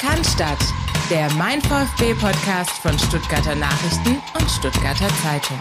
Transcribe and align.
Cannstatt, 0.00 0.56
der 1.10 1.30
Mein 1.34 1.60
VfB 1.60 2.14
Podcast 2.14 2.70
von 2.80 2.98
Stuttgarter 2.98 3.54
Nachrichten 3.54 4.16
und 4.32 4.50
Stuttgarter 4.50 5.08
Zeitung. 5.22 5.58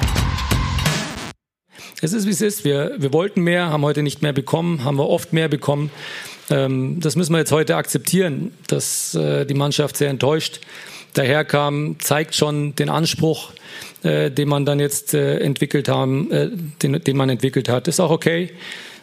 Es 2.02 2.14
ist 2.14 2.26
wie 2.26 2.30
es 2.30 2.40
ist. 2.40 2.64
Wir, 2.64 2.96
wir 3.00 3.12
wollten 3.12 3.42
mehr, 3.42 3.70
haben 3.70 3.84
heute 3.84 4.02
nicht 4.02 4.22
mehr 4.22 4.32
bekommen, 4.32 4.86
haben 4.86 4.96
wir 4.96 5.10
oft 5.10 5.34
mehr 5.34 5.50
bekommen. 5.50 5.92
Ähm, 6.50 7.02
das 7.02 7.18
müssen 7.18 7.34
wir 7.34 7.40
jetzt 7.40 7.52
heute 7.52 7.76
akzeptieren, 7.76 8.54
dass 8.68 9.14
äh, 9.14 9.46
die 9.46 9.56
Mannschaft 9.56 9.98
sehr 9.98 10.10
enttäuscht 10.10 10.62
daherkam, 11.16 11.98
zeigt 12.00 12.34
schon 12.34 12.76
den 12.76 12.88
Anspruch, 12.88 13.52
äh, 14.04 14.32
den 14.32 14.48
man 14.48 14.66
dann 14.66 14.80
jetzt 14.80 15.14
äh, 15.14 15.40
entwickelt 15.40 15.90
haben, 15.90 16.32
äh, 16.32 16.50
den, 16.82 17.04
den 17.04 17.18
man 17.18 17.30
entwickelt 17.30 17.68
hat. 17.68 17.90
Ist 17.90 18.00
auch 18.00 18.12
okay. 18.12 18.54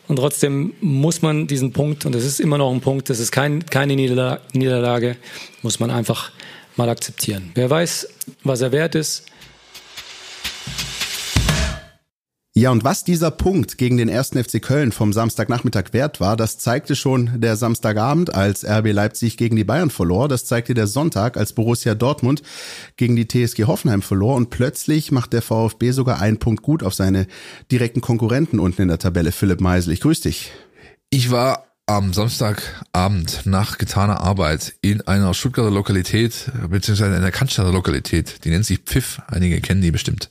Und 0.08 0.16
trotzdem 0.16 0.74
muss 0.80 1.22
man 1.22 1.46
diesen 1.46 1.72
Punkt, 1.72 2.06
und 2.06 2.14
das 2.14 2.24
ist 2.24 2.40
immer 2.40 2.58
noch 2.58 2.72
ein 2.72 2.80
Punkt, 2.80 3.10
das 3.10 3.18
ist 3.18 3.32
kein, 3.32 3.66
keine 3.66 3.96
Niederlage, 3.96 5.16
muss 5.62 5.80
man 5.80 5.90
einfach 5.90 6.30
mal 6.76 6.88
akzeptieren. 6.88 7.50
Wer 7.54 7.70
weiß, 7.70 8.08
was 8.44 8.60
er 8.60 8.72
wert 8.72 8.94
ist, 8.94 9.26
Ja, 12.58 12.70
und 12.70 12.84
was 12.84 13.04
dieser 13.04 13.30
Punkt 13.30 13.76
gegen 13.76 13.98
den 13.98 14.08
ersten 14.08 14.42
FC 14.42 14.62
Köln 14.62 14.90
vom 14.90 15.12
Samstagnachmittag 15.12 15.92
wert 15.92 16.20
war, 16.20 16.38
das 16.38 16.56
zeigte 16.56 16.96
schon 16.96 17.38
der 17.38 17.54
Samstagabend, 17.54 18.34
als 18.34 18.64
RB 18.64 18.92
Leipzig 18.92 19.36
gegen 19.36 19.56
die 19.56 19.64
Bayern 19.64 19.90
verlor. 19.90 20.26
Das 20.26 20.46
zeigte 20.46 20.72
der 20.72 20.86
Sonntag, 20.86 21.36
als 21.36 21.52
Borussia 21.52 21.94
Dortmund 21.94 22.42
gegen 22.96 23.14
die 23.14 23.28
TSG 23.28 23.64
Hoffenheim 23.64 24.00
verlor. 24.00 24.36
Und 24.36 24.48
plötzlich 24.48 25.12
macht 25.12 25.34
der 25.34 25.42
VfB 25.42 25.90
sogar 25.90 26.18
einen 26.22 26.38
Punkt 26.38 26.62
gut 26.62 26.82
auf 26.82 26.94
seine 26.94 27.26
direkten 27.70 28.00
Konkurrenten 28.00 28.58
unten 28.58 28.80
in 28.80 28.88
der 28.88 29.00
Tabelle. 29.00 29.32
Philipp 29.32 29.60
Meisel, 29.60 29.92
ich 29.92 30.00
grüße 30.00 30.22
dich. 30.22 30.50
Ich 31.10 31.30
war 31.30 31.66
am 31.84 32.14
Samstagabend 32.14 33.42
nach 33.44 33.76
getaner 33.76 34.22
Arbeit 34.22 34.76
in 34.80 35.02
einer 35.02 35.34
Stuttgarter 35.34 35.70
Lokalität, 35.70 36.50
beziehungsweise 36.70 37.10
in 37.10 37.16
einer 37.18 37.32
Cannstatter 37.32 37.70
Lokalität, 37.70 38.46
die 38.46 38.48
nennt 38.48 38.64
sich 38.64 38.78
Pfiff, 38.78 39.20
einige 39.26 39.60
kennen 39.60 39.82
die 39.82 39.90
bestimmt 39.90 40.30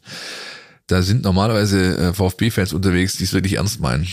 da 0.88 1.02
sind 1.02 1.24
normalerweise 1.24 1.98
äh, 1.98 2.14
VfB-Fans 2.14 2.74
unterwegs, 2.74 3.18
die 3.18 3.24
es 3.24 3.34
wirklich 3.34 3.54
ernst 3.54 3.80
meinen. 3.80 4.08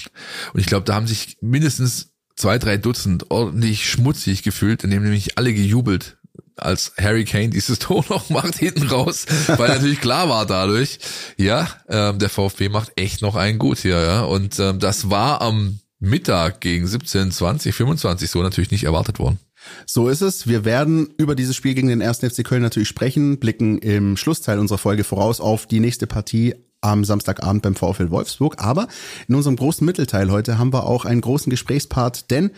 Und 0.53 0.61
ich 0.61 0.67
glaube, 0.67 0.85
da 0.85 0.95
haben 0.95 1.07
sich 1.07 1.37
mindestens 1.41 2.13
zwei, 2.37 2.59
drei 2.59 2.77
Dutzend 2.77 3.31
ordentlich 3.31 3.89
schmutzig 3.89 4.43
gefühlt, 4.43 4.85
indem 4.85 5.03
nämlich 5.03 5.39
alle 5.39 5.53
gejubelt, 5.53 6.17
als 6.57 6.93
Harry 6.99 7.25
Kane 7.25 7.51
dieses 7.51 7.79
Tor 7.81 8.05
noch 8.09 8.31
macht 8.31 8.57
hinten 8.57 8.89
raus, 8.89 9.27
weil 9.49 9.69
natürlich 9.69 10.01
klar 10.01 10.29
war 10.29 10.47
dadurch, 10.47 10.99
ja, 11.37 11.69
ähm, 11.89 12.19
der 12.19 12.31
VfB 12.31 12.69
macht 12.69 12.93
echt 12.97 13.23
noch 13.23 13.37
einen 13.37 13.59
gut 13.59 13.79
hier, 13.79 14.01
ja. 14.01 14.23
Und 14.23 14.59
ähm, 14.59 14.79
das 14.79 15.11
war 15.11 15.41
am 15.43 15.81
Mittag 15.99 16.61
gegen 16.61 16.87
17, 16.87 17.31
20, 17.31 17.75
25 17.75 18.31
so 18.31 18.43
natürlich 18.43 18.71
nicht 18.71 18.85
erwartet 18.85 19.19
worden. 19.19 19.39
So 19.87 20.09
ist 20.09 20.21
es. 20.21 20.47
Wir 20.47 20.65
werden 20.65 21.15
über 21.17 21.35
dieses 21.35 21.57
Spiel 21.57 21.75
gegen 21.75 21.89
den 21.89 22.03
1. 22.03 22.19
FC 22.19 22.45
Köln 22.45 22.63
natürlich 22.63 22.89
sprechen, 22.89 23.39
blicken 23.39 23.79
im 23.79 24.17
Schlussteil 24.17 24.59
unserer 24.59 24.79
Folge 24.79 25.05
voraus 25.05 25.41
auf 25.41 25.67
die 25.67 25.81
nächste 25.81 26.07
Partie 26.07 26.55
am 26.81 27.05
Samstagabend 27.05 27.63
beim 27.63 27.75
VfL 27.75 28.11
Wolfsburg. 28.11 28.57
Aber 28.59 28.89
in 29.29 29.35
unserem 29.35 29.57
großen 29.57 29.85
Mittelteil 29.85 30.31
heute 30.31 30.59
haben 30.59 30.73
wir 30.73 30.85
auch 30.85 31.05
einen 31.05 31.21
großen 31.21 31.51
Gesprächspart, 31.51 32.31
denn 32.31 32.51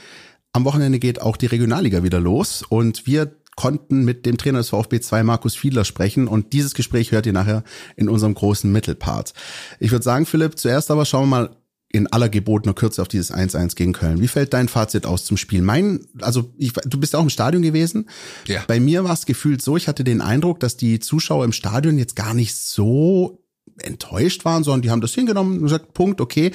am 0.52 0.64
Wochenende 0.64 0.98
geht 0.98 1.20
auch 1.20 1.36
die 1.36 1.46
Regionalliga 1.46 2.02
wieder 2.02 2.20
los 2.20 2.62
und 2.62 3.06
wir 3.06 3.34
konnten 3.56 4.04
mit 4.04 4.26
dem 4.26 4.36
Trainer 4.36 4.58
des 4.58 4.70
VfB 4.70 5.00
2 5.00 5.22
Markus 5.22 5.54
Fiedler 5.54 5.84
sprechen 5.84 6.26
und 6.26 6.52
dieses 6.52 6.74
Gespräch 6.74 7.12
hört 7.12 7.26
ihr 7.26 7.32
nachher 7.32 7.62
in 7.96 8.08
unserem 8.08 8.34
großen 8.34 8.70
Mittelpart. 8.70 9.32
Ich 9.78 9.90
würde 9.90 10.02
sagen, 10.02 10.26
Philipp, 10.26 10.58
zuerst 10.58 10.90
aber 10.90 11.04
schauen 11.04 11.28
wir 11.28 11.38
mal 11.38 11.56
in 11.94 12.08
aller 12.08 12.28
gebotener 12.28 12.74
Kürze 12.74 13.00
auf 13.00 13.08
dieses 13.08 13.32
1-1 13.32 13.76
gegen 13.76 13.92
Köln. 13.92 14.20
Wie 14.20 14.26
fällt 14.26 14.52
dein 14.52 14.66
Fazit 14.66 15.06
aus 15.06 15.24
zum 15.24 15.36
Spiel? 15.36 15.62
Mein, 15.62 16.04
also 16.20 16.52
ich, 16.58 16.72
du 16.72 16.98
bist 16.98 17.14
auch 17.14 17.22
im 17.22 17.30
Stadion 17.30 17.62
gewesen. 17.62 18.08
Ja. 18.48 18.64
Bei 18.66 18.80
mir 18.80 19.04
war 19.04 19.12
es 19.12 19.26
gefühlt 19.26 19.62
so, 19.62 19.76
ich 19.76 19.86
hatte 19.86 20.02
den 20.02 20.20
Eindruck, 20.20 20.58
dass 20.58 20.76
die 20.76 20.98
Zuschauer 20.98 21.44
im 21.44 21.52
Stadion 21.52 21.96
jetzt 21.96 22.16
gar 22.16 22.34
nicht 22.34 22.56
so 22.56 23.44
enttäuscht 23.78 24.44
waren, 24.44 24.64
sondern 24.64 24.82
die 24.82 24.90
haben 24.90 25.00
das 25.00 25.14
hingenommen 25.14 25.58
und 25.58 25.62
gesagt, 25.62 25.94
Punkt, 25.94 26.20
okay 26.20 26.50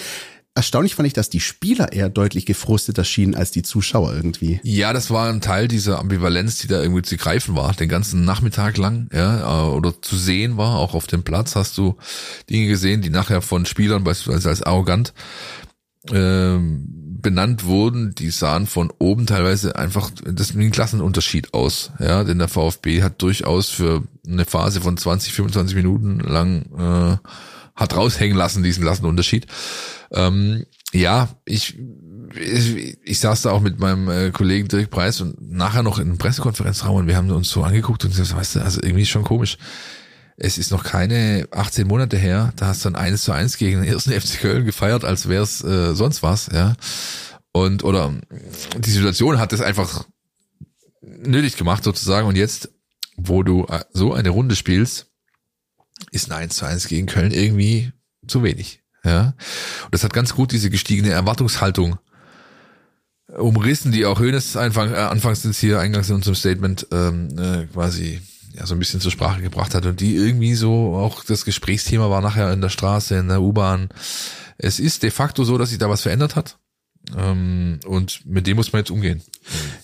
erstaunlich 0.55 0.95
fand 0.95 1.07
ich, 1.07 1.13
dass 1.13 1.29
die 1.29 1.39
Spieler 1.39 1.93
eher 1.93 2.09
deutlich 2.09 2.45
gefrustet 2.45 2.97
erschienen 2.97 3.35
als 3.35 3.51
die 3.51 3.63
Zuschauer 3.63 4.13
irgendwie. 4.13 4.59
Ja, 4.63 4.93
das 4.93 5.09
war 5.09 5.29
ein 5.29 5.41
Teil 5.41 5.67
dieser 5.67 5.99
Ambivalenz, 5.99 6.57
die 6.57 6.67
da 6.67 6.81
irgendwie 6.81 7.03
zu 7.03 7.17
greifen 7.17 7.55
war, 7.55 7.73
den 7.73 7.89
ganzen 7.89 8.25
Nachmittag 8.25 8.77
lang, 8.77 9.09
ja, 9.13 9.67
äh, 9.67 9.69
oder 9.69 10.01
zu 10.01 10.17
sehen 10.17 10.57
war. 10.57 10.77
Auch 10.77 10.93
auf 10.93 11.07
dem 11.07 11.23
Platz 11.23 11.55
hast 11.55 11.77
du 11.77 11.95
Dinge 12.49 12.67
gesehen, 12.67 13.01
die 13.01 13.09
nachher 13.09 13.41
von 13.41 13.65
Spielern 13.65 14.03
beispielsweise 14.03 14.49
als 14.49 14.63
arrogant 14.63 15.13
ähm, 16.11 16.99
benannt 17.21 17.65
wurden, 17.65 18.15
die 18.15 18.29
sahen 18.29 18.65
von 18.65 18.91
oben 18.97 19.25
teilweise 19.25 19.75
einfach 19.75 20.09
das 20.23 20.57
wie 20.57 20.65
ein 20.65 20.71
Klassenunterschied 20.71 21.53
aus. 21.53 21.91
Ja, 21.99 22.23
denn 22.23 22.39
der 22.39 22.47
VfB 22.47 23.03
hat 23.03 23.21
durchaus 23.21 23.69
für 23.69 24.03
eine 24.25 24.45
Phase 24.45 24.81
von 24.81 24.97
20, 24.97 25.33
25 25.33 25.75
Minuten 25.75 26.19
lang 26.19 26.65
äh, 26.77 27.17
hat 27.79 27.95
raushängen 27.95 28.37
lassen, 28.37 28.61
diesen 28.61 28.83
Klassenunterschied. 28.83 29.47
Ähm, 30.11 30.65
ja, 30.91 31.29
ich, 31.45 31.77
ich, 32.35 32.97
ich 33.03 33.19
saß 33.19 33.43
da 33.43 33.51
auch 33.51 33.61
mit 33.61 33.79
meinem 33.79 34.09
äh, 34.09 34.31
Kollegen 34.31 34.67
Dirk 34.67 34.89
Preis 34.89 35.21
und 35.21 35.39
nachher 35.41 35.83
noch 35.83 35.99
in 35.99 36.07
einem 36.07 36.17
Pressekonferenzraum 36.17 36.97
und 36.97 37.07
wir 37.07 37.15
haben 37.15 37.31
uns 37.31 37.49
so 37.49 37.63
angeguckt 37.63 38.03
und 38.03 38.11
gesagt, 38.11 38.35
weißt 38.35 38.55
du, 38.55 38.59
also 38.61 38.81
irgendwie 38.81 39.05
schon 39.05 39.23
komisch. 39.23 39.57
Es 40.41 40.57
ist 40.57 40.71
noch 40.71 40.83
keine 40.83 41.47
18 41.51 41.87
Monate 41.87 42.17
her, 42.17 42.53
da 42.55 42.67
hast 42.67 42.83
du 42.83 42.89
dann 42.89 43.01
eines 43.01 43.23
zu 43.23 43.31
eins 43.31 43.57
gegen 43.57 43.81
den 43.81 43.91
ersten 43.91 44.11
FC 44.19 44.39
Köln 44.39 44.65
gefeiert, 44.65 45.05
als 45.05 45.29
wäre 45.29 45.43
es 45.43 45.63
äh, 45.63 45.93
sonst 45.95 46.23
was, 46.23 46.49
ja. 46.53 46.75
Und 47.51 47.83
oder 47.83 48.13
die 48.77 48.91
Situation 48.91 49.39
hat 49.39 49.53
es 49.53 49.61
einfach 49.61 50.05
nötig 51.01 51.57
gemacht 51.57 51.83
sozusagen 51.83 52.27
und 52.27 52.37
jetzt, 52.37 52.69
wo 53.17 53.43
du 53.43 53.65
äh, 53.65 53.81
so 53.91 54.13
eine 54.13 54.29
Runde 54.29 54.55
spielst, 54.55 55.08
ist 56.11 56.31
ein 56.31 56.37
1 56.37 56.55
zu 56.55 56.65
1 56.65 56.87
gegen 56.87 57.07
Köln 57.07 57.31
irgendwie 57.31 57.91
zu 58.27 58.43
wenig. 58.43 58.81
Ja. 59.03 59.33
Und 59.85 59.93
das 59.93 60.03
hat 60.03 60.13
ganz 60.13 60.35
gut 60.35 60.51
diese 60.51 60.69
gestiegene 60.69 61.11
Erwartungshaltung 61.11 61.97
umrissen, 63.37 63.91
die 63.91 64.05
auch 64.05 64.19
Hönes 64.19 64.57
Anfang, 64.57 64.91
äh, 64.91 64.97
anfangs 64.97 65.43
sind 65.43 65.55
hier 65.55 65.79
eingangs 65.79 66.09
in 66.09 66.15
unserem 66.15 66.35
Statement 66.35 66.87
ähm, 66.91 67.29
äh, 67.37 67.65
quasi 67.67 68.21
ja 68.53 68.65
so 68.65 68.75
ein 68.75 68.79
bisschen 68.79 69.01
zur 69.01 69.11
Sprache 69.11 69.41
gebracht 69.41 69.75
hat 69.75 69.85
und 69.85 69.99
die 69.99 70.15
irgendwie 70.15 70.55
so 70.55 70.95
auch 70.95 71.23
das 71.23 71.45
Gesprächsthema 71.45 72.09
war 72.09 72.21
nachher 72.21 72.51
in 72.51 72.61
der 72.61 72.69
Straße, 72.69 73.15
in 73.15 73.27
der 73.27 73.41
U-Bahn. 73.41 73.89
Es 74.57 74.79
ist 74.79 75.03
de 75.03 75.11
facto 75.11 75.43
so, 75.43 75.57
dass 75.57 75.69
sich 75.69 75.77
da 75.77 75.89
was 75.89 76.01
verändert 76.01 76.35
hat. 76.35 76.57
Ähm, 77.17 77.79
und 77.85 78.25
mit 78.25 78.47
dem 78.47 78.57
muss 78.57 78.71
man 78.71 78.81
jetzt 78.81 78.91
umgehen. 78.91 79.21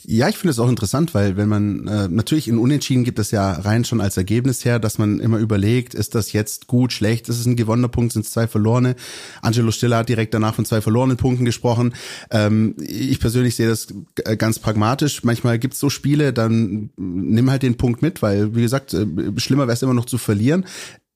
Ja, 0.04 0.30
ich 0.30 0.38
finde 0.38 0.52
es 0.52 0.60
auch 0.60 0.70
interessant, 0.70 1.14
weil 1.14 1.38
wenn 1.38 1.50
man 1.50 1.88
äh, 1.88 2.08
natürlich 2.08 2.48
in 2.48 2.58
Unentschieden 2.58 3.04
gibt 3.04 3.20
es 3.20 3.32
ja 3.32 3.54
rein 3.54 3.84
schon 3.84 4.02
als 4.02 4.18
Ergebnis 4.18 4.64
her, 4.64 4.80
dass 4.80 4.98
man 4.98 5.20
immer 5.20 5.38
überlegt, 5.38 5.94
ist 5.94 6.14
das 6.14 6.34
jetzt 6.34 6.68
gut, 6.68 6.94
schlecht, 6.94 7.28
ist 7.30 7.40
es 7.40 7.46
ein 7.46 7.56
gewonnener 7.56 7.88
Punkt, 7.88 8.14
sind 8.14 8.26
es 8.26 8.32
zwei 8.32 8.48
verlorene. 8.48 8.96
Angelo 9.42 9.72
Stiller 9.72 9.98
hat 9.98 10.10
direkt 10.10 10.34
danach 10.34 10.56
von 10.56 10.66
zwei 10.66 10.82
verlorenen 10.82 11.18
Punkten 11.18 11.46
gesprochen. 11.46 11.96
Ähm, 12.30 12.76
ich 12.80 13.20
persönlich 13.20 13.56
sehe 13.56 13.68
das 13.68 13.88
ganz 14.38 14.60
pragmatisch. 14.60 15.24
Manchmal 15.24 15.58
gibt 15.58 15.74
es 15.74 15.80
so 15.80 15.90
Spiele, 15.90 16.34
dann 16.34 16.92
nimm 16.98 17.50
halt 17.50 17.64
den 17.64 17.78
Punkt 17.78 18.02
mit, 18.02 18.22
weil 18.22 18.56
wie 18.56 18.62
gesagt, 18.62 18.94
äh, 18.94 19.06
schlimmer 19.38 19.64
wäre 19.64 19.74
es 19.74 19.82
immer 19.82 19.94
noch 19.94 20.06
zu 20.06 20.18
verlieren 20.18 20.66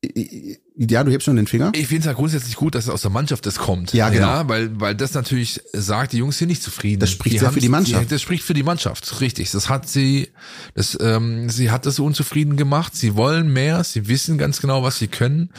ja, 0.02 1.04
du 1.04 1.12
hebst 1.12 1.26
schon 1.26 1.36
den 1.36 1.48
Finger. 1.48 1.72
Ich 1.76 1.88
finde 1.88 2.00
es 2.00 2.06
ja 2.06 2.14
grundsätzlich 2.14 2.56
gut, 2.56 2.74
dass 2.74 2.86
es 2.86 2.90
aus 2.90 3.02
der 3.02 3.12
Mannschaft 3.12 3.46
das 3.46 3.58
kommt. 3.58 3.94
Ja, 3.94 4.10
genau. 4.10 4.28
Ja, 4.28 4.48
weil, 4.48 4.80
weil 4.80 4.96
das 4.96 5.14
natürlich 5.14 5.62
sagt, 5.74 6.14
die 6.14 6.18
Jungs 6.18 6.38
sind 6.38 6.48
nicht 6.48 6.64
zufrieden. 6.64 7.02
Das 7.02 7.12
spricht 7.12 7.34
die 7.36 7.40
sehr 7.40 7.52
für 7.52 7.60
die 7.60 7.68
Mannschaft. 7.68 8.06
Die, 8.06 8.08
das 8.08 8.22
spricht 8.22 8.44
für 8.44 8.54
die 8.54 8.64
Mannschaft, 8.64 9.20
richtig. 9.20 9.52
Das 9.52 9.68
hat 9.68 9.90
sie, 9.90 10.30
das, 10.76 10.98
ähm, 11.02 11.50
sie 11.50 11.70
hat 11.70 11.86
das 11.86 11.96
so 11.96 12.06
unzufrieden 12.06 12.56
gemacht. 12.56 12.96
Sie 12.96 13.16
wollen 13.16 13.52
mehr, 13.52 13.84
sie 13.84 14.08
wissen 14.08 14.38
ganz 14.38 14.62
genau, 14.62 14.84
was 14.84 14.98
sie 15.00 15.10
können. 15.10 15.50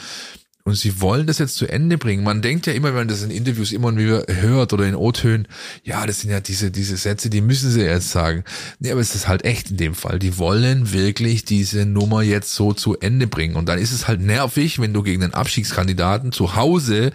Und 0.63 0.75
sie 0.75 1.01
wollen 1.01 1.27
das 1.27 1.39
jetzt 1.39 1.55
zu 1.55 1.67
Ende 1.67 1.97
bringen. 1.97 2.23
Man 2.23 2.41
denkt 2.41 2.67
ja 2.67 2.73
immer, 2.73 2.89
wenn 2.89 2.95
man 2.95 3.07
das 3.07 3.23
in 3.23 3.31
Interviews 3.31 3.71
immer 3.71 3.95
wieder 3.95 4.25
hört 4.27 4.73
oder 4.73 4.85
in 4.85 4.95
O-Tönen, 4.95 5.47
ja, 5.83 6.05
das 6.05 6.21
sind 6.21 6.29
ja 6.29 6.39
diese, 6.39 6.71
diese 6.71 6.97
Sätze, 6.97 7.29
die 7.29 7.41
müssen 7.41 7.71
sie 7.71 7.81
jetzt 7.81 8.11
sagen. 8.11 8.43
Nee, 8.79 8.91
aber 8.91 9.01
es 9.01 9.15
ist 9.15 9.27
halt 9.27 9.43
echt 9.45 9.71
in 9.71 9.77
dem 9.77 9.95
Fall. 9.95 10.19
Die 10.19 10.37
wollen 10.37 10.93
wirklich 10.93 11.45
diese 11.45 11.85
Nummer 11.85 12.21
jetzt 12.21 12.53
so 12.53 12.73
zu 12.73 12.99
Ende 12.99 13.27
bringen. 13.27 13.55
Und 13.55 13.67
dann 13.67 13.79
ist 13.79 13.91
es 13.91 14.07
halt 14.07 14.21
nervig, 14.21 14.79
wenn 14.79 14.93
du 14.93 15.03
gegen 15.03 15.21
den 15.21 15.33
Abstiegskandidaten 15.33 16.31
zu 16.31 16.55
Hause 16.55 17.11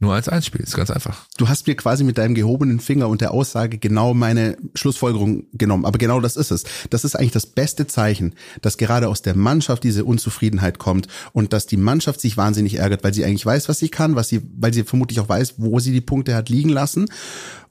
nur 0.00 0.14
als 0.14 0.30
eins 0.30 0.46
spielst, 0.46 0.74
ganz 0.74 0.90
einfach. 0.90 1.26
Du 1.36 1.50
hast 1.50 1.66
mir 1.66 1.74
quasi 1.74 2.04
mit 2.04 2.16
deinem 2.16 2.34
gehobenen 2.34 2.80
Finger 2.80 3.08
und 3.08 3.20
der 3.20 3.32
Aussage 3.32 3.76
genau 3.76 4.14
meine 4.14 4.56
Schlussfolgerung 4.74 5.44
genommen. 5.52 5.84
Aber 5.84 5.98
genau 5.98 6.20
das 6.20 6.36
ist 6.36 6.50
es. 6.50 6.64
Das 6.88 7.04
ist 7.04 7.16
eigentlich 7.16 7.32
das 7.32 7.44
beste 7.44 7.86
Zeichen, 7.86 8.34
dass 8.62 8.78
gerade 8.78 9.08
aus 9.08 9.20
der 9.20 9.36
Mannschaft 9.36 9.84
diese 9.84 10.06
Unzufriedenheit 10.06 10.78
kommt 10.78 11.06
und 11.32 11.52
dass 11.52 11.66
die 11.66 11.76
Mannschaft 11.76 12.22
sich 12.22 12.38
wahnsinnig 12.38 12.76
ärgert, 12.76 13.04
weil 13.04 13.12
sie 13.12 13.26
eigentlich 13.26 13.44
weiß, 13.44 13.68
was 13.68 13.78
sie 13.78 13.90
kann, 13.90 14.16
was 14.16 14.28
sie, 14.28 14.40
weil 14.56 14.72
sie 14.72 14.84
vermutlich 14.84 15.20
auch 15.20 15.28
weiß, 15.28 15.56
wo 15.58 15.78
sie 15.80 15.92
die 15.92 16.00
Punkte 16.00 16.34
hat 16.34 16.48
liegen 16.48 16.70
lassen 16.70 17.06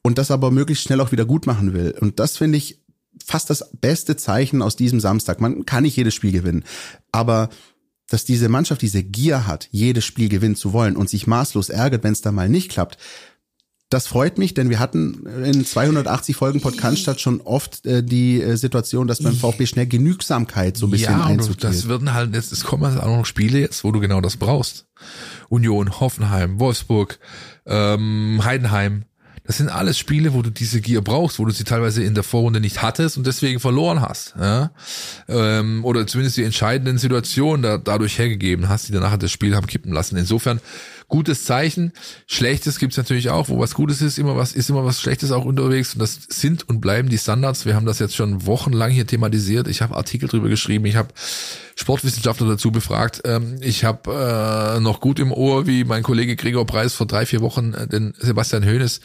und 0.03 0.19
das 0.19 0.29
aber 0.29 0.51
möglichst 0.51 0.83
schnell 0.83 1.01
auch 1.01 1.11
wieder 1.11 1.25
gut 1.25 1.47
machen 1.47 1.73
will. 1.73 1.95
Und 1.99 2.19
das 2.19 2.37
finde 2.37 2.59
ich 2.59 2.79
fast 3.25 3.49
das 3.49 3.71
beste 3.81 4.17
Zeichen 4.17 4.61
aus 4.61 4.75
diesem 4.75 4.99
Samstag. 4.99 5.41
Man 5.41 5.65
kann 5.65 5.81
nicht 5.81 5.97
jedes 5.97 6.13
Spiel 6.13 6.31
gewinnen, 6.31 6.63
aber 7.11 7.49
dass 8.09 8.25
diese 8.25 8.49
Mannschaft 8.49 8.81
diese 8.81 9.03
Gier 9.03 9.47
hat, 9.47 9.67
jedes 9.71 10.03
Spiel 10.05 10.29
gewinnen 10.29 10.55
zu 10.55 10.73
wollen 10.73 10.95
und 10.97 11.09
sich 11.09 11.27
maßlos 11.27 11.69
ärgert, 11.69 12.03
wenn 12.03 12.13
es 12.13 12.21
da 12.21 12.31
mal 12.31 12.49
nicht 12.49 12.69
klappt, 12.71 12.97
Das 13.91 14.05
freut 14.05 14.37
mich, 14.37 14.53
denn 14.53 14.69
wir 14.69 14.77
hatten 14.77 15.25
in 15.43 15.65
280 15.65 16.35
Folgen 16.35 16.61
Podcast 16.61 17.19
schon 17.19 17.41
oft 17.41 17.87
äh, 17.87 18.03
die 18.03 18.39
äh, 18.39 18.55
Situation, 18.55 19.07
dass 19.07 19.23
beim 19.23 19.33
VfB 19.35 19.65
schnell 19.65 19.87
Genügsamkeit 19.87 20.77
so 20.77 20.85
ein 20.85 20.91
bisschen 20.91 21.17
ja, 21.17 21.25
einzutiert. 21.25 21.73
das 21.73 21.87
werden 21.89 22.13
halt 22.13 22.35
jetzt, 22.35 22.51
es 22.51 22.63
kommen 22.63 22.85
halt 22.85 23.01
auch 23.01 23.17
noch 23.17 23.25
Spiele 23.25 23.59
jetzt, 23.59 23.83
wo 23.83 23.91
du 23.91 23.99
genau 23.99 24.21
das 24.21 24.37
brauchst. 24.37 24.85
Union, 25.49 25.99
Hoffenheim, 25.99 26.59
Wolfsburg, 26.59 27.17
ähm, 27.65 28.39
Heidenheim. 28.43 29.05
Das 29.49 29.57
sind 29.57 29.69
alles 29.69 29.97
Spiele, 29.97 30.35
wo 30.35 30.43
du 30.43 30.51
diese 30.51 30.79
Gier 30.79 31.01
brauchst, 31.01 31.39
wo 31.39 31.45
du 31.45 31.49
sie 31.49 31.63
teilweise 31.63 32.03
in 32.03 32.13
der 32.13 32.21
Vorrunde 32.21 32.59
nicht 32.59 32.83
hattest 32.83 33.17
und 33.17 33.25
deswegen 33.25 33.59
verloren 33.59 33.99
hast. 33.99 34.35
Ja? 34.39 34.69
Ähm, 35.27 35.83
oder 35.83 36.05
zumindest 36.05 36.37
die 36.37 36.43
entscheidenden 36.43 36.99
Situationen 36.99 37.63
da, 37.63 37.79
dadurch 37.79 38.19
hergegeben 38.19 38.69
hast, 38.69 38.89
die 38.89 38.91
danach 38.91 39.17
das 39.17 39.31
Spiel 39.31 39.55
haben 39.55 39.65
kippen 39.65 39.91
lassen. 39.91 40.17
Insofern 40.17 40.61
gutes 41.09 41.43
Zeichen. 41.43 41.91
Schlechtes 42.27 42.79
gibt's 42.79 42.95
natürlich 42.95 43.29
auch, 43.29 43.49
wo 43.49 43.59
was 43.59 43.73
Gutes 43.73 44.01
ist, 44.01 44.17
immer 44.17 44.37
was, 44.37 44.53
ist 44.53 44.69
immer 44.69 44.85
was 44.85 45.01
Schlechtes 45.01 45.31
auch 45.31 45.43
unterwegs. 45.43 45.93
Und 45.93 45.99
das 45.99 46.19
sind 46.29 46.69
und 46.69 46.79
bleiben 46.79 47.09
die 47.09 47.17
Standards. 47.17 47.65
Wir 47.65 47.75
haben 47.75 47.85
das 47.85 47.99
jetzt 47.99 48.15
schon 48.15 48.45
wochenlang 48.45 48.91
hier 48.91 49.05
thematisiert. 49.05 49.67
Ich 49.67 49.81
habe 49.81 49.97
Artikel 49.97 50.29
drüber 50.29 50.47
geschrieben, 50.47 50.85
ich 50.85 50.95
habe 50.95 51.09
Sportwissenschaftler 51.75 52.47
dazu 52.47 52.71
befragt. 52.71 53.21
Ähm, 53.25 53.57
ich 53.61 53.83
habe 53.83 54.77
äh, 54.77 54.79
noch 54.79 55.01
gut 55.01 55.19
im 55.19 55.31
Ohr, 55.31 55.67
wie 55.67 55.83
mein 55.83 56.03
Kollege 56.03 56.35
Gregor 56.35 56.65
Preis 56.65 56.93
vor 56.93 57.07
drei, 57.07 57.25
vier 57.25 57.41
Wochen 57.41 57.73
äh, 57.73 57.87
den 57.87 58.13
Sebastian 58.19 58.63
Hoeneß 58.63 59.01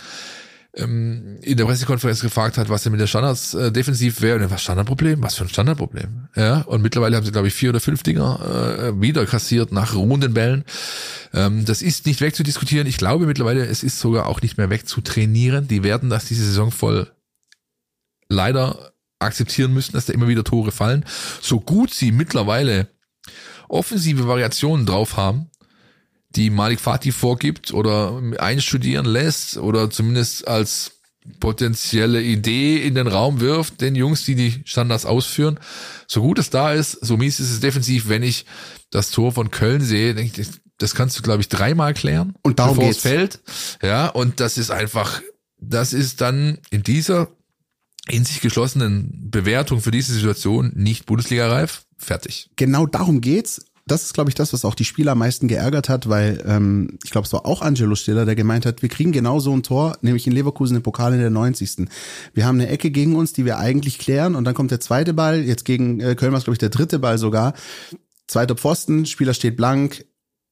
ähm, 0.76 1.38
in 1.42 1.56
der 1.56 1.64
Pressekonferenz 1.64 2.20
gefragt 2.20 2.58
hat, 2.58 2.68
was 2.68 2.82
denn 2.82 2.92
mit 2.92 3.00
der 3.00 3.06
Standards 3.06 3.54
äh, 3.54 3.70
defensiv 3.70 4.20
wäre. 4.20 4.42
Und 4.42 4.50
was 4.50 4.62
Standardproblem? 4.62 5.22
Was 5.22 5.36
für 5.36 5.44
ein 5.44 5.48
Standardproblem? 5.48 6.28
Ja, 6.36 6.62
und 6.62 6.82
mittlerweile 6.82 7.16
haben 7.16 7.24
sie, 7.24 7.32
glaube 7.32 7.48
ich, 7.48 7.54
vier 7.54 7.70
oder 7.70 7.80
fünf 7.80 8.02
Dinger 8.02 8.40
äh, 8.78 9.00
wieder 9.00 9.24
kassiert 9.26 9.72
nach 9.72 9.94
runden 9.94 10.34
Bällen. 10.34 10.64
Ähm, 11.32 11.64
das 11.64 11.82
ist 11.82 12.06
nicht 12.06 12.20
wegzudiskutieren. 12.20 12.86
Ich 12.86 12.96
glaube 12.96 13.26
mittlerweile, 13.26 13.64
es 13.66 13.82
ist 13.82 14.00
sogar 14.00 14.26
auch 14.26 14.42
nicht 14.42 14.58
mehr 14.58 14.70
wegzutrainieren. 14.70 15.68
Die 15.68 15.82
werden 15.82 16.10
das 16.10 16.26
diese 16.26 16.44
Saison 16.44 16.70
voll 16.70 17.10
leider 18.28 18.92
akzeptieren 19.18 19.72
müssen, 19.72 19.92
dass 19.92 20.06
da 20.06 20.12
immer 20.12 20.28
wieder 20.28 20.44
Tore 20.44 20.72
fallen. 20.72 21.04
So 21.40 21.60
gut 21.60 21.92
sie 21.92 22.12
mittlerweile 22.12 22.88
offensive 23.68 24.28
Variationen 24.28 24.86
drauf 24.86 25.16
haben, 25.16 25.50
die 26.36 26.50
Malik 26.50 26.81
Fatih 26.81 27.12
vorgibt 27.12 27.72
oder 27.72 28.20
einstudieren 28.38 29.06
lässt 29.06 29.56
oder 29.56 29.90
zumindest 29.90 30.48
als 30.48 30.92
potenzielle 31.40 32.22
Idee 32.22 32.86
in 32.86 32.94
den 32.94 33.06
Raum 33.06 33.40
wirft, 33.40 33.81
den 33.81 33.94
Jungs, 33.94 34.25
die 34.25 34.34
die 34.34 34.62
Standards 34.64 35.06
ausführen. 35.06 35.58
So 36.06 36.20
gut 36.20 36.38
es 36.38 36.50
da 36.50 36.72
ist, 36.72 36.92
so 37.04 37.16
mies 37.16 37.40
ist 37.40 37.50
es 37.50 37.60
defensiv, 37.60 38.08
wenn 38.08 38.22
ich 38.22 38.44
das 38.90 39.10
Tor 39.10 39.32
von 39.32 39.50
Köln 39.50 39.82
sehe, 39.82 40.14
denke 40.14 40.42
ich, 40.42 40.48
das 40.78 40.94
kannst 40.94 41.19
du, 41.19 41.22
glaube 41.22 41.40
ich, 41.40 41.48
dreimal 41.48 41.94
klären. 41.94 42.34
Und 42.42 42.58
darum 42.58 42.76
bevor 42.76 42.90
geht's. 42.90 43.04
es 43.04 43.10
fällt. 43.10 43.40
Ja, 43.82 44.08
und 44.08 44.40
das 44.40 44.58
ist 44.58 44.70
einfach, 44.70 45.22
das 45.58 45.92
ist 45.92 46.20
dann 46.20 46.58
in 46.70 46.82
dieser 46.82 47.28
in 48.08 48.25
sich 48.25 48.42
geschlossenen 48.42 49.31
Bewertung 49.31 49.81
für 49.81 49.90
diese 49.90 50.12
Situation 50.12 50.72
nicht 50.75 51.06
Bundesliga-reif. 51.06 51.86
Fertig. 51.96 52.50
genau 52.56 52.86
darum 52.86 53.22
geht's. 53.22 53.64
Das 53.86 54.02
ist, 54.02 54.14
glaube 54.14 54.31
ich, 54.31 54.34
das, 54.34 54.54
was 54.54 54.64
auch 54.64 54.75
die 54.75 54.86
Spieler 54.86 55.12
am 55.12 55.19
meisten 55.19 55.46
geärgert 55.46 55.90
hat, 55.90 56.08
weil 56.08 56.42
ähm, 56.46 56.98
ich 57.04 57.10
glaube, 57.10 57.26
es 57.26 57.32
war 57.34 57.44
auch 57.44 57.60
Angelo 57.60 57.94
Stiller, 57.94 58.25
der 58.25 58.34
gemeint 58.34 58.64
hat, 58.64 58.81
wir 58.81 58.88
kriegen 58.88 59.12
genau 59.12 59.40
so 59.40 59.54
ein 59.54 59.62
Tor, 59.62 59.98
nämlich 60.00 60.26
in 60.26 60.32
Leverkusen 60.32 60.76
im 60.76 60.82
Pokal 60.82 61.12
in 61.12 61.20
der 61.20 61.28
90. 61.28 61.88
Wir 62.32 62.46
haben 62.46 62.58
eine 62.58 62.69
Ecke 62.70 62.90
gegen 62.90 63.14
uns, 63.14 63.34
die 63.34 63.44
wir 63.44 63.58
eigentlich 63.58 63.98
klären 63.98 64.36
und 64.36 64.44
dann 64.44 64.54
kommt 64.54 64.70
der 64.70 64.81
zweite 64.81 65.12
Ball, 65.12 65.40
jetzt 65.42 65.66
gegen 65.66 66.00
äh, 66.00 66.14
Köln 66.14 66.32
war 66.32 66.38
es, 66.38 66.44
glaube 66.44 66.54
ich, 66.54 66.60
der 66.60 66.70
dritte 66.70 66.98
Ball 66.98 67.19
sogar. 67.19 67.52
Zweiter 68.26 68.54
Pfosten, 68.54 69.04
Spieler 69.04 69.34
steht 69.34 69.56
blank 69.56 70.06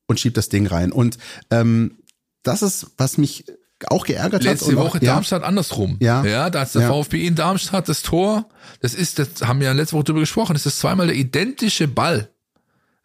und 0.08 0.20
schiebt 0.20 0.36
das 0.36 0.50
Ding 0.50 0.66
rein. 0.66 0.92
Und 0.92 1.16
ähm, 1.50 1.98
das 2.42 2.60
ist, 2.60 2.88
was 2.98 3.16
mich 3.16 3.46
auch 3.88 4.04
geärgert 4.04 4.44
Letzte 4.44 4.66
hat. 4.66 4.72
und 4.74 4.78
Woche 4.78 4.98
auch, 4.98 5.02
ja, 5.02 5.14
Darmstadt 5.14 5.42
andersrum. 5.42 5.96
Ja. 6.00 6.22
Ja, 6.24 6.50
da 6.50 6.64
ist 6.64 6.74
der 6.74 6.82
Ja. 6.82 6.88
VfB 6.88 7.26
in 7.26 7.34
Darmstadt 7.34 7.88
das 7.88 8.02
Tor. 8.02 8.48
Das 8.80 8.94
ist, 8.94 9.18
das 9.18 9.28
haben 9.40 9.60
wir 9.60 9.68
ja 9.68 9.72
letzte 9.72 9.96
Woche 9.96 10.04
drüber 10.04 10.20
gesprochen. 10.20 10.52
Das 10.52 10.66
ist 10.66 10.78
zweimal 10.78 11.06
der 11.06 11.16
identische 11.16 11.88
Ball. 11.88 12.28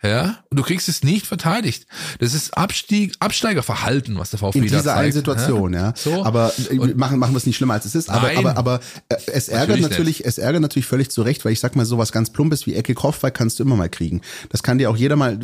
Ja, 0.03 0.37
und 0.51 0.57
du 0.59 0.63
kriegst 0.63 0.87
es 0.89 1.03
nicht 1.03 1.25
verteidigt. 1.25 1.87
Das 2.19 2.35
ist 2.35 2.55
Abstieg, 2.55 3.15
Absteigerverhalten, 3.19 4.19
was 4.19 4.29
der 4.29 4.37
VfB 4.37 4.59
in 4.59 4.65
da 4.65 4.69
dieser 4.69 4.83
zeigt. 4.83 4.99
einen 4.99 5.11
Situation, 5.11 5.73
ja. 5.73 5.93
So. 5.95 6.23
Aber 6.23 6.53
äh, 6.69 6.75
machen, 6.93 7.17
machen 7.17 7.33
wir 7.33 7.37
es 7.37 7.47
nicht 7.47 7.55
schlimmer 7.57 7.73
als 7.73 7.85
es 7.85 7.95
ist. 7.95 8.09
Aber, 8.11 8.27
Nein. 8.27 8.37
aber, 8.37 8.57
aber 8.57 8.79
äh, 9.09 9.15
es 9.33 9.49
ärgert 9.49 9.79
Natürlich 9.79 9.89
natürlich, 9.89 10.25
es 10.25 10.37
ärgert 10.37 10.61
natürlich 10.61 10.85
völlig 10.85 11.09
zu 11.09 11.23
Recht, 11.23 11.43
weil 11.45 11.51
ich 11.53 11.59
sag 11.59 11.75
mal, 11.75 11.83
sowas 11.85 12.11
ganz 12.11 12.29
Plumpes 12.29 12.67
wie 12.67 12.75
Ecke 12.75 12.93
Kopfball 12.93 13.31
kannst 13.31 13.57
du 13.57 13.63
immer 13.63 13.75
mal 13.75 13.89
kriegen. 13.89 14.21
Das 14.49 14.61
kann 14.61 14.77
dir 14.77 14.91
auch 14.91 14.97
jeder 14.97 15.15
mal. 15.15 15.39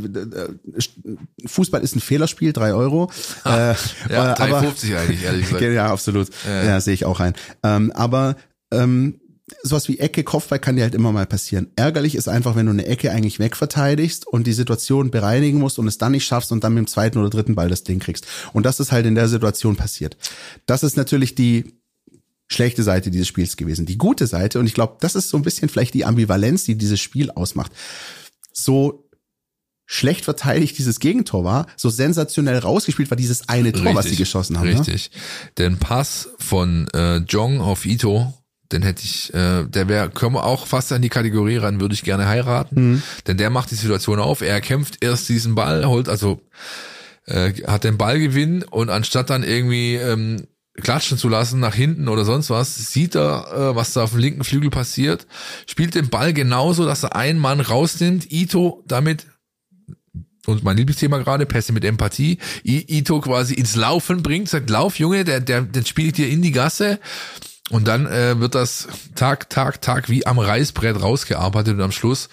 Fußball 1.46 1.82
ist 1.82 1.96
ein 1.96 2.00
Fehlerspiel, 2.00 2.54
drei 2.54 2.74
Euro. 2.74 3.12
äh, 3.46 3.50
Ja, 4.10 4.34
äh, 4.34 4.40
aber- 4.40 4.60
3,50 4.62 4.98
eigentlich, 4.98 5.24
ehrlich 5.24 5.46
gesagt. 5.50 5.64
ja, 5.64 5.92
absolut. 5.92 6.30
Ja, 6.48 6.80
sehe 6.80 6.94
ich 6.94 7.06
auch 7.06 7.20
ein. 7.20 7.34
Ähm, 7.64 7.92
aber 7.94 8.36
ähm, 8.72 9.20
sowas 9.62 9.88
wie 9.88 10.00
Ecke, 10.00 10.24
Kopfball 10.24 10.60
kann 10.60 10.76
dir 10.76 10.84
halt 10.84 10.96
immer 10.96 11.12
mal 11.12 11.26
passieren. 11.26 11.72
Ärgerlich 11.76 12.16
ist 12.16 12.28
einfach, 12.28 12.56
wenn 12.56 12.66
du 12.66 12.72
eine 12.72 12.86
Ecke 12.86 13.12
eigentlich 13.12 13.40
wegverteidigst 13.40 14.26
und 14.28 14.48
die 14.48 14.54
Situation 14.54 15.12
bereinigen 15.12 15.60
musst 15.60 15.80
und 15.80 15.88
es 15.88 15.98
dann 15.98 16.14
nicht 16.14 16.26
schaffst 16.26 16.52
und 16.52 16.64
dann 16.64 16.74
mit 16.74 16.86
dem 16.86 16.88
zweiten 16.88 17.18
oder 17.20 17.30
dritten 17.30 17.56
Ball 17.56 17.70
das 17.70 17.84
Ding 17.84 18.00
kriegst. 18.00 18.26
Und 18.54 18.66
das 18.66 18.80
ist 18.80 18.92
halt 18.92 19.06
in 19.06 19.16
der 19.16 19.28
Situation 19.28 19.76
passiert. 19.76 20.18
Das 20.66 20.84
ist 20.84 20.98
natürlich 20.98 21.36
die 21.36 21.76
schlechte 22.48 22.84
Seite 22.84 23.12
dieses 23.12 23.28
Spiels 23.28 23.58
gewesen. 23.58 23.86
Die 23.86 23.98
gute 23.98 24.28
Seite, 24.28 24.60
und 24.60 24.68
ich 24.68 24.74
glaube, 24.74 24.98
das 25.00 25.16
ist 25.16 25.30
so 25.30 25.38
ein 25.38 25.44
bisschen 25.44 25.70
vielleicht 25.70 25.94
die 25.94 26.06
Ambivalenz, 26.06 26.64
die 26.64 26.76
dieses 26.76 27.00
Spiel 27.00 27.32
ausmacht. 27.32 27.72
So 28.52 29.10
schlecht 29.86 30.26
verteidigt 30.26 30.78
dieses 30.78 31.00
Gegentor 31.00 31.44
war, 31.44 31.68
so 31.76 31.90
sensationell 31.90 32.58
rausgespielt 32.58 33.12
war 33.12 33.18
dieses 33.18 33.50
eine 33.50 33.74
Tor, 33.74 33.96
was 33.96 34.06
sie 34.06 34.16
geschossen 34.16 34.58
haben. 34.58 34.70
Ne? 34.70 34.80
Richtig. 34.80 35.12
Den 35.58 35.78
Pass 35.78 36.30
von 36.40 36.88
äh, 36.94 37.18
Jong 37.18 37.62
auf 37.62 37.86
Ito, 37.86 38.34
den 38.74 38.82
hätte 38.82 39.04
ich, 39.04 39.34
äh, 39.34 39.64
der 39.66 39.88
wäre, 39.88 40.10
können 40.10 40.34
wir 40.34 40.44
auch 40.44 40.68
fast 40.68 40.92
an 40.92 41.02
die 41.02 41.10
Kategorie 41.10 41.58
ran, 41.58 41.80
würde 41.80 41.94
ich 41.94 42.04
gerne 42.04 42.28
heiraten. 42.28 42.92
Mhm. 42.92 43.04
Denn 43.28 43.38
der 43.38 43.50
macht 43.50 43.72
die 43.72 43.76
Situation 43.76 44.20
auf. 44.20 44.42
Er 44.42 44.60
kämpft 44.60 45.04
erst 45.04 45.30
diesen 45.30 45.56
Ball, 45.56 45.86
holt, 45.86 46.10
also 46.10 46.42
äh, 47.26 47.54
hat 47.68 47.84
den 47.84 47.98
Ballgewinn 47.98 48.64
und 48.64 48.90
anstatt 48.90 49.30
dann 49.30 49.44
irgendwie 49.44 49.96
ähm, 49.96 50.48
klatschen 50.82 51.18
zu 51.18 51.30
lassen 51.30 51.60
nach 51.60 51.76
hinten 51.76 52.08
oder 52.08 52.26
sonst 52.26 52.50
was, 52.50 52.76
sieht 52.92 53.16
er, 53.16 53.48
äh, 53.54 53.76
was 53.76 53.94
da 53.94 54.04
auf 54.04 54.12
dem 54.12 54.20
linken 54.20 54.44
Flügel 54.44 54.70
passiert, 54.70 55.28
spielt 55.68 55.96
den 55.96 56.10
Ball 56.10 56.34
genauso, 56.34 56.86
dass 56.86 57.04
er 57.04 57.16
einen 57.16 57.40
Mann 57.40 57.60
rausnimmt, 57.60 58.32
Ito 58.32 58.84
damit 58.88 59.28
und 60.46 60.64
mein 60.64 60.76
Lieblingsthema 60.76 61.20
gerade, 61.20 61.46
Pässe 61.46 61.72
mit 61.72 61.86
Empathie, 61.86 62.38
I 62.66 62.98
Ito 62.98 63.22
quasi 63.22 63.54
ins 63.54 63.76
Laufen 63.76 64.24
bringt, 64.24 64.50
sagt, 64.50 64.70
lauf 64.70 65.00
Junge, 65.00 65.24
der, 65.24 65.40
der, 65.40 65.62
den 65.62 65.86
spiele 65.86 66.08
ich 66.08 66.14
dir 66.14 66.28
in 66.28 66.42
die 66.42 66.52
Gasse. 66.52 67.00
Und 67.70 67.88
dann 67.88 68.06
äh, 68.06 68.40
wird 68.40 68.56
das 68.56 68.88
Tag, 69.16 69.50
Tag, 69.50 69.82
Tag 69.82 70.10
wie 70.10 70.26
am 70.26 70.38
Reißbrett 70.38 71.02
rausgearbeitet 71.02 71.76
und 71.76 71.82
am 71.82 71.92
Schluss 71.92 72.30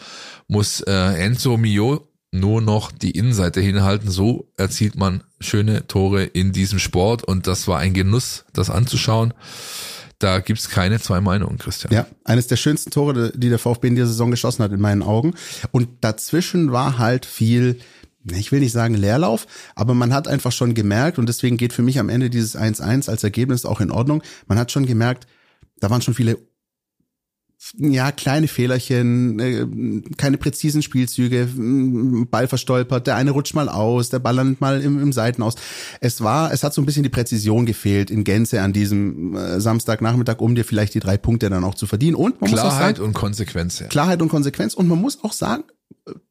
muss 0.49 0.81
äh, 0.81 0.93
Enzo 0.93 1.57
Mio 1.57 2.09
nur 2.33 2.61
noch 2.61 2.93
die 2.93 3.12
Innenseite 3.12 3.61
hinhalten. 3.61 4.11
So 4.11 4.50
erzielt 4.57 4.97
man 4.97 5.23
schöne 5.40 5.87
Tore 5.87 6.25
in 6.25 6.52
diesem 6.52 6.78
Sport 6.78 7.25
und 7.25 7.47
das 7.47 7.69
war 7.69 7.78
ein 7.78 7.95
Genuss, 7.95 8.45
das 8.52 8.71
anzuschauen. 8.71 9.35
Da 10.19 10.40
gibt's 10.40 10.69
keine 10.69 11.00
zwei 11.00 11.21
Meinungen, 11.23 11.57
Christian. 11.57 11.95
Ja, 11.95 12.07
eines 12.25 12.47
der 12.47 12.57
schönsten 12.57 12.90
Tore, 12.90 13.33
die 13.35 13.49
der 13.49 13.59
VfB 13.59 13.88
in 13.88 13.95
dieser 13.95 14.09
Saison 14.09 14.31
geschossen 14.31 14.62
hat, 14.62 14.71
in 14.71 14.81
meinen 14.81 15.02
Augen. 15.02 15.35
Und 15.71 15.88
dazwischen 16.02 16.73
war 16.73 16.99
halt 16.99 17.25
viel, 17.25 17.81
ich 18.25 18.53
will 18.53 18.61
nicht 18.61 18.73
sagen 18.73 18.95
Leerlauf, 18.95 19.47
aber 19.75 19.95
man 19.95 20.12
hat 20.12 20.29
einfach 20.29 20.53
schon 20.53 20.75
gemerkt, 20.75 21.19
und 21.19 21.29
deswegen 21.29 21.57
geht 21.57 21.73
für 21.73 21.83
mich 21.83 21.99
am 21.99 22.09
Ende 22.09 22.31
dieses 22.31 22.57
1-1 22.57 23.09
als 23.09 23.25
Ergebnis 23.25 23.65
auch 23.65 23.81
in 23.81 23.91
Ordnung, 23.91 24.23
man 24.47 24.59
hat 24.59 24.73
schon 24.73 24.87
gemerkt, 24.87 25.27
da 25.81 25.91
waren 25.91 26.03
schon 26.03 26.15
viele 26.15 26.39
ja, 27.77 28.11
kleine 28.11 28.49
Fehlerchen, 28.49 29.39
äh, 29.39 29.67
keine 30.17 30.39
präzisen 30.39 30.83
Spielzüge, 30.83 31.47
Ball 32.31 32.49
verstolpert, 32.49 33.07
der 33.07 33.17
eine 33.17 33.33
rutscht 33.33 33.55
mal 33.55 33.69
aus, 33.69 34.09
der 34.09 34.19
Ball 34.19 34.37
landet 34.37 34.62
mal 34.62 34.81
im, 34.81 35.00
im 35.00 35.12
Seitenaus. 35.12 35.57
Es 36.00 36.23
war, 36.23 36.53
es 36.53 36.65
hat 36.65 36.73
so 36.73 36.81
ein 36.81 36.87
bisschen 36.87 37.03
die 37.03 37.11
Präzision 37.11 37.67
gefehlt 37.67 38.11
in 38.11 38.25
Gänze 38.25 38.62
an 38.62 38.73
diesem 38.73 39.37
äh, 39.37 39.61
Samstagnachmittag, 39.61 40.39
um 40.39 40.55
dir 40.55 40.65
vielleicht 40.65 40.95
die 40.95 41.00
drei 41.00 41.19
Punkte 41.19 41.50
dann 41.50 41.65
auch 41.65 41.75
zu 41.75 41.87
verdienen. 41.87 42.15
Und 42.15 42.41
Klarheit 42.41 42.97
sagen, 42.97 43.09
und 43.09 43.12
Konsequenz. 43.12 43.79
Ja. 43.79 43.89
Klarheit 43.89 44.23
und 44.23 44.29
Konsequenz. 44.29 44.73
Und 44.73 44.89
man 44.89 44.99
muss 44.99 45.23
auch 45.23 45.35
sagen, 45.35 45.65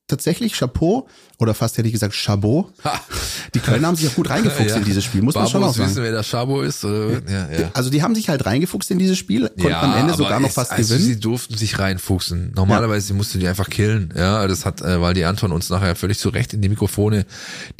tatsächlich 0.07 0.53
Chapeau, 0.53 1.07
oder 1.37 1.53
fast 1.53 1.77
hätte 1.77 1.87
ich 1.87 1.93
gesagt 1.93 2.15
Chabot. 2.15 2.73
Ha. 2.83 2.99
Die 3.53 3.59
Kölner 3.59 3.87
haben 3.87 3.95
sich 3.95 4.07
auch 4.09 4.15
gut 4.15 4.29
reingefuchst 4.29 4.71
Ja. 4.71 4.77
in 4.77 4.85
dieses 4.85 5.03
Spiel, 5.03 5.21
muss 5.21 5.35
man 5.35 5.47
schon 5.47 5.61
auch 5.61 5.67
Barbos 5.67 5.77
sagen. 5.77 5.89
wissen, 5.91 6.03
wer 6.03 6.11
der 6.11 6.23
Schabo 6.23 6.61
ist. 6.61 6.83
Oder? 6.83 7.21
Ja, 7.29 7.51
ja. 7.51 7.71
Also 7.73 7.89
die 7.89 8.01
haben 8.03 8.15
sich 8.15 8.29
halt 8.29 8.45
reingefuchst 8.45 8.91
in 8.91 8.99
dieses 8.99 9.17
Spiel, 9.17 9.47
konnten 9.49 9.71
am 9.73 9.97
Ende 9.97 10.13
sogar 10.15 10.39
noch 10.39 10.51
fast 10.51 10.71
also 10.71 10.93
gewinnen. 10.95 11.07
Sie 11.07 11.19
durften 11.19 11.55
sich 11.57 11.79
reinfuchsen. 11.79 12.51
Normalerweise 12.55 13.13
musst 13.13 13.33
du 13.33 13.39
die 13.39 13.47
einfach 13.47 13.69
killen. 13.69 14.13
Ja, 14.15 14.45
das 14.47 14.65
hat, 14.65 14.81
äh, 14.81 14.99
weil 14.99 15.13
die 15.13 15.25
Anton 15.25 15.51
uns 15.51 15.69
nachher 15.69 15.95
völlig 15.95 16.17
zu 16.19 16.29
Recht 16.29 16.53
in 16.53 16.61
die 16.61 16.69
Mikrofone 16.69 17.25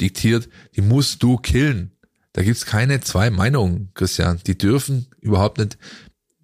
diktiert. 0.00 0.48
Die 0.76 0.82
musst 0.82 1.22
du 1.22 1.36
killen. 1.36 1.92
Da 2.32 2.42
gibt's 2.42 2.64
keine 2.64 3.00
zwei 3.00 3.30
Meinungen, 3.30 3.90
Christian. 3.94 4.40
Die 4.46 4.56
dürfen 4.56 5.06
überhaupt 5.20 5.58
nicht 5.58 5.78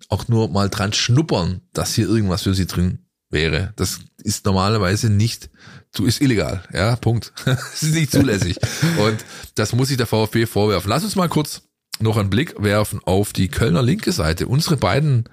auch 0.08 0.28
nur 0.28 0.48
mal 0.48 0.68
dran 0.68 0.92
schnuppern, 0.92 1.60
dass 1.72 1.94
hier 1.94 2.08
irgendwas 2.08 2.42
für 2.42 2.54
sie 2.54 2.66
drin 2.66 3.05
wäre. 3.36 3.72
Das 3.76 4.00
ist 4.24 4.46
normalerweise 4.46 5.10
nicht, 5.10 5.50
zu, 5.92 6.06
ist 6.06 6.20
illegal. 6.20 6.64
Ja, 6.72 6.96
Punkt. 6.96 7.32
Das 7.44 7.82
ist 7.82 7.94
nicht 7.94 8.10
zulässig. 8.10 8.56
Und 8.98 9.24
das 9.54 9.74
muss 9.74 9.88
sich 9.88 9.98
der 9.98 10.06
VfB 10.06 10.46
vorwerfen. 10.46 10.88
Lass 10.88 11.04
uns 11.04 11.14
mal 11.14 11.28
kurz 11.28 11.62
noch 12.00 12.16
einen 12.16 12.30
Blick 12.30 12.54
werfen 12.58 13.00
auf 13.04 13.32
die 13.32 13.48
Kölner 13.48 13.82
linke 13.82 14.12
Seite. 14.12 14.48
Unsere 14.48 14.76
beiden 14.76 15.28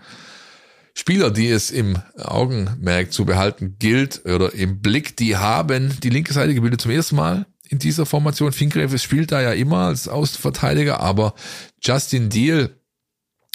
Spieler, 0.93 1.31
die 1.31 1.49
es 1.49 1.71
im 1.71 1.97
Augenmerk 2.17 3.11
zu 3.11 3.25
behalten 3.25 3.77
gilt 3.79 4.25
oder 4.25 4.53
im 4.53 4.81
Blick, 4.81 5.17
die 5.17 5.37
haben 5.37 5.97
die 6.01 6.09
linke 6.09 6.33
Seite 6.33 6.53
gebildet 6.53 6.81
zum 6.81 6.91
ersten 6.91 7.15
Mal 7.15 7.45
in 7.67 7.79
dieser 7.79 8.05
Formation. 8.05 8.51
Finkgräfe 8.51 8.99
spielt 8.99 9.31
da 9.31 9.41
ja 9.41 9.53
immer 9.53 9.87
als 9.87 10.07
Außenverteidiger, 10.07 10.99
aber 10.99 11.33
Justin 11.81 12.29
Deal 12.29 12.69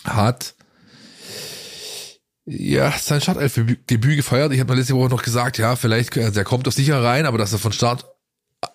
hat 0.05 0.55
ja, 2.49 2.93
sein 2.99 3.21
Startelf-Debüt 3.21 4.17
gefeiert. 4.17 4.53
Ich 4.53 4.61
habe 4.61 4.75
letzte 4.75 4.95
Woche 4.95 5.11
noch 5.11 5.23
gesagt, 5.23 5.59
ja, 5.59 5.77
vielleicht, 5.77 6.17
äh, 6.17 6.33
der 6.33 6.45
kommt 6.45 6.67
doch 6.67 6.73
sicher 6.73 7.03
rein, 7.03 7.27
aber 7.27 7.39
dass 7.39 7.53
er 7.53 7.59
von 7.59 7.73
Start 7.73 8.07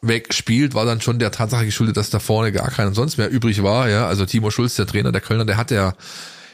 weg 0.02 0.34
spielt, 0.34 0.76
war 0.76 0.86
dann 0.86 1.02
schon 1.02 1.20
der 1.20 1.32
Tatsache 1.32 1.66
geschuldet, 1.66 1.98
dass 1.98 2.10
da 2.10 2.20
vorne 2.20 2.52
gar 2.52 2.70
keiner 2.70 2.94
sonst 2.94 3.18
mehr 3.18 3.30
übrig 3.30 3.64
war. 3.64 3.90
Ja, 3.90 4.08
also 4.08 4.26
Timo 4.26 4.52
Schulz, 4.52 4.76
der 4.76 4.88
Trainer 4.88 5.12
der 5.12 5.22
Kölner, 5.22 5.46
der 5.46 5.58
hatte 5.58 5.76
ja 5.76 5.94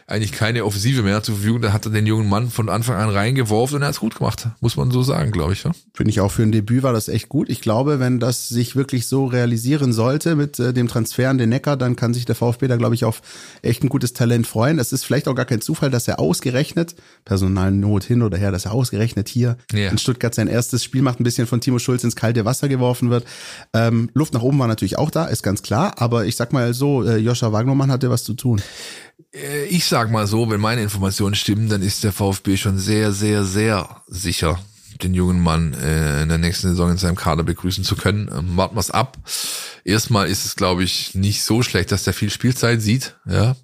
eigentlich 0.10 0.32
keine 0.32 0.66
Offensive 0.66 1.04
mehr 1.04 1.22
zur 1.22 1.36
Verfügung. 1.36 1.62
Da 1.62 1.74
hat 1.74 1.86
er 1.86 1.92
den 1.92 2.08
jungen 2.08 2.28
Mann 2.28 2.50
von 2.50 2.70
Anfang 2.70 2.96
an 2.96 3.10
reingeworfen 3.10 3.78
und 3.78 3.82
er 3.84 3.90
hat's 3.90 4.00
gut 4.00 4.16
gemacht, 4.16 4.48
muss 4.60 4.76
man 4.76 4.92
so 4.92 5.04
sagen, 5.04 5.32
glaube 5.32 5.54
ich. 5.54 5.64
Ja? 5.64 5.72
Finde 5.94 6.10
ich 6.10 6.20
auch 6.20 6.32
für 6.32 6.44
ein 6.44 6.52
Debüt 6.52 6.84
war 6.84 6.94
das 6.94 7.08
echt 7.08 7.30
gut. 7.30 7.50
Ich 7.50 7.62
glaube, 7.62 8.00
wenn 8.00 8.20
das 8.20 8.50
sich 8.50 8.76
wirklich 8.76 9.08
so 9.08 9.26
realisieren 9.26 9.94
sollte 9.94 10.36
mit 10.36 10.60
äh, 10.60 10.74
dem 10.74 10.88
Transfer 10.88 11.30
an 11.30 11.38
den 11.38 11.50
Neckar, 11.50 11.78
dann 11.78 11.96
kann 11.96 12.14
sich 12.14 12.26
der 12.26 12.36
VfB 12.36 12.68
da, 12.68 12.78
glaube 12.78 12.96
ich, 12.96 13.06
auf 13.06 13.22
echt 13.62 13.84
ein 13.84 13.90
gutes 13.90 14.14
Talent 14.14 14.48
freuen. 14.48 14.80
Es 14.80 14.92
ist 14.92 15.06
vielleicht 15.06 15.28
auch 15.28 15.36
gar 15.36 15.46
kein 15.46 15.62
Zufall, 15.62 15.92
dass 15.92 16.08
er 16.08 16.20
ausgerechnet, 16.20 16.96
Personalnot 17.26 18.04
hin 18.04 18.24
oder 18.24 18.38
her, 18.38 18.52
dass 18.52 18.66
er 18.66 18.74
ausgerechnet 18.74 19.30
hier 19.30 19.58
ja. 19.72 19.90
in 19.90 19.98
Stuttgart 19.98 20.34
sein 20.34 20.48
erstes 20.48 20.84
Spiel 20.84 21.02
macht, 21.02 21.20
ein 21.20 21.24
bisschen 21.24 21.48
von 21.48 21.62
Timo 21.62 21.80
Schulz 21.80 22.04
ins 22.04 22.16
kalte 22.16 22.46
Wasser 22.46 22.68
geworfen 22.68 23.10
wird. 23.10 23.26
Ähm, 23.74 24.10
Luft 24.14 24.34
nach 24.34 24.42
oben 24.42 24.58
war 24.60 24.68
natürlich 24.68 24.98
auch 24.98 25.12
da, 25.12 25.26
ist 25.26 25.44
ganz 25.44 25.62
klar, 25.62 25.94
aber 25.98 26.26
ich 26.26 26.36
sag 26.36 26.52
mal 26.52 26.74
so, 26.74 27.04
äh, 27.04 27.18
Joscha 27.18 27.52
Wagnermann 27.52 27.92
hatte 27.92 28.10
was 28.10 28.24
zu 28.24 28.34
tun. 28.34 28.62
Äh, 29.34 29.66
ich 29.66 29.86
sag 29.86 30.12
mal 30.12 30.28
so, 30.28 30.50
wenn 30.50 30.62
meine 30.62 30.82
Informationen 30.82 31.36
stimmen, 31.36 31.70
dann 31.70 31.82
ist 31.82 32.04
der 32.04 32.14
VfB 32.14 32.58
schon 32.58 32.78
sehr, 32.78 33.12
sehr, 33.12 33.46
sehr 33.46 34.04
sicher, 34.08 34.60
den 35.02 35.14
jungen 35.14 35.42
Mann 35.42 35.74
äh, 35.74 36.24
in 36.24 36.30
der 36.30 36.38
nächsten 36.38 36.70
Saison 36.70 36.92
in 36.92 36.98
seinem 36.98 37.16
Kader 37.16 37.44
begrüßen 37.44 37.84
zu 37.84 37.96
können. 37.96 38.30
Ähm, 38.34 38.58
warten 38.58 38.76
wir 38.76 38.96
ab. 38.96 39.18
Erstmal 39.84 40.28
ist 40.28 40.46
es, 40.46 40.56
glaube 40.56 40.84
ich, 40.84 41.16
nicht 41.16 41.44
so 41.44 41.62
schlecht, 41.62 41.92
dass 41.92 42.04
der 42.04 42.14
viel 42.14 42.30
Spielzeit 42.30 42.82
sieht. 42.82 43.18
Ja, 43.26 43.56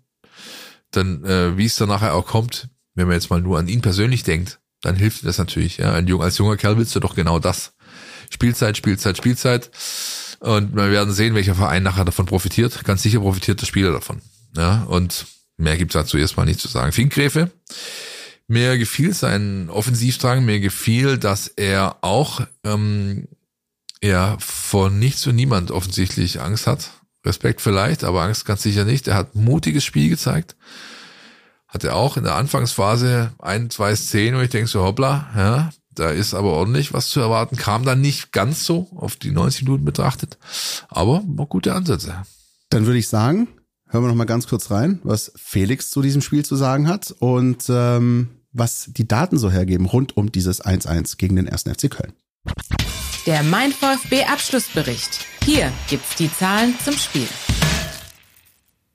dann 0.92 1.24
äh, 1.26 1.58
wie 1.58 1.66
es 1.66 1.76
dann 1.76 1.90
nachher 1.90 2.14
auch 2.14 2.26
kommt, 2.26 2.70
wenn 2.94 3.08
man 3.08 3.16
jetzt 3.16 3.30
mal 3.30 3.42
nur 3.42 3.60
an 3.60 3.68
ihn 3.68 3.82
persönlich 3.82 4.24
denkt, 4.24 4.60
dann 4.82 4.96
hilft 4.96 5.26
das 5.26 5.38
natürlich. 5.38 5.78
Ja, 5.78 5.94
ein 5.94 6.08
jung, 6.08 6.22
als 6.22 6.38
junger 6.38 6.58
Kerl 6.58 6.78
willst 6.78 6.96
du 6.96 7.00
doch 7.00 7.16
genau 7.16 7.40
das. 7.40 7.74
Spielzeit, 8.30 8.78
Spielzeit, 8.78 9.18
Spielzeit. 9.18 9.72
Und 10.40 10.76
wir 10.76 10.92
werden 10.92 11.14
sehen, 11.14 11.36
welcher 11.36 11.56
Verein 11.56 11.84
nachher 11.84 12.06
davon 12.06 12.26
profitiert. 12.26 12.84
Ganz 12.84 13.02
sicher 13.02 13.20
profitiert 13.20 13.62
der 13.62 13.66
Spieler 13.66 13.92
davon. 13.92 14.22
Ja, 14.56 14.84
und 14.84 15.26
Mehr 15.58 15.78
gibt's 15.78 15.94
dazu 15.94 16.18
erstmal 16.18 16.46
nicht 16.46 16.60
zu 16.60 16.68
sagen. 16.68 16.92
Finkgräfe, 16.92 17.52
mir 18.48 18.78
gefiel 18.78 19.14
sein 19.14 19.70
Offensivdrang, 19.70 20.44
mir 20.44 20.60
gefiel, 20.60 21.18
dass 21.18 21.48
er 21.48 21.98
auch 22.02 22.42
ähm, 22.64 23.28
ja 24.04 24.38
vor 24.40 24.90
nichts 24.90 25.26
und 25.28 25.36
niemand 25.36 25.72
offensichtlich 25.72 26.42
Angst 26.42 26.68
hat. 26.68 26.92
Respekt 27.26 27.62
vielleicht, 27.62 28.04
aber 28.04 28.22
Angst 28.22 28.46
ganz 28.46 28.62
sicher 28.62 28.86
nicht. 28.86 29.08
Er 29.08 29.16
hat 29.16 29.36
mutiges 29.36 29.84
Spiel 29.84 30.10
gezeigt. 30.10 30.56
Hatte 31.68 31.96
auch 31.96 32.18
in 32.18 32.24
der 32.24 32.36
Anfangsphase 32.36 33.34
ein, 33.40 33.70
zwei 33.70 33.96
Szenen, 33.96 34.38
wo 34.38 34.44
ich 34.44 34.52
denke 34.52 34.70
so, 34.70 34.84
hoppla, 34.84 35.30
ja, 35.36 35.70
da 35.96 36.12
ist 36.12 36.34
aber 36.34 36.52
ordentlich 36.52 36.94
was 36.94 37.10
zu 37.10 37.20
erwarten. 37.20 37.56
Kam 37.56 37.84
dann 37.84 38.02
nicht 38.02 38.32
ganz 38.32 38.66
so 38.66 38.90
auf 38.96 39.16
die 39.16 39.32
90 39.32 39.64
Minuten 39.64 39.86
betrachtet, 39.86 40.38
aber 40.90 41.22
gute 41.50 41.74
Ansätze. 41.74 42.24
Dann 42.70 42.86
würde 42.86 43.00
ich 43.00 43.08
sagen, 43.08 43.48
hören 43.90 44.04
wir 44.04 44.08
noch 44.08 44.16
mal 44.16 44.26
ganz 44.26 44.48
kurz 44.48 44.72
rein, 44.72 45.00
was 45.04 45.32
Felix 45.36 45.90
zu 45.90 46.02
diesem 46.02 46.22
Spiel 46.22 46.44
zu 46.44 46.56
sagen 46.56 46.88
hat 46.88 47.16
und 47.20 47.66
ähm, 47.70 48.30
was 48.52 48.86
die 48.88 49.08
Daten 49.08 49.38
so 49.38 49.52
hergeben 49.52 49.86
rund 49.86 50.16
um 50.18 50.32
dieses 50.32 50.64
1-1 50.64 51.18
gegen 51.18 51.36
den 51.36 51.50
1. 51.50 51.64
FC 51.64 51.90
Köln. 51.90 52.14
Der 53.26 53.44
Mein 53.44 53.72
VfB 53.72 54.24
Abschlussbericht. 54.26 55.26
Hier 55.44 55.72
gibt's 55.90 56.16
die 56.16 56.32
Zahlen 56.32 56.76
zum 56.84 56.94
Spiel. 56.94 57.28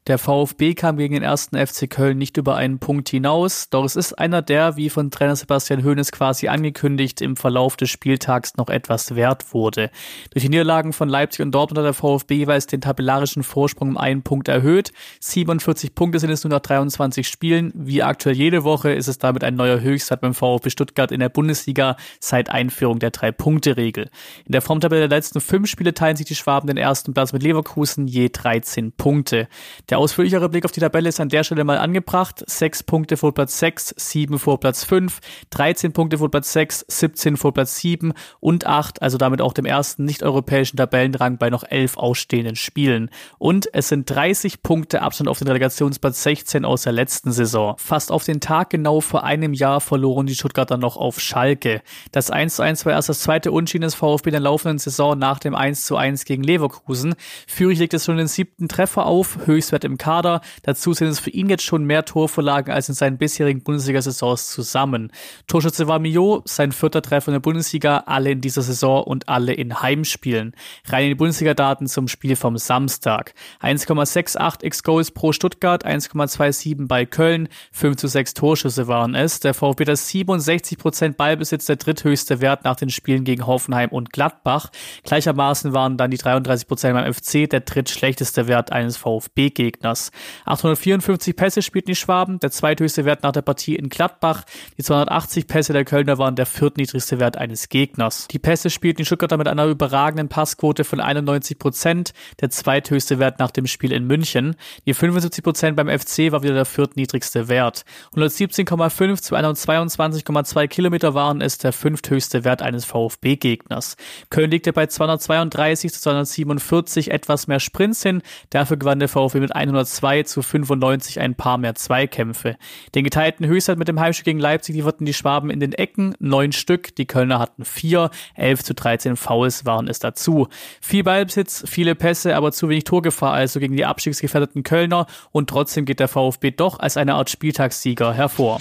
Der 0.06 0.16
VfB 0.16 0.72
kam 0.72 0.96
gegen 0.96 1.12
den 1.12 1.22
ersten 1.22 1.58
FC 1.58 1.88
Köln 1.88 2.16
nicht 2.16 2.38
über 2.38 2.56
einen 2.56 2.78
Punkt 2.78 3.10
hinaus, 3.10 3.68
doch 3.68 3.84
es 3.84 3.96
ist 3.96 4.14
einer 4.14 4.40
der, 4.40 4.76
wie 4.76 4.88
von 4.88 5.10
Trainer 5.10 5.36
Sebastian 5.36 5.84
Hoeneß 5.84 6.10
quasi 6.10 6.48
angekündigt, 6.48 7.20
im 7.20 7.36
Verlauf 7.36 7.76
des 7.76 7.90
Spieltags 7.90 8.56
noch 8.56 8.70
etwas 8.70 9.14
wert 9.14 9.52
wurde. 9.52 9.90
Durch 10.30 10.42
die 10.42 10.48
Niederlagen 10.48 10.94
von 10.94 11.10
Leipzig 11.10 11.44
und 11.44 11.52
Dortmund 11.52 11.78
hat 11.78 11.84
der 11.84 11.92
VfB 11.92 12.36
jeweils 12.36 12.66
den 12.66 12.80
tabellarischen 12.80 13.42
Vorsprung 13.42 13.90
um 13.90 13.96
einen 13.98 14.22
Punkt 14.22 14.48
erhöht. 14.48 14.90
47 15.20 15.94
Punkte 15.94 16.18
sind 16.18 16.30
es 16.30 16.44
nur 16.44 16.50
nach 16.50 16.60
23 16.60 17.28
Spielen. 17.28 17.70
Wie 17.74 18.02
aktuell 18.02 18.36
jede 18.36 18.64
Woche 18.64 18.92
ist 18.92 19.06
es 19.06 19.18
damit 19.18 19.44
ein 19.44 19.54
neuer 19.54 19.80
Höchstwert 19.80 20.22
beim 20.22 20.32
VfB 20.32 20.70
Stuttgart 20.70 21.12
in 21.12 21.20
der 21.20 21.28
Bundesliga 21.28 21.96
seit 22.20 22.48
Einführung 22.48 23.00
der 23.00 23.10
Drei-Punkte-Regel. 23.10 24.08
In 24.46 24.52
der 24.52 24.62
Formtabelle 24.62 25.08
der 25.08 25.18
letzten 25.18 25.42
fünf 25.42 25.68
Spiele 25.68 25.92
teilen 25.92 26.16
sich 26.16 26.26
die 26.26 26.34
Schwaben 26.34 26.68
den 26.68 26.78
ersten 26.78 27.12
Platz 27.12 27.34
mit 27.34 27.42
Leverkusen 27.42 28.06
je 28.06 28.30
13 28.30 28.92
Punkte. 28.92 29.46
Der 29.90 29.98
ausführlichere 29.98 30.48
Blick 30.48 30.64
auf 30.64 30.70
die 30.70 30.78
Tabelle 30.78 31.08
ist 31.08 31.18
an 31.18 31.30
der 31.30 31.42
Stelle 31.42 31.64
mal 31.64 31.78
angebracht. 31.78 32.44
Sechs 32.46 32.84
Punkte 32.84 33.16
vor 33.16 33.34
Platz 33.34 33.58
6, 33.58 33.96
sieben 33.96 34.38
vor 34.38 34.60
Platz 34.60 34.84
5, 34.84 35.18
13 35.50 35.92
Punkte 35.92 36.18
vor 36.18 36.30
Platz 36.30 36.52
6, 36.52 36.84
17 36.86 37.36
vor 37.36 37.52
Platz 37.52 37.78
7 37.78 38.12
und 38.38 38.66
8, 38.66 39.02
also 39.02 39.18
damit 39.18 39.42
auch 39.42 39.52
dem 39.52 39.64
ersten 39.64 40.04
nicht-europäischen 40.04 40.76
Tabellenrang 40.76 41.38
bei 41.38 41.50
noch 41.50 41.64
elf 41.64 41.96
ausstehenden 41.96 42.54
Spielen. 42.54 43.10
Und 43.38 43.68
es 43.72 43.88
sind 43.88 44.08
30 44.08 44.62
Punkte 44.62 45.02
Abstand 45.02 45.28
auf 45.28 45.40
den 45.40 45.48
Relegationsplatz 45.48 46.22
16 46.22 46.64
aus 46.64 46.82
der 46.82 46.92
letzten 46.92 47.32
Saison. 47.32 47.74
Fast 47.76 48.12
auf 48.12 48.22
den 48.22 48.38
Tag 48.38 48.70
genau 48.70 49.00
vor 49.00 49.24
einem 49.24 49.54
Jahr 49.54 49.80
verloren 49.80 50.26
die 50.26 50.36
Stuttgarter 50.36 50.76
noch 50.76 50.98
auf 50.98 51.18
Schalke. 51.18 51.82
Das 52.12 52.30
1 52.30 52.54
zu 52.54 52.62
1 52.62 52.86
war 52.86 52.92
erst 52.92 53.08
das 53.08 53.18
zweite 53.18 53.50
Unschieden 53.50 53.82
des 53.82 53.96
VfB 53.96 54.28
in 54.28 54.34
der 54.34 54.40
laufenden 54.40 54.78
Saison 54.78 55.18
nach 55.18 55.40
dem 55.40 55.56
1 55.56 55.84
zu 55.84 55.96
1 55.96 56.26
gegen 56.26 56.44
Leverkusen. 56.44 57.16
Führig 57.48 57.80
legt 57.80 57.94
es 57.94 58.04
schon 58.04 58.18
den 58.18 58.28
siebten 58.28 58.68
Treffer 58.68 59.06
auf, 59.06 59.46
Höchstwert 59.46 59.79
im 59.84 59.98
Kader. 59.98 60.40
Dazu 60.62 60.92
sind 60.92 61.08
es 61.08 61.20
für 61.20 61.30
ihn 61.30 61.48
jetzt 61.48 61.64
schon 61.64 61.84
mehr 61.84 62.04
Torvorlagen 62.04 62.72
als 62.72 62.88
in 62.88 62.94
seinen 62.94 63.18
bisherigen 63.18 63.62
Bundesliga-Saisons 63.62 64.50
zusammen. 64.50 65.12
Torschütze 65.46 65.88
war 65.88 65.98
Mio, 65.98 66.42
sein 66.44 66.72
vierter 66.72 67.02
Treffer 67.02 67.28
in 67.28 67.34
der 67.34 67.40
Bundesliga, 67.40 68.04
alle 68.06 68.30
in 68.30 68.40
dieser 68.40 68.62
Saison 68.62 69.04
und 69.04 69.28
alle 69.28 69.52
in 69.52 69.80
Heimspielen. 69.80 70.54
Rein 70.86 71.04
in 71.04 71.08
die 71.10 71.14
Bundesliga-Daten 71.16 71.86
zum 71.86 72.08
Spiel 72.08 72.36
vom 72.36 72.56
Samstag. 72.58 73.34
1,68 73.62 74.64
X-Goals 74.64 75.10
pro 75.10 75.32
Stuttgart, 75.32 75.86
1,27 75.86 76.86
bei 76.86 77.06
Köln, 77.06 77.48
5 77.72 77.96
zu 77.96 78.08
6 78.08 78.34
Torschüsse 78.34 78.88
waren 78.88 79.14
es. 79.14 79.40
Der 79.40 79.54
VfB 79.54 79.84
hat 79.84 79.96
67% 79.96 81.16
Ballbesitz, 81.16 81.66
der 81.66 81.76
dritthöchste 81.76 82.40
Wert 82.40 82.64
nach 82.64 82.76
den 82.76 82.90
Spielen 82.90 83.24
gegen 83.24 83.46
Hoffenheim 83.46 83.90
und 83.90 84.12
Gladbach. 84.12 84.70
Gleichermaßen 85.04 85.72
waren 85.72 85.96
dann 85.96 86.10
die 86.10 86.18
33% 86.18 86.92
beim 86.92 87.12
FC 87.12 87.48
der 87.48 87.60
drittschlechteste 87.60 88.48
Wert 88.48 88.72
eines 88.72 88.96
VfB-Gegners. 88.96 89.69
Gegners. 89.70 90.10
854 90.46 91.36
Pässe 91.36 91.62
spielten 91.62 91.90
die 91.90 91.96
Schwaben, 91.96 92.40
der 92.40 92.50
zweithöchste 92.50 93.04
Wert 93.04 93.22
nach 93.22 93.32
der 93.32 93.42
Partie 93.42 93.76
in 93.76 93.88
Gladbach. 93.88 94.44
Die 94.78 94.82
280 94.82 95.46
Pässe 95.46 95.72
der 95.72 95.84
Kölner 95.84 96.18
waren 96.18 96.36
der 96.36 96.46
viertniedrigste 96.46 97.20
Wert 97.20 97.36
eines 97.36 97.68
Gegners. 97.68 98.28
Die 98.28 98.38
Pässe 98.38 98.70
spielten 98.70 98.98
die 98.98 99.04
Stuttgarter 99.04 99.36
mit 99.36 99.48
einer 99.48 99.66
überragenden 99.66 100.28
Passquote 100.28 100.84
von 100.84 101.00
91 101.00 101.58
Prozent, 101.58 102.12
der 102.40 102.50
zweithöchste 102.50 103.18
Wert 103.18 103.38
nach 103.38 103.50
dem 103.50 103.66
Spiel 103.66 103.92
in 103.92 104.06
München. 104.06 104.56
Die 104.86 104.94
75 104.94 105.44
Prozent 105.44 105.76
beim 105.76 105.88
FC 105.88 106.32
war 106.32 106.42
wieder 106.42 106.54
der 106.54 106.64
viertniedrigste 106.64 107.48
Wert. 107.48 107.84
117,5 108.14 109.22
zu 109.22 109.36
122,2 109.36 110.66
Kilometer 110.68 111.14
waren 111.14 111.40
es 111.40 111.58
der 111.58 111.72
fünfthöchste 111.72 112.44
Wert 112.44 112.62
eines 112.62 112.84
VfB-Gegners. 112.84 113.96
Köln 114.30 114.50
legte 114.50 114.72
bei 114.72 114.86
232 114.86 115.92
zu 115.92 116.00
247 116.00 117.10
etwas 117.10 117.46
mehr 117.46 117.60
Sprints 117.60 118.02
hin, 118.02 118.22
dafür 118.50 118.76
gewann 118.76 118.98
der 118.98 119.08
VfB 119.08 119.40
mit 119.40 119.54
102 119.60 120.24
zu 120.24 120.42
95 120.42 121.20
ein 121.20 121.34
paar 121.34 121.58
mehr 121.58 121.74
Zweikämpfe. 121.74 122.56
Den 122.94 123.04
geteilten 123.04 123.46
Höchstwert 123.46 123.78
mit 123.78 123.88
dem 123.88 124.00
Heimspiel 124.00 124.24
gegen 124.24 124.38
Leipzig 124.40 124.74
lieferten 124.74 125.06
die 125.06 125.14
Schwaben 125.14 125.50
in 125.50 125.60
den 125.60 125.72
Ecken, 125.72 126.14
neun 126.18 126.52
Stück, 126.52 126.94
die 126.96 127.06
Kölner 127.06 127.38
hatten 127.38 127.64
vier, 127.64 128.10
11 128.34 128.64
zu 128.64 128.74
13 128.74 129.16
Fouls 129.16 129.66
waren 129.66 129.88
es 129.88 129.98
dazu. 129.98 130.48
Viel 130.80 131.04
Ballbesitz, 131.04 131.64
viele 131.66 131.94
Pässe, 131.94 132.36
aber 132.36 132.52
zu 132.52 132.68
wenig 132.68 132.84
Torgefahr 132.84 133.32
also 133.32 133.60
gegen 133.60 133.76
die 133.76 133.84
abstiegsgefährdeten 133.84 134.62
Kölner 134.62 135.06
und 135.30 135.50
trotzdem 135.50 135.84
geht 135.84 136.00
der 136.00 136.08
VfB 136.08 136.50
doch 136.50 136.78
als 136.80 136.96
eine 136.96 137.14
Art 137.14 137.30
Spieltagssieger 137.30 138.12
hervor. 138.12 138.60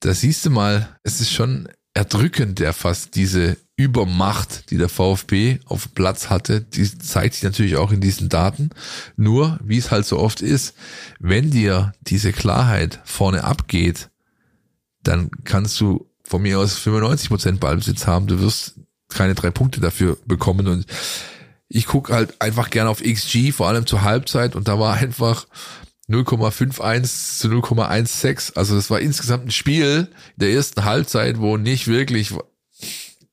Da 0.00 0.14
siehst 0.14 0.44
du 0.46 0.50
mal, 0.50 0.96
es 1.02 1.20
ist 1.20 1.32
schon 1.32 1.68
erdrückend, 1.98 2.60
der 2.60 2.74
fast 2.74 3.16
diese 3.16 3.56
Übermacht, 3.74 4.70
die 4.70 4.78
der 4.78 4.88
VfB 4.88 5.58
auf 5.64 5.92
Platz 5.94 6.30
hatte, 6.30 6.60
die 6.60 6.96
zeigt 6.96 7.34
sich 7.34 7.42
natürlich 7.42 7.76
auch 7.76 7.90
in 7.90 8.00
diesen 8.00 8.28
Daten. 8.28 8.70
Nur, 9.16 9.58
wie 9.64 9.78
es 9.78 9.90
halt 9.90 10.06
so 10.06 10.16
oft 10.16 10.40
ist, 10.40 10.76
wenn 11.18 11.50
dir 11.50 11.92
diese 12.02 12.30
Klarheit 12.30 13.00
vorne 13.04 13.42
abgeht, 13.42 14.10
dann 15.02 15.28
kannst 15.42 15.80
du 15.80 16.08
von 16.22 16.42
mir 16.42 16.60
aus 16.60 16.78
95% 16.78 17.58
Ballbesitz 17.58 18.06
haben, 18.06 18.28
du 18.28 18.38
wirst 18.38 18.74
keine 19.08 19.34
drei 19.34 19.50
Punkte 19.50 19.80
dafür 19.80 20.18
bekommen. 20.24 20.68
Und 20.68 20.86
ich 21.68 21.86
gucke 21.86 22.14
halt 22.14 22.40
einfach 22.40 22.70
gerne 22.70 22.90
auf 22.90 23.02
XG, 23.02 23.50
vor 23.50 23.66
allem 23.66 23.86
zur 23.86 24.02
Halbzeit. 24.02 24.54
Und 24.54 24.68
da 24.68 24.78
war 24.78 24.94
einfach 24.94 25.48
0,51 26.08 27.38
zu 27.38 27.48
0,16. 27.48 28.56
Also 28.56 28.74
das 28.74 28.90
war 28.90 29.00
insgesamt 29.00 29.46
ein 29.46 29.50
Spiel 29.50 30.08
der 30.36 30.50
ersten 30.50 30.84
Halbzeit, 30.84 31.38
wo 31.38 31.56
nicht 31.56 31.86
wirklich 31.86 32.32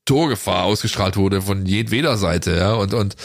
Torgefahr 0.06 0.64
ausgestrahlt 0.64 1.18
wurde 1.18 1.42
von 1.42 1.66
jedweder 1.66 2.18
Seite, 2.18 2.56
ja, 2.56 2.74
und, 2.74 2.94
und 2.94 3.16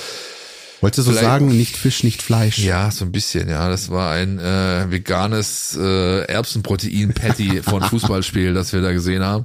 Wolltest 0.80 1.08
du 1.08 1.12
so 1.12 1.18
sagen, 1.18 1.48
nicht 1.48 1.76
Fisch, 1.76 2.04
nicht 2.04 2.22
Fleisch? 2.22 2.58
Ja, 2.58 2.90
so 2.90 3.04
ein 3.04 3.12
bisschen, 3.12 3.50
ja. 3.50 3.68
Das 3.68 3.90
war 3.90 4.12
ein 4.12 4.38
äh, 4.38 4.90
veganes 4.90 5.76
äh, 5.78 6.24
Erbsenprotein-Patty 6.24 7.62
von 7.62 7.82
Fußballspiel, 7.82 8.54
das 8.54 8.72
wir 8.72 8.80
da 8.80 8.92
gesehen 8.92 9.22
haben. 9.22 9.44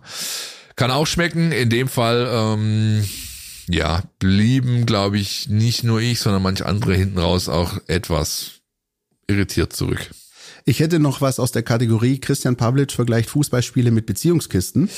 Kann 0.78 0.92
auch 0.92 1.06
schmecken. 1.06 1.52
In 1.52 1.70
dem 1.70 1.90
Fall, 1.90 2.30
ähm, 2.32 3.04
ja, 3.68 4.04
blieben, 4.20 4.86
glaube 4.86 5.18
ich, 5.18 5.50
nicht 5.50 5.84
nur 5.84 6.00
ich, 6.00 6.20
sondern 6.20 6.42
manch 6.42 6.66
andere 6.66 6.96
hinten 6.96 7.20
raus 7.20 7.50
auch 7.50 7.80
etwas 7.88 8.55
irritiert 9.28 9.74
zurück. 9.74 10.10
Ich 10.66 10.80
hätte 10.80 11.00
noch 11.00 11.22
was 11.22 11.40
aus 11.40 11.52
der 11.52 11.64
Kategorie 11.64 12.20
Christian 12.20 12.56
Pavlic 12.56 12.92
vergleicht 12.92 13.30
Fußballspiele 13.30 13.92
mit 13.92 14.06
Beziehungskisten. 14.06 14.90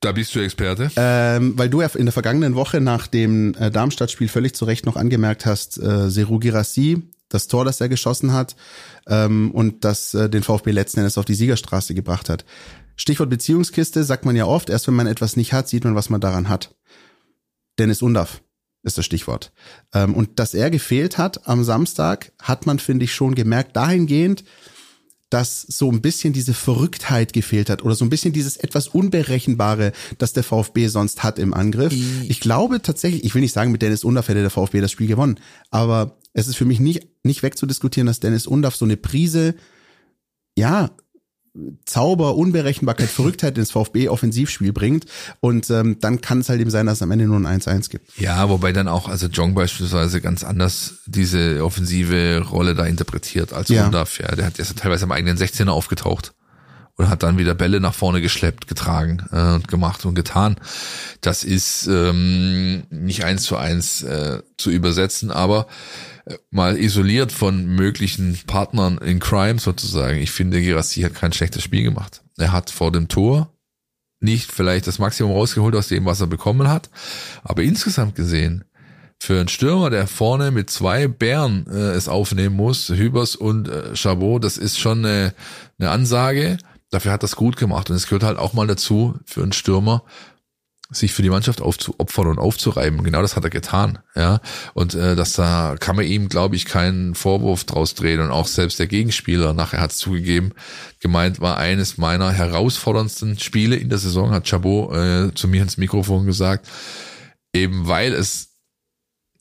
Da 0.00 0.12
bist 0.12 0.34
du 0.34 0.40
Experte. 0.40 0.90
Ähm, 0.96 1.56
weil 1.56 1.70
du 1.70 1.80
ja 1.80 1.88
in 1.94 2.06
der 2.06 2.12
vergangenen 2.12 2.56
Woche 2.56 2.80
nach 2.80 3.06
dem 3.06 3.54
äh, 3.54 3.70
Darmstadt-Spiel 3.70 4.28
völlig 4.28 4.54
zu 4.54 4.64
Recht 4.64 4.84
noch 4.84 4.96
angemerkt 4.96 5.46
hast, 5.46 5.78
äh, 5.78 6.10
Seru 6.10 6.40
Girassi, 6.40 7.02
das 7.28 7.46
Tor, 7.46 7.64
das 7.64 7.80
er 7.80 7.88
geschossen 7.88 8.32
hat 8.32 8.56
ähm, 9.06 9.52
und 9.52 9.84
das 9.84 10.12
äh, 10.12 10.28
den 10.28 10.42
VfB 10.42 10.72
letzten 10.72 11.00
Endes 11.00 11.18
auf 11.18 11.24
die 11.24 11.34
Siegerstraße 11.34 11.94
gebracht 11.94 12.28
hat. 12.28 12.44
Stichwort 12.96 13.30
Beziehungskiste 13.30 14.04
sagt 14.04 14.26
man 14.26 14.36
ja 14.36 14.44
oft, 14.44 14.70
erst 14.70 14.88
wenn 14.88 14.94
man 14.94 15.06
etwas 15.06 15.36
nicht 15.36 15.52
hat, 15.52 15.68
sieht 15.68 15.84
man, 15.84 15.94
was 15.94 16.10
man 16.10 16.20
daran 16.20 16.48
hat. 16.48 16.74
Dennis 17.78 18.02
Undaff 18.02 18.42
ist 18.82 18.98
das 18.98 19.04
Stichwort. 19.04 19.52
Ähm, 19.94 20.14
und 20.14 20.38
dass 20.38 20.54
er 20.54 20.70
gefehlt 20.70 21.18
hat 21.18 21.46
am 21.48 21.64
Samstag, 21.64 22.32
hat 22.40 22.66
man, 22.66 22.78
finde 22.78 23.04
ich, 23.04 23.14
schon 23.14 23.34
gemerkt, 23.34 23.76
dahingehend, 23.76 24.44
dass 25.30 25.62
so 25.62 25.90
ein 25.90 26.02
bisschen 26.02 26.34
diese 26.34 26.52
Verrücktheit 26.52 27.32
gefehlt 27.32 27.70
hat 27.70 27.82
oder 27.82 27.94
so 27.94 28.04
ein 28.04 28.10
bisschen 28.10 28.34
dieses 28.34 28.58
etwas 28.58 28.88
Unberechenbare, 28.88 29.92
das 30.18 30.34
der 30.34 30.44
VfB 30.44 30.88
sonst 30.88 31.22
hat 31.22 31.38
im 31.38 31.54
Angriff. 31.54 31.94
Ich 32.28 32.40
glaube 32.40 32.82
tatsächlich, 32.82 33.24
ich 33.24 33.34
will 33.34 33.40
nicht 33.40 33.54
sagen, 33.54 33.72
mit 33.72 33.80
Dennis 33.80 34.04
Undaff 34.04 34.28
hätte 34.28 34.42
der 34.42 34.50
VfB 34.50 34.82
das 34.82 34.92
Spiel 34.92 35.06
gewonnen, 35.06 35.40
aber 35.70 36.18
es 36.34 36.48
ist 36.48 36.56
für 36.56 36.66
mich 36.66 36.80
nicht, 36.80 37.06
nicht 37.22 37.42
wegzudiskutieren, 37.42 38.06
dass 38.06 38.20
Dennis 38.20 38.46
Undaff 38.46 38.76
so 38.76 38.84
eine 38.84 38.98
Prise, 38.98 39.54
ja, 40.56 40.90
Zauber, 41.84 42.36
Unberechenbarkeit, 42.36 43.08
Verrücktheit 43.08 43.58
ins 43.58 43.70
VfB-Offensivspiel 43.72 44.72
bringt. 44.72 45.04
Und 45.40 45.68
ähm, 45.70 45.98
dann 46.00 46.20
kann 46.20 46.40
es 46.40 46.48
halt 46.48 46.60
eben 46.60 46.70
sein, 46.70 46.86
dass 46.86 46.98
es 46.98 47.02
am 47.02 47.10
Ende 47.10 47.26
nur 47.26 47.36
ein 47.36 47.60
1-1 47.60 47.90
gibt. 47.90 48.18
Ja, 48.18 48.48
wobei 48.48 48.72
dann 48.72 48.88
auch, 48.88 49.08
also 49.08 49.26
Jong 49.26 49.54
beispielsweise 49.54 50.20
ganz 50.20 50.44
anders 50.44 50.94
diese 51.06 51.62
offensive 51.64 52.42
Rolle 52.50 52.74
da 52.74 52.86
interpretiert 52.86 53.52
als 53.52 53.68
Ja. 53.68 53.84
Undaf. 53.84 54.18
Ja, 54.18 54.34
der 54.34 54.46
hat 54.46 54.58
jetzt 54.58 54.78
teilweise 54.78 55.04
am 55.04 55.12
eigenen 55.12 55.36
16er 55.36 55.68
aufgetaucht 55.68 56.32
und 56.96 57.08
hat 57.08 57.22
dann 57.22 57.38
wieder 57.38 57.54
Bälle 57.54 57.80
nach 57.80 57.94
vorne 57.94 58.20
geschleppt, 58.20 58.66
getragen 58.66 59.24
äh, 59.32 59.54
und 59.54 59.68
gemacht 59.68 60.04
und 60.06 60.14
getan. 60.14 60.56
Das 61.20 61.44
ist 61.44 61.86
ähm, 61.86 62.84
nicht 62.90 63.24
eins 63.24 63.42
zu 63.42 63.56
eins 63.56 64.02
äh, 64.02 64.40
zu 64.56 64.70
übersetzen, 64.70 65.30
aber 65.30 65.66
mal 66.50 66.78
isoliert 66.78 67.32
von 67.32 67.66
möglichen 67.66 68.38
Partnern 68.46 68.98
in 68.98 69.18
Crime 69.18 69.58
sozusagen. 69.58 70.18
Ich 70.18 70.30
finde, 70.30 70.60
Girassi 70.60 71.02
hat 71.02 71.14
kein 71.14 71.32
schlechtes 71.32 71.62
Spiel 71.62 71.82
gemacht. 71.82 72.22
Er 72.38 72.52
hat 72.52 72.70
vor 72.70 72.92
dem 72.92 73.08
Tor 73.08 73.52
nicht 74.20 74.52
vielleicht 74.52 74.86
das 74.86 74.98
Maximum 74.98 75.32
rausgeholt 75.32 75.74
aus 75.74 75.88
dem, 75.88 76.04
was 76.04 76.20
er 76.20 76.28
bekommen 76.28 76.68
hat, 76.68 76.90
aber 77.42 77.62
insgesamt 77.62 78.14
gesehen 78.14 78.64
für 79.22 79.38
einen 79.38 79.48
Stürmer, 79.48 79.90
der 79.90 80.06
vorne 80.06 80.50
mit 80.50 80.70
zwei 80.70 81.06
Bären 81.06 81.66
äh, 81.68 81.92
es 81.92 82.08
aufnehmen 82.08 82.56
muss, 82.56 82.88
Hübers 82.88 83.36
und 83.36 83.68
äh, 83.68 83.94
Chabot, 83.94 84.42
das 84.42 84.58
ist 84.58 84.80
schon 84.80 85.04
eine, 85.04 85.34
eine 85.78 85.90
Ansage. 85.90 86.58
Dafür 86.90 87.12
hat 87.12 87.22
das 87.22 87.36
gut 87.36 87.56
gemacht 87.56 87.88
und 87.88 87.96
es 87.96 88.06
gehört 88.06 88.24
halt 88.24 88.38
auch 88.38 88.52
mal 88.52 88.66
dazu 88.66 89.14
für 89.24 89.42
einen 89.42 89.52
Stürmer, 89.52 90.02
sich 90.92 91.12
für 91.12 91.22
die 91.22 91.30
Mannschaft 91.30 91.60
aufzuopfern 91.60 92.26
und 92.26 92.38
aufzureiben. 92.38 93.02
Genau 93.02 93.22
das 93.22 93.36
hat 93.36 93.44
er 93.44 93.50
getan, 93.50 93.98
ja. 94.14 94.40
Und 94.74 94.94
äh, 94.94 95.16
dass 95.16 95.32
da 95.32 95.76
kann 95.78 95.96
man 95.96 96.04
ihm, 96.04 96.28
glaube 96.28 96.56
ich, 96.56 96.64
keinen 96.64 97.14
Vorwurf 97.14 97.64
draus 97.64 97.94
drehen. 97.94 98.20
Und 98.20 98.30
auch 98.30 98.46
selbst 98.46 98.78
der 98.78 98.86
Gegenspieler 98.86 99.54
nachher 99.54 99.80
hat 99.80 99.92
es 99.92 99.98
zugegeben, 99.98 100.52
gemeint 101.00 101.40
war 101.40 101.56
eines 101.56 101.98
meiner 101.98 102.30
herausforderndsten 102.30 103.38
Spiele 103.38 103.76
in 103.76 103.88
der 103.88 103.98
Saison, 103.98 104.30
hat 104.30 104.48
Chabot 104.48 104.94
äh, 104.94 105.34
zu 105.34 105.48
mir 105.48 105.62
ins 105.62 105.76
Mikrofon 105.76 106.26
gesagt, 106.26 106.68
eben 107.52 107.88
weil 107.88 108.12
es 108.12 108.52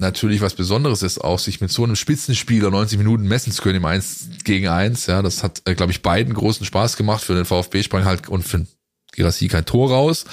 natürlich 0.02 0.42
was 0.42 0.56
Besonderes 0.56 1.04
ist, 1.04 1.20
auch 1.20 1.40
sich 1.40 1.62
mit 1.62 1.72
so 1.72 1.84
einem 1.84 1.96
Spitzenspieler 1.96 2.72
90 2.72 2.98
Minuten 2.98 3.28
messen 3.28 3.54
zu 3.54 3.62
können 3.62 3.78
im 3.78 3.86
1 3.86 4.44
gegen 4.44 4.68
1. 4.68 5.06
Ja, 5.06 5.22
das 5.22 5.44
hat, 5.44 5.62
äh, 5.66 5.76
glaube 5.76 5.92
ich, 5.92 6.02
beiden 6.02 6.34
großen 6.34 6.66
Spaß 6.66 6.98
gemacht. 6.98 7.24
Für 7.24 7.36
den 7.36 7.46
VfB 7.46 7.84
sprang 7.84 8.04
halt 8.04 8.28
und 8.28 8.44
für 8.44 8.66
Girassi 9.14 9.48
kein 9.48 9.66
Tor 9.66 9.92
raus. 9.92 10.26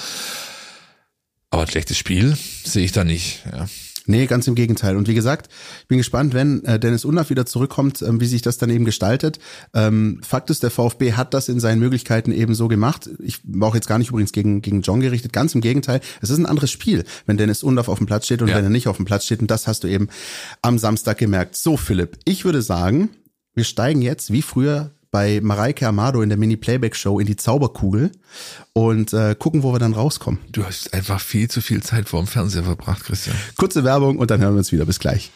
Aber 1.50 1.62
ein 1.62 1.68
schlechtes 1.68 1.96
Spiel 1.96 2.36
sehe 2.64 2.84
ich 2.84 2.92
da 2.92 3.04
nicht. 3.04 3.44
Ja. 3.50 3.66
Nee, 4.10 4.24
ganz 4.26 4.46
im 4.46 4.54
Gegenteil. 4.54 4.96
Und 4.96 5.06
wie 5.06 5.14
gesagt, 5.14 5.50
ich 5.82 5.88
bin 5.88 5.98
gespannt, 5.98 6.32
wenn 6.32 6.64
äh, 6.64 6.80
Dennis 6.80 7.04
Undaff 7.04 7.28
wieder 7.28 7.44
zurückkommt, 7.44 8.00
ähm, 8.00 8.22
wie 8.22 8.26
sich 8.26 8.40
das 8.40 8.56
dann 8.56 8.70
eben 8.70 8.86
gestaltet. 8.86 9.38
Ähm, 9.74 10.22
Fakt 10.26 10.48
ist, 10.48 10.62
der 10.62 10.70
VfB 10.70 11.12
hat 11.12 11.34
das 11.34 11.50
in 11.50 11.60
seinen 11.60 11.78
Möglichkeiten 11.78 12.32
eben 12.32 12.54
so 12.54 12.68
gemacht. 12.68 13.10
Ich 13.22 13.40
war 13.44 13.68
auch 13.68 13.74
jetzt 13.74 13.86
gar 13.86 13.98
nicht 13.98 14.08
übrigens 14.08 14.32
gegen, 14.32 14.62
gegen 14.62 14.80
John 14.80 15.00
gerichtet. 15.00 15.34
Ganz 15.34 15.54
im 15.54 15.60
Gegenteil. 15.60 16.00
Es 16.22 16.30
ist 16.30 16.38
ein 16.38 16.46
anderes 16.46 16.70
Spiel, 16.70 17.04
wenn 17.26 17.36
Dennis 17.36 17.62
Undaff 17.62 17.88
auf 17.90 17.98
dem 17.98 18.06
Platz 18.06 18.24
steht 18.24 18.40
und 18.40 18.48
Ja. 18.48 18.56
wenn 18.56 18.64
er 18.64 18.70
nicht 18.70 18.88
auf 18.88 18.96
dem 18.96 19.04
Platz 19.04 19.26
steht. 19.26 19.40
Und 19.40 19.50
das 19.50 19.66
hast 19.66 19.84
du 19.84 19.88
eben 19.88 20.08
am 20.62 20.78
Samstag 20.78 21.18
gemerkt. 21.18 21.56
So, 21.56 21.76
Philipp, 21.76 22.16
ich 22.24 22.46
würde 22.46 22.62
sagen, 22.62 23.10
wir 23.54 23.64
steigen 23.64 24.00
jetzt 24.00 24.32
wie 24.32 24.42
früher 24.42 24.92
bei 25.10 25.40
Mareike 25.42 25.86
Amado 25.86 26.22
in 26.22 26.28
der 26.28 26.38
Mini-Playback-Show 26.38 27.18
in 27.18 27.26
die 27.26 27.36
Zauberkugel 27.36 28.12
und 28.72 29.12
äh, 29.12 29.34
gucken, 29.38 29.62
wo 29.62 29.72
wir 29.72 29.78
dann 29.78 29.94
rauskommen. 29.94 30.40
Du 30.52 30.64
hast 30.64 30.92
einfach 30.92 31.20
viel 31.20 31.48
zu 31.48 31.60
viel 31.60 31.82
Zeit 31.82 32.08
vor 32.08 32.20
dem 32.20 32.26
Fernseher 32.26 32.64
verbracht, 32.64 33.04
Christian. 33.04 33.36
Kurze 33.56 33.84
Werbung 33.84 34.18
und 34.18 34.30
dann 34.30 34.40
hören 34.40 34.54
wir 34.54 34.58
uns 34.58 34.72
wieder. 34.72 34.84
Bis 34.84 34.98
gleich. 34.98 35.30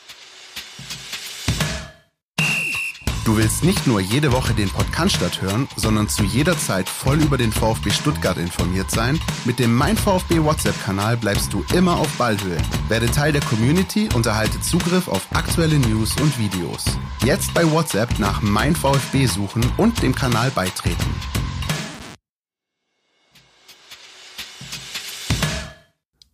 Du 3.25 3.37
willst 3.37 3.63
nicht 3.63 3.87
nur 3.87 4.01
jede 4.01 4.33
Woche 4.33 4.53
den 4.53 4.69
Podcast 4.69 5.41
hören, 5.41 5.69
sondern 5.77 6.09
zu 6.09 6.25
jeder 6.25 6.59
Zeit 6.59 6.89
voll 6.89 7.23
über 7.23 7.39
den 7.39 7.53
VfB 7.53 7.91
Stuttgart 7.91 8.37
informiert 8.37 8.91
sein? 8.91 9.21
Mit 9.45 9.61
dem 9.61 9.73
Mein 9.73 9.97
VfB 9.97 10.43
WhatsApp-Kanal 10.43 11.17
bleibst 11.19 11.53
du 11.53 11.65
immer 11.73 11.99
auf 11.99 12.09
Ballhöhe. 12.19 12.59
Werde 12.89 13.07
Teil 13.07 13.31
der 13.31 13.43
Community 13.43 14.09
und 14.17 14.27
erhalte 14.27 14.61
Zugriff 14.61 15.07
auf 15.07 15.25
aktuelle 15.35 15.79
News 15.79 16.17
und 16.21 16.37
Videos. 16.37 16.85
Jetzt 17.25 17.55
bei 17.55 17.71
WhatsApp 17.71 18.19
nach 18.19 18.43
Mein 18.43 18.75
VfB 18.75 19.27
suchen 19.27 19.65
und 19.77 20.03
dem 20.03 20.17
Kanal 20.17 20.51
beitreten. 20.51 21.15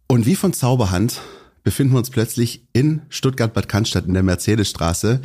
Und 0.06 0.24
wie 0.24 0.36
von 0.36 0.54
Zauberhand 0.54 1.20
befinden 1.64 1.92
wir 1.92 1.98
uns 1.98 2.08
plötzlich 2.08 2.66
in 2.72 3.02
Stuttgart-Bad 3.10 3.68
Cannstatt 3.68 4.06
in 4.06 4.14
der 4.14 4.22
Mercedesstraße 4.22 5.20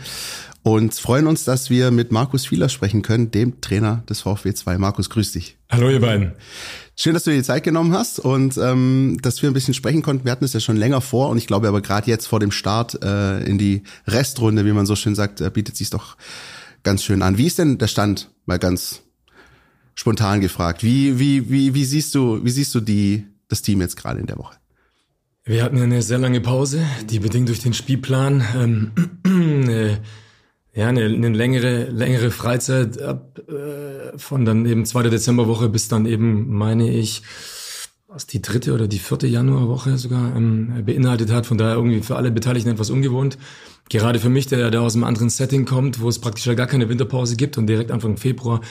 und 0.64 0.94
freuen 0.94 1.28
uns, 1.28 1.44
dass 1.44 1.70
wir 1.70 1.92
mit 1.92 2.12
Markus 2.12 2.46
Fieler 2.46 2.70
sprechen 2.70 3.02
können, 3.02 3.32
dem 3.32 3.60
Trainer 3.60 4.04
des 4.10 4.22
VfW 4.22 4.54
2. 4.54 4.78
Markus, 4.78 5.10
grüß 5.10 5.34
dich. 5.34 5.58
Hallo 5.70 5.90
ihr 5.90 6.00
beiden. 6.00 6.32
Schön, 6.96 7.14
dass 7.14 7.24
du 7.24 7.32
dir 7.32 7.38
die 7.38 7.44
Zeit 7.44 7.64
genommen 7.64 7.94
hast 7.94 8.20
und 8.20 8.58
ähm, 8.58 9.18
dass 9.22 9.42
wir 9.42 9.50
ein 9.50 9.54
bisschen 9.54 9.74
sprechen 9.74 10.02
konnten. 10.02 10.26
Wir 10.26 10.32
hatten 10.32 10.46
es 10.46 10.54
ja 10.54 10.60
schon 10.60 10.78
länger 10.78 11.02
vor 11.02 11.30
und 11.30 11.38
ich 11.38 11.48
glaube 11.48 11.68
aber 11.68 11.82
gerade 11.82 12.10
jetzt 12.10 12.28
vor 12.28 12.40
dem 12.40 12.52
Start 12.52 13.04
äh, 13.04 13.44
in 13.44 13.58
die 13.58 13.84
Restrunde, 14.08 14.66
wie 14.66 14.72
man 14.72 14.86
so 14.86 14.96
schön 14.96 15.16
sagt, 15.16 15.42
äh, 15.42 15.50
bietet 15.50 15.76
sich 15.76 15.90
doch 15.90 16.16
ganz 16.84 17.04
schön 17.04 17.22
an. 17.22 17.38
Wie 17.38 17.48
ist 17.48 17.60
denn 17.60 17.78
der 17.78 17.88
Stand? 17.88 18.30
Mal 18.46 18.60
ganz 18.60 19.02
spontan 19.96 20.40
gefragt. 20.40 20.84
Wie 20.84 21.20
wie 21.20 21.50
wie 21.50 21.74
wie 21.74 21.86
siehst 21.86 22.16
du 22.16 22.44
wie 22.44 22.52
siehst 22.52 22.74
du 22.74 22.80
die 22.80 23.26
das 23.50 23.62
Team 23.62 23.82
jetzt 23.82 23.98
gerade 23.98 24.20
in 24.20 24.28
der 24.28 24.38
Woche? 24.38 24.56
Wir 25.46 25.64
hatten 25.64 25.82
eine 25.82 26.02
sehr 26.02 26.20
lange 26.20 26.40
Pause, 26.40 26.86
die 27.10 27.20
bedingt 27.20 27.50
durch 27.50 27.60
den 27.60 27.74
Spielplan 27.74 28.46
ähm, 28.56 28.92
eine, 29.26 30.00
ja 30.74 30.88
eine, 30.88 31.06
eine 31.06 31.30
längere 31.30 31.86
längere 31.86 32.32
Freizeit 32.32 33.02
ab 33.02 33.40
äh, 33.48 34.18
von 34.18 34.46
dann 34.46 34.66
eben 34.66 34.86
2. 34.86 35.04
Dezemberwoche 35.04 35.70
bis 35.70 35.88
dann 35.88 36.06
eben 36.06 36.54
meine 36.56 36.90
ich 36.92 37.24
was 38.14 38.28
die 38.28 38.42
dritte 38.42 38.74
oder 38.74 38.88
die 38.88 39.00
vierte 39.00 39.26
Januarwoche 39.26 39.98
sogar 39.98 40.36
ähm, 40.36 40.84
beinhaltet 40.86 41.32
hat. 41.32 41.48
Von 41.48 41.58
daher 41.58 41.76
irgendwie 41.76 42.02
für 42.02 42.16
alle 42.16 42.30
Beteiligten 42.30 42.70
etwas 42.70 42.92
ungewohnt. 42.92 43.40
Gerade 43.90 44.20
für 44.20 44.30
mich, 44.30 44.46
der, 44.46 44.70
der 44.70 44.82
aus 44.82 44.94
einem 44.94 45.04
anderen 45.04 45.30
Setting 45.30 45.66
kommt, 45.66 46.00
wo 46.00 46.10
es 46.10 46.20
praktisch 46.20 46.46
ja 46.46 46.54
gar 46.54 46.68
keine 46.68 46.90
Winterpause 46.90 47.36
gibt 47.36 47.58
und 47.58 47.68
direkt 47.68 47.92
Anfang 47.92 48.18
Februar 48.18 48.62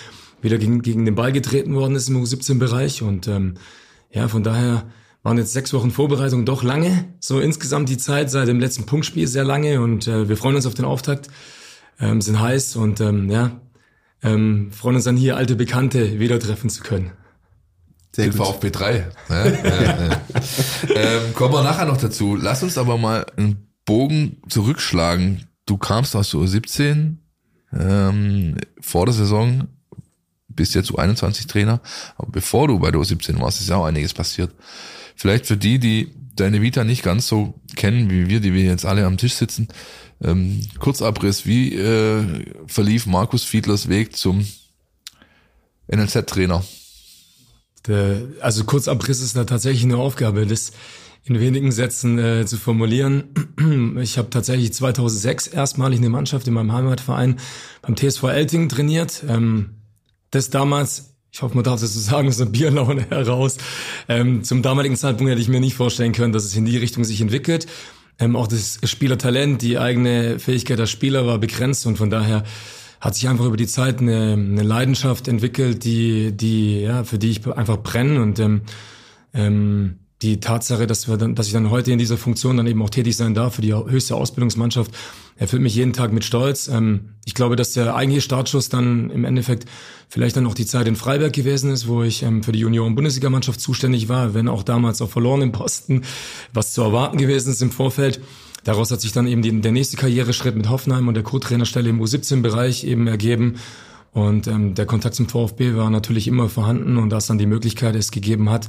wieder 0.40 0.58
gegen, 0.58 0.82
gegen 0.82 1.04
den 1.04 1.14
Ball 1.14 1.32
getreten 1.32 1.74
worden 1.74 1.96
ist 1.96 2.08
im 2.08 2.22
U17-Bereich. 2.22 3.02
Und 3.02 3.26
ähm, 3.26 3.54
ja, 4.10 4.28
von 4.28 4.44
daher 4.44 4.84
waren 5.22 5.38
jetzt 5.38 5.52
sechs 5.52 5.72
Wochen 5.72 5.90
Vorbereitung 5.90 6.44
doch 6.44 6.62
lange. 6.62 7.12
So 7.20 7.40
insgesamt 7.40 7.88
die 7.88 7.98
Zeit 7.98 8.30
seit 8.30 8.48
dem 8.48 8.60
letzten 8.60 8.86
Punktspiel 8.86 9.26
sehr 9.26 9.44
lange 9.44 9.80
und 9.80 10.06
äh, 10.06 10.28
wir 10.28 10.36
freuen 10.36 10.56
uns 10.56 10.66
auf 10.66 10.74
den 10.74 10.84
Auftakt, 10.84 11.28
ähm, 12.02 12.20
sind 12.20 12.40
heiß 12.40 12.76
und 12.76 13.00
ähm, 13.00 13.30
ja, 13.30 13.60
ähm, 14.22 14.70
freuen 14.72 14.96
uns 14.96 15.04
dann 15.04 15.16
hier 15.16 15.36
alte 15.36 15.56
Bekannte 15.56 16.18
wieder 16.18 16.38
treffen 16.38 16.68
zu 16.68 16.82
können. 16.82 17.12
Sehr 18.14 18.26
Den 18.26 18.34
VfB 18.34 18.70
3. 18.70 19.06
Ja, 19.30 19.46
ja, 19.46 19.54
ja. 19.54 20.20
ähm, 20.94 21.34
kommen 21.34 21.54
wir 21.54 21.62
nachher 21.62 21.86
noch 21.86 21.96
dazu. 21.96 22.36
Lass 22.36 22.62
uns 22.62 22.76
aber 22.76 22.98
mal 22.98 23.24
ein 23.38 23.68
Bogen 23.86 24.42
zurückschlagen. 24.48 25.46
Du 25.64 25.78
kamst 25.78 26.14
aus 26.14 26.30
der 26.30 26.40
U17 26.40 27.16
ähm, 27.72 28.56
vor 28.80 29.06
der 29.06 29.14
Saison, 29.14 29.68
bist 30.48 30.74
jetzt 30.74 30.90
U21 30.90 31.48
Trainer, 31.48 31.80
aber 32.16 32.30
bevor 32.30 32.68
du 32.68 32.78
bei 32.80 32.90
der 32.90 33.00
U17 33.00 33.40
warst, 33.40 33.60
ist 33.60 33.70
ja 33.70 33.76
auch 33.76 33.86
einiges 33.86 34.12
passiert. 34.12 34.52
Vielleicht 35.16 35.46
für 35.46 35.56
die, 35.56 35.78
die 35.78 36.12
deine 36.36 36.60
Vita 36.60 36.84
nicht 36.84 37.02
ganz 37.02 37.26
so 37.26 37.54
kennen 37.76 38.10
wie 38.10 38.28
wir, 38.28 38.40
die 38.40 38.52
wir 38.52 38.64
jetzt 38.64 38.84
alle 38.84 39.06
am 39.06 39.16
Tisch 39.16 39.34
sitzen, 39.34 39.68
ähm, 40.22 40.60
Kurzabriss, 40.78 41.46
wie 41.46 41.74
äh, 41.74 42.44
verlief 42.66 43.06
Markus 43.06 43.44
Fiedlers 43.44 43.88
Weg 43.88 44.16
zum 44.16 44.46
NLZ-Trainer? 45.88 46.64
Also 48.40 48.64
Kurzabriss 48.64 49.20
ist 49.20 49.36
da 49.36 49.44
tatsächlich 49.44 49.82
eine 49.82 49.96
Aufgabe, 49.96 50.46
das 50.46 50.72
in 51.24 51.38
wenigen 51.38 51.72
Sätzen 51.72 52.18
äh, 52.18 52.46
zu 52.46 52.56
formulieren. 52.56 53.24
Ich 54.00 54.18
habe 54.18 54.30
tatsächlich 54.30 54.72
2006 54.72 55.46
erstmalig 55.48 55.98
eine 55.98 56.08
Mannschaft 56.08 56.48
in 56.48 56.54
meinem 56.54 56.72
Heimatverein 56.72 57.38
beim 57.80 57.96
TSV 57.96 58.24
Eltingen 58.24 58.68
trainiert. 58.68 59.22
Ähm, 59.28 59.76
das 60.30 60.50
damals, 60.50 61.14
ich 61.30 61.42
hoffe, 61.42 61.54
man 61.54 61.64
darf 61.64 61.80
das 61.80 61.94
so 61.94 62.00
sagen, 62.00 62.28
aus 62.28 62.40
einer 62.40 62.50
Bierlaune 62.50 63.08
heraus. 63.08 63.58
Ähm, 64.08 64.42
zum 64.42 64.62
damaligen 64.62 64.96
Zeitpunkt 64.96 65.30
hätte 65.30 65.40
ich 65.40 65.48
mir 65.48 65.60
nicht 65.60 65.74
vorstellen 65.74 66.12
können, 66.12 66.32
dass 66.32 66.44
es 66.44 66.56
in 66.56 66.64
die 66.64 66.78
Richtung 66.78 67.04
sich 67.04 67.20
entwickelt. 67.20 67.66
Ähm, 68.22 68.36
auch 68.36 68.46
das 68.46 68.78
Spielertalent, 68.84 69.62
die 69.62 69.78
eigene 69.78 70.38
Fähigkeit 70.38 70.78
als 70.78 70.90
Spieler 70.90 71.26
war 71.26 71.38
begrenzt 71.38 71.86
und 71.86 71.96
von 71.98 72.08
daher 72.08 72.44
hat 73.00 73.16
sich 73.16 73.28
einfach 73.28 73.46
über 73.46 73.56
die 73.56 73.66
Zeit 73.66 73.98
eine, 73.98 74.34
eine 74.34 74.62
Leidenschaft 74.62 75.26
entwickelt, 75.26 75.82
die, 75.82 76.30
die, 76.30 76.82
ja, 76.82 77.02
für 77.02 77.18
die 77.18 77.30
ich 77.30 77.44
einfach 77.48 77.78
brenne 77.78 78.22
und 78.22 78.38
ähm, 78.38 78.60
ähm, 79.34 79.98
die 80.22 80.40
Tatsache, 80.40 80.86
dass 80.86 81.08
wir 81.08 81.16
dann, 81.16 81.34
dass 81.34 81.48
ich 81.48 81.52
dann 81.52 81.70
heute 81.70 81.90
in 81.90 81.98
dieser 81.98 82.16
Funktion 82.16 82.56
dann 82.56 82.66
eben 82.66 82.80
auch 82.82 82.90
tätig 82.90 83.16
sein 83.16 83.34
darf 83.34 83.56
für 83.56 83.62
die 83.62 83.74
höchste 83.74 84.14
Ausbildungsmannschaft, 84.14 84.92
erfüllt 85.36 85.62
mich 85.62 85.74
jeden 85.74 85.92
Tag 85.92 86.12
mit 86.12 86.24
Stolz. 86.24 86.68
Ähm, 86.68 87.10
ich 87.24 87.34
glaube, 87.34 87.56
dass 87.56 87.72
der 87.72 87.94
eigentliche 87.96 88.22
Startschuss 88.22 88.68
dann 88.68 89.10
im 89.10 89.24
Endeffekt 89.24 89.68
vielleicht 90.08 90.36
dann 90.36 90.46
auch 90.46 90.54
die 90.54 90.66
Zeit 90.66 90.86
in 90.86 90.96
Freiberg 90.96 91.32
gewesen 91.32 91.70
ist, 91.70 91.88
wo 91.88 92.02
ich 92.02 92.22
ähm, 92.22 92.42
für 92.42 92.52
die 92.52 92.60
Junioren-Bundesligamannschaft 92.60 93.60
zuständig 93.60 94.08
war, 94.08 94.34
wenn 94.34 94.48
auch 94.48 94.62
damals 94.62 95.02
auch 95.02 95.10
verloren 95.10 95.42
im 95.42 95.52
Posten, 95.52 96.02
was 96.52 96.72
zu 96.72 96.82
erwarten 96.82 97.18
gewesen 97.18 97.50
ist 97.50 97.60
im 97.60 97.72
Vorfeld. 97.72 98.20
Daraus 98.64 98.92
hat 98.92 99.00
sich 99.00 99.12
dann 99.12 99.26
eben 99.26 99.62
der 99.62 99.72
nächste 99.72 99.96
Karriereschritt 99.96 100.54
mit 100.54 100.68
Hoffenheim 100.68 101.08
und 101.08 101.14
der 101.14 101.24
Co-Trainerstelle 101.24 101.90
im 101.90 102.00
U17-Bereich 102.00 102.84
eben 102.84 103.08
ergeben. 103.08 103.56
Und 104.12 104.46
ähm, 104.46 104.74
der 104.74 104.86
Kontakt 104.86 105.14
zum 105.14 105.28
VfB 105.28 105.74
war 105.74 105.90
natürlich 105.90 106.28
immer 106.28 106.48
vorhanden 106.48 106.98
und 106.98 107.10
da 107.10 107.16
es 107.16 107.26
dann 107.26 107.38
die 107.38 107.46
Möglichkeit 107.46 107.94
es 107.96 108.10
gegeben 108.10 108.50
hat, 108.50 108.68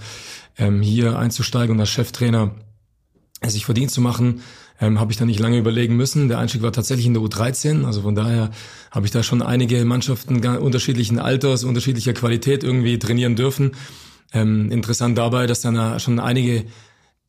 ähm, 0.58 0.82
hier 0.82 1.20
einzusteigen 1.20 1.76
und 1.76 1.80
als 1.82 1.90
Cheftrainer 1.90 2.52
sich 3.46 3.66
verdient 3.66 3.92
zu 3.92 4.00
machen, 4.00 4.42
ähm, 4.80 5.02
habe 5.02 5.12
ich 5.12 5.18
da 5.18 5.26
nicht 5.26 5.42
lange 5.42 5.58
überlegen 5.58 5.98
müssen. 5.98 6.30
Der 6.30 6.40
Einstieg 6.40 6.62
war 6.62 6.72
tatsächlich 6.72 7.06
in 7.06 7.14
der 7.14 7.24
U13, 7.24 7.86
also 7.86 8.04
von 8.04 8.16
daher 8.16 8.52
habe 8.92 9.06
ich 9.06 9.12
da 9.12 9.22
schon 9.22 9.42
einige 9.42 9.84
Mannschaften 9.84 10.46
unterschiedlichen 10.46 11.20
Alters, 11.20 11.66
unterschiedlicher 11.66 12.14
Qualität 12.14 12.64
irgendwie 12.64 12.98
trainieren 12.98 13.36
dürfen. 13.36 13.72
Ähm, 14.32 14.72
interessant 14.72 15.18
dabei, 15.18 15.46
dass 15.46 15.62
dann 15.62 16.00
schon 16.00 16.20
einige 16.20 16.66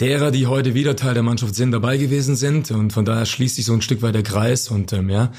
derer, 0.00 0.30
die 0.30 0.46
heute 0.46 0.74
wieder 0.74 0.96
Teil 0.96 1.14
der 1.14 1.22
Mannschaft 1.22 1.54
sind, 1.54 1.72
dabei 1.72 1.96
gewesen 1.96 2.36
sind. 2.36 2.70
Und 2.70 2.92
von 2.92 3.04
daher 3.04 3.26
schließt 3.26 3.56
sich 3.56 3.64
so 3.64 3.72
ein 3.72 3.82
Stück 3.82 4.02
weit 4.02 4.14
der 4.14 4.22
Kreis. 4.22 4.70
Und 4.70 4.92
ähm, 4.92 5.10
ja, 5.10 5.30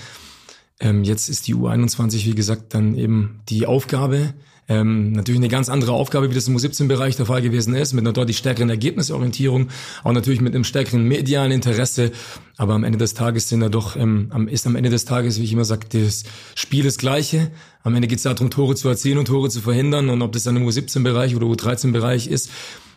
ähm, 0.79 1.03
jetzt 1.03 1.29
ist 1.29 1.47
die 1.47 1.55
U21, 1.55 2.25
wie 2.25 2.35
gesagt, 2.35 2.73
dann 2.73 2.95
eben 2.95 3.41
die 3.49 3.65
Aufgabe. 3.65 4.33
Ähm, 4.67 5.11
natürlich 5.11 5.39
eine 5.39 5.47
ganz 5.47 5.69
andere 5.69 5.91
Aufgabe, 5.91 6.31
wie 6.31 6.33
das 6.33 6.47
im 6.47 6.57
U17-Bereich 6.57 7.15
der 7.15 7.27
Fall 7.27 7.43
gewesen 7.43 7.75
ist, 7.75 7.93
mit 7.93 8.03
einer 8.03 8.13
deutlich 8.13 8.38
stärkeren 8.38 8.69
Ergebnisorientierung, 8.69 9.67
auch 10.03 10.11
natürlich 10.11 10.41
mit 10.41 10.55
einem 10.55 10.63
stärkeren 10.63 11.03
medialen 11.03 11.51
Interesse. 11.51 12.11
Aber 12.57 12.73
am 12.73 12.83
Ende 12.83 12.97
des 12.97 13.13
Tages 13.13 13.47
sind 13.47 13.59
da 13.59 13.69
doch, 13.69 13.95
ähm, 13.95 14.47
ist 14.49 14.65
am 14.65 14.75
Ende 14.75 14.89
des 14.89 15.05
Tages, 15.05 15.39
wie 15.39 15.43
ich 15.43 15.53
immer 15.53 15.65
sage, 15.65 15.85
das 15.89 16.23
Spiel 16.55 16.83
das 16.83 16.97
Gleiche. 16.97 17.51
Am 17.83 17.93
Ende 17.93 18.07
geht 18.07 18.17
es 18.17 18.23
darum, 18.23 18.49
Tore 18.49 18.75
zu 18.75 18.89
erzielen 18.89 19.19
und 19.19 19.25
Tore 19.25 19.49
zu 19.49 19.61
verhindern. 19.61 20.09
Und 20.09 20.23
ob 20.23 20.31
das 20.31 20.43
dann 20.43 20.55
im 20.55 20.67
U17-Bereich 20.67 21.35
oder 21.35 21.45
U13-Bereich 21.45 22.27
ist, 22.27 22.49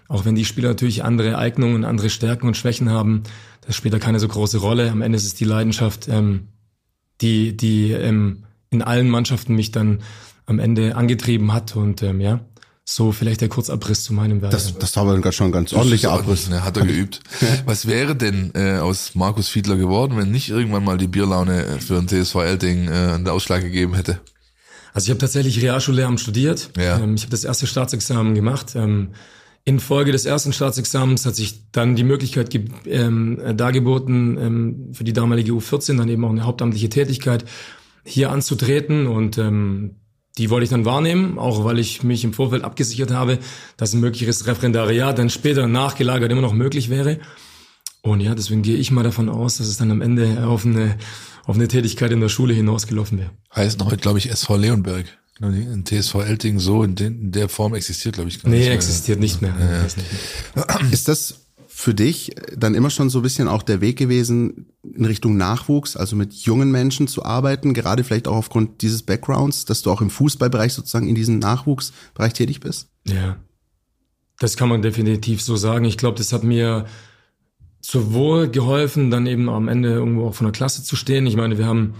auch 0.08 0.24
wenn 0.24 0.34
die 0.34 0.46
Spieler 0.46 0.70
natürlich 0.70 1.04
andere 1.04 1.36
Eignungen, 1.36 1.84
andere 1.84 2.08
Stärken 2.08 2.46
und 2.46 2.56
Schwächen 2.56 2.90
haben, 2.90 3.24
das 3.66 3.76
spielt 3.76 3.92
da 3.92 3.98
keine 3.98 4.20
so 4.20 4.26
große 4.26 4.56
Rolle. 4.56 4.90
Am 4.90 5.02
Ende 5.02 5.16
ist 5.16 5.26
es 5.26 5.34
die 5.34 5.44
Leidenschaft, 5.44 6.08
ähm, 6.08 6.48
die, 7.20 7.56
die 7.56 7.92
ähm, 7.92 8.44
in 8.70 8.82
allen 8.82 9.08
Mannschaften 9.08 9.54
mich 9.54 9.72
dann 9.72 10.00
am 10.46 10.58
Ende 10.58 10.96
angetrieben 10.96 11.52
hat. 11.52 11.76
Und 11.76 12.02
ähm, 12.02 12.20
ja, 12.20 12.40
so 12.84 13.12
vielleicht 13.12 13.42
der 13.42 13.48
Kurzabriss 13.48 14.04
zu 14.04 14.14
meinem 14.14 14.40
Werk. 14.40 14.50
Das, 14.50 14.78
das 14.78 14.96
war 14.96 15.06
aber 15.06 15.32
schon 15.32 15.48
ein 15.48 15.52
ganz 15.52 15.72
ordentlicher 15.72 16.10
Abriss. 16.10 16.48
Ne, 16.48 16.64
hat 16.64 16.76
er 16.78 16.86
geübt. 16.86 17.20
Was 17.66 17.86
wäre 17.86 18.16
denn 18.16 18.52
äh, 18.54 18.78
aus 18.78 19.14
Markus 19.14 19.48
Fiedler 19.48 19.76
geworden, 19.76 20.16
wenn 20.16 20.30
nicht 20.30 20.48
irgendwann 20.48 20.84
mal 20.84 20.96
die 20.96 21.06
Bierlaune 21.06 21.66
äh, 21.66 21.80
für 21.80 21.98
ein 21.98 22.08
TSV 22.08 22.36
Elding 22.36 22.88
äh, 22.88 22.92
einen 22.92 23.28
Ausschlag 23.28 23.60
gegeben 23.62 23.94
hätte? 23.94 24.20
Also 24.94 25.06
ich 25.06 25.10
habe 25.10 25.20
tatsächlich 25.20 25.60
Realschullehramt 25.60 26.18
studiert. 26.18 26.70
Ja. 26.78 26.98
Ähm, 26.98 27.14
ich 27.14 27.22
habe 27.22 27.30
das 27.30 27.44
erste 27.44 27.66
Staatsexamen 27.66 28.34
gemacht. 28.34 28.72
Ähm, 28.74 29.08
Infolge 29.68 30.12
des 30.12 30.24
ersten 30.24 30.54
Staatsexamens 30.54 31.26
hat 31.26 31.36
sich 31.36 31.70
dann 31.70 31.94
die 31.94 32.04
Möglichkeit 32.04 32.58
ähm, 32.86 33.38
dargeboten, 33.54 34.38
ähm, 34.38 34.90
für 34.94 35.04
die 35.04 35.12
damalige 35.12 35.52
U14 35.52 35.98
dann 35.98 36.08
eben 36.08 36.24
auch 36.24 36.30
eine 36.30 36.46
hauptamtliche 36.46 36.88
Tätigkeit 36.88 37.44
hier 38.02 38.30
anzutreten 38.30 39.06
und 39.06 39.36
ähm, 39.36 39.96
die 40.38 40.50
wollte 40.50 40.64
ich 40.64 40.70
dann 40.70 40.84
wahrnehmen, 40.84 41.38
auch 41.38 41.64
weil 41.64 41.78
ich 41.78 42.02
mich 42.02 42.24
im 42.24 42.32
Vorfeld 42.32 42.64
abgesichert 42.64 43.10
habe, 43.10 43.38
dass 43.76 43.92
ein 43.92 44.00
mögliches 44.00 44.46
Referendariat 44.46 45.18
dann 45.18 45.30
später 45.30 45.66
nachgelagert 45.66 46.32
immer 46.32 46.40
noch 46.40 46.54
möglich 46.54 46.88
wäre. 46.88 47.18
Und 48.00 48.20
ja, 48.20 48.34
deswegen 48.34 48.62
gehe 48.62 48.76
ich 48.76 48.90
mal 48.90 49.02
davon 49.02 49.28
aus, 49.28 49.58
dass 49.58 49.66
es 49.66 49.76
dann 49.76 49.90
am 49.90 50.00
Ende 50.00 50.46
auf 50.46 50.64
eine, 50.64 50.96
auf 51.44 51.56
eine 51.56 51.68
Tätigkeit 51.68 52.12
in 52.12 52.20
der 52.20 52.28
Schule 52.28 52.54
hinausgelaufen 52.54 53.18
wäre. 53.18 53.30
Heißt 53.54 53.84
heute, 53.84 53.98
glaube 53.98 54.18
ich, 54.18 54.30
SV 54.30 54.56
Leonberg. 54.56 55.06
Ein 55.40 55.84
TSV 55.84 56.16
Elting 56.16 56.58
so 56.58 56.82
in, 56.82 56.94
den, 56.94 57.20
in, 57.20 57.32
der 57.32 57.48
Form 57.48 57.74
existiert, 57.74 58.16
glaube 58.16 58.28
ich, 58.28 58.42
gar 58.42 58.50
nee, 58.50 58.56
nicht 58.56 58.64
mehr. 58.64 58.70
Nee, 58.70 58.76
existiert 58.76 59.20
nicht 59.20 59.42
mehr. 59.42 59.54
Ja. 60.56 60.80
Ist 60.90 61.08
das 61.08 61.46
für 61.68 61.94
dich 61.94 62.32
dann 62.56 62.74
immer 62.74 62.90
schon 62.90 63.08
so 63.08 63.20
ein 63.20 63.22
bisschen 63.22 63.46
auch 63.46 63.62
der 63.62 63.80
Weg 63.80 63.96
gewesen, 63.96 64.66
in 64.82 65.04
Richtung 65.04 65.36
Nachwuchs, 65.36 65.96
also 65.96 66.16
mit 66.16 66.32
jungen 66.34 66.72
Menschen 66.72 67.06
zu 67.06 67.24
arbeiten, 67.24 67.72
gerade 67.72 68.02
vielleicht 68.02 68.26
auch 68.26 68.34
aufgrund 68.36 68.82
dieses 68.82 69.04
Backgrounds, 69.04 69.64
dass 69.64 69.82
du 69.82 69.92
auch 69.92 70.00
im 70.00 70.10
Fußballbereich 70.10 70.72
sozusagen 70.72 71.06
in 71.06 71.14
diesem 71.14 71.38
Nachwuchsbereich 71.38 72.32
tätig 72.32 72.58
bist? 72.58 72.88
Ja, 73.06 73.36
das 74.40 74.56
kann 74.56 74.68
man 74.68 74.82
definitiv 74.82 75.42
so 75.42 75.56
sagen. 75.56 75.84
Ich 75.84 75.98
glaube, 75.98 76.18
das 76.18 76.32
hat 76.32 76.42
mir 76.42 76.86
sowohl 77.80 78.48
geholfen, 78.48 79.10
dann 79.10 79.26
eben 79.26 79.48
am 79.48 79.68
Ende 79.68 79.90
irgendwo 79.90 80.26
auch 80.26 80.34
von 80.34 80.46
der 80.46 80.52
Klasse 80.52 80.82
zu 80.82 80.96
stehen. 80.96 81.26
Ich 81.26 81.36
meine, 81.36 81.58
wir 81.58 81.66
haben 81.66 81.94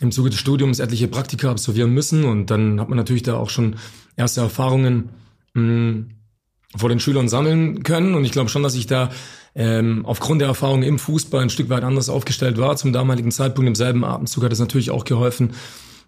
im 0.00 0.12
Zuge 0.12 0.30
des 0.30 0.38
Studiums 0.38 0.78
etliche 0.78 1.08
Praktika 1.08 1.50
absolvieren 1.50 1.92
müssen 1.92 2.24
und 2.24 2.50
dann 2.50 2.80
hat 2.80 2.88
man 2.88 2.96
natürlich 2.96 3.22
da 3.22 3.36
auch 3.36 3.50
schon 3.50 3.76
erste 4.16 4.40
Erfahrungen 4.40 5.10
mh, 5.54 5.62
hm, 5.62 6.10
vor 6.76 6.88
den 6.88 7.00
Schülern 7.00 7.28
sammeln 7.28 7.82
können 7.82 8.14
und 8.14 8.24
ich 8.24 8.32
glaube 8.32 8.48
schon, 8.48 8.62
dass 8.62 8.74
ich 8.74 8.86
da 8.86 9.10
ähm, 9.54 10.06
aufgrund 10.06 10.40
der 10.40 10.48
Erfahrung 10.48 10.82
im 10.82 10.98
Fußball 10.98 11.42
ein 11.42 11.50
Stück 11.50 11.68
weit 11.68 11.82
anders 11.82 12.08
aufgestellt 12.08 12.58
war. 12.58 12.76
Zum 12.76 12.92
damaligen 12.92 13.32
Zeitpunkt 13.32 13.66
im 13.68 13.74
selben 13.74 14.04
Atemzug 14.04 14.44
hat 14.44 14.52
es 14.52 14.60
natürlich 14.60 14.90
auch 14.90 15.04
geholfen, 15.04 15.52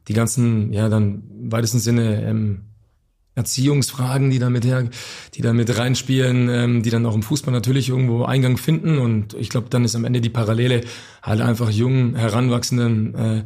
die 0.08 0.12
ganzen, 0.12 0.72
ja, 0.72 0.88
dann 0.88 1.24
weitesten 1.50 1.80
Sinne 1.80 2.22
ähm, 2.22 2.60
Erziehungsfragen, 3.34 4.30
die 4.30 4.38
da 4.38 4.50
mit 4.50 4.64
her, 4.64 4.88
die 5.34 5.42
da 5.42 5.52
mit 5.52 5.76
reinspielen, 5.76 6.48
ähm, 6.48 6.82
die 6.82 6.90
dann 6.90 7.06
auch 7.06 7.14
im 7.14 7.22
Fußball 7.22 7.52
natürlich 7.52 7.88
irgendwo 7.88 8.24
Eingang 8.24 8.58
finden. 8.58 8.98
Und 8.98 9.34
ich 9.34 9.48
glaube, 9.48 9.68
dann 9.70 9.84
ist 9.84 9.94
am 9.94 10.04
Ende 10.04 10.20
die 10.20 10.28
Parallele 10.28 10.82
halt 11.22 11.40
einfach 11.40 11.70
jungen, 11.70 12.14
heranwachsenden 12.14 13.14
äh, 13.14 13.44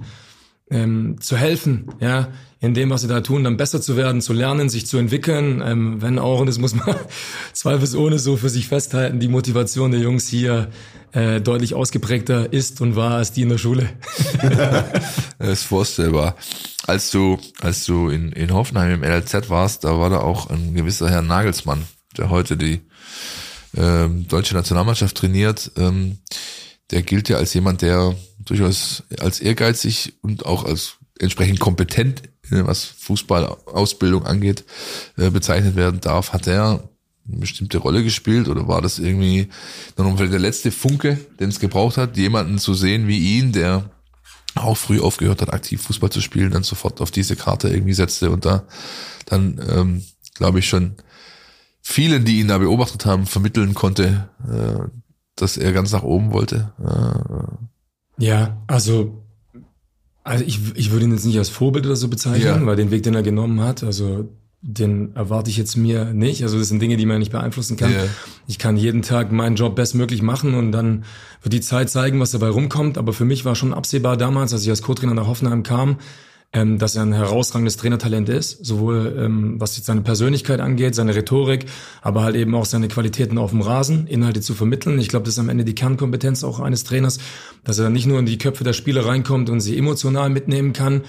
ähm, 0.70 1.16
zu 1.20 1.36
helfen, 1.36 1.88
ja, 2.00 2.28
in 2.60 2.74
dem, 2.74 2.90
was 2.90 3.02
sie 3.02 3.08
da 3.08 3.20
tun, 3.20 3.44
dann 3.44 3.56
besser 3.56 3.80
zu 3.80 3.96
werden, 3.96 4.20
zu 4.20 4.32
lernen, 4.32 4.68
sich 4.68 4.86
zu 4.86 4.98
entwickeln, 4.98 5.62
ähm, 5.64 6.02
wenn 6.02 6.18
auch, 6.18 6.40
und 6.40 6.46
das 6.46 6.58
muss 6.58 6.74
man 6.74 6.96
zweifelsohne 7.52 8.18
so 8.18 8.36
für 8.36 8.48
sich 8.48 8.66
festhalten, 8.68 9.20
die 9.20 9.28
Motivation 9.28 9.90
der 9.92 10.00
Jungs 10.00 10.28
hier 10.28 10.70
äh, 11.12 11.40
deutlich 11.40 11.74
ausgeprägter 11.74 12.52
ist 12.52 12.80
und 12.80 12.96
war 12.96 13.12
als 13.12 13.32
die 13.32 13.42
in 13.42 13.50
der 13.50 13.58
Schule. 13.58 13.88
das 15.38 15.48
ist 15.48 15.62
vorstellbar. 15.64 16.34
Als 16.86 17.10
du, 17.10 17.38
als 17.60 17.84
du 17.84 18.08
in, 18.08 18.32
in 18.32 18.52
Hoffenheim 18.52 19.02
im 19.02 19.04
LZ 19.04 19.48
warst, 19.48 19.84
da 19.84 19.98
war 19.98 20.10
da 20.10 20.18
auch 20.18 20.50
ein 20.50 20.74
gewisser 20.74 21.10
Herr 21.10 21.22
Nagelsmann, 21.22 21.84
der 22.16 22.30
heute 22.30 22.56
die 22.56 22.80
ähm, 23.76 24.26
deutsche 24.28 24.54
Nationalmannschaft 24.54 25.16
trainiert. 25.16 25.70
Ähm, 25.76 26.18
der 26.90 27.02
gilt 27.02 27.28
ja 27.28 27.36
als 27.36 27.54
jemand, 27.54 27.82
der 27.82 28.14
durchaus 28.38 29.02
als 29.18 29.40
ehrgeizig 29.40 30.14
und 30.22 30.46
auch 30.46 30.64
als 30.64 30.94
entsprechend 31.18 31.60
kompetent, 31.60 32.22
äh, 32.50 32.64
was 32.64 32.84
Fußballausbildung 32.84 34.24
angeht, 34.24 34.64
äh, 35.16 35.30
bezeichnet 35.30 35.76
werden 35.76 36.00
darf. 36.00 36.32
Hat 36.32 36.46
er 36.46 36.88
eine 37.28 37.38
bestimmte 37.38 37.78
Rolle 37.78 38.04
gespielt 38.04 38.48
oder 38.48 38.68
war 38.68 38.82
das 38.82 38.98
irgendwie 38.98 39.48
dann 39.96 40.16
der 40.16 40.38
letzte 40.38 40.70
Funke, 40.70 41.18
den 41.40 41.48
es 41.48 41.60
gebraucht 41.60 41.96
hat, 41.96 42.16
jemanden 42.16 42.58
zu 42.58 42.74
sehen 42.74 43.08
wie 43.08 43.38
ihn, 43.38 43.52
der 43.52 43.90
auch 44.54 44.76
früh 44.76 45.00
aufgehört 45.00 45.42
hat, 45.42 45.52
aktiv 45.52 45.82
Fußball 45.82 46.10
zu 46.10 46.20
spielen, 46.20 46.50
dann 46.50 46.62
sofort 46.62 47.00
auf 47.00 47.10
diese 47.10 47.36
Karte 47.36 47.68
irgendwie 47.68 47.92
setzte 47.92 48.30
und 48.30 48.44
da 48.44 48.64
dann, 49.26 49.60
ähm, 49.68 50.04
glaube 50.34 50.60
ich, 50.60 50.68
schon 50.68 50.94
vielen, 51.82 52.24
die 52.24 52.40
ihn 52.40 52.48
da 52.48 52.58
beobachtet 52.58 53.06
haben, 53.06 53.26
vermitteln 53.26 53.74
konnte, 53.74 54.28
äh, 54.48 54.88
dass 55.36 55.56
er 55.56 55.72
ganz 55.72 55.92
nach 55.92 56.02
oben 56.02 56.32
wollte? 56.32 56.72
Ja, 58.18 58.56
also, 58.66 59.22
also 60.24 60.44
ich, 60.44 60.60
ich 60.74 60.90
würde 60.90 61.04
ihn 61.04 61.12
jetzt 61.12 61.26
nicht 61.26 61.38
als 61.38 61.48
Vorbild 61.48 61.86
oder 61.86 61.96
so 61.96 62.08
bezeichnen, 62.08 62.60
ja. 62.60 62.66
weil 62.66 62.76
den 62.76 62.90
Weg, 62.90 63.02
den 63.02 63.14
er 63.14 63.22
genommen 63.22 63.60
hat, 63.60 63.82
also 63.82 64.28
den 64.62 65.14
erwarte 65.14 65.50
ich 65.50 65.56
jetzt 65.56 65.76
mir 65.76 66.06
nicht. 66.06 66.42
Also 66.42 66.58
das 66.58 66.68
sind 66.68 66.80
Dinge, 66.80 66.96
die 66.96 67.06
man 67.06 67.18
nicht 67.18 67.30
beeinflussen 67.30 67.76
kann. 67.76 67.92
Yeah. 67.92 68.08
Ich 68.48 68.58
kann 68.58 68.76
jeden 68.76 69.02
Tag 69.02 69.30
meinen 69.30 69.54
Job 69.54 69.76
bestmöglich 69.76 70.22
machen 70.22 70.54
und 70.54 70.72
dann 70.72 71.04
wird 71.42 71.52
die 71.52 71.60
Zeit 71.60 71.88
zeigen, 71.88 72.18
was 72.18 72.32
dabei 72.32 72.48
rumkommt. 72.48 72.98
Aber 72.98 73.12
für 73.12 73.24
mich 73.24 73.44
war 73.44 73.54
schon 73.54 73.72
absehbar 73.72 74.16
damals, 74.16 74.52
als 74.52 74.64
ich 74.64 74.70
als 74.70 74.82
Co-Trainer 74.82 75.14
nach 75.14 75.28
Hoffenheim 75.28 75.62
kam, 75.62 75.98
ähm, 76.52 76.78
dass 76.78 76.96
er 76.96 77.02
ein 77.02 77.12
herausragendes 77.12 77.76
Trainertalent 77.76 78.28
ist, 78.28 78.64
sowohl 78.64 79.16
ähm, 79.18 79.60
was 79.60 79.76
jetzt 79.76 79.86
seine 79.86 80.02
Persönlichkeit 80.02 80.60
angeht, 80.60 80.94
seine 80.94 81.14
Rhetorik, 81.14 81.66
aber 82.02 82.22
halt 82.22 82.36
eben 82.36 82.54
auch 82.54 82.64
seine 82.64 82.88
Qualitäten 82.88 83.38
auf 83.38 83.50
dem 83.50 83.60
Rasen, 83.60 84.06
Inhalte 84.06 84.40
zu 84.40 84.54
vermitteln. 84.54 84.98
Ich 84.98 85.08
glaube, 85.08 85.24
das 85.24 85.34
ist 85.34 85.40
am 85.40 85.48
Ende 85.48 85.64
die 85.64 85.74
Kernkompetenz 85.74 86.44
auch 86.44 86.60
eines 86.60 86.84
Trainers, 86.84 87.18
dass 87.64 87.78
er 87.78 87.90
nicht 87.90 88.06
nur 88.06 88.18
in 88.18 88.26
die 88.26 88.38
Köpfe 88.38 88.64
der 88.64 88.72
Spieler 88.72 89.04
reinkommt 89.04 89.50
und 89.50 89.60
sie 89.60 89.76
emotional 89.76 90.30
mitnehmen 90.30 90.72
kann, 90.72 91.02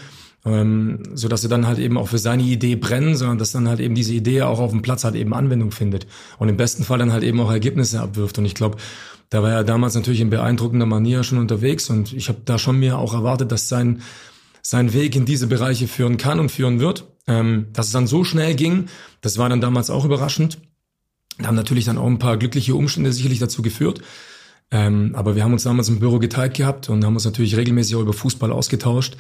ähm, 0.46 1.04
so 1.14 1.28
dass 1.28 1.42
sie 1.42 1.50
dann 1.50 1.68
halt 1.68 1.80
eben 1.80 1.98
auch 1.98 2.10
für 2.10 2.18
seine 2.18 2.44
Idee 2.44 2.76
brennen, 2.76 3.16
sondern 3.16 3.38
dass 3.38 3.52
dann 3.52 3.68
halt 3.68 3.80
eben 3.80 3.96
diese 3.96 4.14
Idee 4.14 4.42
auch 4.42 4.60
auf 4.60 4.72
dem 4.72 4.82
Platz 4.82 5.04
halt 5.04 5.16
eben 5.16 5.34
Anwendung 5.34 5.72
findet 5.72 6.08
und 6.40 6.50
im 6.50 6.58
besten 6.58 6.84
Fall 6.84 7.00
dann 7.00 7.12
halt 7.12 7.24
eben 7.24 7.40
auch 7.40 7.52
Ergebnisse 7.52 8.02
abwirft. 8.02 8.38
Und 8.38 8.46
ich 8.46 8.56
glaube, 8.56 8.78
da 9.30 9.44
war 9.44 9.52
er 9.52 9.64
damals 9.64 9.96
natürlich 9.96 10.22
in 10.22 10.30
beeindruckender 10.30 10.86
Manier 10.86 11.24
schon 11.24 11.38
unterwegs 11.38 11.90
und 11.90 12.14
ich 12.14 12.30
habe 12.30 12.40
da 12.46 12.58
schon 12.58 12.80
mir 12.80 12.98
auch 12.98 13.14
erwartet, 13.14 13.52
dass 13.52 13.68
sein 13.68 14.02
sein 14.70 14.92
Weg 14.92 15.16
in 15.16 15.24
diese 15.24 15.48
Bereiche 15.48 15.88
führen 15.88 16.18
kann 16.18 16.42
und 16.42 16.52
führen 16.52 16.82
wird. 16.82 17.08
Ähm, 17.26 17.68
dass 17.72 17.88
es 17.88 17.94
dann 17.94 18.06
so 18.06 18.26
schnell 18.26 18.54
ging, 18.54 18.88
das 19.22 19.38
war 19.38 19.48
dann 19.48 19.62
damals 19.62 19.90
auch 19.90 20.04
überraschend. 20.04 20.60
Da 21.38 21.48
haben 21.48 21.56
natürlich 21.56 21.86
dann 21.86 21.98
auch 21.98 22.08
ein 22.08 22.20
paar 22.20 22.36
glückliche 22.36 22.76
Umstände 22.76 23.14
sicherlich 23.14 23.40
dazu 23.40 23.62
geführt. 23.62 24.02
Ähm, 24.70 25.12
aber 25.14 25.38
wir 25.38 25.46
haben 25.46 25.54
uns 25.54 25.64
damals 25.64 25.88
im 25.88 26.00
Büro 26.00 26.20
geteilt 26.20 26.54
gehabt 26.56 26.90
und 26.90 27.06
haben 27.06 27.14
uns 27.14 27.24
natürlich 27.24 27.56
regelmäßig 27.56 27.96
auch 27.96 28.02
über 28.02 28.12
Fußball 28.12 28.52
ausgetauscht, 28.52 29.16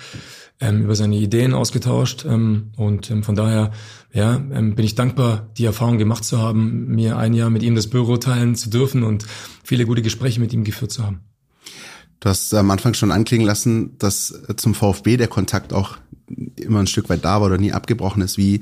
ähm, 0.59 0.83
über 0.83 0.95
seine 0.95 1.15
Ideen 1.15 1.53
ausgetauscht. 1.53 2.25
Ähm, 2.25 2.73
und 2.75 3.09
ähm, 3.09 3.23
von 3.23 3.35
daher 3.35 3.71
ja, 4.11 4.35
ähm, 4.35 4.75
bin 4.75 4.83
ich 4.83 4.95
dankbar, 4.95 5.49
die 5.57 5.63
Erfahrung 5.63 5.97
gemacht 5.97 6.25
zu 6.25 6.39
haben, 6.39 6.87
mir 6.87 7.15
ein 7.17 7.33
Jahr 7.33 7.49
mit 7.49 7.63
ihm 7.63 7.75
das 7.75 7.87
Büro 7.87 8.17
teilen 8.17 8.55
zu 8.55 8.69
dürfen 8.69 9.03
und 9.03 9.25
viele 9.63 9.85
gute 9.85 10.01
Gespräche 10.01 10.41
mit 10.41 10.51
ihm 10.51 10.65
geführt 10.65 10.91
zu 10.91 11.05
haben. 11.05 11.21
Du 12.19 12.29
hast 12.29 12.53
am 12.53 12.71
Anfang 12.71 12.93
schon 12.93 13.11
anklingen 13.11 13.45
lassen, 13.45 13.97
dass 13.99 14.41
zum 14.55 14.73
VfB 14.73 15.17
der 15.17 15.27
Kontakt 15.27 15.71
auch 15.71 15.97
immer 16.55 16.79
ein 16.79 16.87
Stück 16.87 17.09
weit 17.09 17.23
da 17.23 17.39
war 17.39 17.47
oder 17.47 17.57
nie 17.57 17.71
abgebrochen 17.71 18.21
ist. 18.21 18.37
Wie, 18.37 18.61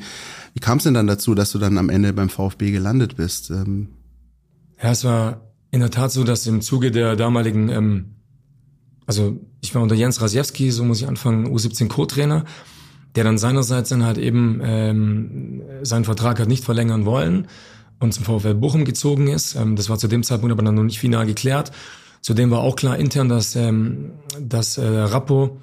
wie 0.53 0.59
kam 0.59 0.77
es 0.77 0.83
denn 0.83 0.93
dann 0.93 1.07
dazu, 1.07 1.35
dass 1.35 1.51
du 1.51 1.59
dann 1.59 1.77
am 1.77 1.89
Ende 1.89 2.13
beim 2.13 2.29
VfB 2.29 2.71
gelandet 2.71 3.15
bist? 3.15 3.49
Ähm 3.49 3.89
ja, 4.81 4.91
es 4.91 5.03
war 5.03 5.41
in 5.71 5.79
der 5.79 5.89
Tat 5.89 6.11
so, 6.11 6.23
dass 6.23 6.45
im 6.47 6.61
Zuge 6.61 6.91
der 6.91 7.15
damaligen, 7.15 7.69
ähm, 7.69 8.15
also 9.07 9.39
ich 9.61 9.73
war 9.73 9.81
unter 9.81 9.95
Jens 9.95 10.21
Rasiewski, 10.21 10.71
so 10.71 10.83
muss 10.83 11.01
ich 11.01 11.07
anfangen, 11.07 11.47
U17 11.47 11.87
Co-Trainer, 11.87 12.45
der 13.15 13.23
dann 13.23 13.37
seinerseits 13.37 13.89
dann 13.89 14.03
halt 14.03 14.17
eben 14.17 14.61
ähm, 14.63 15.63
seinen 15.81 16.05
Vertrag 16.05 16.39
hat 16.39 16.47
nicht 16.47 16.63
verlängern 16.63 17.05
wollen 17.05 17.47
und 17.99 18.13
zum 18.13 18.25
VfL 18.25 18.55
Bochum 18.55 18.85
gezogen 18.85 19.27
ist. 19.27 19.55
Ähm, 19.55 19.75
das 19.75 19.89
war 19.89 19.97
zu 19.97 20.07
dem 20.07 20.23
Zeitpunkt 20.23 20.51
aber 20.51 20.63
dann 20.63 20.75
noch 20.75 20.83
nicht 20.83 20.99
final 20.99 21.25
geklärt. 21.25 21.71
Zudem 22.25 22.49
war 22.49 22.61
auch 22.61 22.75
klar 22.75 22.97
intern, 22.97 23.29
dass, 23.29 23.55
ähm, 23.55 24.13
dass 24.41 24.79
äh, 24.79 24.83
Rappo 24.83 25.59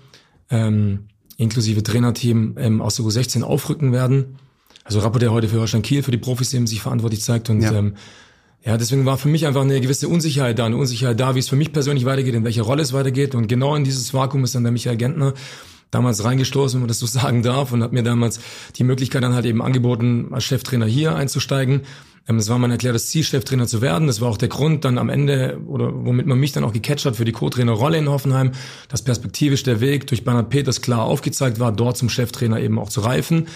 ähm, 0.48 1.08
inklusive 1.36 1.82
Trainerteam 1.82 2.54
ähm, 2.56 2.80
aus 2.80 2.94
der 2.94 3.04
U16 3.04 3.42
aufrücken 3.42 3.90
werden. 3.90 4.36
Also 4.84 5.00
Rappo, 5.00 5.18
der 5.18 5.32
heute 5.32 5.48
für 5.48 5.58
Holstein 5.58 5.82
Kiel, 5.82 6.04
für 6.04 6.12
die 6.12 6.18
Profis 6.18 6.54
eben 6.54 6.68
sich 6.68 6.80
verantwortlich 6.80 7.20
zeigt. 7.20 7.50
Und 7.50 7.62
ja. 7.62 7.72
Ähm, 7.72 7.96
ja, 8.64 8.76
deswegen 8.76 9.04
war 9.04 9.18
für 9.18 9.26
mich 9.26 9.44
einfach 9.44 9.62
eine 9.62 9.80
gewisse 9.80 10.06
Unsicherheit 10.06 10.56
da, 10.60 10.66
eine 10.66 10.76
Unsicherheit 10.76 11.18
da, 11.18 11.34
wie 11.34 11.40
es 11.40 11.48
für 11.48 11.56
mich 11.56 11.72
persönlich 11.72 12.04
weitergeht, 12.04 12.34
in 12.36 12.44
welcher 12.44 12.62
Rolle 12.62 12.82
es 12.82 12.92
weitergeht. 12.92 13.34
Und 13.34 13.48
genau 13.48 13.74
in 13.74 13.82
dieses 13.82 14.14
Vakuum 14.14 14.44
ist 14.44 14.54
dann 14.54 14.62
der 14.62 14.70
Michael 14.70 14.96
Gentner 14.96 15.34
damals 15.90 16.22
reingestoßen, 16.22 16.76
wenn 16.76 16.82
man 16.82 16.88
das 16.88 17.00
so 17.00 17.06
sagen 17.18 17.42
darf, 17.42 17.72
und 17.72 17.82
hat 17.82 17.92
mir 17.92 18.04
damals 18.04 18.38
die 18.76 18.84
Möglichkeit 18.84 19.24
dann 19.24 19.34
halt 19.34 19.46
eben 19.46 19.62
angeboten, 19.62 20.28
als 20.30 20.44
Cheftrainer 20.44 20.86
hier 20.86 21.16
einzusteigen. 21.16 21.80
Ähm, 22.28 22.36
es 22.36 22.48
war 22.48 22.58
mein 22.58 22.70
erklärtes 22.70 23.08
Ziel, 23.08 23.24
Cheftrainer 23.24 23.66
zu 23.66 23.80
werden. 23.80 24.06
Das 24.06 24.20
war 24.20 24.28
auch 24.28 24.36
der 24.36 24.48
Grund 24.48 24.84
dann 24.84 24.98
am 24.98 25.08
Ende, 25.08 25.60
oder 25.66 25.90
womit 25.92 26.26
man 26.26 26.38
mich 26.38 26.52
dann 26.52 26.64
auch 26.64 26.72
gecatcht 26.72 27.04
hat 27.04 27.16
für 27.16 27.24
die 27.24 27.32
Co-Trainer-Rolle 27.32 27.98
in 27.98 28.08
Hoffenheim, 28.08 28.52
dass 28.88 29.02
perspektivisch 29.02 29.62
der 29.62 29.80
Weg 29.80 30.06
durch 30.06 30.24
Bernhard 30.24 30.50
Peters 30.50 30.80
klar 30.80 31.04
aufgezeigt 31.04 31.58
war, 31.60 31.72
dort 31.72 31.96
zum 31.96 32.08
Cheftrainer 32.08 32.60
eben 32.60 32.78
auch 32.78 32.88
zu 32.88 33.00
reifen. 33.00 33.48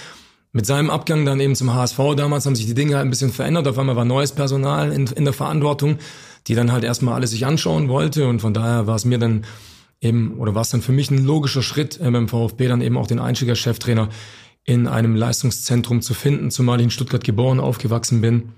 Mit 0.53 0.65
seinem 0.65 0.89
Abgang 0.89 1.27
dann 1.27 1.39
eben 1.39 1.55
zum 1.55 1.75
HSV 1.75 1.99
damals 2.17 2.47
haben 2.47 2.57
sich 2.57 2.67
die 2.67 2.75
Dinge 2.75 2.97
halt 2.97 3.07
ein 3.07 3.11
bisschen 3.11 3.31
verändert. 3.31 3.69
Auf 3.69 3.79
einmal 3.79 3.97
war 3.97 4.07
neues 4.07 4.33
Personal 4.33 4.91
in, 4.91 5.07
in 5.07 5.25
der 5.25 5.35
Verantwortung, 5.35 5.99
die 6.47 6.55
dann 6.55 6.73
halt 6.73 6.83
erstmal 6.83 7.15
alles 7.15 7.33
sich 7.33 7.45
anschauen 7.45 7.89
wollte. 7.89 8.27
Und 8.27 8.41
von 8.41 8.55
daher 8.55 8.87
war 8.87 8.97
es 8.97 9.05
mir 9.05 9.19
dann 9.19 9.45
eben, 10.01 10.39
oder 10.39 10.55
war 10.55 10.63
es 10.63 10.71
dann 10.71 10.81
für 10.83 10.93
mich 10.93 11.11
ein 11.11 11.25
logischer 11.25 11.63
Schritt, 11.63 12.01
äh, 12.01 12.11
beim 12.11 12.29
VfB 12.29 12.69
dann 12.69 12.81
eben 12.81 12.97
auch 12.97 13.07
den 13.07 13.19
Einstieger 13.19 13.55
Cheftrainer 13.55 14.09
in 14.67 14.89
einem 14.89 15.15
Leistungszentrum 15.15 16.03
zu 16.03 16.13
finden, 16.13 16.51
zumal 16.51 16.81
ich 16.81 16.85
in 16.85 16.91
Stuttgart 16.91 17.23
geboren, 17.23 17.61
aufgewachsen 17.61 18.21
bin. 18.21 18.53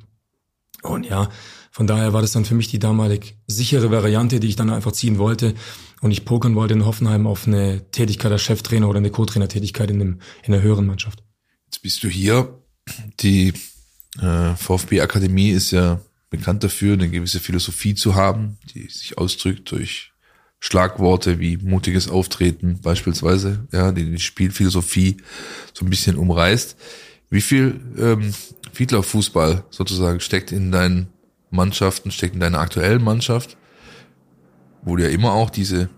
Und 0.82 1.06
ja, 1.06 1.28
von 1.70 1.86
daher 1.86 2.12
war 2.12 2.22
das 2.22 2.32
dann 2.32 2.46
für 2.46 2.54
mich 2.54 2.68
die 2.68 2.78
damalig 2.78 3.36
sichere 3.46 3.90
Variante, 3.90 4.40
die 4.40 4.48
ich 4.48 4.56
dann 4.56 4.70
einfach 4.70 4.92
ziehen 4.92 5.18
wollte. 5.18 5.54
Und 6.00 6.10
ich 6.10 6.24
pokern 6.24 6.54
wollte 6.54 6.74
in 6.74 6.86
Hoffenheim 6.86 7.26
auf 7.26 7.46
eine 7.46 7.90
Tätigkeit 7.90 8.32
als 8.32 8.42
Cheftrainer 8.42 8.88
oder 8.88 8.98
eine 8.98 9.10
Co-Trainer-Tätigkeit 9.10 9.90
in, 9.90 9.98
dem, 9.98 10.18
in 10.44 10.52
der 10.52 10.62
höheren 10.62 10.86
Mannschaft. 10.86 11.22
Jetzt 11.66 11.82
bist 11.82 12.02
du 12.02 12.08
hier. 12.08 12.58
Die 13.20 13.52
äh, 14.20 14.54
VfB-Akademie 14.54 15.50
ist 15.50 15.72
ja 15.72 16.00
bekannt 16.30 16.64
dafür, 16.64 16.94
eine 16.94 17.10
gewisse 17.10 17.40
Philosophie 17.40 17.94
zu 17.94 18.14
haben, 18.14 18.58
die 18.74 18.88
sich 18.88 19.18
ausdrückt 19.18 19.70
durch 19.70 20.12
Schlagworte 20.60 21.38
wie 21.38 21.56
mutiges 21.56 22.08
Auftreten 22.08 22.80
beispielsweise, 22.82 23.66
ja, 23.72 23.92
die 23.92 24.10
die 24.10 24.18
Spielphilosophie 24.18 25.18
so 25.72 25.84
ein 25.84 25.90
bisschen 25.90 26.16
umreißt. 26.16 26.76
Wie 27.30 27.40
viel 27.40 27.80
ähm, 27.98 28.32
Fiedler-Fußball 28.72 29.64
sozusagen 29.70 30.20
steckt 30.20 30.50
in 30.50 30.72
deinen 30.72 31.08
Mannschaften, 31.50 32.10
steckt 32.10 32.34
in 32.34 32.40
deiner 32.40 32.58
aktuellen 32.58 33.02
Mannschaft, 33.02 33.56
wo 34.82 34.96
du 34.96 35.04
ja 35.04 35.10
immer 35.10 35.32
auch 35.32 35.50
diese 35.50 35.88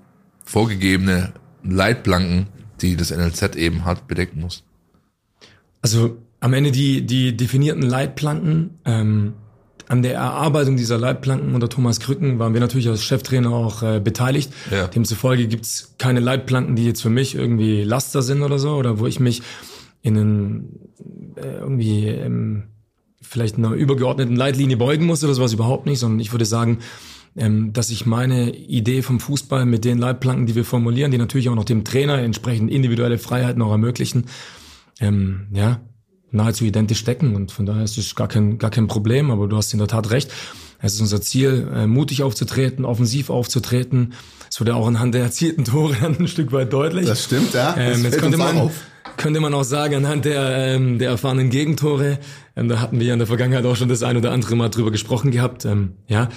vorgegebene 0.44 1.32
Leitplanken, 1.62 2.48
die 2.80 2.96
das 2.96 3.10
NLZ 3.10 3.56
eben 3.56 3.84
hat, 3.84 4.08
bedecken 4.08 4.40
musst? 4.40 4.64
Also 5.82 6.18
am 6.40 6.52
Ende 6.52 6.70
die, 6.70 7.06
die 7.06 7.36
definierten 7.36 7.82
Leitplanken, 7.82 8.78
ähm, 8.84 9.34
an 9.90 10.02
der 10.02 10.14
Erarbeitung 10.14 10.76
dieser 10.76 10.98
Leitplanken 10.98 11.52
unter 11.52 11.68
Thomas 11.68 11.98
Krücken 11.98 12.38
waren 12.38 12.54
wir 12.54 12.60
natürlich 12.60 12.88
als 12.88 13.02
Cheftrainer 13.02 13.50
auch 13.50 13.82
äh, 13.82 13.98
beteiligt. 13.98 14.52
Ja. 14.70 14.86
Demzufolge 14.86 15.48
gibt's 15.48 15.96
keine 15.98 16.20
Leitplanken, 16.20 16.76
die 16.76 16.84
jetzt 16.84 17.02
für 17.02 17.10
mich 17.10 17.34
irgendwie 17.34 17.82
Laster 17.82 18.22
sind 18.22 18.42
oder 18.42 18.60
so, 18.60 18.76
oder 18.76 19.00
wo 19.00 19.08
ich 19.08 19.18
mich 19.18 19.42
in 20.00 20.16
einen, 20.16 20.78
äh, 21.34 21.56
irgendwie 21.58 22.06
ähm, 22.06 22.62
vielleicht 23.20 23.58
einer 23.58 23.72
übergeordneten 23.72 24.36
Leitlinie 24.36 24.76
beugen 24.76 25.06
muss 25.06 25.24
oder 25.24 25.34
sowas 25.34 25.52
überhaupt 25.52 25.86
nicht, 25.86 25.98
sondern 25.98 26.20
ich 26.20 26.30
würde 26.30 26.44
sagen, 26.44 26.78
ähm, 27.36 27.72
dass 27.72 27.90
ich 27.90 28.06
meine 28.06 28.54
Idee 28.54 29.02
vom 29.02 29.18
Fußball 29.18 29.66
mit 29.66 29.84
den 29.84 29.98
Leitplanken, 29.98 30.46
die 30.46 30.54
wir 30.54 30.64
formulieren, 30.64 31.10
die 31.10 31.18
natürlich 31.18 31.48
auch 31.48 31.56
noch 31.56 31.64
dem 31.64 31.82
Trainer 31.82 32.18
entsprechend 32.18 32.70
individuelle 32.70 33.18
Freiheiten 33.18 33.60
auch 33.60 33.72
ermöglichen, 33.72 34.26
ähm, 35.00 35.48
ja, 35.52 35.80
nahezu 36.32 36.64
identisch 36.64 37.04
decken 37.04 37.34
und 37.34 37.52
von 37.52 37.66
daher 37.66 37.84
ist 37.84 37.98
es 37.98 38.14
gar 38.14 38.28
kein, 38.28 38.58
gar 38.58 38.70
kein 38.70 38.86
Problem, 38.86 39.30
aber 39.30 39.48
du 39.48 39.56
hast 39.56 39.72
in 39.72 39.78
der 39.78 39.88
Tat 39.88 40.10
recht. 40.10 40.30
Es 40.82 40.94
ist 40.94 41.00
unser 41.00 41.20
Ziel, 41.20 41.68
äh, 41.74 41.86
mutig 41.86 42.22
aufzutreten, 42.22 42.84
offensiv 42.84 43.28
aufzutreten. 43.28 44.14
Es 44.50 44.60
wurde 44.60 44.74
auch 44.74 44.86
anhand 44.86 45.14
der 45.14 45.22
erzielten 45.22 45.64
Tore 45.64 45.94
ein 46.06 46.26
Stück 46.26 46.52
weit 46.52 46.72
deutlich. 46.72 47.06
Das 47.06 47.24
stimmt, 47.24 47.52
ja. 47.52 47.74
Das 47.74 47.98
ähm, 47.98 48.04
jetzt 48.04 48.18
könnte 48.18 48.38
man, 48.38 48.56
auf. 48.56 48.72
könnte 49.16 49.40
man 49.40 49.52
auch 49.52 49.64
sagen, 49.64 49.94
anhand 49.96 50.24
der, 50.24 50.56
ähm, 50.56 50.98
der 50.98 51.10
erfahrenen 51.10 51.50
Gegentore, 51.50 52.18
ähm, 52.56 52.68
da 52.68 52.80
hatten 52.80 52.98
wir 52.98 53.06
ja 53.06 53.12
in 53.12 53.18
der 53.18 53.28
Vergangenheit 53.28 53.64
auch 53.66 53.76
schon 53.76 53.88
das 53.88 54.02
ein 54.02 54.16
oder 54.16 54.32
andere 54.32 54.56
Mal 54.56 54.70
drüber 54.70 54.90
gesprochen 54.90 55.30
gehabt, 55.30 55.64
ähm, 55.64 55.92
ja. 56.08 56.28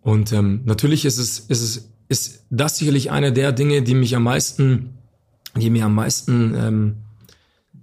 Und 0.00 0.32
ähm, 0.32 0.62
natürlich 0.64 1.04
ist 1.04 1.18
es, 1.18 1.38
ist 1.38 1.62
es, 1.62 1.90
ist 2.08 2.44
das 2.50 2.76
sicherlich 2.76 3.10
eine 3.10 3.32
der 3.32 3.52
Dinge, 3.52 3.82
die 3.82 3.94
mich 3.94 4.14
am 4.16 4.24
meisten, 4.24 4.98
die 5.56 5.70
mir 5.70 5.86
am 5.86 5.94
meisten 5.94 6.54
ähm, 6.54 6.96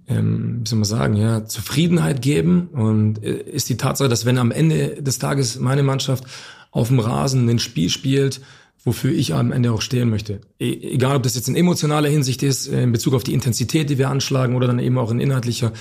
ähm, 0.08 0.60
wie 0.62 0.68
soll 0.68 0.78
man 0.78 0.84
sagen, 0.84 1.16
ja, 1.16 1.44
Zufriedenheit 1.44 2.22
geben 2.22 2.68
und 2.68 3.22
äh, 3.22 3.36
ist 3.36 3.68
die 3.68 3.76
Tatsache, 3.76 4.08
dass 4.08 4.24
wenn 4.24 4.38
am 4.38 4.50
Ende 4.50 5.02
des 5.02 5.18
Tages 5.18 5.58
meine 5.58 5.82
Mannschaft 5.82 6.24
auf 6.70 6.88
dem 6.88 6.98
Rasen 6.98 7.48
ein 7.48 7.58
Spiel 7.58 7.88
spielt, 7.88 8.40
wofür 8.84 9.12
ich 9.12 9.34
am 9.34 9.52
Ende 9.52 9.72
auch 9.72 9.82
stehen 9.82 10.10
möchte. 10.10 10.40
E 10.58 10.72
egal, 10.72 11.16
ob 11.16 11.22
das 11.22 11.36
jetzt 11.36 11.48
in 11.48 11.54
emotionaler 11.54 12.08
Hinsicht 12.08 12.42
ist, 12.42 12.66
äh, 12.68 12.82
in 12.82 12.92
Bezug 12.92 13.14
auf 13.14 13.24
die 13.24 13.34
Intensität, 13.34 13.90
die 13.90 13.98
wir 13.98 14.10
anschlagen, 14.10 14.56
oder 14.56 14.66
dann 14.66 14.78
eben 14.78 14.98
auch 14.98 15.10
in 15.10 15.20
inhaltlicher 15.20 15.72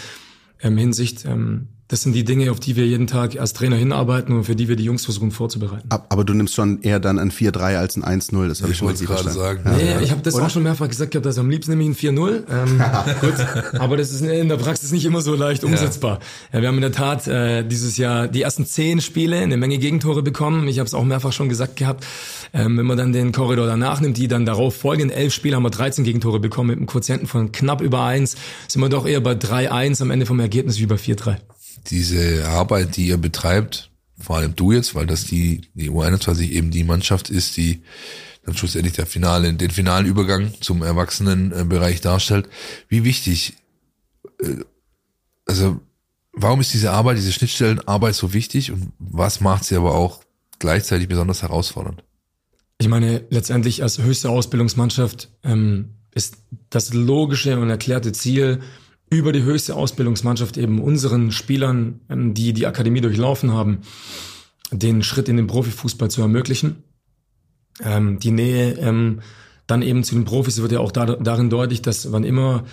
ähm, 0.62 0.78
Hinsicht, 0.78 1.26
ähm, 1.26 1.70
das 1.92 2.04
sind 2.04 2.14
die 2.14 2.24
Dinge, 2.24 2.50
auf 2.52 2.62
die 2.62 2.78
wir 2.78 2.88
jeden 2.88 3.06
Tag 3.06 3.38
als 3.38 3.52
Trainer 3.52 3.76
hinarbeiten 3.76 4.34
und 4.34 4.46
für 4.46 4.56
die 4.56 4.70
wir 4.70 4.78
die 4.78 4.86
Jungs 4.86 5.04
versuchen 5.04 5.32
vorzubereiten. 5.32 5.90
Aber 5.90 6.24
du 6.24 6.34
nimmst 6.34 6.56
schon 6.56 6.82
eher 6.84 7.02
dann 7.02 7.20
ein 7.20 7.32
4-3 7.32 7.76
als 7.76 7.98
ein 7.98 8.22
1-0, 8.22 8.48
das 8.48 8.62
habe 8.62 8.72
ich, 8.72 8.78
Ich 8.78 8.82
wollte 8.82 9.02
richtig 9.02 9.08
gerade 9.10 9.24
verstanden. 9.30 9.64
sagen. 9.66 9.78
Nee, 9.78 10.02
ich 10.06 10.12
habe 10.12 10.22
das 10.22 10.36
auch 10.36 10.50
schon 10.50 10.64
mehrfach 10.64 10.88
gesagt 10.88 11.12
gehabt, 11.12 11.26
dass 11.26 11.38
am 11.38 11.50
liebsten 11.50 11.72
nehme 11.72 11.84
ich 11.84 11.90
ein 11.90 12.16
4-0. 12.16 12.44
Ähm, 12.50 12.82
gut, 13.22 13.34
aber 13.78 13.98
das 13.98 14.12
ist 14.12 14.22
in 14.22 14.48
der 14.48 14.56
Praxis 14.56 14.94
nicht 14.94 15.04
immer 15.04 15.20
so 15.20 15.36
leicht 15.36 15.66
umsetzbar. 15.66 16.20
Ja. 16.54 16.62
wir 16.62 16.70
haben 16.70 16.76
in 16.76 16.82
der 16.82 16.94
Tat 16.94 17.28
äh, 17.28 17.68
dieses 17.68 17.98
Jahr 17.98 18.30
die 18.30 18.42
ersten 18.42 18.66
zehn 18.66 19.02
Spiele 19.02 19.40
eine 19.40 19.58
Menge 19.58 19.78
Gegentore 19.78 20.24
bekommen. 20.24 20.70
Ich 20.70 20.80
habe 20.80 20.88
es 20.88 20.94
auch 20.94 21.04
mehrfach 21.04 21.34
schon 21.34 21.50
gesagt 21.50 21.76
gehabt. 21.76 22.06
Ähm, 22.54 22.78
wenn 22.78 22.86
man 22.86 22.98
dann 22.98 23.12
den 23.12 23.34
Korridor 23.34 23.68
danach 23.68 24.00
nimmt, 24.00 24.16
die 24.16 24.30
dann 24.30 24.46
darauf 24.46 24.78
folgenden 24.78 25.10
elf 25.10 25.34
Spiele 25.34 25.58
haben 25.58 25.64
wir 25.64 25.70
13 25.70 26.06
Gegentore 26.06 26.40
bekommen 26.40 26.70
mit 26.70 26.78
einem 26.78 26.88
Quotienten 26.88 27.28
von 27.28 27.52
knapp 27.52 27.82
über 27.82 28.06
1, 28.06 28.38
sind 28.70 28.82
wir 28.82 28.88
doch 28.88 29.06
eher 29.06 29.20
bei 29.20 29.34
3-1 29.34 30.02
am 30.02 30.10
Ende 30.10 30.26
vom 30.26 30.40
Ergebnis 30.40 30.80
wie 30.80 30.86
bei 30.86 30.96
4-3. 30.96 31.36
Diese 31.88 32.48
Arbeit, 32.48 32.98
die 32.98 33.08
ihr 33.08 33.18
betreibt, 33.18 33.92
vor 34.20 34.38
allem 34.38 34.56
du 34.56 34.72
jetzt, 34.72 34.96
weil 34.96 35.08
das 35.08 35.26
die, 35.26 35.62
die 35.74 35.90
U21 35.90 36.50
eben 36.50 36.72
die 36.72 36.84
Mannschaft 36.84 37.30
ist, 37.30 37.58
die 37.58 37.82
dann 38.46 38.56
schlussendlich 38.56 38.94
der 38.94 39.06
finale, 39.06 39.54
den 39.54 39.72
finalen 39.72 40.06
Übergang 40.06 40.54
zum 40.62 40.82
Erwachsenenbereich 40.84 42.02
darstellt. 42.02 42.48
Wie 42.88 43.04
wichtig, 43.04 43.54
äh, 44.42 44.58
also 45.46 45.80
warum 46.34 46.62
ist 46.62 46.74
diese 46.74 46.92
Arbeit, 46.92 47.18
diese 47.18 47.32
Schnittstellenarbeit 47.32 48.16
so 48.16 48.34
wichtig 48.34 48.72
und 48.72 48.92
was 49.00 49.42
macht 49.42 49.66
sie 49.66 49.76
aber 49.76 49.96
auch 49.96 50.22
gleichzeitig 50.60 51.08
besonders 51.08 51.42
herausfordernd? 51.42 52.04
Ich 52.80 52.88
meine, 52.88 53.26
letztendlich 53.30 53.84
als 53.84 54.00
höchste 54.00 54.30
Ausbildungsmannschaft 54.30 55.30
ähm, 55.44 55.90
ist 56.16 56.38
das 56.70 56.94
logische 56.94 57.60
und 57.60 57.70
erklärte 57.70 58.12
Ziel, 58.12 58.62
über 59.12 59.34
die 59.34 59.43
höchste 59.43 59.76
Ausbildungsmannschaft 59.76 60.58
eben 60.58 60.80
unseren 60.80 61.32
Spielern, 61.32 62.00
ähm, 62.10 62.34
die 62.34 62.54
die 62.54 62.65
Akademie 62.65 63.02
durchlaufen 63.02 63.52
haben, 63.52 63.80
den 64.71 65.04
Schritt 65.04 65.30
in 65.30 65.38
den 65.38 65.47
Profifußball 65.47 66.10
zu 66.10 66.21
ermöglichen. 66.21 66.78
Ähm, 67.84 68.19
die 68.19 68.32
Nähe 68.32 68.74
ähm, 68.80 69.19
dann 69.67 69.82
eben 69.82 70.04
zu 70.04 70.15
den 70.15 70.26
Profis 70.26 70.62
wird 70.62 70.71
ja 70.71 70.80
auch 70.80 70.93
da, 70.93 71.06
darin 71.06 71.50
deutlich, 71.50 71.82
dass 71.82 72.12
wann 72.12 72.24
immer 72.24 72.63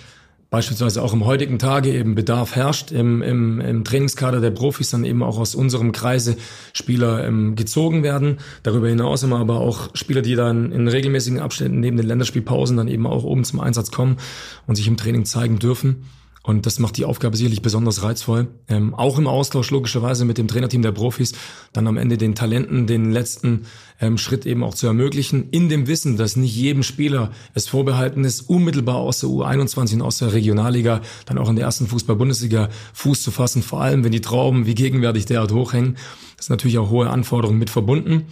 beispielsweise 0.49 1.03
auch 1.03 1.13
im 1.13 1.25
heutigen 1.25 1.59
Tage 1.59 1.93
eben 1.93 2.15
Bedarf 2.15 2.55
herrscht, 2.55 2.91
im, 2.91 3.21
im, 3.21 3.59
im 3.59 3.83
Trainingskader 3.83 4.39
der 4.39 4.51
Profis 4.51 4.89
dann 4.89 5.03
eben 5.03 5.21
auch 5.21 5.37
aus 5.37 5.55
unserem 5.55 5.91
Kreise 5.91 6.37
Spieler 6.73 7.23
ähm, 7.25 7.55
gezogen 7.55 8.01
werden. 8.01 8.37
Darüber 8.63 8.87
hinaus 8.87 9.27
wir 9.27 9.35
aber 9.35 9.59
auch 9.59 9.89
Spieler, 9.93 10.21
die 10.21 10.35
dann 10.35 10.71
in 10.71 10.87
regelmäßigen 10.87 11.39
Abständen 11.39 11.81
neben 11.81 11.97
den 11.97 12.07
Länderspielpausen 12.07 12.77
dann 12.77 12.87
eben 12.87 13.05
auch 13.05 13.23
oben 13.23 13.43
zum 13.43 13.59
Einsatz 13.59 13.91
kommen 13.91 14.17
und 14.65 14.75
sich 14.75 14.87
im 14.87 14.97
Training 14.97 15.25
zeigen 15.25 15.59
dürfen. 15.59 16.05
Und 16.41 16.65
das 16.65 16.79
macht 16.79 16.95
die 16.97 17.05
Aufgabe 17.05 17.35
sicherlich 17.35 17.61
besonders 17.61 18.01
reizvoll. 18.01 18.47
Ähm, 18.69 18.95
auch 18.95 19.17
im 19.17 19.27
Austausch 19.27 19.71
logischerweise 19.71 20.23
mit 20.23 20.37
dem 20.37 20.47
Trainerteam 20.47 20.81
der 20.81 20.93
Profis, 20.93 21.33
dann 21.73 21.85
am 21.85 21.97
Ende 21.97 22.17
den 22.17 22.33
Talenten 22.33 22.87
den 22.87 23.11
letzten 23.11 23.65
ähm, 23.99 24.17
Schritt 24.17 24.45
eben 24.45 24.63
auch 24.63 24.73
zu 24.73 24.87
ermöglichen, 24.87 25.49
in 25.51 25.67
dem 25.67 25.87
Wissen, 25.87 26.15
dass 26.15 26.37
nicht 26.37 26.55
jedem 26.55 26.83
Spieler 26.83 27.31
es 27.53 27.67
vorbehalten 27.67 28.23
ist, 28.23 28.49
unmittelbar 28.49 28.95
aus 28.95 29.19
der 29.19 29.29
U21 29.29 29.95
und 29.95 30.01
aus 30.01 30.19
der 30.19 30.33
Regionalliga, 30.33 31.01
dann 31.25 31.37
auch 31.37 31.49
in 31.49 31.57
der 31.57 31.65
ersten 31.65 31.87
Fußball-Bundesliga 31.87 32.69
Fuß 32.93 33.21
zu 33.21 33.31
fassen, 33.31 33.61
vor 33.61 33.81
allem 33.81 34.03
wenn 34.05 34.13
die 34.13 34.21
Trauben 34.21 34.65
wie 34.65 34.75
gegenwärtig 34.75 35.25
derart 35.25 35.51
hochhängen. 35.51 35.97
Das 36.37 36.45
ist 36.45 36.49
natürlich 36.49 36.77
auch 36.77 36.89
hohe 36.89 37.09
Anforderungen 37.09 37.59
mit 37.59 37.69
verbunden. 37.69 38.27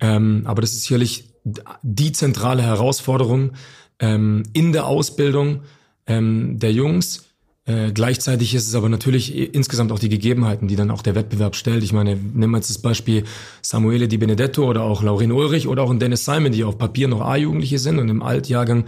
Ähm, 0.00 0.42
aber 0.46 0.62
das 0.62 0.72
ist 0.72 0.82
sicherlich 0.82 1.34
die 1.82 2.12
zentrale 2.12 2.62
Herausforderung 2.62 3.52
ähm, 4.00 4.44
in 4.54 4.72
der 4.72 4.86
Ausbildung 4.86 5.60
ähm, 6.06 6.58
der 6.58 6.72
Jungs. 6.72 7.33
Äh, 7.66 7.92
gleichzeitig 7.92 8.54
ist 8.54 8.68
es 8.68 8.74
aber 8.74 8.88
natürlich 8.88 9.54
insgesamt 9.54 9.90
auch 9.90 9.98
die 9.98 10.10
Gegebenheiten, 10.10 10.68
die 10.68 10.76
dann 10.76 10.90
auch 10.90 11.02
der 11.02 11.14
Wettbewerb 11.14 11.56
stellt. 11.56 11.82
Ich 11.82 11.92
meine, 11.92 12.14
nehmen 12.14 12.50
wir 12.50 12.58
jetzt 12.58 12.70
das 12.70 12.78
Beispiel 12.78 13.24
Samuele 13.62 14.06
Di 14.06 14.18
Benedetto 14.18 14.68
oder 14.68 14.82
auch 14.82 15.02
Laurin 15.02 15.32
Ulrich 15.32 15.66
oder 15.66 15.82
auch 15.82 15.90
ein 15.90 15.98
Dennis 15.98 16.24
Simon, 16.24 16.52
die 16.52 16.64
auf 16.64 16.76
Papier 16.76 17.08
noch 17.08 17.22
A-Jugendliche 17.22 17.78
sind 17.78 17.98
und 17.98 18.08
im 18.08 18.22
Altjahrgang 18.22 18.84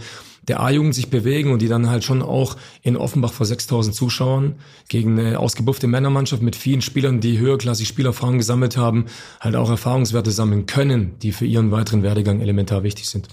der 0.47 0.61
A-Jugend 0.61 0.95
sich 0.95 1.09
bewegen 1.09 1.51
und 1.51 1.61
die 1.61 1.67
dann 1.67 1.89
halt 1.89 2.03
schon 2.03 2.21
auch 2.21 2.55
in 2.81 2.95
Offenbach 2.95 3.33
vor 3.33 3.45
6000 3.45 3.93
Zuschauern 3.95 4.55
gegen 4.87 5.19
eine 5.19 5.39
ausgebuffte 5.39 5.87
Männermannschaft 5.87 6.41
mit 6.41 6.55
vielen 6.55 6.81
Spielern, 6.81 7.19
die 7.19 7.37
höherklassig 7.37 7.87
Spielerfahrung 7.87 8.37
gesammelt 8.37 8.77
haben, 8.77 9.05
halt 9.39 9.55
auch 9.55 9.69
Erfahrungswerte 9.69 10.31
sammeln 10.31 10.65
können, 10.65 11.19
die 11.21 11.31
für 11.31 11.45
ihren 11.45 11.71
weiteren 11.71 12.03
Werdegang 12.03 12.39
elementar 12.39 12.83
wichtig 12.83 13.09
sind. 13.09 13.27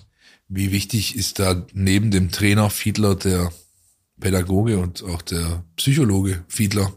Wie 0.48 0.72
wichtig 0.72 1.16
ist 1.16 1.38
da 1.38 1.64
neben 1.72 2.10
dem 2.10 2.30
Trainer 2.30 2.68
Fiedler 2.68 3.14
der 3.14 3.50
Pädagoge 4.20 4.78
und 4.78 5.02
auch 5.04 5.22
der 5.22 5.64
Psychologe 5.76 6.44
Fiedler? 6.48 6.92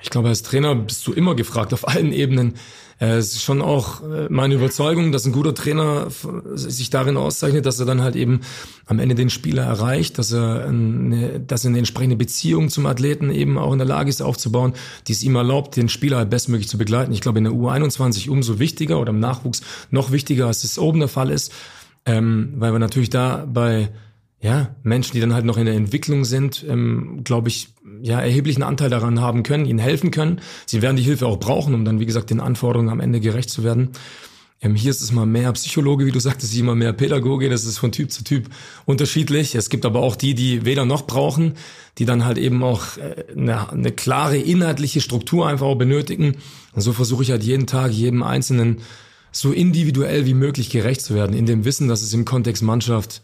Ich 0.00 0.10
glaube, 0.10 0.28
als 0.28 0.42
Trainer 0.42 0.74
bist 0.76 1.06
du 1.06 1.12
immer 1.12 1.34
gefragt 1.34 1.74
auf 1.74 1.88
allen 1.88 2.12
Ebenen. 2.12 2.54
Es 3.00 3.34
ist 3.34 3.42
schon 3.42 3.62
auch 3.62 4.02
meine 4.28 4.54
Überzeugung, 4.54 5.12
dass 5.12 5.24
ein 5.24 5.32
guter 5.32 5.54
Trainer 5.54 6.08
sich 6.54 6.90
darin 6.90 7.16
auszeichnet, 7.16 7.64
dass 7.64 7.78
er 7.78 7.86
dann 7.86 8.02
halt 8.02 8.16
eben 8.16 8.40
am 8.86 8.98
Ende 8.98 9.14
den 9.14 9.30
Spieler 9.30 9.62
erreicht, 9.62 10.18
dass 10.18 10.32
er 10.32 10.66
eine, 10.66 11.38
dass 11.38 11.64
er 11.64 11.68
eine 11.68 11.78
entsprechende 11.78 12.16
Beziehung 12.16 12.70
zum 12.70 12.86
Athleten 12.86 13.30
eben 13.30 13.56
auch 13.56 13.72
in 13.72 13.78
der 13.78 13.86
Lage 13.86 14.10
ist 14.10 14.20
aufzubauen, 14.20 14.72
die 15.06 15.12
es 15.12 15.22
ihm 15.22 15.36
erlaubt, 15.36 15.76
den 15.76 15.88
Spieler 15.88 16.16
halt 16.16 16.30
bestmöglich 16.30 16.68
zu 16.68 16.76
begleiten. 16.78 17.12
Ich 17.12 17.20
glaube, 17.20 17.38
in 17.38 17.44
der 17.44 17.52
U21 17.52 18.30
umso 18.30 18.58
wichtiger 18.58 19.00
oder 19.00 19.10
im 19.10 19.20
Nachwuchs 19.20 19.62
noch 19.90 20.10
wichtiger, 20.10 20.46
als 20.46 20.64
es 20.64 20.78
oben 20.78 20.98
der 20.98 21.08
Fall 21.08 21.30
ist, 21.30 21.52
ähm, 22.04 22.54
weil 22.56 22.72
wir 22.72 22.80
natürlich 22.80 23.10
da 23.10 23.46
bei 23.48 23.90
ja, 24.40 24.76
Menschen, 24.82 25.12
die 25.14 25.20
dann 25.20 25.34
halt 25.34 25.44
noch 25.44 25.56
in 25.56 25.66
der 25.66 25.74
Entwicklung 25.74 26.24
sind, 26.24 26.64
ähm, 26.68 27.22
glaube 27.24 27.48
ich, 27.48 27.68
ja, 28.02 28.20
erheblichen 28.20 28.62
Anteil 28.62 28.90
daran 28.90 29.20
haben 29.20 29.42
können, 29.42 29.66
ihnen 29.66 29.80
helfen 29.80 30.12
können. 30.12 30.40
Sie 30.66 30.80
werden 30.80 30.96
die 30.96 31.02
Hilfe 31.02 31.26
auch 31.26 31.40
brauchen, 31.40 31.74
um 31.74 31.84
dann, 31.84 31.98
wie 31.98 32.06
gesagt, 32.06 32.30
den 32.30 32.40
Anforderungen 32.40 32.90
am 32.90 33.00
Ende 33.00 33.18
gerecht 33.18 33.50
zu 33.50 33.64
werden. 33.64 33.90
Ähm, 34.60 34.76
hier 34.76 34.90
ist 34.90 35.02
es 35.02 35.10
mal 35.10 35.26
mehr 35.26 35.52
Psychologe, 35.52 36.06
wie 36.06 36.12
du 36.12 36.20
sagtest, 36.20 36.56
immer 36.56 36.76
mehr 36.76 36.92
Pädagoge. 36.92 37.48
Das 37.48 37.64
ist 37.64 37.78
von 37.78 37.90
Typ 37.90 38.12
zu 38.12 38.22
Typ 38.22 38.48
unterschiedlich. 38.86 39.56
Es 39.56 39.70
gibt 39.70 39.84
aber 39.84 40.00
auch 40.00 40.14
die, 40.14 40.34
die 40.34 40.64
weder 40.64 40.84
noch 40.84 41.06
brauchen, 41.06 41.54
die 41.98 42.04
dann 42.04 42.24
halt 42.24 42.38
eben 42.38 42.62
auch 42.62 42.96
äh, 42.96 43.24
eine, 43.36 43.70
eine 43.70 43.92
klare 43.92 44.36
inhaltliche 44.36 45.00
Struktur 45.00 45.48
einfach 45.48 45.66
auch 45.66 45.76
benötigen. 45.76 46.36
Und 46.74 46.82
so 46.82 46.92
versuche 46.92 47.24
ich 47.24 47.32
halt 47.32 47.42
jeden 47.42 47.66
Tag, 47.66 47.90
jedem 47.90 48.22
Einzelnen 48.22 48.78
so 49.30 49.52
individuell 49.52 50.26
wie 50.26 50.34
möglich 50.34 50.70
gerecht 50.70 51.02
zu 51.02 51.14
werden, 51.14 51.36
in 51.36 51.46
dem 51.46 51.64
Wissen, 51.64 51.88
dass 51.88 52.02
es 52.02 52.12
im 52.14 52.24
Kontext 52.24 52.62
Mannschaft 52.62 53.22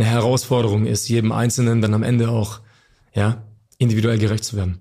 eine 0.00 0.08
Herausforderung 0.08 0.86
ist, 0.86 1.08
jedem 1.08 1.30
Einzelnen 1.30 1.82
dann 1.82 1.94
am 1.94 2.02
Ende 2.02 2.30
auch 2.30 2.60
ja 3.14 3.44
individuell 3.78 4.18
gerecht 4.18 4.44
zu 4.44 4.56
werden. 4.56 4.78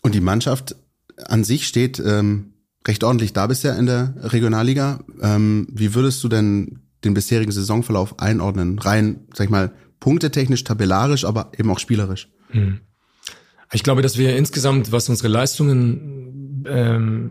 Und 0.00 0.14
die 0.14 0.20
Mannschaft 0.20 0.76
an 1.24 1.44
sich 1.44 1.66
steht 1.66 2.00
ähm, 2.04 2.54
recht 2.86 3.04
ordentlich 3.04 3.32
da 3.32 3.46
bisher 3.46 3.76
in 3.78 3.86
der 3.86 4.14
Regionalliga. 4.16 5.04
Ähm, 5.20 5.68
wie 5.70 5.94
würdest 5.94 6.24
du 6.24 6.28
denn 6.28 6.80
den 7.04 7.14
bisherigen 7.14 7.52
Saisonverlauf 7.52 8.18
einordnen? 8.18 8.78
Rein, 8.78 9.26
sag 9.34 9.44
ich 9.44 9.50
mal, 9.50 9.72
punktetechnisch, 10.00 10.64
tabellarisch, 10.64 11.24
aber 11.24 11.52
eben 11.56 11.70
auch 11.70 11.78
spielerisch. 11.78 12.30
Hm. 12.48 12.80
Ich 13.72 13.82
glaube, 13.82 14.02
dass 14.02 14.18
wir 14.18 14.36
insgesamt, 14.36 14.90
was 14.90 15.08
unsere 15.08 15.28
Leistungen 15.28 16.64
ähm, 16.66 17.30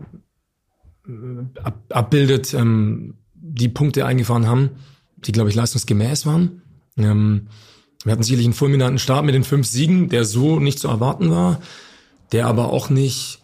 ab, 1.62 1.82
abbildet, 1.90 2.54
ähm, 2.54 3.14
die 3.34 3.68
Punkte 3.68 4.06
eingefahren 4.06 4.46
haben, 4.46 4.70
die, 5.16 5.32
glaube 5.32 5.50
ich, 5.50 5.56
leistungsgemäß 5.56 6.24
waren. 6.26 6.61
Ähm, 6.96 7.48
wir 8.04 8.12
hatten 8.12 8.22
sicherlich 8.22 8.46
einen 8.46 8.54
fulminanten 8.54 8.98
Start 8.98 9.24
mit 9.24 9.34
den 9.34 9.44
fünf 9.44 9.66
Siegen, 9.66 10.08
der 10.08 10.24
so 10.24 10.58
nicht 10.58 10.78
zu 10.78 10.88
erwarten 10.88 11.30
war, 11.30 11.60
der 12.32 12.46
aber 12.46 12.72
auch 12.72 12.90
nicht, 12.90 13.40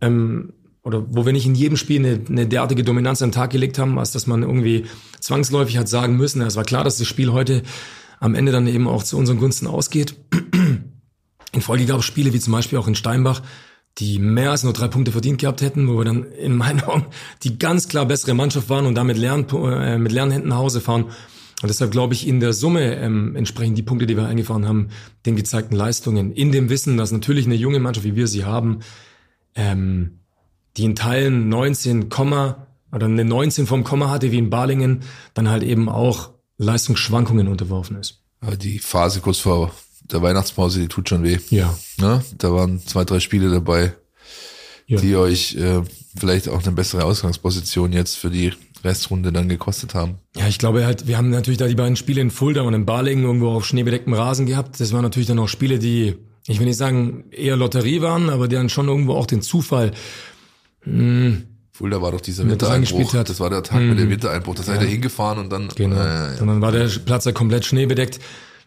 ähm, 0.00 0.52
oder 0.82 1.04
wo 1.08 1.24
wir 1.24 1.32
nicht 1.32 1.46
in 1.46 1.54
jedem 1.54 1.76
Spiel 1.76 2.04
eine, 2.04 2.20
eine 2.28 2.46
derartige 2.46 2.84
Dominanz 2.84 3.22
an 3.22 3.30
den 3.30 3.34
Tag 3.34 3.50
gelegt 3.50 3.78
haben, 3.78 3.98
als 3.98 4.12
dass 4.12 4.26
man 4.26 4.42
irgendwie 4.42 4.86
zwangsläufig 5.20 5.78
hat 5.78 5.88
sagen 5.88 6.16
müssen, 6.16 6.42
es 6.42 6.56
war 6.56 6.64
klar, 6.64 6.84
dass 6.84 6.98
das 6.98 7.06
Spiel 7.06 7.32
heute 7.32 7.62
am 8.20 8.34
Ende 8.34 8.52
dann 8.52 8.66
eben 8.66 8.88
auch 8.88 9.02
zu 9.02 9.16
unseren 9.16 9.38
Gunsten 9.38 9.66
ausgeht. 9.66 10.14
In 11.52 11.62
Folge 11.62 11.86
gab 11.86 12.00
es 12.00 12.04
Spiele 12.04 12.32
wie 12.32 12.40
zum 12.40 12.52
Beispiel 12.52 12.78
auch 12.78 12.88
in 12.88 12.94
Steinbach, 12.94 13.42
die 13.98 14.18
mehr 14.18 14.50
als 14.50 14.62
nur 14.62 14.74
drei 14.74 14.88
Punkte 14.88 15.12
verdient 15.12 15.40
gehabt 15.40 15.62
hätten, 15.62 15.88
wo 15.88 15.96
wir 15.96 16.04
dann 16.04 16.24
in 16.24 16.56
meinen 16.56 16.82
Augen 16.82 17.06
die 17.42 17.58
ganz 17.58 17.88
klar 17.88 18.04
bessere 18.04 18.34
Mannschaft 18.34 18.68
waren 18.68 18.84
und 18.84 18.94
damit 18.94 19.16
Lern, 19.16 19.46
äh, 19.48 19.96
mit 19.96 20.12
Lernhänden 20.12 20.50
nach 20.50 20.58
Hause 20.58 20.80
fahren. 20.80 21.06
Und 21.62 21.68
deshalb 21.68 21.90
glaube 21.90 22.12
ich, 22.12 22.26
in 22.26 22.40
der 22.40 22.52
Summe 22.52 22.96
ähm, 22.96 23.34
entsprechen 23.34 23.74
die 23.74 23.82
Punkte, 23.82 24.06
die 24.06 24.16
wir 24.16 24.26
eingefahren 24.26 24.68
haben, 24.68 24.88
den 25.24 25.36
gezeigten 25.36 25.74
Leistungen. 25.74 26.32
In 26.32 26.52
dem 26.52 26.68
Wissen, 26.68 26.96
dass 26.96 27.12
natürlich 27.12 27.46
eine 27.46 27.54
junge 27.54 27.80
Mannschaft, 27.80 28.06
wie 28.06 28.16
wir 28.16 28.26
sie 28.26 28.44
haben, 28.44 28.80
ähm, 29.54 30.18
die 30.76 30.84
in 30.84 30.94
Teilen 30.94 31.48
19, 31.48 32.10
oder 32.92 33.06
eine 33.06 33.24
19 33.24 33.66
vom 33.66 33.84
Komma 33.84 34.10
hatte, 34.10 34.32
wie 34.32 34.38
in 34.38 34.50
Balingen, 34.50 35.02
dann 35.32 35.48
halt 35.48 35.62
eben 35.62 35.88
auch 35.88 36.30
Leistungsschwankungen 36.58 37.48
unterworfen 37.48 37.98
ist. 37.98 38.22
Die 38.60 38.78
Phase 38.78 39.20
kurz 39.20 39.38
vor 39.38 39.72
der 40.02 40.22
Weihnachtspause, 40.22 40.80
die 40.80 40.88
tut 40.88 41.08
schon 41.08 41.22
weh. 41.22 41.38
Ja. 41.50 41.76
Ne? 41.98 42.22
Da 42.38 42.52
waren 42.52 42.80
zwei, 42.86 43.04
drei 43.04 43.20
Spiele 43.20 43.50
dabei, 43.50 43.94
ja. 44.86 45.00
die 45.00 45.16
euch 45.16 45.56
äh, 45.56 45.82
vielleicht 46.16 46.48
auch 46.48 46.62
eine 46.62 46.72
bessere 46.72 47.04
Ausgangsposition 47.04 47.92
jetzt 47.92 48.16
für 48.16 48.30
die 48.30 48.52
Restrunde 48.84 49.32
dann 49.32 49.48
gekostet 49.48 49.94
haben. 49.94 50.16
Ja, 50.36 50.46
ich 50.48 50.58
glaube 50.58 50.84
halt, 50.86 51.06
wir 51.06 51.16
haben 51.16 51.30
natürlich 51.30 51.58
da 51.58 51.66
die 51.66 51.74
beiden 51.74 51.96
Spiele 51.96 52.20
in 52.20 52.30
Fulda 52.30 52.62
und 52.62 52.74
in 52.74 52.86
Balingen 52.86 53.24
irgendwo 53.24 53.48
auf 53.50 53.64
schneebedecktem 53.66 54.12
Rasen 54.12 54.46
gehabt. 54.46 54.78
Das 54.80 54.92
waren 54.92 55.02
natürlich 55.02 55.28
dann 55.28 55.38
auch 55.38 55.48
Spiele, 55.48 55.78
die 55.78 56.14
ich 56.48 56.60
will 56.60 56.66
nicht 56.66 56.76
sagen, 56.76 57.24
eher 57.32 57.56
Lotterie 57.56 58.02
waren, 58.02 58.30
aber 58.30 58.46
die 58.46 58.54
dann 58.54 58.68
schon 58.68 58.86
irgendwo 58.86 59.14
auch 59.14 59.26
den 59.26 59.42
Zufall 59.42 59.90
mh, 60.84 61.38
Fulda 61.72 62.00
war 62.00 62.12
doch 62.12 62.20
dieser 62.20 62.48
Wintereinbruch. 62.48 63.12
hat. 63.14 63.28
Das 63.28 63.40
war 63.40 63.50
der 63.50 63.62
Tag 63.62 63.82
mit 63.82 63.98
dem 63.98 64.08
Wintereinbruch. 64.08 64.54
Da 64.54 64.62
seid 64.62 64.80
ihr 64.80 64.88
hingefahren 64.88 65.38
und 65.38 65.50
dann. 65.50 65.68
Genau. 65.74 65.96
Äh, 65.96 66.40
Und 66.40 66.46
dann 66.46 66.60
war 66.62 66.72
der 66.72 66.88
Platz 67.04 67.24
ja 67.26 67.32
komplett 67.32 67.66
schneebedeckt. 67.66 68.18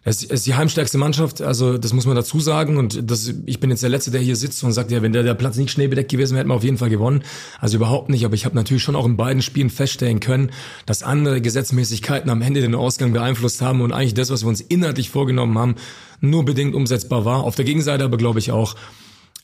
Es 0.09 0.23
ist 0.23 0.47
die 0.47 0.55
heimstärkste 0.55 0.97
Mannschaft, 0.97 1.39
also 1.39 1.77
das 1.77 1.93
muss 1.93 2.07
man 2.07 2.15
dazu 2.15 2.39
sagen. 2.39 2.77
Und 2.77 3.11
das, 3.11 3.31
ich 3.45 3.59
bin 3.59 3.69
jetzt 3.69 3.83
der 3.83 3.91
Letzte, 3.91 4.09
der 4.09 4.21
hier 4.21 4.35
sitzt 4.35 4.63
und 4.63 4.71
sagt, 4.71 4.89
ja, 4.89 5.03
wenn 5.03 5.13
der, 5.13 5.21
der 5.21 5.35
Platz 5.35 5.55
nicht 5.55 5.69
schneebedeckt 5.69 6.09
gewesen 6.09 6.33
wäre, 6.33 6.39
hätten 6.39 6.49
wir 6.49 6.55
auf 6.55 6.63
jeden 6.63 6.79
Fall 6.79 6.89
gewonnen. 6.89 7.21
Also 7.59 7.77
überhaupt 7.77 8.09
nicht. 8.09 8.25
Aber 8.25 8.33
ich 8.33 8.43
habe 8.43 8.55
natürlich 8.55 8.81
schon 8.81 8.95
auch 8.95 9.05
in 9.05 9.17
beiden 9.17 9.43
Spielen 9.43 9.69
feststellen 9.69 10.19
können, 10.19 10.49
dass 10.87 11.03
andere 11.03 11.41
Gesetzmäßigkeiten 11.41 12.31
am 12.31 12.41
Ende 12.41 12.61
den 12.61 12.73
Ausgang 12.73 13.13
beeinflusst 13.13 13.61
haben 13.61 13.81
und 13.81 13.91
eigentlich 13.91 14.15
das, 14.15 14.31
was 14.31 14.43
wir 14.43 14.49
uns 14.49 14.61
inhaltlich 14.61 15.11
vorgenommen 15.11 15.55
haben, 15.59 15.75
nur 16.21 16.43
bedingt 16.43 16.73
umsetzbar 16.73 17.23
war. 17.23 17.43
Auf 17.43 17.55
der 17.55 17.65
Gegenseite 17.65 18.03
aber 18.03 18.17
glaube 18.17 18.39
ich 18.39 18.51
auch, 18.51 18.75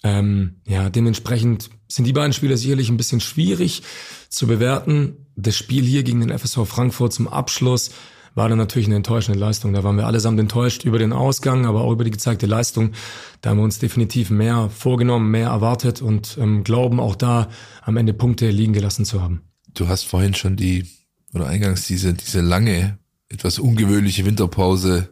ähm, 0.02 0.56
ja, 0.66 0.90
dementsprechend 0.90 1.70
sind 1.88 2.06
die 2.06 2.14
beiden 2.14 2.34
Spiele 2.34 2.58
sicherlich 2.58 2.90
ein 2.90 2.98
bisschen 2.98 3.20
schwierig 3.20 3.84
zu 4.30 4.48
bewerten. 4.48 5.28
Das 5.36 5.56
Spiel 5.56 5.84
hier 5.84 6.02
gegen 6.02 6.22
den 6.22 6.36
FSV 6.36 6.66
Frankfurt 6.66 7.14
zum 7.14 7.28
Abschluss 7.28 7.92
war 8.36 8.50
dann 8.50 8.58
natürlich 8.58 8.88
eine 8.88 8.98
enttäuschende 8.98 9.40
Leistung. 9.40 9.74
Da 9.74 9.84
waren 9.84 9.98
wir 9.98 10.06
allesamt 10.06 10.40
enttäuscht 10.40 10.84
über 10.84 11.00
den 11.00 11.14
Ausgang, 11.14 11.66
aber 11.66 11.82
auch 11.82 11.92
über 11.92 12.04
die 12.04 12.12
gezeigte 12.12 12.46
Leistung. 12.46 12.92
Da 13.42 13.50
haben 13.50 13.58
wir 13.58 13.64
uns 13.64 13.80
definitiv 13.80 14.30
mehr 14.30 14.70
vorgenommen, 14.70 15.32
mehr 15.32 15.50
erwartet 15.50 16.02
und 16.02 16.38
ähm, 16.40 16.64
glauben 16.64 17.00
auch 17.00 17.16
da 17.16 17.50
am 17.82 17.98
Ende 17.98 18.14
Punkte 18.14 18.50
liegen 18.50 18.74
gelassen 18.74 19.06
zu 19.06 19.22
haben. 19.22 19.42
du 19.74 19.88
hast 19.88 20.04
vorhin 20.04 20.34
schon 20.34 20.56
die, 20.56 20.86
oder 21.34 21.48
eingangs 21.48 21.88
diese, 21.88 22.14
diese 22.14 22.42
lange, 22.42 22.98
etwas 23.30 23.60
ungewöhnliche 23.60 24.26
Winterpause 24.26 25.10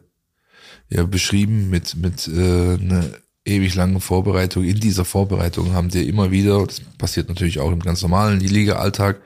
ja 0.90 1.04
beschrieben 1.04 1.70
mit, 1.70 1.96
mit 1.96 2.28
äh, 2.28 2.74
einer 2.74 3.04
ewig 3.44 3.74
langen 3.74 4.00
Vorbereitung. 4.00 4.64
In 4.64 4.80
dieser 4.80 5.04
Vorbereitung 5.04 5.72
haben 5.72 5.88
dir 5.88 6.06
immer 6.06 6.30
wieder, 6.30 6.66
das 6.66 6.80
passiert 6.80 7.28
natürlich 7.28 7.60
auch 7.60 7.72
im 7.72 7.80
ganz 7.80 8.02
normalen 8.02 8.40
Liga-Alltag, 8.40 9.20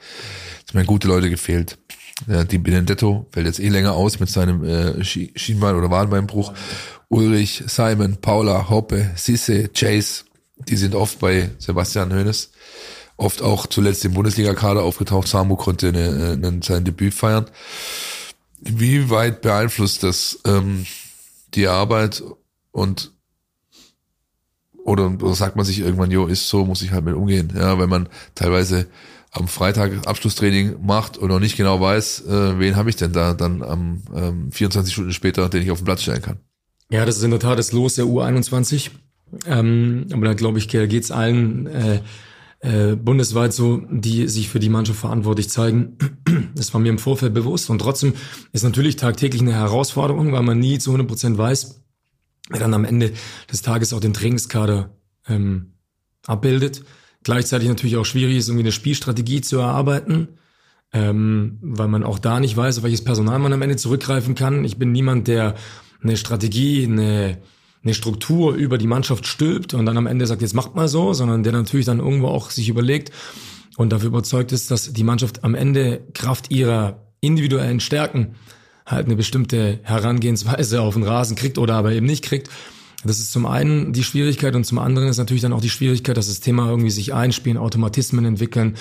haben 0.69 0.79
mir 0.79 0.85
gute 0.85 1.09
Leute 1.09 1.31
gefehlt. 1.31 1.79
Ja, 2.27 2.45
die 2.45 2.59
Benedetto 2.59 3.27
fällt 3.31 3.47
jetzt 3.47 3.61
eh 3.61 3.69
länger 3.69 3.93
aus 3.93 4.19
mit 4.19 4.29
seinem 4.29 4.65
äh, 4.65 5.05
Schien- 5.05 5.31
Schienbein- 5.37 5.77
oder 5.77 5.91
Wadenbeinbruch. 5.91 6.53
Ulrich, 7.09 7.63
Simon, 7.67 8.17
Paula, 8.21 8.69
Hoppe, 8.69 9.13
Sisse, 9.15 9.69
Chase, 9.69 10.25
die 10.57 10.77
sind 10.77 10.95
oft 10.95 11.21
bei 11.21 11.51
Sebastian 11.59 12.13
Hoeneß. 12.13 12.51
Oft 13.17 13.43
auch 13.43 13.67
zuletzt 13.67 14.05
im 14.05 14.15
Bundesliga-Kader 14.15 14.83
aufgetaucht. 14.83 15.29
Samu 15.29 15.57
konnte 15.57 15.89
eine, 15.89 16.39
eine, 16.43 16.61
sein 16.63 16.85
Debüt 16.85 17.15
feiern. 17.15 17.47
Wie 18.61 19.11
weit 19.11 19.41
beeinflusst 19.41 20.03
das 20.03 20.41
ähm, 20.45 20.87
die 21.55 21.69
Arbeit 21.69 22.23
und 22.73 23.13
oder, 24.85 25.07
oder 25.07 25.35
sagt 25.35 25.57
man 25.57 25.65
sich 25.67 25.81
irgendwann, 25.81 26.11
jo, 26.11 26.27
ist 26.27 26.49
so, 26.49 26.65
muss 26.65 26.83
ich 26.83 26.93
halt 26.93 27.05
mit 27.05 27.15
umgehen. 27.15 27.53
Ja, 27.55 27.79
wenn 27.79 27.91
man 27.91 28.09
teilweise 28.35 28.87
am 29.39 29.49
Freitag 29.49 30.07
Abschlusstraining 30.07 30.77
macht 30.85 31.17
und 31.17 31.29
noch 31.29 31.41
nicht 31.41 31.57
genau 31.57 31.81
weiß, 31.81 32.27
äh, 32.27 32.59
wen 32.59 32.77
habe 32.77 32.91
ich 32.91 32.97
denn 32.97 33.13
da 33.13 33.35
dann 33.35 34.03
ähm, 34.15 34.53
24 34.53 34.93
Stunden 34.93 35.13
später, 35.13 35.49
den 35.49 35.63
ich 35.63 35.71
auf 35.71 35.79
den 35.79 35.85
Platz 35.85 36.03
stellen 36.03 36.23
kann. 36.23 36.39
Ja, 36.91 37.05
das 37.05 37.17
ist 37.19 37.23
in 37.23 37.31
der 37.31 37.41
Tat 37.41 37.59
das 37.59 37.73
Los 37.73 37.95
der 37.95 38.07
U21. 38.07 38.91
Ähm, 39.47 40.07
aber 40.13 40.27
da 40.27 40.35
glaube 40.35 40.59
ich, 40.59 40.69
geht's 40.69 41.11
allen 41.11 41.67
äh, 41.67 42.01
äh, 42.61 42.97
bundesweit 42.97 43.53
so, 43.53 43.83
die 43.91 44.27
sich 44.27 44.49
für 44.49 44.59
die 44.59 44.69
Mannschaft 44.69 45.01
verantwortlich 45.01 45.49
zeigen. 45.49 45.97
Das 46.55 46.75
war 46.75 46.81
mir 46.81 46.89
im 46.89 46.99
Vorfeld 46.99 47.35
bewusst. 47.35 47.71
Und 47.71 47.79
trotzdem 47.79 48.15
ist 48.53 48.65
natürlich 48.65 48.97
tagtäglich 48.97 49.43
eine 49.43 49.55
Herausforderung, 49.55 50.33
weil 50.33 50.43
man 50.43 50.59
nie 50.59 50.79
zu 50.79 50.91
100 50.91 51.07
Prozent 51.07 51.39
weiß, 51.39 51.83
wer 52.49 52.59
dann 52.59 52.75
am 52.75 52.85
Ende 52.85 53.13
des 53.51 53.63
Tages 53.63 53.93
auch 53.93 54.01
den 54.01 54.13
Trainingskader 54.13 54.91
ähm, 55.29 55.75
abbildet. 56.27 56.83
Gleichzeitig 57.29 57.69
natürlich 57.69 57.99
auch 57.99 58.07
schwierig 58.07 58.39
ist, 58.39 58.49
irgendwie 58.49 58.63
eine 58.63 58.73
Spielstrategie 58.73 59.43
zu 59.43 59.59
erarbeiten, 59.59 60.29
ähm, 60.95 61.59
weil 61.61 61.87
man 61.87 62.03
auch 62.03 62.19
da 62.19 62.41
nicht 62.41 62.57
weiß, 62.57 62.79
auf 62.79 62.85
welches 62.85 63.05
Personal 63.05 63.39
man 63.39 63.53
am 63.53 63.61
Ende 63.61 63.77
zurückgreifen 63.77 64.35
kann. 64.35 64.65
Ich 64.65 64.79
bin 64.79 64.93
niemand, 64.93 65.29
der 65.29 65.55
eine 66.03 66.17
Strategie, 66.17 66.87
eine, 66.87 67.37
eine 67.85 67.93
Struktur 67.93 68.55
über 68.55 68.79
die 68.79 68.87
Mannschaft 68.87 69.27
stülpt 69.27 69.75
und 69.75 69.85
dann 69.85 69.99
am 69.99 70.07
Ende 70.07 70.27
sagt, 70.27 70.41
jetzt 70.41 70.55
macht 70.55 70.75
mal 70.75 70.89
so, 70.89 71.13
sondern 71.13 71.43
der 71.43 71.53
natürlich 71.53 71.85
dann 71.85 71.99
irgendwo 71.99 72.29
auch 72.29 72.51
sich 72.51 72.71
überlegt 72.71 73.13
und 73.77 73.91
dafür 73.91 74.09
überzeugt 74.09 74.51
ist, 74.53 74.71
dass 74.71 74.95
die 74.95 75.05
Mannschaft 75.05 75.45
am 75.45 75.55
Ende 75.55 76.01
Kraft 76.15 76.51
ihrer 76.51 77.13
individuellen 77.21 77.81
Stärken 77.81 78.37
halt 78.87 79.05
eine 79.05 79.17
bestimmte 79.17 79.81
Herangehensweise 79.83 80.81
auf 80.81 80.95
den 80.95 81.03
Rasen 81.03 81.37
kriegt 81.37 81.59
oder 81.59 81.75
aber 81.75 81.93
eben 81.93 82.07
nicht 82.07 82.25
kriegt. 82.25 82.49
Das 83.05 83.21
ist 83.21 83.31
zum 83.31 83.47
einen 83.47 83.93
die 83.93 84.03
Schwierigkeit 84.03 84.57
und 84.57 84.65
zum 84.65 84.79
anderen 84.79 85.09
ist 85.09 85.19
natürlich 85.19 85.43
dann 85.43 85.53
auch 85.53 85.61
die 85.61 85.71
Schwierigkeit, 85.71 86.17
dass 86.17 86.27
das 86.27 86.41
Thema 86.41 86.69
irgendwie 86.69 86.91
sich 86.91 87.15
einspielen, 87.15 87.57
Automatismen 87.57 88.25
entwickeln, 88.25 88.77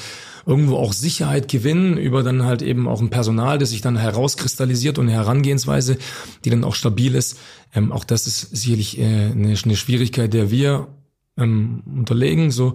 irgendwo 0.47 0.77
auch 0.77 0.93
Sicherheit 0.93 1.47
gewinnen 1.49 1.97
über 1.97 2.23
dann 2.23 2.43
halt 2.43 2.63
eben 2.63 2.87
auch 2.87 2.99
ein 2.99 3.11
Personal, 3.11 3.59
das 3.59 3.69
sich 3.69 3.81
dann 3.81 3.95
herauskristallisiert 3.95 4.97
und 4.97 5.07
eine 5.07 5.17
Herangehensweise, 5.17 5.97
die 6.45 6.49
dann 6.49 6.63
auch 6.63 6.73
stabil 6.73 7.13
ist. 7.13 7.37
Ähm, 7.75 7.91
auch 7.91 8.03
das 8.03 8.25
ist 8.25 8.55
sicherlich 8.55 8.97
äh, 8.97 9.03
eine, 9.03 9.55
eine 9.63 9.75
Schwierigkeit, 9.75 10.33
der 10.33 10.49
wir 10.49 10.87
ähm, 11.37 11.83
unterlegen. 11.85 12.49
So, 12.49 12.73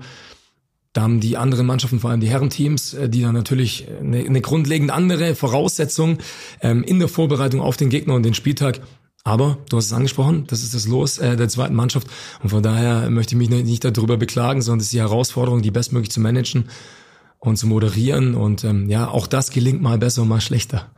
da 0.92 1.02
haben 1.02 1.18
die 1.18 1.36
anderen 1.36 1.66
Mannschaften, 1.66 1.98
vor 1.98 2.10
allem 2.10 2.20
die 2.20 2.30
Herrenteams, 2.30 2.94
äh, 2.94 3.08
die 3.08 3.22
dann 3.22 3.34
natürlich 3.34 3.88
eine, 4.00 4.18
eine 4.18 4.40
grundlegend 4.42 4.92
andere 4.92 5.34
Voraussetzung 5.34 6.18
ähm, 6.60 6.84
in 6.84 7.00
der 7.00 7.08
Vorbereitung 7.08 7.60
auf 7.60 7.76
den 7.76 7.88
Gegner 7.88 8.14
und 8.14 8.22
den 8.22 8.34
Spieltag. 8.34 8.80
Aber 9.24 9.58
du 9.68 9.76
hast 9.76 9.86
es 9.86 9.92
angesprochen, 9.92 10.46
das 10.48 10.62
ist 10.62 10.74
das 10.74 10.86
Los 10.86 11.18
äh, 11.18 11.36
der 11.36 11.48
zweiten 11.48 11.74
Mannschaft. 11.74 12.08
Und 12.42 12.50
von 12.50 12.62
daher 12.62 13.08
möchte 13.08 13.34
ich 13.34 13.38
mich 13.38 13.50
nicht, 13.50 13.84
darüber 13.84 14.16
beklagen, 14.16 14.62
sondern 14.62 14.80
es 14.80 14.86
ist 14.86 14.92
die 14.92 15.00
Herausforderung, 15.00 15.62
die 15.62 15.70
bestmöglich 15.70 16.10
zu 16.10 16.20
managen 16.20 16.68
und 17.38 17.56
zu 17.56 17.68
moderieren. 17.68 18.34
Und 18.34 18.64
ähm, 18.64 18.90
ja, 18.90 19.08
auch 19.08 19.28
das 19.28 19.50
gelingt 19.50 19.80
mal 19.80 19.98
besser 19.98 20.22
und 20.22 20.28
mal 20.28 20.40
schlechter. 20.40 20.90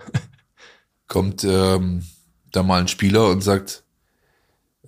Kommt 1.06 1.44
ähm, 1.44 2.02
da 2.50 2.62
mal 2.62 2.80
ein 2.80 2.88
Spieler 2.88 3.28
und 3.28 3.42
sagt, 3.42 3.84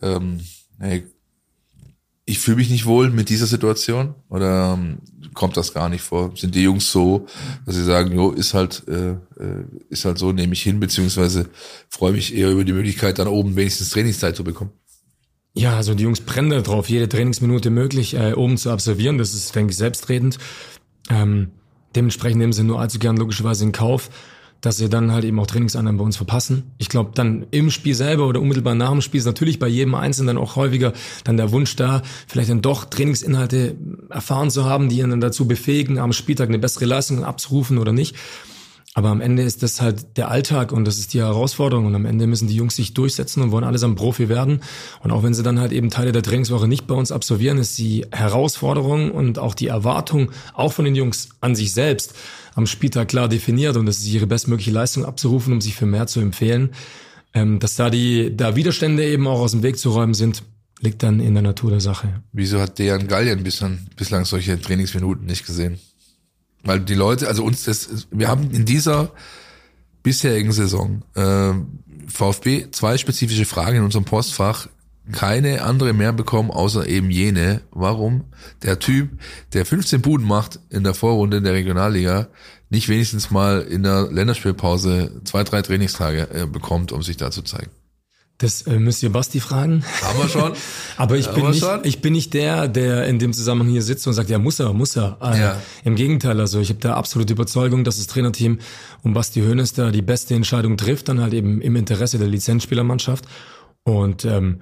ähm, 0.00 0.40
hey, 0.78 1.06
ich 2.28 2.40
fühle 2.40 2.56
mich 2.56 2.70
nicht 2.70 2.86
wohl 2.86 3.10
mit 3.10 3.28
dieser 3.28 3.46
Situation 3.46 4.14
oder 4.28 4.74
ähm, 4.74 4.98
kommt 5.32 5.56
das 5.56 5.72
gar 5.72 5.88
nicht 5.88 6.02
vor? 6.02 6.32
Sind 6.34 6.56
die 6.56 6.64
Jungs 6.64 6.90
so, 6.90 7.26
dass 7.64 7.76
sie 7.76 7.84
sagen, 7.84 8.12
jo, 8.12 8.32
ist 8.32 8.52
halt, 8.52 8.82
äh, 8.88 9.10
äh, 9.10 9.64
ist 9.88 10.04
halt 10.04 10.18
so, 10.18 10.32
nehme 10.32 10.52
ich 10.52 10.62
hin, 10.62 10.80
beziehungsweise 10.80 11.48
freue 11.88 12.12
mich 12.12 12.34
eher 12.34 12.50
über 12.50 12.64
die 12.64 12.72
Möglichkeit, 12.72 13.20
dann 13.20 13.28
oben 13.28 13.54
wenigstens 13.54 13.90
Trainingszeit 13.90 14.34
zu 14.34 14.42
bekommen? 14.42 14.72
Ja, 15.54 15.76
also 15.76 15.94
die 15.94 16.02
Jungs 16.02 16.20
brennen 16.20 16.50
darauf, 16.50 16.88
jede 16.88 17.08
Trainingsminute 17.08 17.70
möglich 17.70 18.14
äh, 18.14 18.32
oben 18.34 18.58
zu 18.58 18.70
absolvieren. 18.70 19.18
Das 19.18 19.32
ist, 19.32 19.54
denke 19.54 19.70
ich, 19.70 19.76
selbstredend. 19.76 20.38
Ähm, 21.08 21.52
dementsprechend 21.94 22.38
nehmen 22.38 22.52
sie 22.52 22.64
nur 22.64 22.80
allzu 22.80 22.98
gern 22.98 23.16
logischerweise 23.16 23.64
in 23.64 23.72
Kauf, 23.72 24.10
dass 24.60 24.78
sie 24.78 24.88
dann 24.88 25.12
halt 25.12 25.24
eben 25.24 25.38
auch 25.38 25.46
Trainingseinheiten 25.46 25.98
bei 25.98 26.04
uns 26.04 26.16
verpassen. 26.16 26.72
Ich 26.78 26.88
glaube, 26.88 27.12
dann 27.14 27.46
im 27.50 27.70
Spiel 27.70 27.94
selber 27.94 28.26
oder 28.26 28.40
unmittelbar 28.40 28.74
nach 28.74 28.90
dem 28.90 29.00
Spiel 29.00 29.18
ist 29.18 29.26
natürlich 29.26 29.58
bei 29.58 29.68
jedem 29.68 29.94
Einzelnen 29.94 30.28
dann 30.28 30.38
auch 30.38 30.56
häufiger 30.56 30.92
dann 31.24 31.36
der 31.36 31.52
Wunsch 31.52 31.76
da, 31.76 32.02
vielleicht 32.26 32.50
dann 32.50 32.62
doch 32.62 32.84
Trainingsinhalte 32.84 33.76
erfahren 34.10 34.50
zu 34.50 34.64
haben, 34.64 34.88
die 34.88 35.00
ihn 35.00 35.10
dann 35.10 35.20
dazu 35.20 35.46
befähigen, 35.46 35.98
am 35.98 36.12
Spieltag 36.12 36.48
eine 36.48 36.58
bessere 36.58 36.86
Leistung 36.86 37.24
abzurufen 37.24 37.78
oder 37.78 37.92
nicht. 37.92 38.16
Aber 38.96 39.10
am 39.10 39.20
Ende 39.20 39.42
ist 39.42 39.62
das 39.62 39.82
halt 39.82 40.16
der 40.16 40.30
Alltag 40.30 40.72
und 40.72 40.86
das 40.86 40.96
ist 40.96 41.12
die 41.12 41.20
Herausforderung 41.20 41.84
und 41.84 41.94
am 41.94 42.06
Ende 42.06 42.26
müssen 42.26 42.48
die 42.48 42.56
Jungs 42.56 42.76
sich 42.76 42.94
durchsetzen 42.94 43.42
und 43.42 43.50
wollen 43.50 43.62
allesamt 43.62 43.96
Profi 43.96 44.30
werden. 44.30 44.62
Und 45.02 45.10
auch 45.10 45.22
wenn 45.22 45.34
sie 45.34 45.42
dann 45.42 45.60
halt 45.60 45.72
eben 45.72 45.90
Teile 45.90 46.12
der 46.12 46.22
Trainingswoche 46.22 46.66
nicht 46.66 46.86
bei 46.86 46.94
uns 46.94 47.12
absolvieren, 47.12 47.58
ist 47.58 47.76
die 47.76 48.06
Herausforderung 48.10 49.10
und 49.10 49.38
auch 49.38 49.54
die 49.54 49.66
Erwartung 49.66 50.30
auch 50.54 50.72
von 50.72 50.86
den 50.86 50.94
Jungs 50.94 51.28
an 51.42 51.54
sich 51.54 51.74
selbst 51.74 52.14
am 52.56 52.66
Spieltag 52.66 53.08
klar 53.08 53.28
definiert 53.28 53.76
und 53.76 53.86
das 53.86 53.98
ist 53.98 54.06
ihre 54.06 54.26
bestmögliche 54.26 54.72
Leistung 54.72 55.04
abzurufen, 55.04 55.52
um 55.52 55.60
sich 55.60 55.76
für 55.76 55.86
mehr 55.86 56.06
zu 56.06 56.20
empfehlen. 56.20 56.70
Ähm, 57.34 57.60
dass 57.60 57.76
da 57.76 57.90
die 57.90 58.34
da 58.34 58.56
Widerstände 58.56 59.04
eben 59.04 59.26
auch 59.28 59.40
aus 59.40 59.52
dem 59.52 59.62
Weg 59.62 59.78
zu 59.78 59.90
räumen 59.90 60.14
sind, 60.14 60.42
liegt 60.80 61.02
dann 61.02 61.20
in 61.20 61.34
der 61.34 61.42
Natur 61.42 61.70
der 61.70 61.80
Sache. 61.80 62.22
Wieso 62.32 62.60
hat 62.60 62.78
Dejan 62.78 63.08
Gallien 63.08 63.44
bislang, 63.44 63.86
bislang 63.96 64.24
solche 64.24 64.60
Trainingsminuten 64.60 65.26
nicht 65.26 65.46
gesehen? 65.46 65.78
Weil 66.64 66.80
die 66.80 66.94
Leute, 66.94 67.28
also 67.28 67.44
uns 67.44 67.64
das, 67.64 68.08
wir 68.10 68.28
haben 68.28 68.50
in 68.50 68.64
dieser 68.64 69.12
bisherigen 70.02 70.52
Saison 70.52 71.02
äh, 71.14 71.52
VfB 72.08 72.70
zwei 72.70 72.96
spezifische 72.96 73.44
Fragen 73.44 73.78
in 73.78 73.82
unserem 73.82 74.04
Postfach, 74.04 74.68
keine 75.12 75.62
andere 75.62 75.92
mehr 75.92 76.12
bekommen, 76.12 76.50
außer 76.50 76.86
eben 76.86 77.10
jene. 77.10 77.62
Warum 77.70 78.24
der 78.62 78.78
Typ, 78.78 79.10
der 79.52 79.64
15 79.64 80.00
Buden 80.00 80.26
macht 80.26 80.60
in 80.70 80.84
der 80.84 80.94
Vorrunde 80.94 81.42
der 81.42 81.52
Regionalliga, 81.52 82.28
nicht 82.68 82.88
wenigstens 82.88 83.30
mal 83.30 83.62
in 83.62 83.82
der 83.82 84.08
Länderspielpause 84.10 85.20
zwei, 85.24 85.44
drei 85.44 85.62
Trainingstage 85.62 86.28
äh, 86.32 86.46
bekommt, 86.46 86.92
um 86.92 87.02
sich 87.02 87.16
da 87.16 87.30
zu 87.30 87.42
zeigen. 87.42 87.70
Das 88.38 88.62
äh, 88.62 88.78
müsst 88.78 89.02
ihr 89.02 89.10
Basti 89.10 89.40
fragen. 89.40 89.82
Haben 90.02 90.18
wir 90.18 90.28
schon. 90.28 90.52
Aber 90.98 91.16
ich 91.16 91.26
bin 91.28 91.46
nicht, 91.46 91.60
schon? 91.60 91.80
ich 91.84 92.02
bin 92.02 92.12
nicht 92.12 92.34
der, 92.34 92.68
der 92.68 93.06
in 93.06 93.18
dem 93.18 93.32
Zusammenhang 93.32 93.70
hier 93.70 93.82
sitzt 93.82 94.06
und 94.06 94.12
sagt, 94.12 94.28
ja 94.28 94.38
muss 94.38 94.60
er, 94.60 94.74
muss 94.74 94.94
er. 94.96 95.16
Äh, 95.22 95.40
Ja. 95.40 95.62
Im 95.84 95.94
Gegenteil, 95.94 96.38
also 96.38 96.60
ich 96.60 96.68
habe 96.68 96.80
da 96.80 96.94
absolute 96.94 97.32
Überzeugung, 97.32 97.82
dass 97.82 97.96
das 97.96 98.08
Trainerteam 98.08 98.58
um 99.02 99.14
Basti 99.14 99.40
Hoeneß 99.40 99.72
da 99.72 99.90
die 99.90 100.02
beste 100.02 100.34
Entscheidung 100.34 100.76
trifft, 100.76 101.08
dann 101.08 101.20
halt 101.20 101.32
eben 101.32 101.62
im 101.62 101.76
Interesse 101.76 102.18
der 102.18 102.28
Lizenzspielermannschaft. 102.28 103.24
Und 103.84 104.26
ähm, 104.26 104.60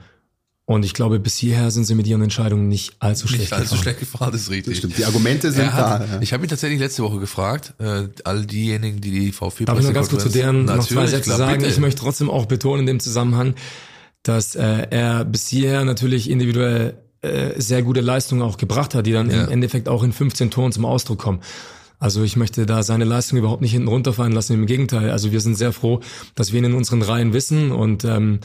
Und 0.66 0.82
ich 0.84 0.94
glaube, 0.94 1.18
bis 1.20 1.36
hierher 1.36 1.70
sind 1.70 1.84
sie 1.84 1.94
mit 1.94 2.06
ihren 2.06 2.22
Entscheidungen 2.22 2.68
nicht 2.68 2.94
allzu 2.98 3.28
schlecht 3.28 3.42
Nicht 3.42 3.52
allzu 3.52 3.64
gefahren. 3.64 3.82
schlecht 3.82 4.00
gefahren, 4.00 4.32
das 4.32 4.40
ist 4.42 4.50
richtig. 4.50 4.72
Das 4.72 4.78
stimmt. 4.78 4.96
Die 4.96 5.04
Argumente 5.04 5.52
sind 5.52 5.70
hat, 5.72 6.00
da. 6.00 6.14
ja. 6.14 6.20
Ich 6.22 6.32
habe 6.32 6.42
ihn 6.44 6.48
tatsächlich 6.48 6.80
letzte 6.80 7.02
Woche 7.02 7.18
gefragt, 7.18 7.74
äh, 7.78 8.08
all 8.24 8.46
diejenigen, 8.46 9.00
die 9.02 9.10
die 9.10 9.32
VfB 9.32 9.66
Darf 9.66 9.78
ich 9.78 9.84
noch 9.84 9.92
ganz 9.92 10.08
kurz 10.08 10.22
zu 10.22 10.30
deren 10.30 10.64
noch 10.64 10.86
zwei 10.86 11.06
Sätze 11.06 11.24
klar, 11.24 11.36
sagen? 11.38 11.58
bitte. 11.58 11.70
Ich 11.70 11.78
möchte 11.78 12.00
trotzdem 12.00 12.30
auch 12.30 12.46
betonen 12.46 12.80
in 12.80 12.86
dem 12.86 13.00
Zusammenhang, 13.00 13.54
dass 14.22 14.54
äh, 14.54 14.86
er 14.90 15.26
bis 15.26 15.48
hierher 15.48 15.84
natürlich 15.84 16.30
individuell 16.30 16.94
äh, 17.20 17.60
sehr 17.60 17.82
gute 17.82 18.00
Leistungen 18.00 18.40
auch 18.40 18.56
gebracht 18.56 18.94
hat, 18.94 19.04
die 19.06 19.12
dann 19.12 19.30
Ja. 19.30 19.44
im 19.44 19.50
Endeffekt 19.50 19.86
auch 19.86 20.02
in 20.02 20.14
15 20.14 20.50
Toren 20.50 20.72
zum 20.72 20.86
Ausdruck 20.86 21.18
kommen. 21.18 21.40
Also 21.98 22.22
ich 22.22 22.36
möchte 22.36 22.64
da 22.64 22.82
seine 22.82 23.04
Leistung 23.04 23.38
überhaupt 23.38 23.60
nicht 23.60 23.72
hinten 23.72 23.88
runterfallen 23.88 24.32
lassen. 24.32 24.54
Im 24.54 24.64
Gegenteil, 24.64 25.10
also 25.10 25.30
wir 25.30 25.40
sind 25.40 25.56
sehr 25.56 25.72
froh, 25.72 26.00
dass 26.34 26.52
wir 26.52 26.58
ihn 26.58 26.64
in 26.64 26.74
unseren 26.74 27.02
Reihen 27.02 27.34
wissen 27.34 27.70
und 27.70 28.04
ähm, 28.04 28.40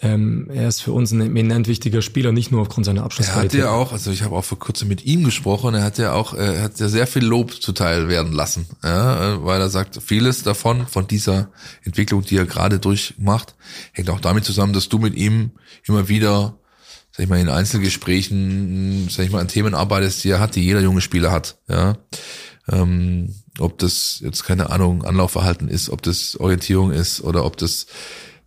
ähm, 0.00 0.50
er 0.52 0.68
ist 0.68 0.82
für 0.82 0.92
uns 0.92 1.12
ein 1.12 1.20
eminent 1.20 1.68
wichtiger 1.68 2.02
Spieler, 2.02 2.32
nicht 2.32 2.50
nur 2.50 2.62
aufgrund 2.62 2.84
seiner 2.84 3.00
Er 3.00 3.04
hat 3.04 3.06
Abschlussqualität. 3.12 3.60
ja 3.60 3.70
auch, 3.70 3.92
also 3.92 4.10
ich 4.10 4.22
habe 4.22 4.34
auch 4.34 4.44
vor 4.44 4.58
kurzem 4.58 4.88
mit 4.88 5.04
ihm 5.04 5.22
gesprochen, 5.22 5.74
er 5.74 5.84
hat 5.84 5.98
ja 5.98 6.12
auch, 6.12 6.34
er 6.34 6.62
hat 6.62 6.80
ja 6.80 6.88
sehr 6.88 7.06
viel 7.06 7.24
Lob 7.24 7.62
zuteil 7.62 8.08
werden 8.08 8.32
lassen, 8.32 8.66
ja, 8.82 9.42
weil 9.44 9.60
er 9.60 9.68
sagt, 9.68 10.02
vieles 10.04 10.42
davon, 10.42 10.88
von 10.88 11.06
dieser 11.06 11.50
Entwicklung, 11.84 12.22
die 12.22 12.36
er 12.36 12.44
gerade 12.44 12.80
durchmacht, 12.80 13.54
hängt 13.92 14.10
auch 14.10 14.20
damit 14.20 14.44
zusammen, 14.44 14.72
dass 14.72 14.88
du 14.88 14.98
mit 14.98 15.14
ihm 15.14 15.52
immer 15.86 16.08
wieder, 16.08 16.58
sag 17.12 17.24
ich 17.24 17.28
mal, 17.28 17.38
in 17.38 17.48
Einzelgesprächen, 17.48 19.08
sag 19.10 19.24
ich 19.26 19.30
mal, 19.30 19.40
an 19.40 19.48
Themen 19.48 19.74
arbeitest, 19.74 20.24
die 20.24 20.30
er 20.30 20.40
hat, 20.40 20.56
die 20.56 20.64
jeder 20.64 20.80
junge 20.80 21.02
Spieler 21.02 21.30
hat, 21.30 21.58
ja. 21.68 21.96
Ähm, 22.68 23.34
ob 23.58 23.78
das 23.78 24.20
jetzt 24.24 24.42
keine 24.44 24.70
Ahnung 24.70 25.04
Anlaufverhalten 25.04 25.68
ist, 25.68 25.90
ob 25.90 26.02
das 26.02 26.36
Orientierung 26.40 26.90
ist 26.90 27.20
oder 27.20 27.44
ob 27.44 27.56
das 27.58 27.86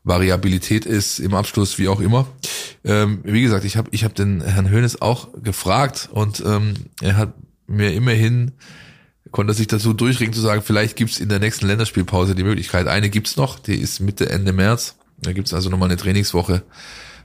Variabilität 0.08 0.86
ist 0.86 1.20
im 1.20 1.34
Abschluss, 1.34 1.78
wie 1.78 1.88
auch 1.88 1.99
immer. 1.99 2.28
Ähm, 2.84 3.20
wie 3.24 3.41
gesagt, 3.41 3.66
ich 3.66 3.78
habe 3.78 3.89
ich 3.91 4.03
hab 4.03 4.16
den 4.16 4.41
Herrn 4.41 4.70
Hönes 4.70 5.01
auch 5.01 5.30
gefragt 5.41 6.10
und 6.12 6.43
ähm, 6.45 6.74
er 7.01 7.18
hat 7.18 7.34
mir 7.68 7.93
immerhin 7.93 8.53
konnte 9.32 9.53
sich 9.53 9.68
dazu 9.68 9.93
durchringen 9.93 10.34
zu 10.34 10.41
sagen, 10.41 10.62
vielleicht 10.62 10.95
gibt's 10.95 11.20
in 11.20 11.30
der 11.30 11.39
nächsten 11.39 11.68
Länderspielpause 11.68 12.36
die 12.36 12.43
Möglichkeit. 12.43 12.88
Eine 12.88 13.10
gibt's 13.10 13.36
noch, 13.38 13.60
die 13.60 13.76
ist 13.76 13.99
Mitte 13.99 14.30
Ende 14.30 14.53
März. 14.53 14.95
Da 15.20 15.34
gibt's 15.34 15.53
also 15.53 15.70
nochmal 15.70 15.89
eine 15.89 15.97
Trainingswoche, 15.97 16.64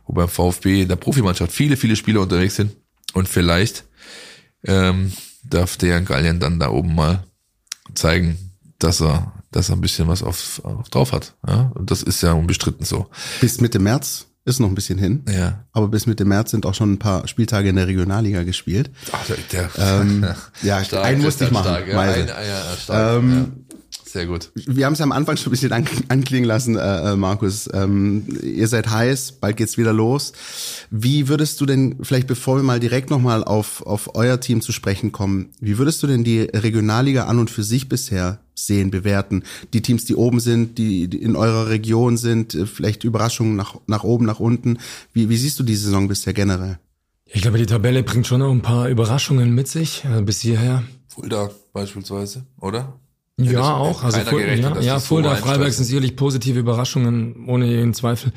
wo 0.07 0.13
beim 0.15 0.29
VfB 0.29 0.83
in 0.83 0.89
der 0.89 0.97
Profimannschaft 0.97 1.53
viele, 1.53 1.77
viele 1.77 1.97
Spieler 1.97 2.21
unterwegs 2.21 2.57
sind. 2.57 2.73
Und 3.13 3.29
vielleicht 3.29 3.85
ähm, 4.65 5.13
darf 5.45 5.77
der 5.77 6.01
Gallien 6.01 6.41
dann 6.41 6.59
da 6.59 6.71
oben 6.71 6.95
mal 6.95 7.25
zeigen, 7.95 8.39
dass 8.79 9.03
er, 9.03 9.33
dass 9.53 9.69
er 9.69 9.77
ein 9.77 9.81
bisschen 9.81 10.09
was 10.09 10.23
auf, 10.23 10.61
auf 10.65 10.89
drauf 10.89 11.13
hat. 11.13 11.35
Ja? 11.47 11.71
Und 11.75 11.91
das 11.91 12.03
ist 12.03 12.23
ja 12.23 12.33
unbestritten 12.33 12.85
so. 12.85 13.07
Bis 13.41 13.61
Mitte 13.61 13.79
März 13.79 14.27
ist 14.45 14.59
noch 14.59 14.69
ein 14.69 14.75
bisschen 14.75 14.99
hin. 14.99 15.25
Ja. 15.29 15.65
Aber 15.73 15.89
bis 15.89 16.07
Mitte 16.07 16.25
März 16.25 16.51
sind 16.51 16.67
auch 16.67 16.75
schon 16.75 16.95
ein 16.95 16.99
paar 16.99 17.29
Spieltage 17.29 17.69
in 17.69 17.77
der 17.77 17.87
Regionalliga 17.87 18.43
gespielt. 18.43 18.91
Ach, 19.13 19.25
der, 19.27 19.37
der, 19.53 19.71
Ähm, 19.79 20.27
ja, 20.63 20.83
stark, 20.85 21.05
einen 21.05 21.23
musste 21.23 21.45
ich 21.45 21.51
machen. 21.53 21.65
Stark, 21.65 21.89
ja, 21.89 22.01
ein, 22.01 22.27
ja, 22.27 22.77
stark, 22.77 23.23
Ähm. 23.23 23.53
Sehr 24.13 24.27
gut. 24.27 24.53
Wir 24.55 24.85
haben 24.85 24.93
es 24.93 25.01
am 25.01 25.11
Anfang 25.11 25.39
schon 25.39 25.49
ein 25.49 25.53
bisschen 25.53 25.73
an, 25.73 25.87
anklingen 26.09 26.47
lassen, 26.47 26.77
äh, 26.77 27.13
äh, 27.13 27.17
Markus. 27.17 27.67
Ähm, 27.73 28.27
ihr 28.43 28.69
seid 28.69 28.91
heiß, 28.91 29.39
bald 29.41 29.57
geht's 29.57 29.79
wieder 29.79 29.95
los. 29.95 30.35
Wie 30.91 31.29
würdest 31.29 31.59
du 31.63 31.65
denn, 31.65 31.97
vielleicht 32.03 32.27
bevor 32.27 32.57
wir 32.57 32.63
mal 32.63 32.79
direkt 32.79 33.09
nochmal 33.09 33.43
auf, 33.43 33.81
auf 33.87 34.15
euer 34.15 34.39
Team 34.39 34.61
zu 34.61 34.71
sprechen 34.71 35.13
kommen, 35.13 35.49
wie 35.61 35.79
würdest 35.79 36.03
du 36.03 36.07
denn 36.07 36.25
die 36.25 36.41
Regionalliga 36.41 37.25
an 37.25 37.39
und 37.39 37.49
für 37.49 37.63
sich 37.63 37.89
bisher 37.89 38.41
sehen, 38.55 38.91
bewerten? 38.91 39.45
Die 39.73 39.81
Teams, 39.81 40.05
die 40.05 40.15
oben 40.15 40.41
sind, 40.41 40.77
die, 40.77 41.09
die 41.09 41.23
in 41.23 41.35
eurer 41.35 41.71
Region 41.71 42.19
sind, 42.19 42.55
äh, 42.55 42.67
vielleicht 42.67 43.05
Überraschungen 43.05 43.57
nach, 43.57 43.77
nach 43.87 44.05
oben, 44.05 44.27
nach 44.27 44.41
unten. 44.41 44.77
Wie, 45.15 45.31
wie 45.31 45.39
siehst 45.39 45.59
du 45.59 45.63
die 45.63 45.75
Saison 45.77 46.09
bisher 46.09 46.35
generell? 46.35 46.79
Ich 47.25 47.41
glaube, 47.41 47.57
die 47.57 47.65
Tabelle 47.65 48.03
bringt 48.03 48.27
schon 48.27 48.41
noch 48.41 48.53
ein 48.53 48.61
paar 48.61 48.91
Überraschungen 48.91 49.55
mit 49.55 49.69
sich, 49.69 50.05
äh, 50.05 50.21
bis 50.21 50.43
hierher. 50.43 50.83
Fulda 51.09 51.49
beispielsweise, 51.73 52.45
oder? 52.61 53.01
Ja, 53.39 53.77
auch. 53.77 54.03
Also 54.05 54.21
gerechnet, 54.31 54.77
ja, 54.77 54.81
ja 54.81 55.01
so 55.01 55.07
Fulda, 55.07 55.31
einsteigt. 55.31 55.49
Freiberg 55.49 55.73
sind 55.73 55.85
sicherlich 55.85 56.17
positive 56.17 56.59
Überraschungen, 56.59 57.47
ohne 57.47 57.67
jeden 57.67 57.95
Zweifel. 57.95 58.33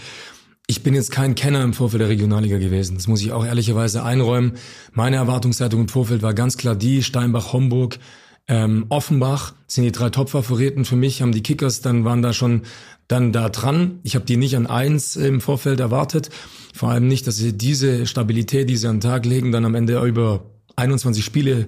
Ich 0.68 0.82
bin 0.82 0.96
jetzt 0.96 1.12
kein 1.12 1.36
Kenner 1.36 1.64
im 1.64 1.74
Vorfeld 1.74 2.02
der 2.02 2.10
Regionalliga 2.10 2.58
gewesen. 2.58 2.96
Das 2.96 3.08
muss 3.08 3.22
ich 3.22 3.32
auch 3.32 3.46
ehrlicherweise 3.46 4.04
einräumen. 4.04 4.54
Meine 4.94 5.18
Erwartungshaltung 5.18 5.82
im 5.82 5.88
Vorfeld 5.90 6.22
war 6.24 6.34
ganz 6.34 6.58
klar 6.58 6.76
die, 6.76 7.04
Steinbach, 7.04 7.54
Homburg, 7.54 8.00
ähm, 8.48 8.86
Offenbach 8.90 9.54
sind 9.68 9.84
die 9.86 9.92
drei 9.92 10.10
Top-Favoriten 10.10 10.86
für 10.86 10.96
mich, 10.96 11.22
haben 11.22 11.32
die 11.32 11.44
Kickers, 11.44 11.82
dann 11.82 12.06
waren 12.06 12.22
da 12.22 12.32
schon 12.32 12.62
dann 13.08 13.32
da 13.32 13.50
dran. 13.50 14.00
Ich 14.04 14.16
habe 14.16 14.26
die 14.26 14.38
nicht 14.38 14.56
an 14.56 14.68
eins 14.68 15.16
im 15.16 15.42
Vorfeld 15.42 15.80
erwartet. 15.80 16.30
Vor 16.74 16.90
allem 16.90 17.08
nicht, 17.08 17.28
dass 17.28 17.38
sie 17.38 17.54
diese 17.54 18.08
Stabilität, 18.08 18.70
die 18.70 18.78
sie 18.78 18.88
an 18.88 18.96
den 18.96 19.02
Tag 19.02 19.26
legen, 19.26 19.52
dann 19.52 19.66
am 19.66 19.76
Ende 19.76 20.00
über 20.02 20.46
21 20.76 21.24
Spiele 21.24 21.68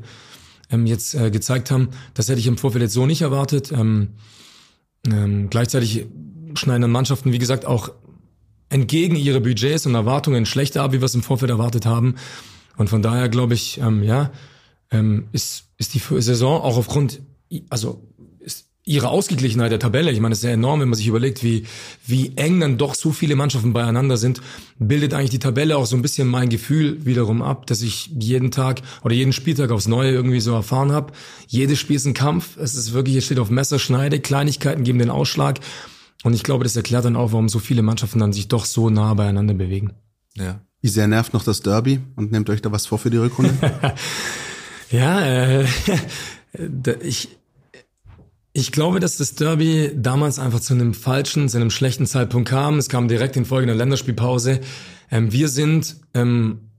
ähm, 0.70 0.86
jetzt 0.86 1.15
äh, 1.15 1.32
gezeigt 1.32 1.72
haben. 1.72 1.89
Das 2.13 2.28
hätte 2.30 2.39
ich 2.39 2.47
im 2.47 2.57
Vorfeld 2.57 2.82
jetzt 2.82 2.93
so 2.93 3.05
nicht 3.05 3.22
erwartet. 3.22 3.72
Ähm, 3.72 4.09
ähm, 5.05 5.49
gleichzeitig 5.49 6.05
schneiden 6.55 6.82
dann 6.82 6.91
Mannschaften, 6.91 7.32
wie 7.32 7.39
gesagt, 7.39 7.65
auch 7.65 7.91
entgegen 8.70 9.15
ihre 9.15 9.41
Budgets 9.41 9.86
und 9.86 9.95
Erwartungen 9.95 10.45
schlechter 10.45 10.84
ab, 10.84 10.91
wie 10.91 11.01
wir 11.01 11.05
es 11.05 11.15
im 11.15 11.24
Vorfeld 11.24 11.51
erwartet 11.51 11.86
haben. 11.86 12.15
Und 12.76 12.89
von 12.89 13.01
daher 13.01 13.30
glaube 13.30 13.53
ich, 13.53 13.80
ähm, 13.80 14.03
ja, 14.03 14.32
ähm, 14.91 15.28
ist, 15.32 15.65
ist 15.78 15.93
die 15.93 16.01
Saison 16.22 16.61
auch 16.61 16.78
aufgrund, 16.78 17.22
also 17.70 18.03
ihre 18.88 19.09
Ausgeglichenheit 19.09 19.71
der 19.71 19.79
Tabelle, 19.79 20.11
ich 20.11 20.19
meine, 20.19 20.31
das 20.31 20.39
ist 20.39 20.45
ja 20.45 20.51
enorm, 20.51 20.79
wenn 20.79 20.89
man 20.89 20.97
sich 20.97 21.07
überlegt, 21.07 21.43
wie, 21.43 21.65
wie 22.05 22.31
eng 22.38 22.59
dann 22.59 22.77
doch 22.77 22.95
so 22.95 23.11
viele 23.11 23.35
Mannschaften 23.35 23.73
beieinander 23.73 24.17
sind, 24.17 24.41
bildet 24.79 25.13
eigentlich 25.13 25.31
die 25.31 25.39
Tabelle 25.39 25.77
auch 25.77 25.85
so 25.85 25.95
ein 25.95 26.01
bisschen 26.01 26.27
mein 26.27 26.49
Gefühl 26.49 27.05
wiederum 27.05 27.41
ab, 27.41 27.67
dass 27.67 27.81
ich 27.81 28.09
jeden 28.17 28.49
Tag 28.49 28.81
oder 29.03 29.13
jeden 29.13 29.33
Spieltag 29.33 29.71
aufs 29.71 29.88
Neue 29.88 30.11
irgendwie 30.11 30.39
so 30.39 30.53
erfahren 30.53 30.93
habe. 30.93 31.13
Jedes 31.47 31.79
Spiel 31.79 31.97
ist 31.97 32.05
ein 32.05 32.13
Kampf, 32.13 32.57
es 32.57 32.75
ist 32.75 32.93
wirklich, 32.93 33.17
es 33.17 33.25
steht 33.25 33.39
auf 33.39 33.49
Messerschneide, 33.49 34.19
Kleinigkeiten 34.19 34.83
geben 34.83 34.99
den 34.99 35.09
Ausschlag. 35.09 35.59
Und 36.23 36.33
ich 36.33 36.43
glaube, 36.43 36.63
das 36.63 36.75
erklärt 36.75 37.05
dann 37.05 37.15
auch, 37.15 37.33
warum 37.33 37.49
so 37.49 37.59
viele 37.59 37.81
Mannschaften 37.81 38.19
dann 38.19 38.33
sich 38.33 38.47
doch 38.47 38.65
so 38.65 38.89
nah 38.89 39.13
beieinander 39.13 39.53
bewegen. 39.53 39.93
Ja. 40.35 40.61
Wie 40.81 40.89
sehr 40.89 41.07
nervt 41.07 41.33
noch 41.33 41.43
das 41.43 41.61
Derby 41.61 41.99
und 42.15 42.31
nehmt 42.31 42.49
euch 42.49 42.61
da 42.61 42.71
was 42.71 42.85
vor 42.85 42.99
für 42.99 43.09
die 43.09 43.17
Rückrunde? 43.17 43.53
Ja, 44.89 45.21
äh, 45.21 45.65
ich, 47.01 47.36
ich 48.57 48.71
glaube, 48.71 48.99
dass 48.99 49.17
das 49.17 49.35
Derby 49.35 49.91
damals 49.95 50.39
einfach 50.39 50.59
zu 50.59 50.73
einem 50.73 50.95
falschen, 50.95 51.47
zu 51.47 51.57
einem 51.57 51.69
schlechten 51.69 52.07
Zeitpunkt 52.07 52.49
kam. 52.49 52.79
Es 52.79 52.89
kam 52.89 53.07
direkt 53.07 53.37
in 53.37 53.45
Folge 53.45 53.69
einer 53.69 53.77
Länderspielpause. 53.77 54.61
Ähm, 55.11 55.31
wir 55.31 55.47
sind 55.47 55.97
ähm, 56.15 56.71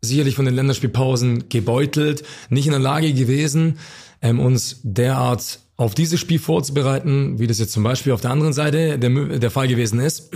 sicherlich 0.00 0.36
von 0.36 0.44
den 0.44 0.54
Länderspielpausen 0.54 1.48
gebeutelt, 1.48 2.22
nicht 2.50 2.66
in 2.66 2.70
der 2.70 2.78
Lage 2.78 3.12
gewesen, 3.12 3.80
ähm, 4.22 4.38
uns 4.38 4.78
derart 4.84 5.58
auf 5.76 5.96
dieses 5.96 6.20
Spiel 6.20 6.38
vorzubereiten, 6.38 7.40
wie 7.40 7.48
das 7.48 7.58
jetzt 7.58 7.72
zum 7.72 7.82
Beispiel 7.82 8.12
auf 8.12 8.20
der 8.20 8.30
anderen 8.30 8.52
Seite 8.52 8.96
der, 8.96 9.10
der 9.40 9.50
Fall 9.50 9.66
gewesen 9.66 9.98
ist. 9.98 10.30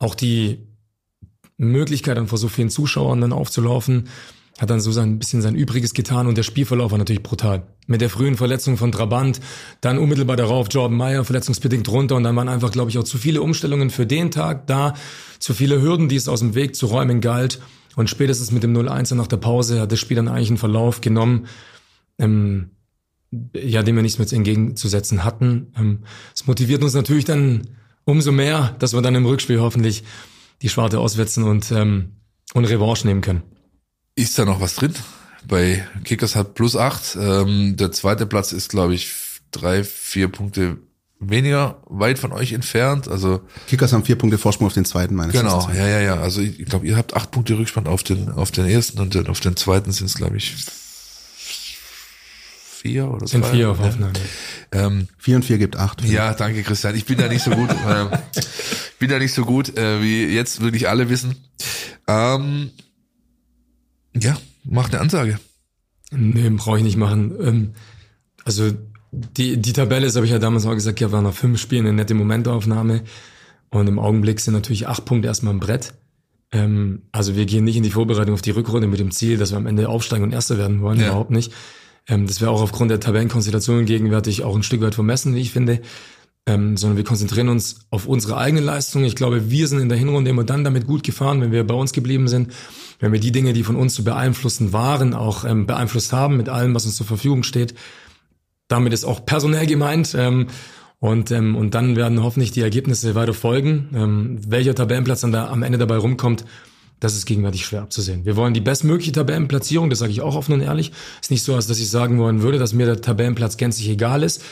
Auch 0.00 0.16
die 0.16 0.58
Möglichkeit, 1.56 2.16
dann 2.16 2.26
vor 2.26 2.38
so 2.38 2.48
vielen 2.48 2.70
Zuschauern 2.70 3.20
dann 3.20 3.32
aufzulaufen, 3.32 4.08
hat 4.58 4.70
dann 4.70 4.80
so 4.80 4.90
sein 4.90 5.18
bisschen 5.18 5.40
sein 5.40 5.54
Übriges 5.54 5.94
getan 5.94 6.26
und 6.26 6.36
der 6.36 6.42
Spielverlauf 6.42 6.90
war 6.90 6.98
natürlich 6.98 7.22
brutal. 7.22 7.62
Mit 7.86 8.00
der 8.00 8.10
frühen 8.10 8.36
Verletzung 8.36 8.76
von 8.76 8.92
Trabant, 8.92 9.40
dann 9.80 9.98
unmittelbar 9.98 10.36
darauf 10.36 10.66
Jordan 10.70 10.96
Meyer 10.96 11.24
verletzungsbedingt 11.24 11.88
runter 11.88 12.16
und 12.16 12.24
dann 12.24 12.36
waren 12.36 12.48
einfach, 12.48 12.72
glaube 12.72 12.90
ich, 12.90 12.98
auch 12.98 13.04
zu 13.04 13.18
viele 13.18 13.40
Umstellungen 13.40 13.90
für 13.90 14.04
den 14.06 14.30
Tag 14.30 14.66
da, 14.66 14.94
zu 15.38 15.54
viele 15.54 15.80
Hürden, 15.80 16.08
die 16.08 16.16
es 16.16 16.28
aus 16.28 16.40
dem 16.40 16.54
Weg 16.54 16.74
zu 16.74 16.86
räumen 16.86 17.20
galt 17.20 17.60
und 17.94 18.10
spätestens 18.10 18.50
mit 18.50 18.62
dem 18.62 18.76
0-1 18.76 19.14
nach 19.14 19.28
der 19.28 19.38
Pause 19.38 19.80
hat 19.80 19.92
das 19.92 20.00
Spiel 20.00 20.16
dann 20.16 20.28
eigentlich 20.28 20.50
einen 20.50 20.58
Verlauf 20.58 21.00
genommen, 21.00 21.46
ähm, 22.18 22.70
ja, 23.54 23.82
dem 23.82 23.96
wir 23.96 24.02
nichts 24.02 24.18
mehr 24.18 24.32
entgegenzusetzen 24.32 25.24
hatten. 25.24 25.72
Ähm, 25.76 26.00
es 26.34 26.46
motiviert 26.46 26.82
uns 26.82 26.94
natürlich 26.94 27.24
dann 27.24 27.68
umso 28.04 28.32
mehr, 28.32 28.74
dass 28.78 28.94
wir 28.94 29.02
dann 29.02 29.14
im 29.14 29.26
Rückspiel 29.26 29.60
hoffentlich 29.60 30.02
die 30.62 30.68
Schwarte 30.68 30.98
auswetzen 30.98 31.44
und, 31.44 31.70
ähm, 31.70 32.16
und 32.54 32.64
Revanche 32.64 33.06
nehmen 33.06 33.20
können. 33.20 33.42
Ist 34.18 34.36
da 34.36 34.44
noch 34.44 34.60
was 34.60 34.74
drin? 34.74 34.92
Bei 35.46 35.86
Kickers 36.02 36.34
hat 36.34 36.54
plus 36.54 36.74
acht. 36.74 37.16
Ähm, 37.20 37.76
der 37.76 37.92
zweite 37.92 38.26
Platz 38.26 38.50
ist, 38.50 38.68
glaube 38.68 38.94
ich, 38.94 39.12
drei, 39.52 39.84
vier 39.84 40.26
Punkte 40.26 40.78
weniger 41.20 41.80
weit 41.86 42.18
von 42.18 42.32
euch 42.32 42.52
entfernt. 42.52 43.06
Also 43.06 43.42
Kickers 43.68 43.92
haben 43.92 44.04
vier 44.04 44.18
Punkte 44.18 44.36
Vorsprung 44.36 44.66
auf 44.66 44.74
den 44.74 44.84
zweiten 44.84 45.14
meines 45.14 45.34
genau, 45.34 45.58
Wissens. 45.58 45.78
ja, 45.78 45.86
ja, 45.86 46.00
ja. 46.00 46.14
Also 46.16 46.40
ich, 46.40 46.58
ich 46.58 46.66
glaube, 46.66 46.84
ihr 46.88 46.96
habt 46.96 47.14
acht 47.14 47.30
Punkte 47.30 47.56
Rückspann 47.56 47.86
auf 47.86 48.02
den 48.02 48.28
auf 48.28 48.50
den 48.50 48.66
ersten 48.66 48.98
und 48.98 49.28
auf 49.28 49.38
den 49.38 49.54
zweiten 49.54 49.92
sind 49.92 50.06
es, 50.06 50.14
glaube 50.16 50.36
ich, 50.36 50.52
vier 51.36 53.08
oder 53.08 53.28
Sind 53.28 53.44
zwei. 53.44 53.52
vier 53.52 53.70
auf. 53.70 53.78
Aufnahme. 53.78 54.14
Ähm, 54.72 55.06
Vier 55.16 55.36
und 55.36 55.44
vier 55.44 55.58
gibt 55.58 55.76
acht. 55.76 56.02
Ja, 56.04 56.34
danke 56.34 56.64
Christian. 56.64 56.96
Ich 56.96 57.04
bin 57.04 57.18
da 57.18 57.28
nicht 57.28 57.44
so 57.44 57.52
gut. 57.52 57.70
ich 57.70 58.96
bin 58.98 59.10
da 59.10 59.20
nicht 59.20 59.32
so 59.32 59.44
gut, 59.44 59.78
äh, 59.78 60.02
wie 60.02 60.24
jetzt 60.26 60.60
wirklich 60.60 60.88
alle 60.88 61.08
wissen. 61.08 61.36
Ähm, 62.08 62.72
ja, 64.20 64.36
mach 64.64 64.88
eine 64.90 65.00
Ansage. 65.00 65.38
Nee, 66.10 66.48
brauche 66.50 66.78
ich 66.78 66.84
nicht 66.84 66.96
machen. 66.96 67.34
Ähm, 67.40 67.70
also 68.44 68.70
die, 69.10 69.56
die 69.58 69.72
Tabelle 69.72 70.06
ist, 70.06 70.16
habe 70.16 70.26
ich 70.26 70.32
ja 70.32 70.38
damals 70.38 70.66
auch 70.66 70.74
gesagt, 70.74 71.00
ja, 71.00 71.12
war 71.12 71.22
nach 71.22 71.34
fünf 71.34 71.60
Spielen 71.60 71.86
eine 71.86 71.94
nette 71.96 72.14
Momentaufnahme. 72.14 73.02
Und 73.70 73.86
im 73.86 73.98
Augenblick 73.98 74.40
sind 74.40 74.54
natürlich 74.54 74.88
acht 74.88 75.04
Punkte 75.04 75.28
erstmal 75.28 75.52
im 75.52 75.60
Brett. 75.60 75.94
Ähm, 76.52 77.02
also 77.12 77.36
wir 77.36 77.44
gehen 77.44 77.64
nicht 77.64 77.76
in 77.76 77.82
die 77.82 77.90
Vorbereitung 77.90 78.32
auf 78.34 78.42
die 78.42 78.50
Rückrunde 78.52 78.86
mit 78.88 79.00
dem 79.00 79.10
Ziel, 79.10 79.36
dass 79.36 79.50
wir 79.50 79.58
am 79.58 79.66
Ende 79.66 79.88
aufsteigen 79.88 80.24
und 80.24 80.32
Erster 80.32 80.56
werden 80.56 80.80
wollen, 80.80 80.98
Ja. 80.98 81.08
überhaupt 81.08 81.30
nicht. 81.30 81.52
Ähm, 82.06 82.26
das 82.26 82.40
wäre 82.40 82.50
auch 82.50 82.62
aufgrund 82.62 82.90
der 82.90 83.00
Tabellenkonstellation 83.00 83.84
gegenwärtig 83.84 84.44
auch 84.44 84.56
ein 84.56 84.62
Stück 84.62 84.80
weit 84.80 84.94
vermessen, 84.94 85.34
wie 85.34 85.40
ich 85.40 85.50
finde. 85.52 85.82
Ähm, 86.48 86.78
sondern 86.78 86.96
wir 86.96 87.04
konzentrieren 87.04 87.50
uns 87.50 87.80
auf 87.90 88.06
unsere 88.06 88.38
eigene 88.38 88.62
Leistung. 88.62 89.04
Ich 89.04 89.14
glaube, 89.14 89.50
wir 89.50 89.68
sind 89.68 89.80
in 89.80 89.90
der 89.90 89.98
Hinrunde 89.98 90.30
immer 90.30 90.44
dann 90.44 90.64
damit 90.64 90.86
gut 90.86 91.02
gefahren, 91.02 91.42
wenn 91.42 91.52
wir 91.52 91.62
bei 91.66 91.74
uns 91.74 91.92
geblieben 91.92 92.26
sind, 92.26 92.54
wenn 93.00 93.12
wir 93.12 93.20
die 93.20 93.32
Dinge, 93.32 93.52
die 93.52 93.64
von 93.64 93.76
uns 93.76 93.92
zu 93.92 94.02
beeinflussen 94.02 94.72
waren, 94.72 95.12
auch 95.12 95.44
ähm, 95.44 95.66
beeinflusst 95.66 96.14
haben 96.14 96.38
mit 96.38 96.48
allem, 96.48 96.74
was 96.74 96.86
uns 96.86 96.96
zur 96.96 97.04
Verfügung 97.04 97.42
steht. 97.42 97.74
Damit 98.66 98.94
ist 98.94 99.04
auch 99.04 99.26
personell 99.26 99.66
gemeint. 99.66 100.14
Ähm, 100.18 100.46
und, 101.00 101.30
ähm, 101.32 101.54
und 101.54 101.74
dann 101.74 101.96
werden 101.96 102.22
hoffentlich 102.22 102.50
die 102.50 102.62
Ergebnisse 102.62 103.14
weiter 103.14 103.34
folgen. 103.34 103.90
Ähm, 103.94 104.38
welcher 104.48 104.74
Tabellenplatz 104.74 105.20
dann 105.20 105.32
da 105.32 105.48
am 105.48 105.62
Ende 105.62 105.76
dabei 105.76 105.98
rumkommt, 105.98 106.46
das 106.98 107.14
ist 107.14 107.26
gegenwärtig 107.26 107.66
schwer 107.66 107.82
abzusehen. 107.82 108.24
Wir 108.24 108.36
wollen 108.36 108.54
die 108.54 108.62
bestmögliche 108.62 109.12
Tabellenplatzierung, 109.12 109.90
das 109.90 109.98
sage 109.98 110.12
ich 110.12 110.22
auch 110.22 110.34
offen 110.34 110.54
und 110.54 110.62
ehrlich. 110.62 110.92
Ist 111.20 111.30
nicht 111.30 111.44
so, 111.44 111.54
als 111.54 111.66
dass 111.66 111.78
ich 111.78 111.90
sagen 111.90 112.18
wollen 112.18 112.40
würde, 112.40 112.58
dass 112.58 112.72
mir 112.72 112.86
der 112.86 113.02
Tabellenplatz 113.02 113.58
gänzlich 113.58 113.90
egal 113.90 114.22
ist. 114.22 114.42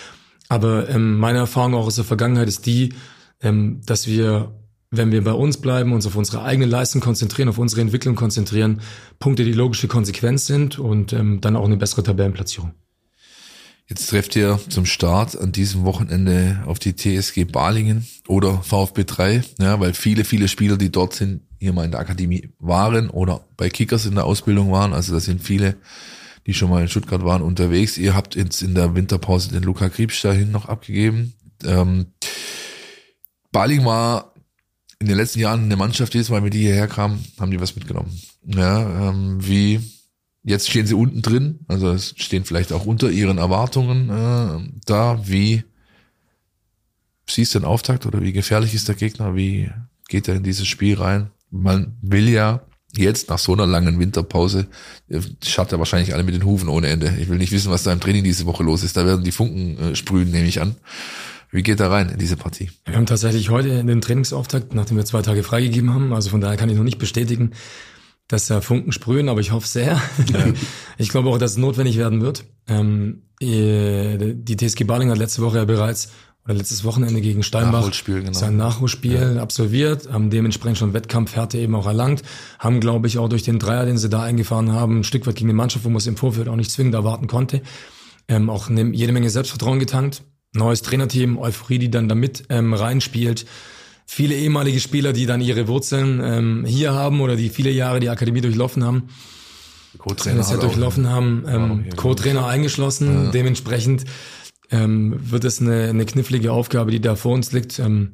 Aber 0.49 0.89
ähm, 0.89 1.19
meine 1.19 1.39
Erfahrung 1.39 1.75
auch 1.75 1.87
aus 1.87 1.97
der 1.97 2.05
Vergangenheit 2.05 2.49
ist 2.49 2.67
die, 2.67 2.95
ähm, 3.43 3.81
dass 3.85 4.07
wir, 4.07 4.55
wenn 4.91 5.13
wir 5.13 5.23
bei 5.25 5.33
uns 5.33 5.59
bleiben, 5.59 5.93
uns 5.93 6.07
auf 6.07 6.17
unsere 6.17 6.43
eigene 6.43 6.67
Leistung 6.67 7.01
konzentrieren, 7.01 7.49
auf 7.49 7.59
unsere 7.59 7.81
Entwicklung 7.81 8.15
konzentrieren, 8.15 8.81
Punkte, 9.19 9.45
die 9.45 9.53
logische 9.53 9.89
Konsequenz 9.89 10.47
sind 10.47 10.79
und 10.79 11.13
ähm, 11.13 11.41
dann 11.41 11.57
auch 11.57 11.65
eine 11.65 11.77
bessere 11.77 12.03
Tabellenplatzierung. 12.03 12.73
Jetzt 13.89 14.11
trefft 14.11 14.35
ihr 14.35 14.59
zum 14.69 14.85
Start 14.85 15.39
an 15.39 15.53
diesem 15.53 15.85
Wochenende 15.85 16.61
auf 16.67 16.81
die 16.81 16.97
TSG 16.97 17.45
Balingen 17.45 18.05
oder 18.27 18.61
VfB 18.63 19.05
3, 19.05 19.45
ja, 19.61 19.79
weil 19.79 19.95
viele, 19.95 20.25
viele 20.25 20.49
Spieler, 20.49 20.77
die 20.77 20.91
dort 20.91 21.15
sind, 21.15 21.43
hier 21.61 21.73
mal 21.73 21.85
in 21.85 21.93
der 21.93 22.01
Akademie 22.01 22.51
waren 22.59 23.09
oder 23.09 23.45
bei 23.57 23.69
Kickers 23.69 24.05
in 24.05 24.17
der 24.17 24.25
Ausbildung 24.25 24.73
waren. 24.73 24.93
Also 24.93 25.13
da 25.13 25.21
sind 25.21 25.41
viele, 25.41 25.77
die 26.47 26.55
schon 26.55 26.71
mal 26.71 26.83
in 26.83 26.89
Stuttgart 26.89 27.25
waren, 27.25 27.43
unterwegs. 27.43 27.99
Ihr 27.99 28.15
habt 28.15 28.37
jetzt 28.37 28.63
in 28.63 28.75
der 28.75 28.95
Winterpause 28.95 29.51
den 29.51 29.63
Luca 29.63 29.89
Kriebsch 29.89 30.23
dahin 30.23 30.51
noch 30.51 30.67
abgegeben. 30.67 31.35
Ähm, 31.65 32.07
Baling 33.53 33.85
war 33.85 34.33
in 34.99 35.09
den 35.09 35.17
letzten 35.17 35.41
Jahren 35.41 35.65
eine 35.65 35.77
Mannschaft, 35.77 36.15
jedes 36.15 36.31
Mal, 36.31 36.43
wenn 36.43 36.51
die 36.51 36.61
hierher 36.61 36.89
kamen, 36.89 37.25
haben 37.39 37.51
die 37.51 37.61
was 37.61 37.77
mitgenommen. 37.77 38.19
Ja, 38.47 39.11
ähm, 39.11 39.39
wie 39.41 39.81
Jetzt 40.49 40.71
stehen 40.71 40.87
sie 40.87 40.95
unten 40.95 41.23
drin, 41.23 41.59
also 41.67 41.91
es 41.91 42.15
stehen 42.19 42.45
vielleicht 42.45 42.73
auch 42.73 42.87
unter 42.87 43.11
ihren 43.11 43.39
Erwartungen 43.39 44.11
äh, 44.11 44.79
da. 44.87 45.21
Wie 45.27 45.65
siehst 47.29 47.53
du 47.53 47.59
den 47.59 47.65
Auftakt 47.65 48.07
oder 48.07 48.23
wie 48.23 48.31
gefährlich 48.31 48.73
ist 48.73 48.87
der 48.87 48.95
Gegner? 48.95 49.35
Wie 49.35 49.73
geht 50.07 50.29
er 50.29 50.37
in 50.37 50.45
dieses 50.45 50.69
Spiel 50.69 50.99
rein? 50.99 51.33
Man 51.51 51.97
will 52.01 52.29
ja 52.29 52.65
jetzt 52.95 53.29
nach 53.29 53.39
so 53.39 53.53
einer 53.53 53.67
langen 53.67 53.99
Winterpause, 53.99 54.67
äh, 55.09 55.21
schaut 55.45 55.73
er 55.73 55.79
wahrscheinlich 55.79 56.15
alle 56.15 56.25
mit 56.25 56.35
den 56.35 56.45
Hufen 56.45 56.69
ohne 56.69 56.89
Ende. 56.89 57.15
Ich 57.21 57.29
will 57.29 57.39
nicht 57.39 57.53
wissen, 57.53 57.71
was 57.71 57.83
da 57.83 57.93
im 57.93 58.01
Training 58.01 58.25
diese 58.25 58.47
Woche 58.47 58.63
los 58.63 58.83
ist. 58.83 58.97
Da 58.97 59.07
werden 59.07 59.25
die 59.25 59.33
Funken 59.33 59.79
äh, 59.79 59.97
sprühen, 59.97 60.31
nehme 60.31 60.47
ich 60.47 60.61
an. 60.61 60.77
Wie 61.51 61.63
geht 61.63 61.81
er 61.81 61.91
rein 61.91 62.09
in 62.09 62.19
diese 62.19 62.37
Partie? 62.37 62.71
Wir 62.85 62.97
haben 62.97 63.07
tatsächlich 63.07 63.51
heute 63.51 63.85
den 63.85 64.01
Trainingsauftakt, 64.01 64.75
nachdem 64.75 64.97
wir 64.97 65.05
zwei 65.05 65.23
Tage 65.23 65.43
freigegeben 65.43 65.95
haben. 65.95 66.13
Also 66.13 66.31
von 66.31 66.41
daher 66.41 66.57
kann 66.57 66.69
ich 66.69 66.77
noch 66.77 66.85
nicht 66.85 66.99
bestätigen, 66.99 67.53
dass 68.29 68.47
da 68.47 68.61
Funken 68.61 68.93
sprühen, 68.93 69.29
aber 69.29 69.41
ich 69.41 69.53
hoffe 69.53 69.67
sehr. 69.67 70.01
ich 70.99 71.09
glaube 71.09 71.29
auch, 71.29 71.39
dass 71.39 71.53
es 71.53 71.57
notwendig 71.57 71.97
werden 71.97 72.21
wird. 72.21 72.45
Ähm, 72.67 73.23
äh, 73.41 74.35
die 74.35 74.57
TSG 74.57 74.85
Baling 74.85 75.11
hat 75.11 75.19
letzte 75.19 75.43
Woche 75.43 75.59
ja 75.59 75.65
bereits 75.65 76.11
oder 76.47 76.55
letztes 76.55 76.85
Wochenende 76.85 77.21
gegen 77.21 77.43
Steinbach 77.43 77.81
Nachholspiel, 77.81 78.21
genau. 78.21 78.33
sein 78.33 78.57
Nachholspiel 78.57 79.39
absolviert, 79.39 80.11
haben 80.13 80.31
dementsprechend 80.31 80.79
schon 80.79 80.95
Wettkampfhärte 80.95 81.59
eben 81.59 81.75
auch 81.75 81.87
erlangt, 81.87 82.23
haben, 82.59 82.81
glaube 82.81 83.09
ich, 83.09 83.19
auch 83.19 83.29
durch 83.29 83.43
den 83.43 83.59
Dreier, 83.59 83.85
den 83.85 83.99
sie 83.99 84.09
da 84.09 84.23
eingefahren 84.23 84.73
haben, 84.73 85.01
ein 85.01 85.05
Stück 85.05 85.27
weit 85.27 85.35
gegen 85.35 85.51
eine 85.51 85.57
Mannschaft, 85.57 85.85
wo 85.85 85.89
man 85.89 85.99
es 85.99 86.07
im 86.07 86.17
Vorfeld 86.17 86.49
auch 86.49 86.57
nicht 86.57 86.71
zwingend 86.71 86.95
erwarten 86.95 87.27
konnte, 87.27 87.63
ähm, 88.29 88.49
auch 88.49 88.71
eine, 88.71 88.85
jede 88.95 89.13
Menge 89.13 89.29
Selbstvertrauen 89.29 89.81
getankt. 89.81 90.23
Neues 90.55 90.83
Trainerteam, 90.83 91.37
Euphorie, 91.37 91.79
die 91.79 91.91
dann 91.91 92.09
damit 92.09 92.45
ähm, 92.49 92.73
reinspielt 92.73 93.45
viele 94.07 94.37
ehemalige 94.37 94.81
Spieler, 94.81 95.13
die 95.13 95.27
dann 95.27 95.41
ihre 95.41 95.67
Wurzeln 95.69 96.21
ähm, 96.23 96.65
hier 96.65 96.95
haben 96.95 97.21
oder 97.21 97.37
die 97.37 97.51
viele 97.51 97.71
Jahre 97.71 98.01
die 98.01 98.09
Akademie 98.09 98.41
durchlaufen 98.41 98.85
haben, 98.85 99.09
Co-Trainer 99.99 100.39
das 100.39 100.51
ja 100.51 100.57
durchlaufen 100.59 101.09
haben, 101.11 101.45
ähm, 101.49 101.85
Co-Trainer 101.97 102.47
eingeschlossen. 102.47 103.25
Ja. 103.25 103.31
Dementsprechend 103.33 104.05
ähm, 104.71 105.15
wird 105.19 105.45
es 105.45 105.61
eine, 105.61 105.89
eine 105.89 106.07
knifflige 106.07 106.53
Aufgabe, 106.53 106.91
die 106.91 107.01
da 107.01 107.17
vor 107.17 107.35
uns 107.35 107.53
liegt. 107.53 107.79
Ähm, 107.79 108.13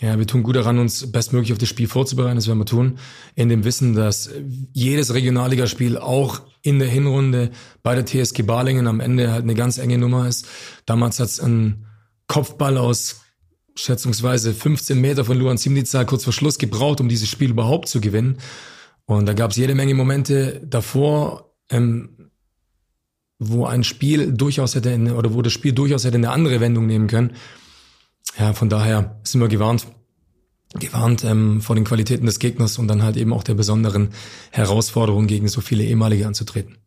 ja, 0.00 0.16
wir 0.16 0.26
tun 0.28 0.44
gut 0.44 0.54
daran, 0.54 0.78
uns 0.78 1.10
bestmöglich 1.10 1.52
auf 1.52 1.58
das 1.58 1.68
Spiel 1.68 1.88
vorzubereiten. 1.88 2.36
Das 2.36 2.46
werden 2.46 2.60
wir 2.60 2.66
tun. 2.66 2.98
In 3.34 3.48
dem 3.48 3.64
Wissen, 3.64 3.94
dass 3.94 4.30
jedes 4.72 5.12
Regionalligaspiel 5.12 5.98
auch 5.98 6.42
in 6.62 6.78
der 6.78 6.88
Hinrunde 6.88 7.50
bei 7.82 7.96
der 7.96 8.06
TSG 8.06 8.42
Balingen 8.42 8.86
am 8.86 9.00
Ende 9.00 9.32
halt 9.32 9.42
eine 9.42 9.54
ganz 9.54 9.78
enge 9.78 9.98
Nummer 9.98 10.28
ist. 10.28 10.46
Damals 10.86 11.18
hat's 11.18 11.40
einen 11.40 11.86
Kopfball 12.28 12.78
aus 12.78 13.22
schätzungsweise 13.74 14.54
15 14.54 15.00
Meter 15.00 15.24
von 15.24 15.38
Luan 15.38 15.56
Simnica 15.56 16.04
kurz 16.04 16.24
vor 16.24 16.32
Schluss 16.32 16.58
gebraucht, 16.58 17.00
um 17.00 17.08
dieses 17.08 17.28
Spiel 17.28 17.50
überhaupt 17.50 17.88
zu 17.88 18.00
gewinnen. 18.00 18.38
Und 19.04 19.26
da 19.26 19.32
gab 19.32 19.52
es 19.52 19.56
jede 19.56 19.74
Menge 19.74 19.94
Momente 19.94 20.60
davor, 20.64 21.54
ähm, 21.70 22.17
wo 23.38 23.66
ein 23.66 23.84
Spiel 23.84 24.32
durchaus 24.32 24.74
hätte 24.74 24.90
in, 24.90 25.10
oder 25.10 25.34
wo 25.34 25.42
das 25.42 25.52
Spiel 25.52 25.72
durchaus 25.72 26.04
hätte 26.04 26.16
eine 26.16 26.30
andere 26.30 26.60
Wendung 26.60 26.86
nehmen 26.86 27.06
können. 27.06 27.32
Ja, 28.38 28.52
von 28.52 28.68
daher 28.68 29.20
sind 29.24 29.40
wir 29.40 29.48
gewarnt, 29.48 29.86
gewarnt 30.78 31.24
ähm, 31.24 31.60
vor 31.60 31.76
den 31.76 31.84
Qualitäten 31.84 32.26
des 32.26 32.38
Gegners 32.38 32.78
und 32.78 32.88
dann 32.88 33.02
halt 33.02 33.16
eben 33.16 33.32
auch 33.32 33.42
der 33.42 33.54
besonderen 33.54 34.10
Herausforderung, 34.50 35.26
gegen 35.26 35.48
so 35.48 35.60
viele 35.60 35.84
ehemalige 35.84 36.26
anzutreten. 36.26 36.78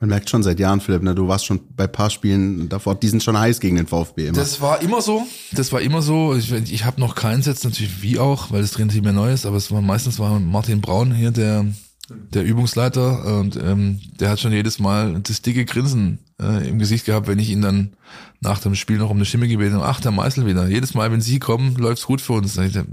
Man 0.00 0.10
merkt 0.10 0.28
schon 0.28 0.42
seit 0.42 0.58
Jahren, 0.58 0.80
Philipp, 0.80 1.02
ne, 1.02 1.14
du 1.14 1.28
warst 1.28 1.46
schon 1.46 1.60
bei 1.76 1.86
paar 1.86 2.10
Spielen 2.10 2.68
davor, 2.68 2.96
die 2.96 3.08
sind 3.08 3.22
schon 3.22 3.38
heiß 3.38 3.60
gegen 3.60 3.76
den 3.76 3.86
VfB 3.86 4.26
immer. 4.26 4.36
Das 4.36 4.60
war 4.60 4.82
immer 4.82 5.00
so. 5.00 5.22
Das 5.52 5.72
war 5.72 5.80
immer 5.80 6.02
so. 6.02 6.34
Ich, 6.34 6.52
ich 6.52 6.84
habe 6.84 7.00
noch 7.00 7.14
keins 7.14 7.46
jetzt 7.46 7.64
natürlich 7.64 8.02
wie 8.02 8.18
auch, 8.18 8.50
weil 8.50 8.60
das 8.60 8.72
Trainerteam 8.72 9.04
ja 9.04 9.12
neu 9.12 9.32
ist, 9.32 9.46
aber 9.46 9.56
es 9.56 9.70
war 9.70 9.80
meistens 9.80 10.18
war 10.18 10.40
Martin 10.40 10.80
Braun 10.80 11.14
hier 11.14 11.30
der 11.30 11.64
der 12.08 12.44
Übungsleiter 12.44 13.38
und 13.38 13.56
ähm, 13.56 14.00
der 14.20 14.30
hat 14.30 14.40
schon 14.40 14.52
jedes 14.52 14.78
Mal 14.78 15.20
das 15.20 15.40
dicke 15.40 15.64
Grinsen 15.64 16.18
äh, 16.40 16.68
im 16.68 16.78
Gesicht 16.78 17.06
gehabt, 17.06 17.26
wenn 17.28 17.38
ich 17.38 17.48
ihn 17.50 17.62
dann 17.62 17.94
nach 18.40 18.58
dem 18.58 18.74
Spiel 18.74 18.98
noch 18.98 19.08
um 19.08 19.16
eine 19.16 19.24
Stimme 19.24 19.48
gebeten 19.48 19.74
habe. 19.74 19.86
Ach, 19.86 20.00
der 20.00 20.10
Meißel 20.10 20.44
wieder. 20.44 20.66
Jedes 20.68 20.92
Mal, 20.92 21.10
wenn 21.10 21.22
sie 21.22 21.38
kommen, 21.38 21.76
läuft's 21.76 22.04
gut 22.04 22.20
für 22.20 22.34
uns. 22.34 22.58
Ich, 22.58 22.74
ja, 22.74 22.84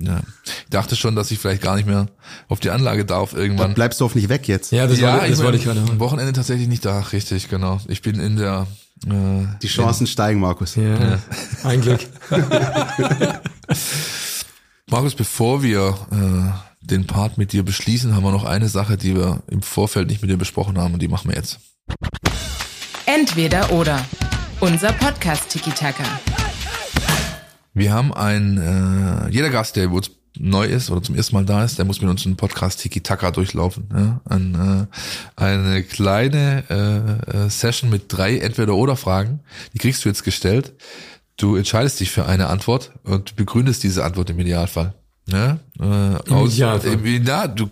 ich 0.46 0.70
dachte 0.70 0.96
schon, 0.96 1.16
dass 1.16 1.30
ich 1.32 1.40
vielleicht 1.40 1.62
gar 1.62 1.76
nicht 1.76 1.88
mehr 1.88 2.08
auf 2.48 2.62
die 2.62 2.70
Anlage 2.70 3.04
darf 3.04 3.34
irgendwann. 3.34 3.68
Dann 3.68 3.74
bleibst 3.74 4.00
du 4.00 4.06
hoffentlich 4.06 4.30
weg 4.30 4.48
jetzt. 4.48 4.72
Ja, 4.72 4.88
das, 4.88 4.98
ja, 5.00 5.14
wollte, 5.14 5.30
das 5.30 5.40
ich 5.40 5.46
wollte 5.46 5.58
ich 5.58 5.64
gerade 5.66 5.82
hören. 5.82 6.00
Wochenende 6.00 6.32
tatsächlich 6.32 6.70
nicht 6.70 6.86
da, 6.86 7.00
richtig, 7.00 7.50
genau. 7.50 7.82
Ich 7.90 8.02
bin 8.02 8.18
in 8.20 8.38
der 8.38 8.68
äh, 9.08 9.46
Die 9.62 9.68
Chancen 9.68 10.08
steigen, 10.08 10.40
Markus. 10.40 10.76
Ja, 10.76 11.20
ein 11.64 11.82
Glück. 11.82 12.00
Markus, 14.90 15.16
bevor 15.16 15.64
wir 15.64 15.98
äh, 16.12 16.71
den 16.82 17.08
Part 17.08 17.38
mit 17.38 17.54
dir 17.54 17.64
beschließen, 17.64 18.16
haben 18.16 18.24
wir 18.24 18.32
noch 18.32 18.44
eine 18.44 18.68
Sache, 18.68 18.98
die 18.98 19.16
wir 19.16 19.44
im 19.48 19.62
Vorfeld 19.62 20.10
nicht 20.10 20.22
mit 20.22 20.30
dir 20.32 20.38
besprochen 20.38 20.78
haben 20.78 20.94
und 20.94 21.02
die 21.02 21.08
machen 21.08 21.30
wir 21.30 21.38
jetzt. 21.38 21.60
Entweder 23.06 23.72
oder. 23.72 24.04
Unser 24.60 24.92
Podcast 24.94 25.50
Tiki 25.50 25.72
Taka. 25.72 26.04
Wir 27.74 27.94
haben 27.94 28.14
ein, 28.14 28.58
äh, 28.58 29.30
jeder 29.32 29.50
Gast, 29.50 29.76
der 29.76 29.92
uns 29.92 30.12
neu 30.38 30.66
ist 30.66 30.90
oder 30.90 31.02
zum 31.02 31.16
ersten 31.16 31.36
Mal 31.36 31.46
da 31.46 31.64
ist, 31.64 31.78
der 31.78 31.86
muss 31.86 32.02
mit 32.02 32.10
uns 32.10 32.26
einen 32.26 32.36
Podcast 32.36 32.80
Tiki 32.82 33.02
Taka 33.02 33.32
durchlaufen. 33.32 33.90
Ja? 33.94 34.22
Ein, 34.26 34.56
äh, 34.56 35.42
eine 35.42 35.84
kleine 35.84 36.64
äh, 36.70 37.46
äh, 37.46 37.50
Session 37.50 37.90
mit 37.90 38.06
drei 38.08 38.38
Entweder-Oder-Fragen. 38.38 39.42
Die 39.74 39.78
kriegst 39.78 40.06
du 40.06 40.10
jetzt 40.10 40.24
gestellt. 40.24 40.74
Du 41.38 41.56
entscheidest 41.56 42.00
dich 42.00 42.12
für 42.12 42.26
eine 42.26 42.48
Antwort 42.48 42.92
und 43.04 43.36
begründest 43.36 43.84
diese 43.84 44.04
Antwort 44.04 44.30
im 44.30 44.40
Idealfall. 44.40 44.94
Ja, 45.32 45.60
äh, 45.80 46.32
aus, 46.34 46.54
Idealfall. 46.56 46.94
Im, 47.06 47.24
na, 47.24 47.48
du, 47.48 47.70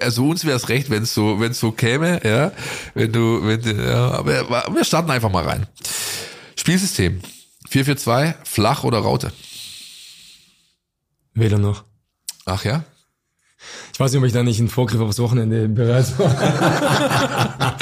also 0.00 0.28
uns 0.28 0.44
wäre 0.44 0.56
es 0.56 0.68
recht, 0.68 0.90
wenn 0.90 1.02
es 1.02 1.12
so, 1.14 1.40
wenn 1.40 1.50
es 1.50 1.58
so 1.58 1.72
käme, 1.72 2.20
ja, 2.24 2.52
wenn 2.94 3.10
du, 3.12 3.40
wenn, 3.44 3.60
du- 3.60 3.72
ja, 3.84 4.10
aber 4.12 4.48
wir 4.74 4.84
starten 4.84 5.10
einfach 5.10 5.30
mal 5.30 5.44
rein. 5.44 5.66
Spielsystem 6.56 7.20
442, 7.68 8.34
flach 8.48 8.84
oder 8.84 8.98
Raute? 8.98 9.32
Weder 11.34 11.58
noch. 11.58 11.84
Ach 12.46 12.64
ja, 12.64 12.84
Ich 13.92 14.00
weiß 14.00 14.12
nicht, 14.12 14.20
ob 14.20 14.26
ich 14.26 14.32
da 14.32 14.42
nicht 14.42 14.58
einen 14.60 14.68
Vorgriff 14.68 15.00
aufs 15.00 15.18
Wochenende 15.18 15.68
bereit 15.68 16.06
war. 16.18 17.76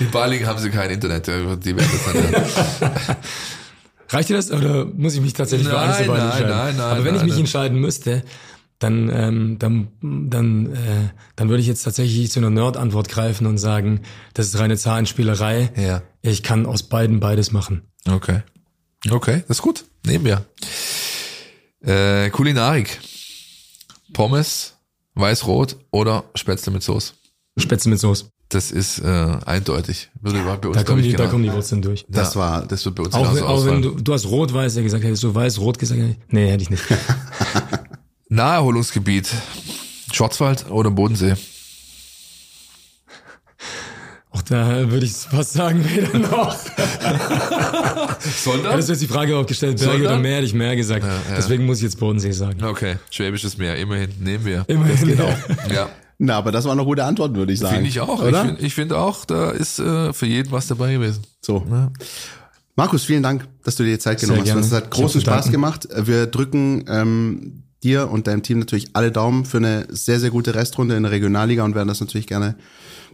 in 0.00 0.10
Baling 0.10 0.46
haben 0.46 0.58
sie 0.58 0.70
kein 0.70 0.90
Internet, 0.90 1.26
ja, 1.28 1.56
die 1.56 1.76
werden 1.76 1.90
das 1.92 2.12
dann, 2.12 2.32
ja. 2.32 3.16
Reicht 4.08 4.28
dir 4.28 4.36
das 4.36 4.50
oder 4.50 4.84
muss 4.84 5.14
ich 5.14 5.20
mich 5.22 5.32
tatsächlich 5.32 5.68
für 5.68 5.74
Nein, 5.74 5.88
der 5.88 6.04
beiden 6.04 6.08
nein, 6.14 6.24
entscheiden? 6.26 6.50
nein, 6.50 6.76
nein, 6.76 6.86
Aber 6.86 7.04
wenn 7.04 7.14
nein, 7.14 7.16
ich 7.16 7.22
mich 7.22 7.30
nein. 7.32 7.40
entscheiden 7.40 7.78
müsste, 7.80 8.22
dann 8.82 9.10
ähm, 9.12 9.58
dann 9.58 9.88
dann, 10.00 10.72
äh, 10.72 11.10
dann 11.36 11.48
würde 11.48 11.60
ich 11.60 11.66
jetzt 11.66 11.82
tatsächlich 11.82 12.30
zu 12.30 12.40
einer 12.40 12.50
Nerd-Antwort 12.50 13.08
greifen 13.08 13.46
und 13.46 13.58
sagen, 13.58 14.00
das 14.34 14.46
ist 14.46 14.58
reine 14.58 14.76
Zahlenspielerei. 14.76 15.70
Ja. 15.76 16.02
Ich 16.22 16.42
kann 16.42 16.66
aus 16.66 16.82
beiden 16.82 17.20
beides 17.20 17.52
machen. 17.52 17.82
Okay. 18.08 18.42
Okay, 19.10 19.42
das 19.48 19.58
ist 19.58 19.62
gut. 19.62 19.84
Nehmen 20.06 20.24
wir. 20.24 20.44
Äh, 21.80 22.30
Kulinarik. 22.30 23.00
Pommes 24.12 24.76
Weiß-Rot 25.14 25.76
oder 25.90 26.24
Spätzle 26.34 26.72
mit 26.72 26.82
Soße? 26.82 27.12
Spätzle 27.58 27.90
mit 27.90 28.00
Soße. 28.00 28.26
Das 28.48 28.70
ist 28.70 28.98
äh, 28.98 29.38
eindeutig. 29.46 30.10
Würde 30.20 30.42
bei 30.42 30.68
uns, 30.68 30.76
Da 30.76 30.84
kommen, 30.84 31.02
die, 31.02 31.12
da 31.12 31.16
genau- 31.18 31.30
kommen 31.30 31.44
die 31.44 31.52
Wurzeln 31.52 31.80
durch. 31.80 32.04
Das 32.08 32.34
ja, 32.34 32.40
war 32.40 32.66
das 32.66 32.84
wird 32.84 32.94
bei 32.96 33.04
uns 33.04 33.14
Auch, 33.14 33.34
genauso 33.34 33.46
auch 33.46 33.66
wenn 33.66 33.80
du, 33.80 33.90
du 33.94 34.12
hast 34.12 34.26
rot-weiß 34.26 34.76
ja 34.76 34.82
gesagt, 34.82 35.04
hättest 35.04 35.22
du 35.22 35.34
weiß-rot 35.34 35.78
gesagt, 35.78 36.00
nee, 36.28 36.50
hätte 36.50 36.62
ich 36.62 36.70
nicht. 36.70 36.82
Naherholungsgebiet. 38.32 39.28
Schwarzwald 40.10 40.70
oder 40.70 40.90
Bodensee? 40.90 41.34
Auch 44.30 44.40
da 44.40 44.90
würde 44.90 45.04
ich 45.04 45.12
fast 45.12 45.52
sagen, 45.52 45.84
weder 45.84 46.18
noch. 46.18 46.56
Sondern? 48.42 48.70
Hättest 48.72 48.88
du 48.88 48.92
jetzt 48.94 49.02
die 49.02 49.06
Frage 49.06 49.36
auch 49.36 49.46
gestellt, 49.46 49.76
Berge 49.78 49.92
Sondern? 49.92 50.12
oder 50.14 50.18
Meer, 50.22 50.36
hätte 50.36 50.46
ich 50.46 50.54
mehr 50.54 50.74
gesagt. 50.76 51.04
ja. 51.04 51.34
Deswegen 51.36 51.66
muss 51.66 51.78
ich 51.78 51.82
jetzt 51.82 52.00
Bodensee 52.00 52.32
sagen. 52.32 52.64
Okay, 52.64 52.96
Schwäbisches 53.10 53.58
Meer, 53.58 53.76
immerhin, 53.76 54.10
nehmen 54.18 54.46
wir. 54.46 54.64
Immerhin. 54.66 54.96
Das 54.96 55.04
geht 55.06 55.20
auch. 55.20 55.70
Ja, 55.70 55.90
Na, 56.16 56.38
aber 56.38 56.52
das 56.52 56.64
war 56.64 56.72
eine 56.72 56.86
gute 56.86 57.04
Antwort, 57.04 57.34
würde 57.34 57.52
ich 57.52 57.58
sagen. 57.58 57.74
finde 57.74 57.90
ich 57.90 58.00
auch. 58.00 58.22
Oder? 58.22 58.44
Ich 58.60 58.72
finde 58.72 58.72
find 58.72 58.92
auch, 58.94 59.26
da 59.26 59.50
ist 59.50 59.78
äh, 59.78 60.14
für 60.14 60.26
jeden 60.26 60.50
was 60.52 60.68
dabei 60.68 60.94
gewesen. 60.94 61.22
so. 61.42 61.66
Ja. 61.70 61.92
Markus, 62.76 63.04
vielen 63.04 63.22
Dank, 63.22 63.46
dass 63.64 63.76
du 63.76 63.84
dir 63.84 63.92
die 63.92 63.98
Zeit 63.98 64.20
genommen 64.20 64.40
hast. 64.40 64.46
gerne. 64.46 64.62
Das 64.62 64.72
hat 64.72 64.90
großen 64.90 65.20
Spaß 65.20 65.50
gemacht. 65.50 65.86
Wir 65.94 66.26
drücken 66.26 66.86
ähm, 66.88 67.62
dir 67.84 68.10
und 68.10 68.26
deinem 68.26 68.42
Team 68.42 68.58
natürlich 68.58 68.90
alle 68.94 69.12
Daumen 69.12 69.44
für 69.44 69.58
eine 69.58 69.86
sehr, 69.90 70.20
sehr 70.20 70.30
gute 70.30 70.54
Restrunde 70.54 70.96
in 70.96 71.02
der 71.02 71.12
Regionalliga 71.12 71.64
und 71.64 71.74
werden 71.74 71.88
das 71.88 72.00
natürlich 72.00 72.26
gerne 72.26 72.56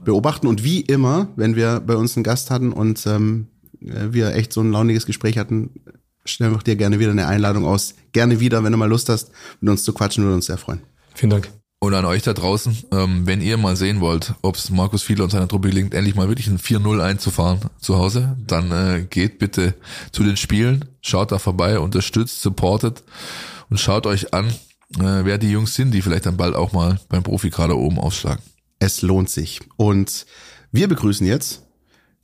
beobachten. 0.05 0.47
Und 0.47 0.65
wie 0.65 0.81
immer, 0.81 1.29
wenn 1.37 1.57
wir 1.57 1.81
bei 1.81 1.97
uns 1.97 2.17
einen 2.17 2.25
Gast 2.25 2.51
hatten 2.51 2.73
und 2.73 3.07
ähm, 3.07 3.49
äh, 3.81 4.13
wir 4.13 4.35
echt 4.35 4.53
so 4.53 4.61
ein 4.61 4.73
launiges 4.73 5.07
Gespräch 5.07 5.39
hatten, 5.39 5.71
stellen 6.25 6.53
wir 6.53 6.59
dir 6.59 6.77
gerne 6.77 6.99
wieder 6.99 7.11
eine 7.11 7.27
Einladung 7.27 7.65
aus. 7.65 7.95
Gerne 8.13 8.41
wieder, 8.41 8.63
wenn 8.65 8.73
du 8.73 8.79
mal 8.79 8.89
Lust 8.89 9.09
hast, 9.09 9.31
mit 9.61 9.71
uns 9.71 9.85
zu 9.85 9.93
quatschen, 9.93 10.25
würde 10.25 10.37
uns 10.37 10.47
sehr 10.47 10.59
freuen. 10.59 10.81
Vielen 11.15 11.31
Dank. 11.31 11.51
Und 11.81 11.95
an 11.95 12.05
euch 12.05 12.23
da 12.23 12.33
draußen, 12.33 12.77
ähm, 12.91 13.25
wenn 13.25 13.41
ihr 13.41 13.57
mal 13.57 13.77
sehen 13.77 14.01
wollt, 14.01 14.35
ob 14.43 14.57
es 14.57 14.69
Markus 14.71 15.05
Fiedler 15.05 15.25
und 15.25 15.31
seiner 15.31 15.47
Truppe 15.47 15.69
gelingt, 15.69 15.95
endlich 15.95 16.17
mal 16.17 16.27
wirklich 16.27 16.49
ein 16.49 16.59
4-0 16.59 17.01
einzufahren 17.01 17.61
zu 17.81 17.97
Hause, 17.97 18.37
dann 18.45 18.73
äh, 18.73 19.07
geht 19.09 19.39
bitte 19.39 19.75
zu 20.11 20.25
den 20.25 20.37
Spielen, 20.37 20.87
schaut 21.03 21.31
da 21.31 21.39
vorbei, 21.39 21.79
unterstützt, 21.79 22.43
supportet 22.43 23.05
und 23.71 23.79
schaut 23.79 24.07
euch 24.07 24.35
an, 24.35 24.49
äh, 24.97 25.25
wer 25.25 25.39
die 25.39 25.51
Jungs 25.51 25.75
sind, 25.75 25.93
die 25.93 26.03
vielleicht 26.03 26.27
dann 26.27 26.37
bald 26.37 26.55
auch 26.55 26.73
mal 26.73 26.99
beim 27.09 27.23
Profi 27.23 27.51
gerade 27.51 27.77
oben 27.77 27.99
aufschlagen. 27.99 28.43
Es 28.79 29.03
lohnt 29.03 29.31
sich. 29.31 29.61
Und 29.77 30.27
wir 30.73 30.89
begrüßen 30.89 31.27
jetzt 31.27 31.63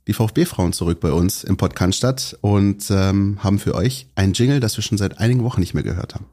die 0.07 0.13
VfB-Frauen 0.13 0.73
zurück 0.73 0.99
bei 0.99 1.11
uns 1.11 1.43
im 1.43 1.57
Podcast 1.57 1.97
statt 1.97 2.37
und 2.41 2.89
ähm, 2.91 3.39
haben 3.43 3.59
für 3.59 3.75
euch 3.75 4.07
ein 4.15 4.33
Jingle, 4.33 4.59
das 4.59 4.77
wir 4.77 4.83
schon 4.83 4.97
seit 4.97 5.19
einigen 5.19 5.43
Wochen 5.43 5.59
nicht 5.59 5.73
mehr 5.73 5.83
gehört 5.83 6.15
haben. 6.15 6.25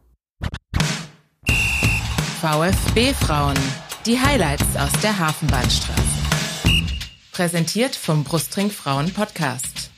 VfB 2.41 3.15
Frauen. 3.15 3.57
Die 4.05 4.19
Highlights 4.19 4.77
aus 4.77 4.93
der 5.01 5.19
Hafenbahnstraße. 5.19 6.03
Präsentiert 7.31 7.95
vom 7.95 8.25
Brustring 8.25 8.71
Frauen 8.71 9.11
Podcast. 9.13 9.91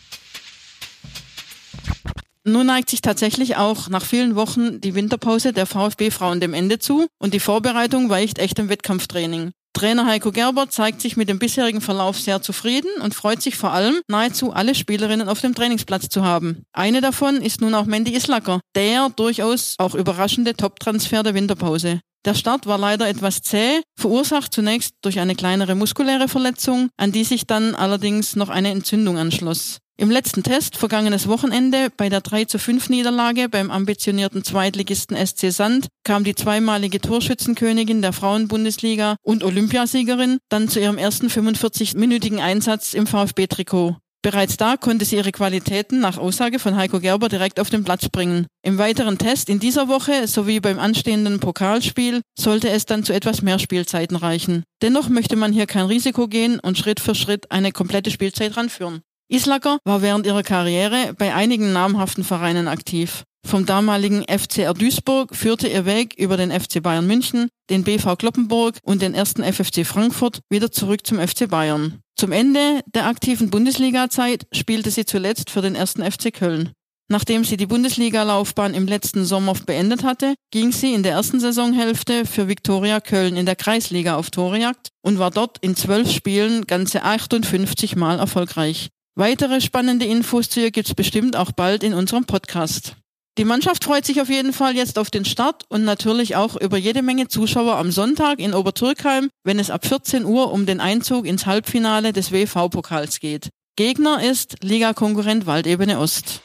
Nun 2.47 2.66
neigt 2.66 2.90
sich 2.90 3.01
tatsächlich 3.01 3.57
auch 3.57 3.88
nach 3.88 4.05
vielen 4.05 4.36
Wochen 4.36 4.78
die 4.80 4.95
Winterpause 4.95 5.55
der 5.55 5.64
VfB-Frauen 5.64 6.40
dem 6.40 6.53
Ende 6.53 6.78
zu 6.78 7.07
und 7.18 7.32
die 7.32 7.40
Vorbereitung 7.40 8.11
weicht 8.11 8.38
echt 8.38 8.59
im 8.59 8.68
Wettkampftraining. 8.68 9.53
Trainer 9.72 10.07
Heiko 10.07 10.30
Gerber 10.30 10.68
zeigt 10.68 11.01
sich 11.01 11.16
mit 11.16 11.28
dem 11.28 11.38
bisherigen 11.38 11.80
Verlauf 11.80 12.20
sehr 12.20 12.42
zufrieden 12.42 12.90
und 13.03 13.14
freut 13.14 13.42
sich 13.42 13.57
vor 13.57 13.72
allem, 13.72 13.99
nahezu 14.09 14.53
alle 14.53 14.74
Spielerinnen 14.74 15.28
auf 15.28 15.40
dem 15.40 15.55
Trainingsplatz 15.55 16.11
zu 16.11 16.22
haben. 16.22 16.64
Eine 16.72 17.01
davon 17.01 17.36
ist 17.36 17.62
nun 17.62 17.74
auch 17.74 17.86
Mandy 17.86 18.14
Islacker, 18.14 18.61
der 18.76 19.09
durchaus 19.16 19.74
auch 19.78 19.95
überraschende 19.95 20.55
Top-Transfer 20.55 21.22
der 21.22 21.34
Winterpause. 21.34 22.01
Der 22.24 22.34
Start 22.34 22.66
war 22.66 22.78
leider 22.78 23.09
etwas 23.09 23.42
zäh, 23.42 23.80
verursacht 23.99 24.53
zunächst 24.53 24.95
durch 25.03 25.18
eine 25.18 25.34
kleinere 25.34 25.74
muskuläre 25.74 26.28
Verletzung, 26.28 26.88
an 26.97 27.12
die 27.12 27.24
sich 27.24 27.47
dann 27.47 27.74
allerdings 27.74 28.36
noch 28.36 28.51
eine 28.51 28.70
Entzündung 28.70 29.18
anschloss. 29.18 29.78
Im 29.97 30.11
letzten 30.11 30.42
Test, 30.42 30.76
vergangenes 30.76 31.28
Wochenende, 31.28 31.88
bei 31.97 32.09
der 32.09 32.20
3 32.20 32.47
zu 32.47 32.59
5 32.59 32.88
Niederlage 32.88 33.49
beim 33.49 33.70
ambitionierten 33.70 34.42
Zweitligisten 34.42 35.16
SC 35.16 35.53
Sand, 35.53 35.86
kam 36.03 36.24
die 36.24 36.34
zweimalige 36.34 37.01
Torschützenkönigin 37.01 38.03
der 38.03 38.12
Frauenbundesliga 38.12 39.14
und 39.22 39.45
Olympiasiegerin 39.45 40.38
dann 40.49 40.68
zu 40.68 40.80
ihrem 40.80 40.99
ersten 40.99 41.28
45-minütigen 41.28 42.40
Einsatz 42.40 42.92
im 42.92 43.07
VfB-Trikot. 43.07 43.97
Bereits 44.20 44.57
da 44.57 44.76
konnte 44.76 45.05
sie 45.05 45.14
ihre 45.14 45.30
Qualitäten 45.30 46.01
nach 46.01 46.18
Aussage 46.18 46.59
von 46.59 46.74
Heiko 46.74 46.99
Gerber 46.99 47.28
direkt 47.28 47.61
auf 47.61 47.70
den 47.70 47.84
Platz 47.84 48.09
bringen. 48.09 48.47
Im 48.62 48.78
weiteren 48.78 49.18
Test 49.18 49.49
in 49.49 49.61
dieser 49.61 49.86
Woche 49.86 50.26
sowie 50.26 50.59
beim 50.59 50.80
anstehenden 50.80 51.38
Pokalspiel 51.38 52.20
sollte 52.36 52.68
es 52.68 52.84
dann 52.84 53.05
zu 53.05 53.12
etwas 53.12 53.42
mehr 53.42 53.61
Spielzeiten 53.61 54.16
reichen. 54.16 54.64
Dennoch 54.82 55.09
möchte 55.09 55.36
man 55.36 55.53
hier 55.53 55.66
kein 55.66 55.86
Risiko 55.86 56.26
gehen 56.26 56.59
und 56.59 56.78
Schritt 56.78 56.99
für 56.99 57.14
Schritt 57.14 57.53
eine 57.53 57.70
komplette 57.70 58.11
Spielzeit 58.11 58.57
ranführen. 58.57 59.03
Islacker 59.29 59.79
war 59.85 60.03
während 60.03 60.27
ihrer 60.27 60.43
Karriere 60.43 61.14
bei 61.16 61.35
einigen 61.35 61.72
namhaften 61.72 62.25
Vereinen 62.25 62.68
aktiv. 62.68 63.25
Vom 63.47 63.66
damaligen 63.66 64.25
FCR 64.25 64.72
Duisburg 64.75 65.37
führte 65.37 65.68
ihr 65.68 65.85
Weg 65.85 66.14
über 66.18 66.37
den 66.37 66.51
FC 66.51 66.83
Bayern 66.83 67.07
München, 67.07 67.49
den 67.68 67.85
BV 67.85 68.16
Kloppenburg 68.16 68.79
und 68.83 69.03
den 69.03 69.14
ersten 69.14 69.43
FFC 69.43 69.87
Frankfurt 69.87 70.41
wieder 70.51 70.72
zurück 70.72 71.07
zum 71.07 71.18
FC 71.18 71.49
Bayern. 71.49 72.01
Zum 72.16 72.33
Ende 72.33 72.81
der 72.95 73.07
aktiven 73.07 73.51
Bundesliga-Zeit 73.51 74.47
spielte 74.53 74.91
sie 74.91 75.05
zuletzt 75.05 75.51
für 75.51 75.62
den 75.62 75.75
ersten 75.75 76.03
FC 76.11 76.33
Köln. 76.33 76.72
Nachdem 77.11 77.45
sie 77.45 77.59
die 77.59 77.66
Bundesliga-Laufbahn 77.66 78.72
im 78.72 78.87
letzten 78.87 79.27
Sommer 79.27 79.53
beendet 79.66 80.05
hatte, 80.05 80.35
ging 80.51 80.72
sie 80.72 80.95
in 80.95 81.03
der 81.03 81.12
ersten 81.12 81.39
Saisonhälfte 81.39 82.25
für 82.25 82.49
Viktoria 82.49 83.01
Köln 83.01 83.37
in 83.37 83.45
der 83.45 83.57
Kreisliga 83.57 84.16
auf 84.16 84.31
Torejagd 84.31 84.89
und 85.03 85.18
war 85.18 85.31
dort 85.31 85.59
in 85.59 85.77
zwölf 85.77 86.11
Spielen 86.11 86.66
ganze 86.66 87.03
58 87.03 87.95
Mal 87.95 88.18
erfolgreich. 88.18 88.89
Weitere 89.17 89.61
spannende 89.61 90.07
Infos 90.07 90.49
zu 90.49 90.61
ihr 90.61 90.73
gibt's 90.73 90.93
bestimmt 90.93 91.37
auch 91.37 91.53
bald 91.53 91.85
in 91.85 91.95
unserem 91.95 92.25
Podcast. 92.25 92.97
Die 93.39 93.45
Mannschaft 93.45 93.85
freut 93.85 94.05
sich 94.05 94.21
auf 94.21 94.29
jeden 94.29 94.53
Fall 94.53 94.75
jetzt 94.75 94.99
auf 94.99 95.09
den 95.09 95.25
Start 95.25 95.65
und 95.69 95.85
natürlich 95.85 96.35
auch 96.35 96.57
über 96.57 96.77
jede 96.79 97.01
Menge 97.01 97.29
Zuschauer 97.29 97.77
am 97.77 97.93
Sonntag 97.93 98.41
in 98.41 98.55
Obertürkheim, 98.55 99.31
wenn 99.45 99.61
es 99.61 99.71
ab 99.71 99.87
14 99.87 100.25
Uhr 100.25 100.51
um 100.53 100.67
den 100.67 100.81
Einzug 100.81 101.27
ins 101.27 101.47
Halbfinale 101.47 102.12
des 102.12 102.33
WV-Pokals 102.33 103.21
geht. 103.21 103.51
Gegner 103.77 104.21
ist 104.21 104.57
Ligakonkurrent 104.62 105.47
Waldebene 105.47 106.01
Ost. 106.01 106.41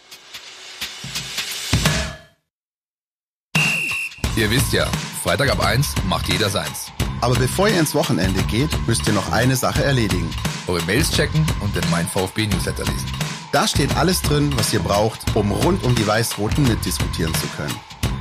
Ihr 4.36 4.50
wisst 4.52 4.74
ja, 4.74 4.86
Freitag 5.24 5.50
ab 5.50 5.66
1 5.66 5.96
macht 6.08 6.28
jeder 6.30 6.50
seins. 6.50 6.92
Aber 7.22 7.36
bevor 7.36 7.68
ihr 7.68 7.80
ins 7.80 7.94
Wochenende 7.96 8.42
geht, 8.44 8.70
müsst 8.88 9.06
ihr 9.08 9.14
noch 9.14 9.32
eine 9.32 9.56
Sache 9.56 9.84
erledigen. 9.84 10.30
Eure 10.68 10.84
Mails 10.84 11.12
checken 11.12 11.46
und 11.60 11.76
den 11.76 11.84
Mein 11.92 12.08
VfB 12.08 12.48
Newsletter 12.48 12.86
lesen. 12.86 13.12
Da 13.52 13.68
steht 13.68 13.96
alles 13.98 14.22
drin, 14.22 14.54
was 14.56 14.74
ihr 14.74 14.80
braucht, 14.80 15.36
um 15.36 15.52
rund 15.52 15.84
um 15.84 15.96
die 15.96 16.08
Weiß-Roten 16.08 16.64
mitdiskutieren 16.64 17.34
zu 17.36 17.48
können. 17.58 17.76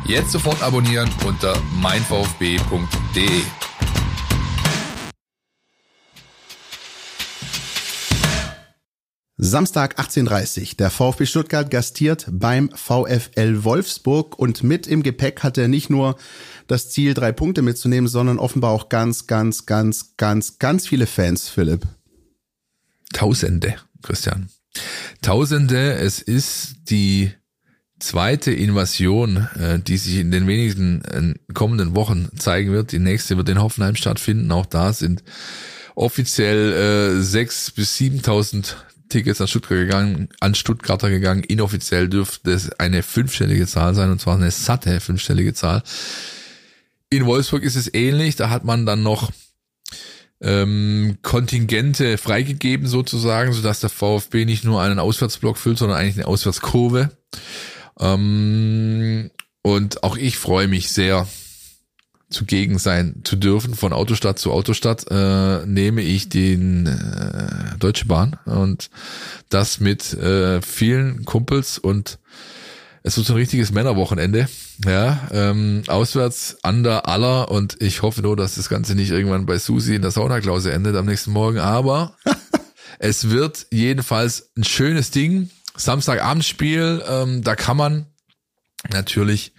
Jetzt 0.05 0.33
sofort 0.33 0.63
abonnieren 0.63 1.11
unter 1.25 1.55
meinvfb.de. 1.81 3.43
Samstag 9.41 10.01
18.30 10.01 10.77
Der 10.79 10.91
VfB 10.91 11.25
Stuttgart 11.25 11.71
gastiert 11.71 12.27
beim 12.29 12.71
VfL 12.71 13.63
Wolfsburg 13.63 14.37
und 14.37 14.65
mit 14.65 14.89
im 14.89 15.05
Gepäck 15.05 15.45
hat 15.45 15.57
er 15.59 15.69
nicht 15.69 15.91
nur 15.91 16.17
das 16.69 16.91
Ziel, 16.91 17.15
drei 17.15 17.33
Punkte 17.33 17.63
mitzunehmen, 17.63 18.09
sondern 18.09 18.39
offenbar 18.39 18.71
auch 18.71 18.89
ganz, 18.89 19.27
ganz, 19.27 19.67
ganz, 19.67 20.17
ganz, 20.17 20.59
ganz 20.59 20.87
viele 20.87 21.07
Fans, 21.07 21.49
Philipp. 21.49 21.87
Tausende, 23.13 23.75
Christian. 24.03 24.49
Tausende, 25.23 25.95
es 25.95 26.21
ist 26.21 26.91
die 26.91 27.33
zweite 27.99 28.53
Invasion, 28.53 29.49
äh, 29.59 29.79
die 29.81 29.97
sich 29.97 30.19
in 30.19 30.31
den 30.31 30.47
wenigen 30.47 31.03
äh, 31.05 31.53
kommenden 31.55 31.97
Wochen 31.97 32.29
zeigen 32.37 32.71
wird. 32.71 32.93
Die 32.93 32.99
nächste 32.99 33.37
wird 33.37 33.49
in 33.49 33.61
Hoffenheim 33.61 33.97
stattfinden. 33.97 34.53
Auch 34.53 34.67
da 34.67 34.93
sind 34.93 35.25
offiziell 35.95 36.73
äh, 37.19 37.23
sechs 37.23 37.71
bis 37.71 37.97
7.000 37.97 38.75
Tickets 39.09 39.41
an 39.41 39.49
Stuttgart 39.49 39.79
gegangen, 39.79 40.29
an 40.41 40.55
Stuttgarter 40.55 41.09
gegangen. 41.11 41.43
Inoffiziell 41.43 42.09
dürfte 42.09 42.53
es 42.53 42.71
eine 42.79 43.03
fünfstellige 43.03 43.67
Zahl 43.67 43.95
sein, 43.95 44.11
und 44.11 44.21
zwar 44.21 44.37
eine 44.37 44.51
satte 44.51 45.01
fünfstellige 45.01 45.55
Zahl. 45.55 45.83
In 47.11 47.27
Wolfsburg 47.27 47.63
ist 47.63 47.77
es 47.77 47.93
ähnlich. 47.93 48.37
Da 48.37 48.51
hat 48.51 48.65
man 48.65 48.87
dann 48.87 49.03
noch 49.03 49.31
ähm, 50.41 51.19
Kontingente 51.23 52.19
freigegeben 52.19 52.87
sozusagen, 52.87 53.53
sodass 53.53 53.81
der 53.81 53.91
VfB 53.91 54.45
nicht 54.45 54.65
nur 54.65 54.83
einen 54.83 54.99
Auswärtsblock 54.99 55.57
füllt, 55.57 55.79
sondern 55.79 55.99
eigentlich 55.99 56.17
eine 56.17 56.27
Auswärtskurve. 56.27 57.11
Ähm, 57.99 59.31
und 59.63 60.03
auch 60.03 60.17
ich 60.17 60.39
freue 60.39 60.69
mich 60.69 60.91
sehr, 60.91 61.27
zugegen 62.31 62.79
sein 62.79 63.23
zu 63.25 63.37
dürfen. 63.37 63.75
Von 63.75 63.93
Autostadt 63.93 64.39
zu 64.39 64.53
Autostadt 64.53 65.07
äh, 65.11 65.65
nehme 65.67 66.03
ich 66.03 66.29
den 66.29 66.87
äh, 66.87 67.79
Deutsche 67.79 68.07
Bahn 68.07 68.37
und 68.45 68.91
das 69.49 69.81
mit 69.81 70.13
äh, 70.15 70.61
vielen 70.61 71.25
Kumpels 71.25 71.79
und 71.79 72.19
Es 73.09 73.17
wird 73.17 73.27
so 73.27 73.33
ein 73.33 73.39
richtiges 73.39 73.73
Männerwochenende. 73.73 74.51
Ja, 74.85 75.29
ähm, 75.33 75.83
auswärts 75.87 76.59
an 76.63 76.83
der 76.83 77.09
Aller 77.09 77.51
und 77.51 77.81
ich 77.81 78.03
hoffe 78.03 78.21
nur, 78.21 78.37
dass 78.37 78.57
das 78.57 78.69
Ganze 78.69 78.95
nicht 78.95 79.13
irgendwann 79.13 79.47
bei 79.47 79.59
Susi 79.59 79.95
in 79.95 80.03
der 80.03 80.11
Saunaklause 80.11 80.73
endet 80.73 80.95
am 80.95 81.07
nächsten 81.07 81.31
Morgen. 81.31 81.59
Aber 81.59 82.19
es 82.99 83.31
wird 83.31 83.67
jedenfalls 83.71 84.51
ein 84.59 84.65
schönes 84.65 85.11
Ding. 85.11 85.49
Samstagabendspiel, 85.75 87.03
ähm, 87.09 87.43
da 87.43 87.57
kann 87.57 87.79
man 87.79 88.05
natürlich 88.93 89.55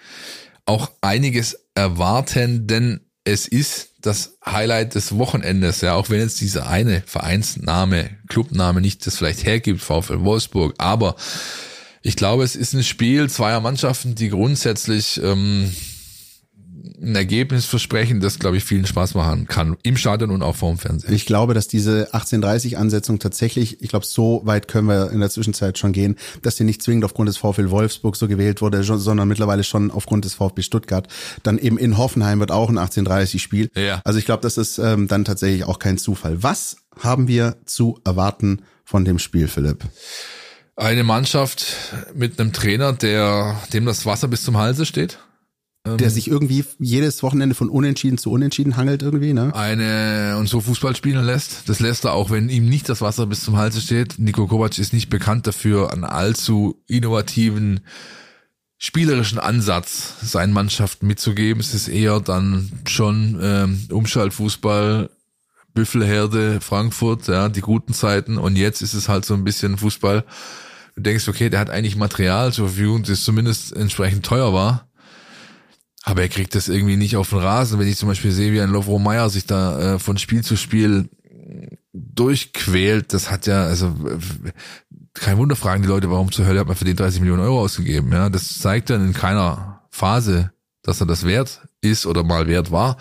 auch 0.67 0.91
einiges 1.01 1.57
erwarten, 1.73 2.67
denn 2.67 2.99
es 3.23 3.47
ist 3.47 3.95
das 3.99 4.37
Highlight 4.45 4.93
des 4.93 5.17
Wochenendes, 5.17 5.81
ja, 5.81 5.95
auch 5.95 6.11
wenn 6.11 6.19
jetzt 6.19 6.39
dieser 6.39 6.69
eine 6.69 7.01
Vereinsname, 7.07 8.11
Clubname 8.27 8.79
nicht 8.79 9.07
das 9.07 9.17
vielleicht 9.17 9.43
hergibt, 9.43 9.81
VfL 9.81 10.21
Wolfsburg, 10.21 10.75
aber 10.77 11.15
ich 12.01 12.15
glaube, 12.15 12.43
es 12.43 12.55
ist 12.55 12.73
ein 12.73 12.83
Spiel 12.83 13.29
zweier 13.29 13.59
Mannschaften, 13.59 14.15
die 14.15 14.29
grundsätzlich 14.29 15.19
ähm, 15.23 15.71
ein 17.01 17.15
Ergebnis 17.15 17.65
versprechen, 17.65 18.19
das, 18.19 18.39
glaube 18.39 18.57
ich, 18.57 18.63
vielen 18.63 18.85
Spaß 18.85 19.15
machen 19.15 19.47
kann. 19.47 19.77
Im 19.83 19.97
Stadion 19.97 20.31
und 20.31 20.41
auch 20.41 20.55
vor 20.55 20.71
dem 20.71 20.77
Fernsehen. 20.77 21.13
Ich 21.13 21.25
glaube, 21.25 21.53
dass 21.53 21.67
diese 21.67 22.13
1830-Ansetzung 22.13 23.19
tatsächlich, 23.19 23.81
ich 23.81 23.89
glaube, 23.89 24.05
so 24.05 24.41
weit 24.45 24.67
können 24.67 24.87
wir 24.87 25.11
in 25.11 25.19
der 25.19 25.29
Zwischenzeit 25.29 25.77
schon 25.77 25.91
gehen, 25.91 26.17
dass 26.41 26.57
sie 26.57 26.63
nicht 26.63 26.81
zwingend 26.81 27.05
aufgrund 27.05 27.29
des 27.29 27.37
VfL 27.37 27.69
Wolfsburg 27.69 28.15
so 28.15 28.27
gewählt 28.27 28.61
wurde, 28.61 28.83
sondern 28.83 29.27
mittlerweile 29.27 29.63
schon 29.63 29.91
aufgrund 29.91 30.25
des 30.25 30.33
VfB 30.33 30.61
Stuttgart. 30.61 31.07
Dann 31.43 31.57
eben 31.57 31.77
in 31.77 31.97
Hoffenheim 31.97 32.39
wird 32.39 32.51
auch 32.51 32.69
ein 32.69 32.77
1830-Spiel. 32.77 33.71
Ja. 33.75 34.01
Also 34.03 34.19
ich 34.19 34.25
glaube, 34.25 34.41
das 34.41 34.57
ist 34.57 34.77
ähm, 34.77 35.07
dann 35.07 35.25
tatsächlich 35.25 35.63
auch 35.65 35.79
kein 35.79 35.97
Zufall. 35.97 36.43
Was 36.43 36.77
haben 36.99 37.27
wir 37.27 37.57
zu 37.65 37.99
erwarten 38.05 38.61
von 38.83 39.05
dem 39.05 39.19
Spiel, 39.19 39.47
Philipp? 39.47 39.85
Eine 40.79 41.03
Mannschaft 41.03 41.75
mit 42.15 42.39
einem 42.39 42.53
Trainer, 42.53 42.93
der 42.93 43.59
dem 43.73 43.85
das 43.85 44.05
Wasser 44.05 44.29
bis 44.29 44.43
zum 44.43 44.55
Halse 44.55 44.85
steht. 44.85 45.19
Der 45.85 46.09
sich 46.09 46.29
irgendwie 46.29 46.63
jedes 46.79 47.21
Wochenende 47.21 47.53
von 47.53 47.69
Unentschieden 47.69 48.17
zu 48.17 48.31
Unentschieden 48.31 48.77
hangelt 48.77 49.01
irgendwie, 49.01 49.33
ne? 49.33 49.53
eine 49.53 50.37
und 50.37 50.47
so 50.47 50.61
Fußball 50.61 50.95
spielen 50.95 51.25
lässt. 51.25 51.67
Das 51.67 51.81
lässt 51.81 52.05
er 52.05 52.13
auch, 52.13 52.29
wenn 52.29 52.47
ihm 52.47 52.69
nicht 52.69 52.87
das 52.87 53.01
Wasser 53.01 53.25
bis 53.25 53.43
zum 53.43 53.57
Halse 53.57 53.81
steht. 53.81 54.19
Niko 54.19 54.47
Kovac 54.47 54.77
ist 54.77 54.93
nicht 54.93 55.09
bekannt 55.09 55.47
dafür, 55.47 55.91
einen 55.91 56.05
allzu 56.05 56.81
innovativen 56.87 57.81
spielerischen 58.77 59.39
Ansatz 59.39 60.15
seinen 60.21 60.53
Mannschaften 60.53 61.07
mitzugeben. 61.07 61.59
Es 61.59 61.73
ist 61.73 61.89
eher 61.89 62.21
dann 62.21 62.71
schon 62.87 63.37
ähm, 63.41 63.85
Umschaltfußball, 63.91 65.09
Büffelherde, 65.73 66.61
Frankfurt, 66.61 67.27
ja, 67.27 67.49
die 67.49 67.61
guten 67.61 67.93
Zeiten. 67.93 68.37
Und 68.37 68.55
jetzt 68.55 68.81
ist 68.81 68.93
es 68.93 69.09
halt 69.09 69.25
so 69.25 69.33
ein 69.33 69.43
bisschen 69.43 69.77
Fußball. 69.77 70.23
Denkst, 70.99 71.27
okay, 71.27 71.49
der 71.49 71.59
hat 71.59 71.69
eigentlich 71.69 71.95
Material 71.95 72.53
zur 72.53 72.67
Verfügung, 72.67 73.03
das 73.03 73.23
zumindest 73.23 73.75
entsprechend 73.75 74.25
teuer 74.25 74.53
war. 74.53 74.87
Aber 76.03 76.21
er 76.21 76.29
kriegt 76.29 76.55
das 76.55 76.69
irgendwie 76.69 76.95
nicht 76.95 77.17
auf 77.17 77.29
den 77.29 77.39
Rasen. 77.39 77.79
Wenn 77.79 77.87
ich 77.87 77.97
zum 77.97 78.09
Beispiel 78.09 78.31
sehe, 78.31 78.53
wie 78.53 78.61
ein 78.61 78.69
Lovro 78.69 78.99
Meyer 78.99 79.29
sich 79.29 79.45
da 79.45 79.95
äh, 79.95 79.99
von 79.99 80.17
Spiel 80.17 80.43
zu 80.43 80.55
Spiel 80.55 81.09
durchquält, 81.93 83.13
das 83.13 83.31
hat 83.31 83.47
ja, 83.47 83.63
also 83.63 83.95
kein 85.13 85.37
Wunder 85.37 85.55
fragen 85.55 85.81
die 85.81 85.87
Leute, 85.89 86.09
warum 86.09 86.31
zur 86.31 86.45
Hölle 86.45 86.59
hat 86.59 86.67
man 86.67 86.75
für 86.75 86.85
den 86.85 86.95
30 86.95 87.19
Millionen 87.19 87.41
Euro 87.41 87.61
ausgegeben. 87.61 88.11
Ja, 88.11 88.29
das 88.29 88.59
zeigt 88.59 88.89
dann 88.89 89.05
in 89.05 89.13
keiner 89.13 89.81
Phase, 89.89 90.51
dass 90.81 91.01
er 91.01 91.07
das 91.07 91.25
wert 91.25 91.61
ist 91.81 92.05
oder 92.05 92.23
mal 92.23 92.47
wert 92.47 92.71
war. 92.71 92.97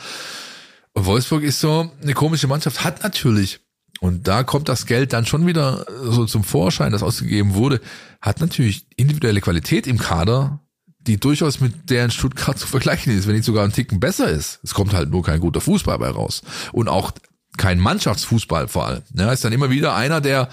Und 0.92 1.06
Wolfsburg 1.06 1.42
ist 1.42 1.60
so 1.60 1.90
eine 2.02 2.14
komische 2.14 2.48
Mannschaft, 2.48 2.82
hat 2.84 3.02
natürlich, 3.02 3.60
und 4.00 4.28
da 4.28 4.44
kommt 4.44 4.68
das 4.68 4.86
Geld 4.86 5.12
dann 5.12 5.26
schon 5.26 5.46
wieder 5.46 5.86
so 6.04 6.24
zum 6.26 6.44
Vorschein, 6.44 6.92
das 6.92 7.02
ausgegeben 7.02 7.54
wurde, 7.54 7.80
hat 8.20 8.40
natürlich 8.40 8.86
individuelle 8.96 9.40
Qualität 9.40 9.86
im 9.86 9.98
Kader, 9.98 10.60
die 11.00 11.18
durchaus 11.18 11.60
mit 11.60 11.90
der 11.90 12.04
in 12.04 12.10
Stuttgart 12.10 12.58
zu 12.58 12.66
vergleichen 12.66 13.12
ist, 13.16 13.26
wenn 13.26 13.34
nicht 13.34 13.44
sogar 13.44 13.64
ein 13.64 13.72
Ticken 13.72 14.00
besser 14.00 14.28
ist. 14.28 14.60
Es 14.62 14.74
kommt 14.74 14.92
halt 14.92 15.10
nur 15.10 15.22
kein 15.22 15.40
guter 15.40 15.60
Fußball 15.60 15.98
bei 15.98 16.08
raus. 16.08 16.42
Und 16.72 16.88
auch 16.88 17.12
kein 17.58 17.78
Mannschaftsfußball 17.78 18.68
vor 18.68 18.86
allem. 18.86 19.02
Ja, 19.14 19.32
ist 19.32 19.44
dann 19.44 19.52
immer 19.52 19.68
wieder 19.68 19.94
einer, 19.94 20.20
der 20.20 20.48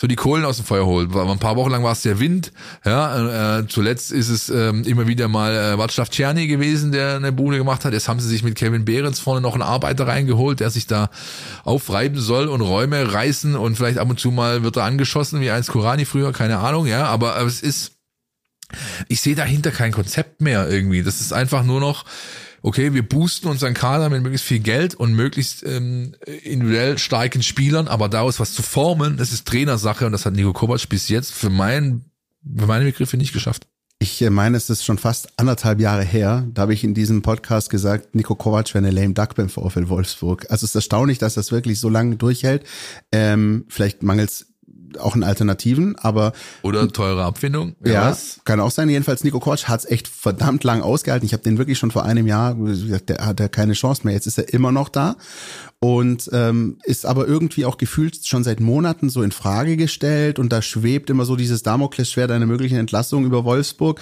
so 0.00 0.06
die 0.06 0.16
Kohlen 0.16 0.44
aus 0.44 0.56
dem 0.56 0.64
Feuer 0.64 0.86
holt. 0.86 1.14
Ein 1.14 1.38
paar 1.38 1.56
Wochen 1.56 1.70
lang 1.70 1.84
war 1.84 1.92
es 1.92 2.02
der 2.02 2.18
Wind. 2.20 2.52
Ja, 2.84 3.58
äh, 3.58 3.68
zuletzt 3.68 4.12
ist 4.12 4.28
es 4.28 4.48
ähm, 4.48 4.84
immer 4.84 5.06
wieder 5.06 5.28
mal 5.28 5.54
äh, 5.54 5.80
Václav 5.80 6.10
Czerny 6.10 6.46
gewesen, 6.46 6.92
der 6.92 7.16
eine 7.16 7.32
Bude 7.32 7.58
gemacht 7.58 7.84
hat. 7.84 7.92
Jetzt 7.92 8.08
haben 8.08 8.20
sie 8.20 8.28
sich 8.28 8.42
mit 8.42 8.54
Kevin 8.54 8.84
Behrens 8.84 9.20
vorne 9.20 9.40
noch 9.40 9.54
einen 9.54 9.62
Arbeiter 9.62 10.06
reingeholt, 10.06 10.60
der 10.60 10.70
sich 10.70 10.86
da 10.86 11.10
aufreiben 11.64 12.20
soll 12.20 12.48
und 12.48 12.60
Räume 12.60 13.12
reißen 13.12 13.56
und 13.56 13.76
vielleicht 13.76 13.98
ab 13.98 14.08
und 14.08 14.18
zu 14.18 14.30
mal 14.30 14.62
wird 14.62 14.76
er 14.76 14.84
angeschossen, 14.84 15.40
wie 15.40 15.50
eins 15.50 15.66
Kurani 15.66 16.04
früher, 16.04 16.32
keine 16.32 16.58
Ahnung, 16.58 16.86
ja, 16.86 17.06
aber 17.06 17.40
es 17.42 17.60
ist 17.60 17.92
ich 19.08 19.20
sehe 19.20 19.34
dahinter 19.34 19.70
kein 19.70 19.92
Konzept 19.92 20.40
mehr 20.40 20.68
irgendwie. 20.68 21.02
Das 21.02 21.20
ist 21.20 21.32
einfach 21.32 21.64
nur 21.64 21.80
noch, 21.80 22.04
okay, 22.64 22.94
wir 22.94 23.06
boosten 23.06 23.48
unseren 23.48 23.74
Kader 23.74 24.08
mit 24.08 24.22
möglichst 24.22 24.46
viel 24.46 24.58
Geld 24.58 24.94
und 24.94 25.12
möglichst 25.12 25.62
ähm, 25.64 26.16
individuell 26.42 26.96
starken 26.96 27.42
Spielern, 27.42 27.88
aber 27.88 28.08
daraus 28.08 28.40
was 28.40 28.54
zu 28.54 28.62
formen, 28.62 29.18
das 29.18 29.32
ist 29.32 29.46
Trainersache 29.46 30.06
und 30.06 30.12
das 30.12 30.24
hat 30.24 30.32
Nico 30.32 30.54
Kovac 30.54 30.88
bis 30.88 31.10
jetzt 31.10 31.32
für, 31.32 31.50
mein, 31.50 32.06
für 32.56 32.66
meine 32.66 32.86
Begriffe 32.86 33.18
nicht 33.18 33.34
geschafft. 33.34 33.66
Ich 33.98 34.22
äh, 34.22 34.30
meine, 34.30 34.56
es 34.56 34.70
ist 34.70 34.82
schon 34.82 34.96
fast 34.96 35.38
anderthalb 35.38 35.78
Jahre 35.78 36.04
her. 36.04 36.48
Da 36.54 36.62
habe 36.62 36.72
ich 36.72 36.84
in 36.84 36.94
diesem 36.94 37.20
Podcast 37.20 37.68
gesagt, 37.68 38.14
Nico 38.14 38.34
Kovac 38.34 38.72
wäre 38.72 38.84
eine 38.86 38.98
lame 38.98 39.12
duck 39.12 39.34
beim 39.34 39.50
VfL 39.50 39.90
Wolfsburg. 39.90 40.46
Also 40.50 40.64
es 40.64 40.70
ist 40.70 40.74
erstaunlich, 40.74 41.18
dass 41.18 41.34
das 41.34 41.52
wirklich 41.52 41.78
so 41.78 41.90
lange 41.90 42.16
durchhält. 42.16 42.64
Ähm, 43.12 43.66
vielleicht 43.68 44.02
mangels 44.02 44.53
auch 44.98 45.16
in 45.16 45.22
Alternativen, 45.22 45.96
aber 45.96 46.32
Oder 46.62 46.88
teure 46.88 47.24
Abfindung. 47.24 47.74
ja, 47.84 48.10
weiß. 48.10 48.40
kann 48.44 48.60
auch 48.60 48.70
sein. 48.70 48.88
Jedenfalls 48.88 49.24
Nico 49.24 49.40
Kovac 49.40 49.68
hat's 49.68 49.84
echt 49.84 50.08
verdammt 50.08 50.64
lang 50.64 50.82
ausgehalten. 50.82 51.26
Ich 51.26 51.32
habe 51.32 51.42
den 51.42 51.58
wirklich 51.58 51.78
schon 51.78 51.90
vor 51.90 52.04
einem 52.04 52.26
Jahr 52.26 52.54
gesagt, 52.54 53.08
der 53.08 53.24
hat 53.26 53.40
ja 53.40 53.48
keine 53.48 53.74
Chance 53.74 54.02
mehr. 54.04 54.14
Jetzt 54.14 54.26
ist 54.26 54.38
er 54.38 54.52
immer 54.52 54.72
noch 54.72 54.88
da 54.88 55.16
und 55.80 56.30
ähm, 56.32 56.78
ist 56.84 57.04
aber 57.04 57.26
irgendwie 57.26 57.66
auch 57.66 57.76
gefühlt 57.76 58.26
schon 58.26 58.42
seit 58.44 58.60
Monaten 58.60 59.10
so 59.10 59.22
in 59.22 59.32
Frage 59.32 59.76
gestellt 59.76 60.38
und 60.38 60.52
da 60.52 60.62
schwebt 60.62 61.10
immer 61.10 61.24
so 61.24 61.36
dieses 61.36 61.62
Damoklesschwert 61.62 62.30
einer 62.30 62.46
möglichen 62.46 62.78
Entlassung 62.78 63.24
über 63.24 63.44
Wolfsburg. 63.44 64.00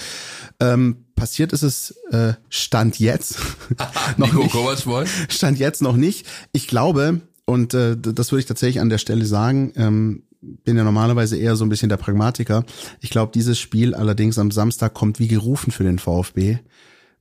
Ähm, 0.60 1.06
passiert 1.16 1.52
ist 1.52 1.62
es 1.62 1.92
äh, 2.10 2.34
stand 2.48 2.98
jetzt 2.98 3.38
noch 4.16 4.32
Nico 4.32 4.70
nicht. 4.70 5.32
Stand 5.32 5.58
jetzt 5.58 5.82
noch 5.82 5.96
nicht. 5.96 6.26
Ich 6.52 6.68
glaube, 6.68 7.20
und 7.44 7.74
äh, 7.74 7.96
das 7.96 8.32
würde 8.32 8.40
ich 8.40 8.46
tatsächlich 8.46 8.80
an 8.80 8.88
der 8.88 8.98
Stelle 8.98 9.24
sagen, 9.26 9.72
ähm, 9.76 10.22
bin 10.42 10.76
ja 10.76 10.84
normalerweise 10.84 11.36
eher 11.36 11.56
so 11.56 11.64
ein 11.64 11.68
bisschen 11.68 11.88
der 11.88 11.96
Pragmatiker. 11.96 12.64
Ich 13.00 13.10
glaube, 13.10 13.32
dieses 13.32 13.58
Spiel 13.58 13.94
allerdings 13.94 14.38
am 14.38 14.50
Samstag 14.50 14.92
kommt 14.92 15.18
wie 15.18 15.28
gerufen 15.28 15.70
für 15.70 15.84
den 15.84 15.98
VfB, 15.98 16.58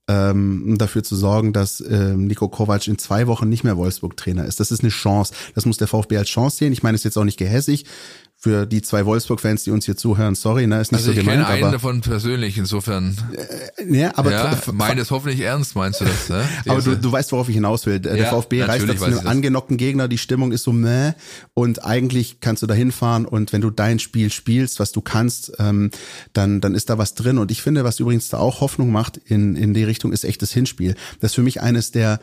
ähm, 0.08 0.64
um 0.66 0.78
dafür 0.78 1.04
zu 1.04 1.16
sorgen, 1.16 1.54
dass 1.54 1.82
ähm, 1.88 2.26
Nico 2.26 2.50
Kovac 2.50 2.88
in 2.88 2.98
zwei 2.98 3.28
Wochen 3.28 3.48
nicht 3.48 3.64
mehr 3.64 3.78
Wolfsburg-Trainer 3.78 4.46
ist. 4.46 4.60
Das 4.60 4.72
ist 4.72 4.82
eine 4.82 4.90
Chance. 4.90 5.34
Das 5.54 5.66
muss 5.66 5.78
der 5.78 5.88
VfB 5.88 6.18
als 6.18 6.30
Chance 6.30 6.58
sehen. 6.58 6.74
Ich 6.74 6.84
meine, 6.84 6.96
es 6.96 7.02
ist 7.02 7.06
jetzt 7.06 7.18
auch 7.18 7.24
nicht 7.24 7.38
gehässig 7.38 7.86
für 8.44 8.66
die 8.66 8.82
zwei 8.82 9.06
Wolfsburg-Fans, 9.06 9.66
die 9.66 9.70
uns 9.70 9.86
hier 9.86 9.96
zuhören. 9.96 10.34
Sorry, 10.34 10.66
ne, 10.66 10.82
ist 10.82 10.92
nicht 10.92 11.02
Also 11.02 11.12
so 11.12 11.12
ich 11.12 11.20
gemeint, 11.20 11.42
kenne 11.46 11.48
einen 11.48 11.64
aber, 11.66 11.72
davon 11.74 12.02
persönlich, 12.02 12.58
insofern. 12.58 13.16
ja, 13.88 14.12
aber 14.18 14.32
ja, 14.32 14.54
tr- 14.54 14.72
meine 14.74 15.02
es 15.02 15.12
hoffentlich 15.12 15.42
ernst, 15.42 15.76
meinst 15.76 16.02
du 16.02 16.06
das? 16.06 16.28
Ne? 16.28 16.44
Aber 16.68 16.82
du, 16.82 16.98
du 16.98 17.12
weißt, 17.12 17.32
worauf 17.34 17.48
ich 17.50 17.54
hinaus 17.56 17.86
will. 17.86 18.00
Der 18.00 18.16
Ja, 18.18 18.26
VfB 18.32 18.62
natürlich 18.66 18.88
da 18.94 18.98
zu 18.98 19.04
einem 19.06 19.14
ich 19.18 19.22
das. 19.22 19.32
angenockten 19.32 19.78
Gegner, 19.78 20.08
die 20.08 20.18
Stimmung 20.18 20.52
ist 20.52 20.64
so 20.64 20.74
meh 20.74 21.12
und 21.54 21.86
eigentlich 21.86 22.40
kannst 22.40 22.64
du 22.64 22.68
da 22.68 22.74
hinfahren 22.74 23.26
und 23.26 23.54
wenn 23.54 23.62
du 23.62 23.70
dein 23.70 24.00
Spiel 24.00 24.32
spielst, 24.32 24.80
was 24.80 24.92
du 24.92 25.02
kannst, 25.02 25.52
ähm, 25.60 25.92
dann, 26.34 26.62
dann 26.62 26.74
ist 26.74 26.90
da 26.90 26.98
was 26.98 27.14
drin. 27.14 27.38
Und 27.38 27.52
ich 27.52 27.62
finde, 27.62 27.84
was 27.84 28.00
übrigens 28.00 28.30
da 28.30 28.40
auch 28.40 28.62
Hoffnung 28.62 28.92
macht 28.92 29.18
in, 29.18 29.56
in 29.56 29.76
die 29.76 29.84
Richtung, 29.84 30.12
ist 30.12 30.24
echtes 30.24 30.52
Hinspiel. 30.52 30.96
Das 31.20 31.32
ist 31.32 31.36
für 31.36 31.44
mich 31.44 31.62
eines 31.62 31.92
der 31.92 32.20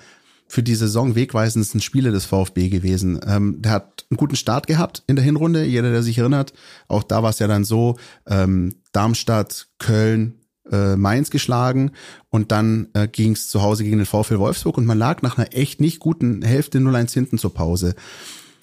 für 0.48 0.62
die 0.62 0.74
Saison 0.74 1.14
wegweisendsten 1.14 1.80
Spiele 1.80 2.10
des 2.10 2.24
VfB 2.24 2.70
gewesen. 2.70 3.20
Ähm, 3.26 3.60
der 3.60 3.72
hat 3.72 4.06
einen 4.10 4.16
guten 4.16 4.36
Start 4.36 4.66
gehabt 4.66 5.02
in 5.06 5.16
der 5.16 5.24
Hinrunde, 5.24 5.64
jeder, 5.64 5.90
der 5.90 6.02
sich 6.02 6.18
erinnert. 6.18 6.54
Auch 6.88 7.02
da 7.02 7.22
war 7.22 7.30
es 7.30 7.38
ja 7.38 7.46
dann 7.46 7.64
so, 7.64 7.96
ähm, 8.26 8.76
Darmstadt, 8.92 9.68
Köln, 9.78 10.38
äh, 10.72 10.96
Mainz 10.96 11.30
geschlagen 11.30 11.92
und 12.30 12.50
dann 12.50 12.88
äh, 12.94 13.08
ging 13.08 13.32
es 13.32 13.48
zu 13.48 13.62
Hause 13.62 13.84
gegen 13.84 13.98
den 13.98 14.06
VfL 14.06 14.38
Wolfsburg 14.38 14.78
und 14.78 14.86
man 14.86 14.98
lag 14.98 15.22
nach 15.22 15.38
einer 15.38 15.54
echt 15.54 15.80
nicht 15.80 16.00
guten 16.00 16.42
Hälfte 16.42 16.78
0-1 16.78 17.12
hinten 17.12 17.38
zur 17.38 17.52
Pause. 17.52 17.94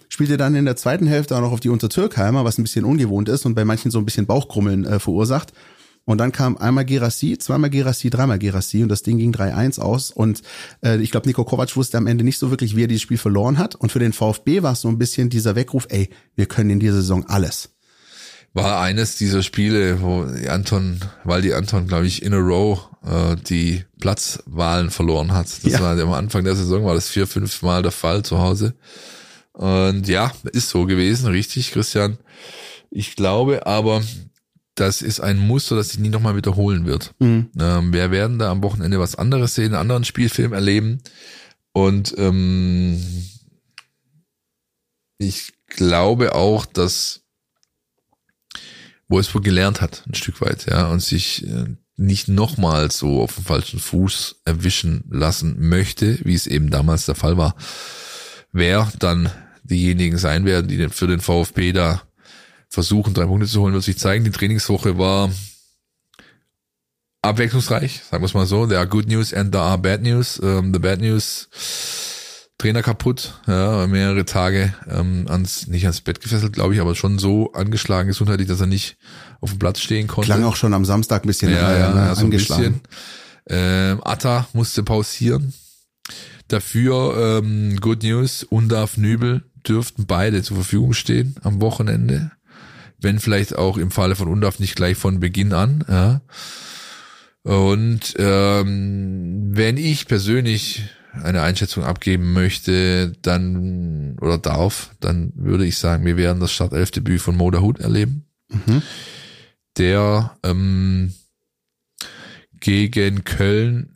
Spielte 0.10 0.38
dann 0.38 0.56
in 0.56 0.66
der 0.66 0.76
zweiten 0.76 1.08
Hälfte 1.08 1.36
auch 1.36 1.42
noch 1.42 1.52
auf 1.52 1.60
die 1.60 1.70
Untertürkheimer, 1.70 2.46
was 2.46 2.58
ein 2.58 2.64
bisschen 2.64 2.86
ungewohnt 2.86 3.30
ist 3.30 3.46
und 3.46 3.56
bei 3.56 3.66
manchen 3.66 3.92
so 3.92 4.00
ein 4.00 4.06
bisschen 4.06 4.26
Bauchkrummeln 4.26 4.86
äh, 4.86 5.00
verursacht. 5.00 5.54
Und 6.06 6.20
dann 6.20 6.32
kam 6.32 6.56
einmal 6.58 6.86
Gerassi, 6.86 7.38
zweimal 7.39 7.72
Gerassi, 7.72 8.12
dreimal 8.12 8.38
Gerassi 8.38 8.84
und 8.84 8.89
das 8.89 9.01
Ding 9.01 9.18
ging 9.18 9.34
3-1 9.34 9.80
aus. 9.80 10.12
Und 10.12 10.41
äh, 10.84 10.97
ich 11.01 11.10
glaube, 11.12 11.28
Nico 11.28 11.43
Kovac 11.43 11.76
wusste 11.76 11.97
am 11.97 12.06
Ende 12.06 12.24
nicht 12.24 12.38
so 12.38 12.51
wirklich, 12.51 12.76
wie 12.76 12.84
er 12.84 12.88
dieses 12.88 13.01
Spiel 13.01 13.18
verloren 13.18 13.58
hat. 13.58 13.74
Und 13.76 13.91
für 13.91 13.97
den 13.99 14.14
VfB 14.14 14.62
war 14.62 14.74
es 14.74 14.82
so 14.82 14.88
ein 14.88 14.99
bisschen 14.99 15.30
dieser 15.32 15.56
Weckruf, 15.56 15.88
ey, 15.89 16.10
wir 16.36 16.45
können 16.45 16.70
in 16.70 16.80
dieser 16.80 16.97
Saison 16.97 17.26
alles. 17.26 17.70
war 18.53 18.80
eines 18.82 19.16
dieser 19.18 19.41
Spiele, 19.43 19.99
wo 20.01 20.22
Anton, 20.47 21.01
weil 21.24 21.41
die 21.41 21.53
Anton, 21.53 21.88
glaube 21.88 22.06
ich, 22.06 22.22
in 22.24 22.34
a 22.34 22.38
row 22.38 22.80
äh, 23.03 23.36
die 23.36 23.84
Platzwahlen 23.99 24.91
verloren 24.91 25.34
hat. 25.34 25.47
Das 25.64 25.74
Ja. 25.74 25.80
war 25.82 25.99
am 25.99 26.14
Anfang 26.14 26.43
der 26.43 26.56
Saison, 26.56 26.86
war 26.86 26.93
das 26.93 27.10
vier, 27.10 27.26
fünf 27.28 27.62
Mal 27.64 27.82
der 27.82 27.91
Fall 27.91 28.24
zu 28.24 28.38
Hause. 28.39 28.76
Und 29.53 30.08
ja, 30.08 30.32
ist 30.53 30.70
so 30.70 30.86
gewesen, 30.86 31.28
richtig, 31.28 31.72
Christian. 31.72 32.18
Ich 32.91 33.16
glaube 33.16 33.66
aber, 33.66 34.01
das 34.76 35.02
ist 35.02 35.22
ein 35.22 35.40
Muster, 35.40 35.76
das 35.76 35.90
sich 35.90 36.00
nie 36.00 36.10
nochmal 36.10 36.36
wiederholen 36.36 36.86
wird. 36.86 37.14
Mhm. 37.20 37.50
Ähm, 37.60 37.94
wir 37.94 38.12
werden 38.12 38.40
da 38.40 38.52
am 38.52 38.62
Wochenende 38.62 39.00
was 39.00 39.16
anderes 39.16 39.56
sehen, 39.56 39.68
einen 39.68 39.82
anderen 39.82 40.04
Spielfilm 40.04 40.54
erleben. 40.54 41.02
Und 41.72 42.14
ähm, 42.18 43.02
ich 45.18 45.54
glaube 45.68 46.36
auch, 46.36 46.66
dass 46.66 47.22
Wolfsburg 49.08 49.44
gelernt 49.44 49.82
hat, 49.82 50.04
ein 50.08 50.16
Stück 50.16 50.42
weit, 50.42 50.66
ja, 50.70 50.88
und 50.88 51.02
sich 51.02 51.48
äh, 51.48 51.66
nicht 51.98 52.28
nochmal 52.28 52.92
so 52.92 53.22
auf 53.22 53.36
dem 53.36 53.46
falschen 53.46 53.80
Fuß 53.80 54.42
erwischen 54.46 55.06
lassen 55.10 55.70
möchte, 55.70 56.20
wie 56.24 56.34
es 56.34 56.48
eben 56.48 56.70
damals 56.70 57.06
der 57.06 57.16
Fall 57.16 57.38
war. 57.38 57.56
Wer 58.52 58.92
dann 59.00 59.30
diejenigen 59.64 60.18
sein 60.18 60.46
werden, 60.46 60.68
die 60.68 60.90
für 60.90 61.08
den 61.08 61.22
VfB 61.22 61.72
da 61.72 62.02
versuchen, 62.70 63.13
drei 63.13 63.26
Punkte 63.26 63.47
zu 63.47 63.61
holen, 63.61 63.74
wird 63.74 63.84
sich 63.84 63.97
zeigen. 63.97 64.24
Die 64.24 64.32
Trainingswoche 64.32 64.97
war 64.97 65.30
abwechslungsreich, 67.22 68.01
sagen 68.09 68.24
wir 68.24 68.28
es 68.28 68.34
mal 68.34 68.45
so. 68.45 68.68
There 68.68 68.80
are 68.80 68.88
good 68.88 69.07
news 69.07 69.34
and 69.34 69.51
there 69.51 69.63
are 69.63 69.78
bad 69.78 70.01
news. 70.01 70.39
Um, 70.39 70.47
ähm, 70.47 70.74
the 70.74 70.80
bad 70.80 71.01
news, 71.01 71.49
Trainer 72.57 72.84
kaputt, 72.84 73.34
ja, 73.47 73.86
mehrere 73.88 74.24
Tage 74.26 74.74
ähm, 74.89 75.26
ans, 75.28 75.68
nicht 75.68 75.86
ans 75.86 76.01
Bett 76.01 76.22
gefesselt, 76.22 76.53
glaube 76.53 76.74
ich, 76.74 76.80
aber 76.80 76.95
schon 76.95 77.20
so 77.20 77.51
angeschlagen 77.51 78.07
gesundheitlich, 78.07 78.47
dass 78.47 78.61
er 78.61 78.68
nicht 78.68 78.97
auf 79.41 79.49
dem 79.49 79.59
Platz 79.59 79.80
stehen 79.80 80.07
konnte. 80.07 80.28
Klang 80.28 80.43
auch 80.43 80.55
schon 80.55 80.74
am 80.74 80.86
Samstag 80.86 81.26
ein 81.26 81.28
bisschen 81.28 81.51
ja, 81.51 81.78
ja, 81.78 81.95
ja, 81.95 82.16
so 82.16 82.22
angeschlagen. 82.22 82.82
Ähm, 83.47 84.01
Atta 84.03 84.47
musste 84.53 84.84
pausieren. 84.84 85.53
Dafür 86.47 87.41
ähm, 87.43 87.78
Good 87.82 88.03
News, 88.03 88.43
Undaf 88.43 88.97
Nübel 88.97 89.43
dürften 89.68 90.05
beide 90.05 90.43
zur 90.43 90.57
Verfügung 90.57 90.93
stehen 90.93 91.36
am 91.41 91.59
Wochenende 91.59 92.32
wenn 93.00 93.20
vielleicht 93.20 93.56
auch 93.56 93.78
im 93.78 93.91
Falle 93.91 94.16
von 94.16 94.28
Undaf 94.28 94.60
nicht 94.60 94.76
gleich 94.76 94.98
von 94.98 95.20
Beginn 95.20 95.54
an. 95.54 95.84
Ja. 95.88 96.22
Und 97.43 98.16
ähm, 98.18 99.52
wenn 99.56 99.78
ich 99.78 100.08
persönlich 100.08 100.84
eine 101.24 101.41
Einschätzung 101.41 101.84
abgeben 101.84 102.34
möchte, 102.34 103.14
dann 103.22 104.18
oder 104.20 104.38
darf, 104.38 104.91
dann 105.00 105.32
würde 105.36 105.66
ich 105.66 105.78
sagen, 105.78 106.06
wir 106.06 106.18
werden 106.18 106.39
das 106.39 106.52
Startelfdebüt 106.52 107.22
von 107.22 107.36
Moda 107.36 107.60
Hut 107.60 107.80
erleben, 107.80 108.26
mhm. 108.50 108.82
der 109.78 110.36
ähm, 110.43 111.14
gegen 112.60 113.24
Köln 113.24 113.95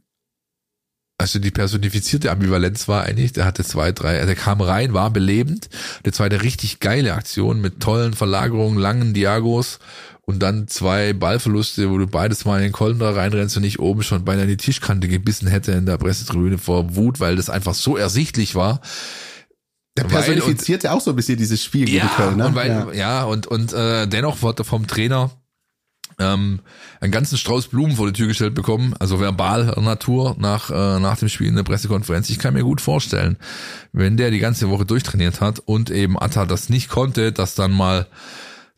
also 1.20 1.38
die 1.38 1.52
personifizierte 1.52 2.32
Ambivalenz 2.32 2.88
war 2.88 3.04
eigentlich, 3.04 3.34
der 3.34 3.46
hatte 3.46 3.64
zwei, 3.66 3.92
drei, 3.92 4.26
der 4.26 4.36
kam 4.36 4.62
rein, 4.62 4.94
war 4.94 5.12
belebend, 5.12 5.70
der 6.06 6.14
zweite 6.14 6.44
richtig 6.44 6.80
geile 6.80 7.14
Aktion 7.14 7.60
mit 7.60 7.82
tollen 7.82 8.14
Verlagerungen, 8.14 8.80
langen 8.80 9.14
Diagos 9.14 9.80
und 10.22 10.40
dann 10.40 10.70
zwei 10.70 11.12
Ballverluste, 11.12 11.90
wo 11.92 11.98
du 11.98 12.08
beides 12.08 12.46
mal 12.46 12.58
in 12.58 12.64
den 12.64 12.72
Kolben 12.72 13.00
da 13.00 13.12
reinrennst 13.12 13.58
und 13.58 13.64
nicht 13.64 13.80
oben 13.80 14.02
schon 14.02 14.24
beinahe 14.24 14.44
in 14.44 14.50
die 14.50 14.58
Tischkante 14.58 15.10
gebissen 15.10 15.48
hätte 15.48 15.74
in 15.74 15.86
der 15.86 15.98
Pressetribüne 15.98 16.58
vor 16.58 16.96
Wut, 16.96 17.20
weil 17.20 17.36
das 17.36 17.50
einfach 17.50 17.74
so 17.74 17.98
ersichtlich 17.98 18.56
war. 18.56 18.80
Der 19.98 20.06
personifiziert 20.06 20.84
ja 20.84 20.94
auch 20.94 21.02
so 21.02 21.10
ein 21.10 21.16
bisschen 21.18 21.38
dieses 21.38 21.62
Spiel 21.62 21.90
ja, 21.90 22.04
gegen 22.04 22.16
Köln, 22.16 22.38
ne? 22.38 22.48
Und 22.48 22.56
weil, 22.56 22.70
ja. 22.70 22.94
ja, 22.94 23.24
und, 23.24 23.46
und 23.48 23.74
äh, 23.74 24.08
dennoch 24.08 24.42
wurde 24.42 24.64
vom 24.64 24.88
Trainer 24.88 25.32
ähm, 26.20 26.60
einen 27.00 27.12
ganzen 27.12 27.38
Strauß 27.38 27.68
Blumen 27.68 27.96
vor 27.96 28.08
die 28.08 28.14
Tür 28.14 28.28
gestellt 28.28 28.56
bekommen, 28.56 28.94
also 29.00 29.20
verbal 29.20 29.76
Natur 29.82 30.36
nach, 30.38 30.70
äh, 30.70 31.00
nach 31.00 31.18
dem 31.18 31.30
Spiel 31.30 31.48
in 31.48 31.56
der 31.56 31.64
Pressekonferenz. 31.64 32.30
Ich 32.30 32.40
kann 32.40 32.54
mir 32.54 32.64
gut 32.64 32.82
vorstellen, 32.82 33.38
wenn 33.92 34.18
der 34.18 34.32
die 34.32 34.40
ganze 34.40 34.70
Woche 34.70 34.86
durchtrainiert 34.86 35.42
hat 35.42 35.60
und 35.60 35.90
eben 35.90 36.20
Atta 36.20 36.46
das 36.46 36.70
nicht 36.70 36.90
konnte, 36.90 37.32
dass 37.32 37.56
dann 37.56 37.72
mal 37.72 38.08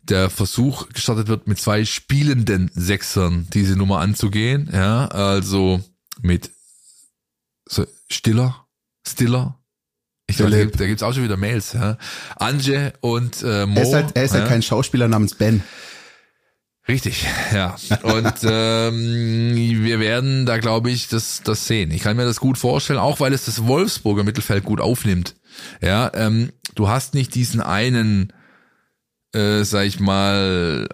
der 0.03 0.29
Versuch 0.29 0.89
gestartet 0.89 1.27
wird, 1.27 1.47
mit 1.47 1.59
zwei 1.59 1.85
spielenden 1.85 2.71
Sechsern 2.73 3.47
diese 3.53 3.75
Nummer 3.75 3.99
anzugehen. 3.99 4.69
Ja, 4.71 5.07
also 5.07 5.81
mit 6.21 6.51
so 7.67 7.85
Stiller, 8.09 8.65
Stiller, 9.07 9.61
ich 10.31 10.37
glaube, 10.37 10.51
da, 10.51 10.65
da 10.65 10.87
gibt's 10.87 11.03
auch 11.03 11.13
schon 11.13 11.23
wieder 11.23 11.37
Mails. 11.37 11.73
Ja. 11.73 11.97
Anje 12.37 12.93
und 13.01 13.43
äh, 13.43 13.65
Mo. 13.65 13.75
Er 13.75 13.83
ist 13.83 13.93
halt, 13.93 14.05
er 14.15 14.23
ist 14.23 14.33
halt 14.33 14.47
kein 14.47 14.61
Schauspieler 14.61 15.07
namens 15.07 15.35
Ben. 15.35 15.61
Richtig, 16.91 17.25
ja. 17.53 17.77
Und 18.03 18.33
ähm, 18.43 19.55
wir 19.55 20.01
werden 20.01 20.45
da, 20.45 20.57
glaube 20.57 20.91
ich, 20.91 21.07
das, 21.07 21.41
das 21.41 21.65
sehen. 21.65 21.89
Ich 21.89 22.01
kann 22.01 22.17
mir 22.17 22.25
das 22.25 22.41
gut 22.41 22.57
vorstellen, 22.57 22.99
auch 22.99 23.21
weil 23.21 23.31
es 23.31 23.45
das 23.45 23.65
Wolfsburger 23.65 24.25
Mittelfeld 24.25 24.65
gut 24.65 24.81
aufnimmt. 24.81 25.35
Ja, 25.81 26.11
ähm, 26.13 26.51
du 26.75 26.89
hast 26.89 27.13
nicht 27.13 27.33
diesen 27.33 27.61
einen, 27.61 28.33
äh, 29.33 29.63
sag 29.63 29.85
ich 29.85 30.01
mal, 30.01 30.89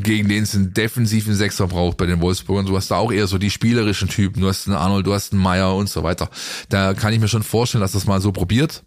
gegen 0.00 0.28
den 0.28 0.42
es 0.42 0.56
einen 0.56 0.74
defensiven 0.74 1.36
Sechser 1.36 1.68
braucht 1.68 1.96
bei 1.96 2.06
den 2.06 2.20
Wolfsburgern. 2.20 2.66
Du 2.66 2.76
hast 2.76 2.90
da 2.90 2.96
auch 2.96 3.12
eher 3.12 3.28
so 3.28 3.38
die 3.38 3.50
spielerischen 3.50 4.08
Typen. 4.08 4.40
Du 4.40 4.48
hast 4.48 4.66
einen 4.66 4.76
Arnold, 4.76 5.06
du 5.06 5.14
hast 5.14 5.32
einen 5.32 5.42
Meier 5.42 5.76
und 5.76 5.88
so 5.88 6.02
weiter. 6.02 6.28
Da 6.70 6.94
kann 6.94 7.12
ich 7.12 7.20
mir 7.20 7.28
schon 7.28 7.44
vorstellen, 7.44 7.82
dass 7.82 7.92
das 7.92 8.06
mal 8.06 8.20
so 8.20 8.32
probiert. 8.32 8.82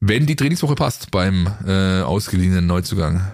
Wenn 0.00 0.26
die 0.26 0.34
Trainingswoche 0.34 0.74
passt 0.74 1.12
beim 1.12 1.46
äh, 1.64 2.00
ausgeliehenen 2.00 2.66
Neuzugang 2.66 3.32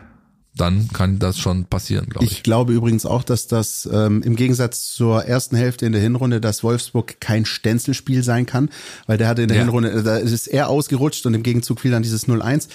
dann 0.60 0.88
kann 0.92 1.18
das 1.18 1.38
schon 1.38 1.64
passieren, 1.64 2.06
glaube 2.06 2.26
ich. 2.26 2.32
Ich 2.32 2.42
glaube 2.42 2.72
übrigens 2.72 3.06
auch, 3.06 3.22
dass 3.22 3.46
das 3.46 3.88
ähm, 3.90 4.22
im 4.22 4.36
Gegensatz 4.36 4.92
zur 4.92 5.24
ersten 5.24 5.56
Hälfte 5.56 5.86
in 5.86 5.92
der 5.92 6.00
Hinrunde, 6.00 6.40
dass 6.40 6.62
Wolfsburg 6.62 7.20
kein 7.20 7.44
Stenzelspiel 7.44 8.22
sein 8.22 8.46
kann, 8.46 8.68
weil 9.06 9.18
der 9.18 9.28
hatte 9.28 9.42
in 9.42 9.48
der 9.48 9.56
ja. 9.56 9.64
Hinrunde, 9.64 10.02
da 10.02 10.18
ist 10.18 10.46
er 10.46 10.68
ausgerutscht 10.68 11.24
und 11.26 11.34
im 11.34 11.42
Gegenzug 11.42 11.80
fiel 11.80 11.90
dann 11.90 12.02
dieses 12.02 12.28
0-1. 12.28 12.68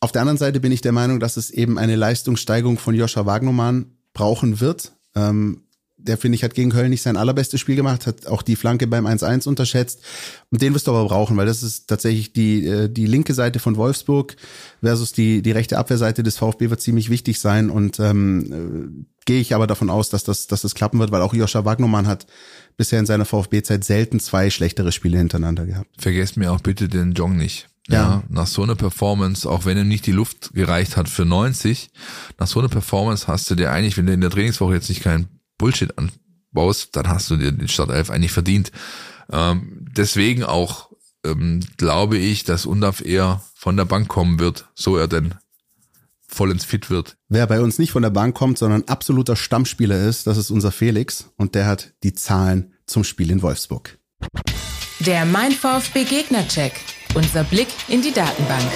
Auf 0.00 0.12
der 0.12 0.22
anderen 0.22 0.38
Seite 0.38 0.60
bin 0.60 0.72
ich 0.72 0.82
der 0.82 0.92
Meinung, 0.92 1.20
dass 1.20 1.36
es 1.36 1.50
eben 1.50 1.78
eine 1.78 1.96
Leistungssteigerung 1.96 2.78
von 2.78 2.94
Joscha 2.94 3.26
Wagnermann 3.26 3.86
brauchen 4.12 4.60
wird. 4.60 4.92
Ähm, 5.14 5.62
der 6.06 6.16
finde 6.18 6.36
ich 6.36 6.44
hat 6.44 6.54
gegen 6.54 6.70
Köln 6.70 6.90
nicht 6.90 7.02
sein 7.02 7.16
allerbestes 7.16 7.60
Spiel 7.60 7.76
gemacht, 7.76 8.06
hat 8.06 8.26
auch 8.26 8.42
die 8.42 8.56
Flanke 8.56 8.86
beim 8.86 9.06
1-1 9.06 9.46
unterschätzt. 9.48 10.00
Und 10.50 10.62
den 10.62 10.74
wirst 10.74 10.86
du 10.86 10.92
aber 10.92 11.04
brauchen, 11.04 11.36
weil 11.36 11.46
das 11.46 11.62
ist 11.62 11.88
tatsächlich 11.88 12.32
die, 12.32 12.66
äh, 12.66 12.88
die 12.88 13.06
linke 13.06 13.34
Seite 13.34 13.58
von 13.58 13.76
Wolfsburg 13.76 14.36
versus 14.80 15.12
die, 15.12 15.42
die 15.42 15.52
rechte 15.52 15.78
Abwehrseite 15.78 16.22
des 16.22 16.38
VfB 16.38 16.70
wird 16.70 16.80
ziemlich 16.80 17.10
wichtig 17.10 17.38
sein. 17.40 17.70
Und 17.70 18.00
ähm, 18.00 18.52
äh, 18.52 19.06
gehe 19.26 19.40
ich 19.40 19.54
aber 19.54 19.66
davon 19.66 19.90
aus, 19.90 20.08
dass 20.08 20.24
das, 20.24 20.46
dass 20.46 20.62
das 20.62 20.74
klappen 20.74 20.98
wird, 20.98 21.10
weil 21.10 21.22
auch 21.22 21.34
Joscha 21.34 21.64
Wagnermann 21.64 22.06
hat 22.06 22.26
bisher 22.76 23.00
in 23.00 23.06
seiner 23.06 23.24
VfB-Zeit 23.24 23.84
selten 23.84 24.20
zwei 24.20 24.50
schlechtere 24.50 24.92
Spiele 24.92 25.18
hintereinander 25.18 25.66
gehabt. 25.66 25.90
Vergesst 25.98 26.36
mir 26.36 26.52
auch 26.52 26.60
bitte 26.60 26.88
den 26.88 27.12
Jong 27.12 27.36
nicht. 27.36 27.68
Ja. 27.88 27.94
ja. 27.94 28.22
nach 28.28 28.46
so 28.46 28.62
einer 28.62 28.74
Performance, 28.74 29.48
auch 29.48 29.64
wenn 29.64 29.78
ihm 29.78 29.88
nicht 29.88 30.06
die 30.06 30.12
Luft 30.12 30.52
gereicht 30.54 30.96
hat 30.96 31.08
für 31.08 31.24
90, 31.24 31.90
nach 32.38 32.46
so 32.46 32.58
einer 32.58 32.68
Performance 32.68 33.28
hast 33.28 33.48
du 33.50 33.54
dir 33.54 33.70
eigentlich, 33.70 33.96
wenn 33.96 34.06
du 34.06 34.12
in 34.12 34.20
der 34.20 34.30
Trainingswoche 34.30 34.74
jetzt 34.74 34.88
nicht 34.88 35.02
keinen 35.02 35.28
Bullshit 35.58 35.92
anbaust, 35.98 36.96
dann 36.96 37.08
hast 37.08 37.30
du 37.30 37.36
dir 37.36 37.52
den 37.52 37.68
Startelf 37.68 38.10
eigentlich 38.10 38.32
verdient. 38.32 38.72
Ähm, 39.30 39.86
deswegen 39.96 40.44
auch 40.44 40.90
ähm, 41.24 41.60
glaube 41.76 42.18
ich, 42.18 42.44
dass 42.44 42.66
Undaf 42.66 43.04
eher 43.04 43.42
von 43.54 43.76
der 43.76 43.84
Bank 43.84 44.08
kommen 44.08 44.38
wird, 44.38 44.68
so 44.74 44.96
er 44.96 45.08
denn 45.08 45.34
vollends 46.28 46.64
fit 46.64 46.90
wird. 46.90 47.16
Wer 47.28 47.46
bei 47.46 47.60
uns 47.60 47.78
nicht 47.78 47.92
von 47.92 48.02
der 48.02 48.10
Bank 48.10 48.34
kommt, 48.36 48.58
sondern 48.58 48.84
absoluter 48.84 49.36
Stammspieler 49.36 50.06
ist, 50.06 50.26
das 50.26 50.36
ist 50.38 50.50
unser 50.50 50.72
Felix 50.72 51.30
und 51.36 51.54
der 51.54 51.66
hat 51.66 51.94
die 52.02 52.12
Zahlen 52.12 52.74
zum 52.86 53.04
Spiel 53.04 53.30
in 53.30 53.42
Wolfsburg. 53.42 53.98
Der 55.00 55.24
Mein 55.24 55.52
VfB 55.52 56.04
Gegnercheck. 56.04 56.72
Unser 57.14 57.44
Blick 57.44 57.68
in 57.88 58.02
die 58.02 58.12
Datenbank. 58.12 58.70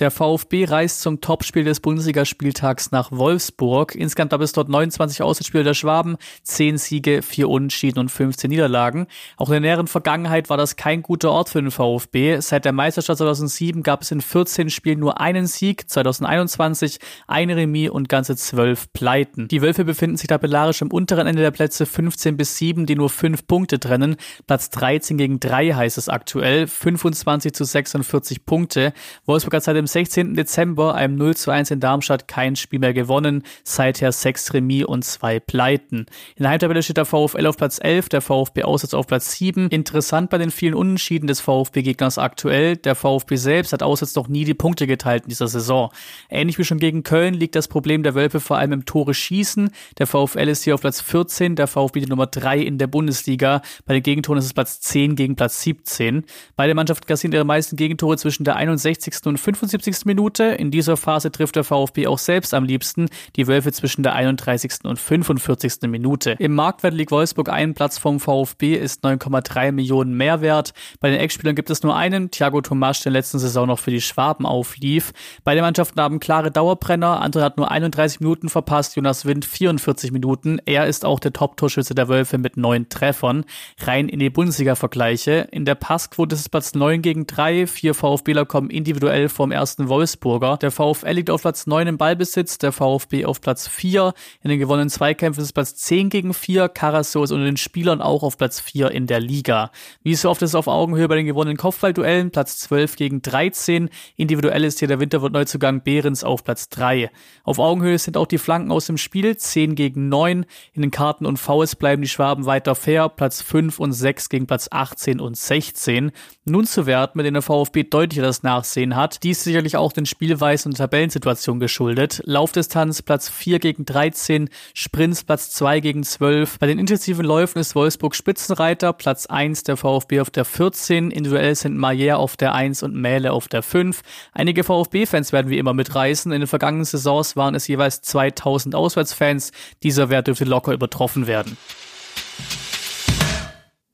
Der 0.00 0.10
VfB 0.10 0.64
reist 0.64 1.02
zum 1.02 1.20
Topspiel 1.20 1.62
des 1.62 1.80
Bundesligaspieltags 1.80 2.90
nach 2.90 3.12
Wolfsburg. 3.12 3.94
Insgesamt 3.94 4.30
gab 4.30 4.40
es 4.40 4.52
dort 4.52 4.70
29 4.70 5.22
Auswärtsspiele 5.22 5.62
der 5.62 5.74
Schwaben, 5.74 6.16
10 6.42 6.78
Siege, 6.78 7.20
4 7.20 7.50
Unentschieden 7.50 7.98
und 7.98 8.08
15 8.08 8.48
Niederlagen. 8.48 9.08
Auch 9.36 9.48
in 9.48 9.52
der 9.52 9.60
näheren 9.60 9.88
Vergangenheit 9.88 10.48
war 10.48 10.56
das 10.56 10.76
kein 10.76 11.02
guter 11.02 11.30
Ort 11.32 11.50
für 11.50 11.60
den 11.60 11.70
VfB. 11.70 12.40
Seit 12.40 12.64
der 12.64 12.72
Meisterschaft 12.72 13.18
2007 13.18 13.82
gab 13.82 14.00
es 14.00 14.10
in 14.10 14.22
14 14.22 14.70
Spielen 14.70 15.00
nur 15.00 15.20
einen 15.20 15.46
Sieg, 15.46 15.90
2021 15.90 16.98
eine 17.26 17.56
Remis 17.56 17.90
und 17.90 18.08
ganze 18.08 18.36
12 18.36 18.94
Pleiten. 18.94 19.48
Die 19.48 19.60
Wölfe 19.60 19.84
befinden 19.84 20.16
sich 20.16 20.28
tabellarisch 20.28 20.80
im 20.80 20.90
unteren 20.90 21.26
Ende 21.26 21.42
der 21.42 21.50
Plätze 21.50 21.84
15 21.84 22.38
bis 22.38 22.56
7, 22.56 22.86
die 22.86 22.96
nur 22.96 23.10
5 23.10 23.46
Punkte 23.46 23.78
trennen. 23.78 24.16
Platz 24.46 24.70
13 24.70 25.18
gegen 25.18 25.40
3 25.40 25.74
heißt 25.74 25.98
es 25.98 26.08
aktuell, 26.08 26.66
25 26.68 27.52
zu 27.52 27.64
46 27.64 28.46
Punkte. 28.46 28.94
Wolfsburg 29.26 29.56
hat 29.56 29.64
seit 29.64 29.76
dem 29.76 29.89
16. 29.92 30.34
Dezember, 30.34 30.94
einem 30.94 31.16
0 31.16 31.36
zu 31.36 31.50
1 31.50 31.70
in 31.70 31.80
Darmstadt, 31.80 32.28
kein 32.28 32.56
Spiel 32.56 32.78
mehr 32.78 32.94
gewonnen. 32.94 33.42
Seither 33.64 34.12
sechs 34.12 34.54
Remis 34.54 34.84
und 34.84 35.04
zwei 35.04 35.40
Pleiten. 35.40 36.06
In 36.36 36.42
der 36.42 36.50
Heimtabelle 36.50 36.82
steht 36.82 36.96
der 36.96 37.04
VfL 37.04 37.46
auf 37.46 37.56
Platz 37.56 37.78
11, 37.82 38.08
der 38.08 38.20
VfB 38.20 38.62
Aussatz 38.62 38.94
auf 38.94 39.06
Platz 39.06 39.32
7. 39.32 39.68
Interessant 39.68 40.30
bei 40.30 40.38
den 40.38 40.50
vielen 40.50 40.74
Unentschieden 40.74 41.26
des 41.26 41.40
VfB-Gegners 41.40 42.18
aktuell. 42.18 42.76
Der 42.76 42.94
VfB 42.94 43.36
selbst 43.36 43.72
hat 43.72 43.82
Aussatz 43.82 44.14
noch 44.14 44.28
nie 44.28 44.44
die 44.44 44.54
Punkte 44.54 44.86
geteilt 44.86 45.24
in 45.24 45.30
dieser 45.30 45.48
Saison. 45.48 45.90
Ähnlich 46.28 46.58
wie 46.58 46.64
schon 46.64 46.78
gegen 46.78 47.02
Köln 47.02 47.34
liegt 47.34 47.56
das 47.56 47.68
Problem 47.68 48.02
der 48.02 48.14
Wölfe 48.14 48.40
vor 48.40 48.58
allem 48.58 48.72
im 48.72 48.84
Tore 48.84 49.14
schießen. 49.14 49.70
Der 49.98 50.06
VfL 50.06 50.48
ist 50.48 50.64
hier 50.64 50.74
auf 50.74 50.82
Platz 50.82 51.00
14, 51.00 51.56
der 51.56 51.66
VfB 51.66 52.00
die 52.00 52.06
Nummer 52.06 52.26
3 52.26 52.58
in 52.58 52.78
der 52.78 52.86
Bundesliga. 52.86 53.62
Bei 53.86 53.94
den 53.94 54.02
Gegentoren 54.02 54.38
ist 54.38 54.44
es 54.44 54.54
Platz 54.54 54.80
10 54.80 55.16
gegen 55.16 55.36
Platz 55.36 55.62
17. 55.62 56.24
Beide 56.56 56.74
Mannschaften 56.74 57.06
kassieren 57.06 57.32
ihre 57.32 57.44
meisten 57.44 57.76
Gegentore 57.76 58.16
zwischen 58.16 58.44
der 58.44 58.56
61. 58.56 59.14
und 59.24 59.38
75 59.38 59.79
74. 59.80 60.04
Minute. 60.04 60.44
In 60.44 60.70
dieser 60.70 60.96
Phase 60.96 61.32
trifft 61.32 61.56
der 61.56 61.64
VfB 61.64 62.06
auch 62.06 62.18
selbst 62.18 62.52
am 62.52 62.64
liebsten 62.64 63.08
die 63.36 63.46
Wölfe 63.46 63.72
zwischen 63.72 64.02
der 64.02 64.14
31. 64.14 64.84
und 64.84 64.98
45. 64.98 65.88
Minute. 65.88 66.36
Im 66.38 66.54
Marktwert 66.54 66.94
liegt 66.94 67.10
Wolfsburg 67.10 67.48
einen 67.48 67.74
Platz 67.74 67.98
vom 67.98 68.20
VfB, 68.20 68.74
ist 68.74 69.04
9,3 69.04 69.72
Millionen 69.72 70.14
mehr 70.14 70.40
wert. 70.42 70.74
Bei 71.00 71.10
den 71.10 71.18
Eckspielern 71.18 71.54
gibt 71.54 71.70
es 71.70 71.82
nur 71.82 71.96
einen, 71.96 72.30
Thiago 72.30 72.60
Tomasch, 72.60 73.02
der 73.02 73.12
letzten 73.12 73.38
Saison 73.38 73.66
noch 73.66 73.78
für 73.78 73.90
die 73.90 74.00
Schwaben 74.00 74.44
auflief. 74.44 75.12
Beide 75.44 75.62
Mannschaften 75.62 76.00
haben 76.00 76.20
klare 76.20 76.50
Dauerbrenner. 76.50 77.20
Andere 77.20 77.44
hat 77.44 77.56
nur 77.56 77.70
31 77.70 78.20
Minuten 78.20 78.48
verpasst, 78.48 78.96
Jonas 78.96 79.24
Wind 79.24 79.44
44 79.44 80.12
Minuten. 80.12 80.60
Er 80.66 80.86
ist 80.86 81.04
auch 81.04 81.20
der 81.20 81.32
Top-Torschütze 81.32 81.94
der 81.94 82.08
Wölfe 82.08 82.38
mit 82.38 82.56
neun 82.56 82.88
Treffern. 82.88 83.44
Rein 83.80 84.08
in 84.08 84.18
die 84.18 84.30
Bundesliga-Vergleiche. 84.30 85.48
In 85.50 85.64
der 85.64 85.74
Passquote 85.74 86.34
ist 86.34 86.42
es 86.42 86.48
Platz 86.48 86.74
9 86.74 87.00
gegen 87.00 87.26
3. 87.26 87.66
Vier 87.66 87.94
VfBler 87.94 88.44
kommen 88.44 88.68
individuell 88.68 89.28
vom 89.28 89.52
ersten 89.52 89.69
Wolfsburger. 89.78 90.56
Der 90.56 90.70
VfL 90.70 91.12
liegt 91.12 91.30
auf 91.30 91.42
Platz 91.42 91.66
9 91.66 91.86
im 91.86 91.98
Ballbesitz, 91.98 92.58
der 92.58 92.72
VfB 92.72 93.24
auf 93.24 93.40
Platz 93.40 93.68
4. 93.68 94.12
In 94.42 94.50
den 94.50 94.58
gewonnenen 94.58 94.90
Zweikämpfen 94.90 95.40
ist 95.40 95.48
es 95.48 95.52
Platz 95.52 95.76
10 95.76 96.08
gegen 96.10 96.34
4. 96.34 96.68
Karasor 96.68 97.24
ist 97.24 97.30
unter 97.30 97.44
den 97.44 97.56
Spielern 97.56 98.02
auch 98.02 98.22
auf 98.22 98.36
Platz 98.36 98.60
4 98.60 98.90
in 98.90 99.06
der 99.06 99.20
Liga. 99.20 99.70
Wie 100.02 100.14
so 100.14 100.30
oft 100.30 100.42
ist 100.42 100.50
es 100.50 100.54
auf 100.54 100.66
Augenhöhe 100.66 101.08
bei 101.08 101.16
den 101.16 101.26
gewonnenen 101.26 101.56
Kopfballduellen, 101.56 102.30
Platz 102.30 102.58
12 102.58 102.96
gegen 102.96 103.22
13. 103.22 103.90
Individuell 104.16 104.64
ist 104.64 104.78
hier 104.78 104.88
der 104.88 105.00
Winterwirt-Neuzugang 105.00 105.82
Behrens 105.82 106.24
auf 106.24 106.42
Platz 106.42 106.68
3. 106.70 107.10
Auf 107.44 107.58
Augenhöhe 107.58 107.98
sind 107.98 108.16
auch 108.16 108.26
die 108.26 108.38
Flanken 108.38 108.72
aus 108.72 108.86
dem 108.86 108.98
Spiel, 108.98 109.36
10 109.36 109.74
gegen 109.74 110.08
9. 110.08 110.46
In 110.72 110.82
den 110.82 110.90
Karten 110.90 111.26
und 111.26 111.38
Fouls 111.38 111.76
bleiben 111.76 112.02
die 112.02 112.08
Schwaben 112.08 112.46
weiter 112.46 112.74
fair, 112.74 113.08
Platz 113.08 113.42
5 113.42 113.78
und 113.78 113.92
6 113.92 114.28
gegen 114.28 114.46
Platz 114.46 114.68
18 114.70 115.20
und 115.20 115.36
16. 115.36 116.12
Nun 116.50 116.66
zu 116.66 116.84
Werten, 116.84 117.16
mit 117.16 117.26
denen 117.26 117.34
der 117.34 117.42
VfB 117.42 117.84
deutlicher 117.84 118.22
das 118.22 118.42
Nachsehen 118.42 118.96
hat. 118.96 119.22
Dies 119.22 119.44
sicherlich 119.44 119.76
auch 119.76 119.92
den 119.92 120.04
Spielweisen 120.04 120.72
und 120.72 120.78
Tabellensituation 120.78 121.60
geschuldet. 121.60 122.22
Laufdistanz 122.24 123.02
Platz 123.02 123.28
4 123.28 123.60
gegen 123.60 123.84
13, 123.84 124.50
Sprints 124.74 125.22
Platz 125.22 125.50
2 125.52 125.78
gegen 125.78 126.02
12. 126.02 126.58
Bei 126.58 126.66
den 126.66 126.80
intensiven 126.80 127.24
Läufen 127.24 127.60
ist 127.60 127.76
Wolfsburg 127.76 128.16
Spitzenreiter, 128.16 128.92
Platz 128.92 129.26
1 129.26 129.62
der 129.62 129.76
VfB 129.76 130.20
auf 130.20 130.30
der 130.30 130.44
14. 130.44 131.12
Individuell 131.12 131.54
sind 131.54 131.76
Maier 131.76 132.18
auf 132.18 132.36
der 132.36 132.52
1 132.52 132.82
und 132.82 132.96
Mähle 132.96 133.32
auf 133.32 133.46
der 133.46 133.62
5. 133.62 134.02
Einige 134.32 134.64
VfB-Fans 134.64 135.32
werden 135.32 135.50
wie 135.50 135.58
immer 135.58 135.72
mitreißen. 135.72 136.32
In 136.32 136.40
den 136.40 136.48
vergangenen 136.48 136.84
Saisons 136.84 137.36
waren 137.36 137.54
es 137.54 137.68
jeweils 137.68 138.02
2000 138.02 138.74
Auswärtsfans. 138.74 139.52
Dieser 139.84 140.10
Wert 140.10 140.26
dürfte 140.26 140.44
locker 140.44 140.72
übertroffen 140.72 141.28
werden. 141.28 141.56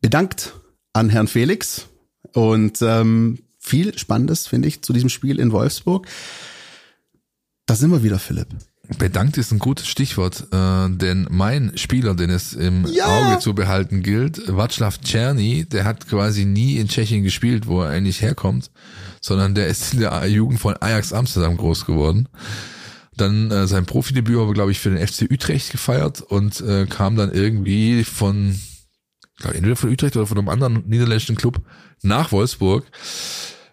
Bedankt 0.00 0.54
an 0.94 1.10
Herrn 1.10 1.28
Felix 1.28 1.90
und 2.32 2.80
ähm, 2.82 3.38
viel 3.58 3.96
Spannendes, 3.98 4.46
finde 4.46 4.68
ich, 4.68 4.82
zu 4.82 4.92
diesem 4.92 5.08
Spiel 5.08 5.40
in 5.40 5.52
Wolfsburg. 5.52 6.06
Da 7.66 7.74
sind 7.74 7.90
wir 7.90 8.02
wieder, 8.02 8.18
Philipp. 8.18 8.48
Bedankt 8.98 9.36
ist 9.36 9.50
ein 9.50 9.58
gutes 9.58 9.88
Stichwort, 9.88 10.46
äh, 10.52 10.88
denn 10.88 11.26
mein 11.28 11.76
Spieler, 11.76 12.14
den 12.14 12.30
es 12.30 12.52
im 12.52 12.86
Ja. 12.86 13.06
Auge 13.06 13.40
zu 13.40 13.52
behalten 13.52 14.02
gilt, 14.04 14.38
Václav 14.48 15.00
Czerny, 15.02 15.64
der 15.64 15.84
hat 15.84 16.06
quasi 16.08 16.44
nie 16.44 16.76
in 16.76 16.86
Tschechien 16.86 17.24
gespielt, 17.24 17.66
wo 17.66 17.82
er 17.82 17.90
eigentlich 17.90 18.22
herkommt, 18.22 18.70
sondern 19.20 19.56
der 19.56 19.66
ist 19.66 19.94
in 19.94 20.00
der 20.00 20.24
Jugend 20.28 20.60
von 20.60 20.76
Ajax 20.80 21.12
Amsterdam 21.12 21.56
groß 21.56 21.84
geworden. 21.84 22.28
Dann 23.16 23.50
äh, 23.50 23.66
sein 23.66 23.86
Profidebüt 23.86 24.36
aber, 24.38 24.52
glaube 24.52 24.70
ich, 24.70 24.78
für 24.78 24.90
den 24.90 25.04
FC 25.04 25.22
Utrecht 25.32 25.72
gefeiert 25.72 26.20
und 26.20 26.60
äh, 26.60 26.86
kam 26.86 27.16
dann 27.16 27.32
irgendwie 27.32 28.04
von, 28.04 28.56
glaub, 29.38 29.52
ich, 29.52 29.58
entweder 29.58 29.76
von 29.76 29.90
Utrecht 29.90 30.16
oder 30.16 30.26
von 30.26 30.38
einem 30.38 30.48
anderen 30.48 30.84
niederländischen 30.86 31.36
Club 31.36 31.60
nach 32.02 32.32
Wolfsburg 32.32 32.84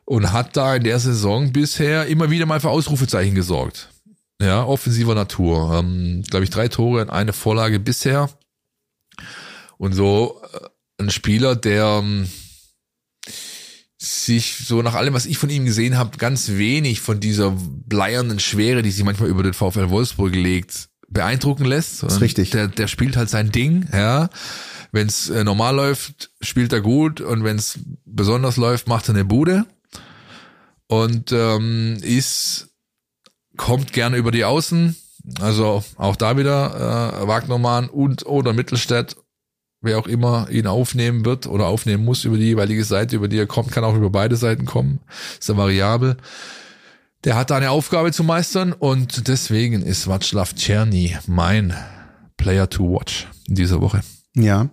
und 0.06 0.32
hat 0.32 0.58
da 0.58 0.76
in 0.76 0.84
der 0.84 1.00
Saison 1.00 1.52
bisher 1.54 2.08
immer 2.08 2.30
wieder 2.30 2.46
mal 2.46 2.60
für 2.60 2.70
Ausrufezeichen 2.70 3.36
gesorgt. 3.36 3.90
Ja, 4.42 4.66
offensiver 4.66 5.16
Natur. 5.16 5.80
Ähm, 5.80 6.24
Glaube 6.30 6.44
ich, 6.44 6.50
drei 6.50 6.68
Tore 6.68 7.02
und 7.02 7.10
eine 7.10 7.34
Vorlage 7.34 7.80
bisher. 7.80 8.30
Und 9.78 9.94
so 9.94 10.42
äh, 10.54 11.04
ein 11.04 11.10
Spieler, 11.10 11.56
der 11.56 12.02
ähm, 12.04 12.28
sich 13.98 14.58
so 14.58 14.82
nach 14.82 14.96
allem, 14.96 15.14
was 15.14 15.26
ich 15.26 15.38
von 15.38 15.50
ihm 15.50 15.66
gesehen 15.66 15.98
habe, 15.98 16.18
ganz 16.18 16.50
wenig 16.50 17.00
von 17.00 17.20
dieser 17.20 17.52
bleiernen 17.56 18.40
Schwere, 18.40 18.82
die 18.82 18.92
sich 18.92 19.06
manchmal 19.06 19.30
über 19.30 19.44
den 19.44 19.54
VfL 19.54 19.90
Wolfsburg 19.90 20.36
legt, 20.36 20.90
beeindrucken 21.08 21.66
lässt. 21.66 22.00
sondern 22.00 22.20
richtig. 22.20 22.50
Der, 22.50 22.68
der 22.68 22.88
spielt 22.88 23.16
halt 23.16 23.30
sein 23.30 23.52
Ding, 23.52 23.88
ja. 23.94 24.30
Wenn 24.94 25.08
es 25.08 25.28
äh, 25.30 25.44
normal 25.44 25.76
läuft, 25.76 26.30
spielt 26.40 26.72
er 26.72 26.80
gut 26.80 27.20
und 27.20 27.44
wenn 27.44 27.58
es 27.58 27.80
besonders 28.06 28.58
läuft, 28.58 28.88
macht 28.88 29.10
er 29.10 29.16
eine 29.16 29.26
Bude. 29.26 29.66
Und 30.88 31.32
ähm, 31.32 31.98
ist 32.02 32.70
kommt 33.58 33.92
gerne 33.92 34.18
über 34.18 34.32
die 34.32 34.46
Außen. 34.46 34.96
Also 35.42 35.84
auch 35.98 36.16
da 36.16 36.38
wieder 36.38 37.22
äh, 37.24 37.28
Wagnermann 37.28 37.90
und 37.90 38.28
oder 38.28 38.54
Mittelstädt, 38.54 39.16
wer 39.82 39.98
auch 39.98 40.06
immer 40.06 40.48
ihn 40.52 40.68
aufnehmen 40.68 41.26
wird 41.26 41.48
oder 41.48 41.66
aufnehmen 41.66 42.06
muss 42.06 42.24
über 42.24 42.38
die 42.38 42.46
jeweilige 42.46 42.84
Seite, 42.84 43.16
über 43.16 43.28
die 43.28 43.40
er 43.40 43.48
kommt, 43.48 43.72
kann 43.72 43.84
auch 43.84 43.96
über 43.96 44.12
beide 44.12 44.36
Seiten 44.36 44.66
kommen. 44.66 45.00
Ist 45.40 45.50
ja 45.50 45.58
variabel. 45.58 46.18
Der 47.24 47.36
hat 47.36 47.50
da 47.50 47.58
eine 47.58 47.72
Aufgabe 47.72 48.12
zu 48.12 48.24
meistern 48.24 48.74
und 48.74 49.28
deswegen 49.28 49.82
ist 49.82 50.08
Václav 50.08 50.56
Czerny 50.56 51.18
mein 51.26 51.74
Player 52.38 52.70
to 52.70 52.84
watch 52.84 53.28
in 53.48 53.56
dieser 53.56 53.82
Woche. 53.82 54.02
Ja. 54.36 54.70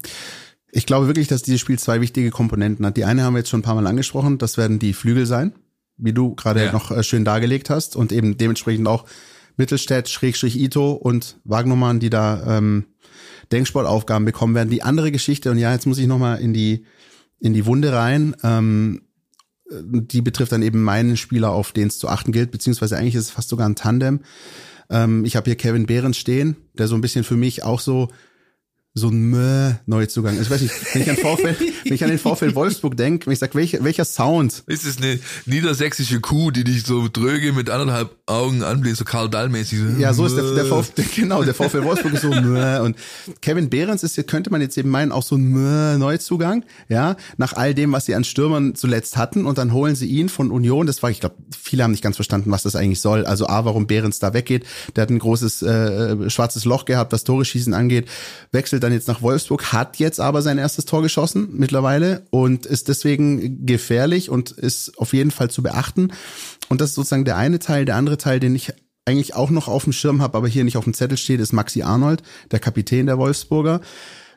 Ich 0.72 0.86
glaube 0.86 1.06
wirklich, 1.06 1.28
dass 1.28 1.42
dieses 1.42 1.60
Spiel 1.60 1.78
zwei 1.78 2.00
wichtige 2.00 2.30
Komponenten 2.30 2.86
hat. 2.86 2.96
Die 2.96 3.04
eine 3.04 3.24
haben 3.24 3.34
wir 3.34 3.38
jetzt 3.38 3.50
schon 3.50 3.60
ein 3.60 3.64
paar 3.64 3.74
Mal 3.74 3.86
angesprochen, 3.86 4.38
das 4.38 4.56
werden 4.56 4.78
die 4.78 4.92
Flügel 4.92 5.26
sein, 5.26 5.52
wie 5.96 6.12
du 6.12 6.34
gerade 6.34 6.64
Ja. 6.64 6.72
noch 6.72 6.90
äh, 6.90 7.02
schön 7.02 7.24
dargelegt 7.24 7.70
hast 7.70 7.96
und 7.96 8.12
eben 8.12 8.38
dementsprechend 8.38 8.86
auch 8.86 9.04
Mittelstädt, 9.56 10.08
Schrägstrich 10.08 10.58
Ito 10.58 10.92
und 10.92 11.38
Wagnermann, 11.44 12.00
die 12.00 12.08
da 12.10 12.58
ähm, 12.58 12.86
Denksportaufgaben 13.52 14.24
bekommen 14.24 14.54
werden. 14.54 14.70
Die 14.70 14.82
andere 14.82 15.10
Geschichte, 15.10 15.50
und 15.50 15.58
ja, 15.58 15.72
jetzt 15.72 15.86
muss 15.86 15.98
ich 15.98 16.06
nochmal 16.06 16.40
in 16.40 16.52
die, 16.54 16.86
in 17.40 17.52
die 17.52 17.66
Wunde 17.66 17.92
rein, 17.92 18.36
ähm, 18.42 19.02
die 19.72 20.22
betrifft 20.22 20.52
dann 20.52 20.62
eben 20.62 20.82
meinen 20.82 21.16
Spieler, 21.16 21.50
auf 21.50 21.72
den 21.72 21.88
es 21.88 21.98
zu 21.98 22.08
achten 22.08 22.32
gilt, 22.32 22.50
beziehungsweise 22.50 22.96
eigentlich 22.96 23.14
ist 23.16 23.24
es 23.24 23.30
fast 23.30 23.48
sogar 23.48 23.68
ein 23.68 23.76
Tandem. 23.76 24.20
Ähm, 24.88 25.24
ich 25.24 25.36
habe 25.36 25.44
hier 25.44 25.56
Kevin 25.56 25.86
Behrens 25.86 26.16
stehen, 26.16 26.56
der 26.74 26.88
so 26.88 26.94
ein 26.94 27.00
bisschen 27.00 27.24
für 27.24 27.36
mich 27.36 27.62
auch 27.62 27.80
so 27.80 28.08
so 28.94 29.08
ein 29.08 29.30
Mö 29.30 29.72
Neuzugang. 29.86 30.36
ist. 30.36 30.46
Ich 30.46 30.50
weiß 30.50 30.62
nicht, 30.62 30.74
wenn 30.94 31.02
ich 31.02 31.10
an 31.10 31.16
VfL, 31.16 31.56
wenn 31.84 31.92
ich 31.92 32.02
an 32.02 32.10
den 32.10 32.18
VfL 32.18 32.54
Wolfsburg 32.54 32.96
denke, 32.96 33.26
wenn 33.26 33.32
ich 33.32 33.38
sage, 33.38 33.54
welcher, 33.54 33.84
welcher 33.84 34.04
Sound? 34.04 34.64
Ist 34.66 34.84
es 34.84 34.98
eine 34.98 35.18
niedersächsische 35.46 36.20
Kuh, 36.20 36.50
die 36.50 36.64
dich 36.64 36.84
so 36.84 37.08
dröge 37.10 37.52
mit 37.52 37.70
anderthalb 37.70 38.19
Augen 38.30 38.62
anbläst, 38.62 38.98
so 38.98 39.04
Karl 39.04 39.28
Dall-mäßig? 39.28 39.98
Ja, 39.98 40.14
so 40.14 40.24
ist 40.24 40.36
der, 40.36 40.54
der 40.54 40.64
VfL, 40.64 41.02
genau, 41.14 41.42
der 41.42 41.54
VfL 41.54 41.84
Wolfsburg 41.84 42.14
ist 42.14 42.22
so. 42.22 42.30
Und 42.30 42.96
Kevin 43.42 43.68
Behrens 43.68 44.02
ist, 44.02 44.26
könnte 44.26 44.50
man 44.50 44.60
jetzt 44.60 44.78
eben 44.78 44.88
meinen, 44.88 45.12
auch 45.12 45.22
so 45.22 45.36
ein 45.36 45.98
Neuzugang, 45.98 46.64
ja, 46.88 47.16
nach 47.36 47.54
all 47.54 47.74
dem, 47.74 47.92
was 47.92 48.06
sie 48.06 48.14
an 48.14 48.24
Stürmern 48.24 48.74
zuletzt 48.74 49.16
hatten. 49.16 49.46
Und 49.46 49.58
dann 49.58 49.72
holen 49.72 49.94
sie 49.94 50.06
ihn 50.06 50.28
von 50.28 50.50
Union. 50.50 50.86
Das 50.86 51.02
war, 51.02 51.10
ich 51.10 51.20
glaube, 51.20 51.36
viele 51.58 51.84
haben 51.84 51.90
nicht 51.90 52.02
ganz 52.02 52.16
verstanden, 52.16 52.50
was 52.50 52.62
das 52.62 52.76
eigentlich 52.76 53.00
soll. 53.00 53.26
Also 53.26 53.46
A, 53.48 53.64
warum 53.64 53.86
Behrens 53.86 54.18
da 54.18 54.32
weggeht. 54.32 54.64
Der 54.96 55.02
hat 55.02 55.10
ein 55.10 55.18
großes 55.18 55.62
äh, 55.62 56.30
schwarzes 56.30 56.64
Loch 56.64 56.84
gehabt, 56.84 57.12
was 57.12 57.24
Tore 57.24 57.44
schießen 57.44 57.74
angeht. 57.74 58.08
Wechselt 58.52 58.82
dann 58.82 58.92
jetzt 58.92 59.08
nach 59.08 59.22
Wolfsburg, 59.22 59.72
hat 59.72 59.98
jetzt 59.98 60.20
aber 60.20 60.42
sein 60.42 60.58
erstes 60.58 60.84
Tor 60.84 61.02
geschossen 61.02 61.48
mittlerweile 61.52 62.26
und 62.30 62.66
ist 62.66 62.88
deswegen 62.88 63.66
gefährlich 63.66 64.30
und 64.30 64.50
ist 64.50 64.98
auf 64.98 65.12
jeden 65.12 65.30
Fall 65.30 65.50
zu 65.50 65.62
beachten. 65.62 66.12
Und 66.68 66.80
das 66.80 66.90
ist 66.90 66.94
sozusagen 66.94 67.24
der 67.24 67.36
eine 67.36 67.58
Teil. 67.58 67.84
Der 67.84 67.96
andere 67.96 68.16
Teil, 68.20 68.38
den 68.40 68.54
ich 68.54 68.72
eigentlich 69.06 69.34
auch 69.34 69.50
noch 69.50 69.66
auf 69.66 69.84
dem 69.84 69.92
Schirm 69.92 70.22
habe, 70.22 70.36
aber 70.38 70.46
hier 70.46 70.62
nicht 70.62 70.76
auf 70.76 70.84
dem 70.84 70.94
Zettel 70.94 71.18
steht, 71.18 71.40
ist 71.40 71.52
Maxi 71.52 71.82
Arnold, 71.82 72.22
der 72.52 72.60
Kapitän 72.60 73.06
der 73.06 73.18
Wolfsburger. 73.18 73.80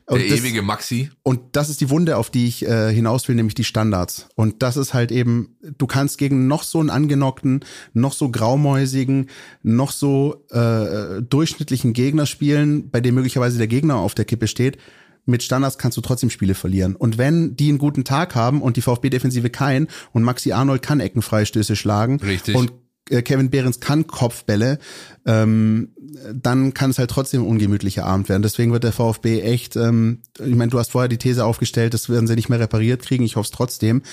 Und 0.06 0.20
Der 0.20 0.28
das- 0.30 0.40
ewige 0.40 0.62
Maxi. 0.62 1.12
und 1.24 1.40
das 1.54 1.70
ist 1.70 1.80
die 1.80 1.90
Wunde, 1.90 2.18
auf 2.18 2.30
die 2.30 2.46
ich 2.48 2.68
äh, 2.68 2.92
hinaus 2.94 3.26
will, 3.30 3.36
nämlich 3.36 3.56
die 3.56 3.64
Standards. 3.64 4.28
Und 4.36 4.62
das 4.62 4.76
ist 4.76 4.94
halt 4.94 5.14
eben, 5.14 5.56
du 5.78 5.88
kannst 5.88 6.18
gegen 6.18 6.48
noch 6.48 6.64
so 6.64 6.82
einen 6.82 6.90
angenockten, 6.90 7.64
noch 7.94 8.12
so 8.12 8.30
graumäusigen, 8.30 9.30
noch 9.62 9.92
so 9.92 10.44
äh, 10.52 11.22
durchschnittlichen 11.22 11.94
Gegner 11.94 12.26
spielen, 12.26 12.90
bei 12.90 13.00
dem 13.00 13.16
möglicherweise 13.16 13.58
der 13.58 13.68
Gegner 13.68 13.96
auf 13.96 14.14
der 14.14 14.26
Kippe 14.26 14.48
steht. 14.48 14.78
Mit 15.26 15.42
Standards 15.42 15.78
kannst 15.78 15.98
du 15.98 16.02
trotzdem 16.02 16.30
Spiele 16.30 16.54
verlieren. 16.54 16.98
Und 16.98 17.18
wenn 17.18 17.56
die 17.56 17.70
einen 17.70 17.78
guten 17.78 18.04
Tag 18.04 18.36
haben 18.36 18.62
und 18.62 18.76
die 18.76 18.82
VfB-Defensive 18.82 19.50
keinen 19.50 19.88
und 20.12 20.24
Maxi 20.24 20.52
Arnold 20.52 20.82
kann 20.82 21.00
Eckenfreistöße 21.00 21.78
schlagen 21.78 22.20
Richtig. 22.20 22.56
und 22.56 22.74
Kevin 23.10 23.50
Behrens 23.50 23.80
kann 23.80 24.08
Kopfbälle, 24.08 24.80
ähm, 25.26 25.90
dann 26.34 26.74
kann 26.74 26.90
es 26.92 27.00
halt 27.00 27.10
trotzdem 27.12 27.42
ein 27.42 27.48
ungemütlicher 27.48 28.06
Abend 28.06 28.30
werden. 28.30 28.44
Deswegen 28.44 28.72
wird 28.72 28.84
der 28.84 28.94
VfB 28.94 29.42
echt, 29.42 29.76
ähm, 29.76 30.20
ich 30.40 30.56
meine, 30.56 30.70
du 30.72 30.80
hast 30.80 30.92
vorher 30.92 31.10
die 31.10 31.18
These 31.18 31.44
aufgestellt, 31.44 31.94
das 31.94 32.08
werden 32.10 32.28
sie 32.28 32.36
nicht 32.36 32.50
mehr 32.50 32.60
repariert 32.60 33.02
kriegen. 33.02 33.24
Ich 33.24 33.36
hoffe 33.36 33.48
es 33.48 33.52
trotzdem, 33.52 34.04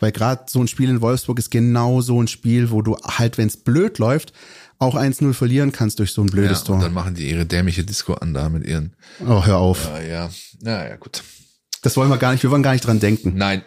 weil 0.00 0.12
gerade 0.12 0.44
so 0.48 0.60
ein 0.60 0.68
Spiel 0.68 0.88
in 0.88 1.00
Wolfsburg 1.02 1.38
ist 1.38 1.50
genau 1.50 2.00
so 2.00 2.22
ein 2.22 2.28
Spiel, 2.28 2.70
wo 2.70 2.80
du 2.82 2.96
halt, 3.04 3.36
wenn 3.38 3.48
es 3.48 3.56
blöd 3.58 3.98
läuft, 3.98 4.32
auch 4.78 4.94
1-0 4.94 5.32
verlieren 5.34 5.72
kannst 5.72 5.98
durch 5.98 6.12
so 6.12 6.22
ein 6.22 6.28
Ja, 6.28 6.32
blödes 6.32 6.60
und 6.60 6.66
Tor. 6.66 6.78
dann 6.80 6.94
machen 6.94 7.14
die 7.16 7.28
ihre 7.28 7.44
dämliche 7.44 7.84
Disco 7.84 8.14
an 8.14 8.32
da 8.32 8.48
mit 8.48 8.64
ihren. 8.66 8.94
Oh, 9.26 9.44
hör 9.44 9.58
auf. 9.58 9.86
Ja, 9.86 10.00
ja. 10.00 10.30
Ja, 10.62 10.88
ja, 10.88 10.96
gut. 10.96 11.22
Das 11.82 11.96
wollen 11.96 12.08
wir 12.08 12.16
gar 12.18 12.32
nicht, 12.32 12.42
wir 12.44 12.50
wollen 12.50 12.62
gar 12.62 12.72
nicht 12.72 12.86
dran 12.86 13.00
denken. 13.00 13.34
Nein. 13.36 13.62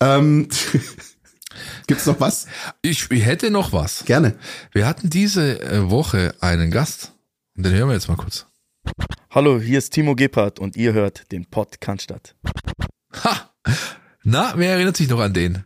Ähm, 0.00 0.48
Gibt's 1.86 2.06
noch 2.06 2.20
was? 2.20 2.46
Ich, 2.82 3.10
ich 3.10 3.24
hätte 3.24 3.50
noch 3.50 3.72
was. 3.72 4.04
Gerne. 4.04 4.34
Wir 4.72 4.86
hatten 4.86 5.10
diese 5.10 5.60
äh, 5.60 5.90
Woche 5.90 6.34
einen 6.40 6.70
Gast. 6.70 7.12
Und 7.56 7.64
den 7.64 7.74
hören 7.74 7.88
wir 7.88 7.94
jetzt 7.94 8.08
mal 8.08 8.16
kurz. 8.16 8.46
Hallo, 9.30 9.60
hier 9.60 9.78
ist 9.78 9.90
Timo 9.90 10.14
Gebhardt 10.14 10.58
und 10.58 10.76
ihr 10.76 10.92
hört 10.92 11.30
den 11.32 11.46
Pod 11.46 11.80
Cannstatt. 11.80 12.34
Ha! 13.24 13.50
Na, 14.24 14.54
wer 14.56 14.72
erinnert 14.72 14.96
sich 14.96 15.08
noch 15.08 15.20
an 15.20 15.34
den? 15.34 15.64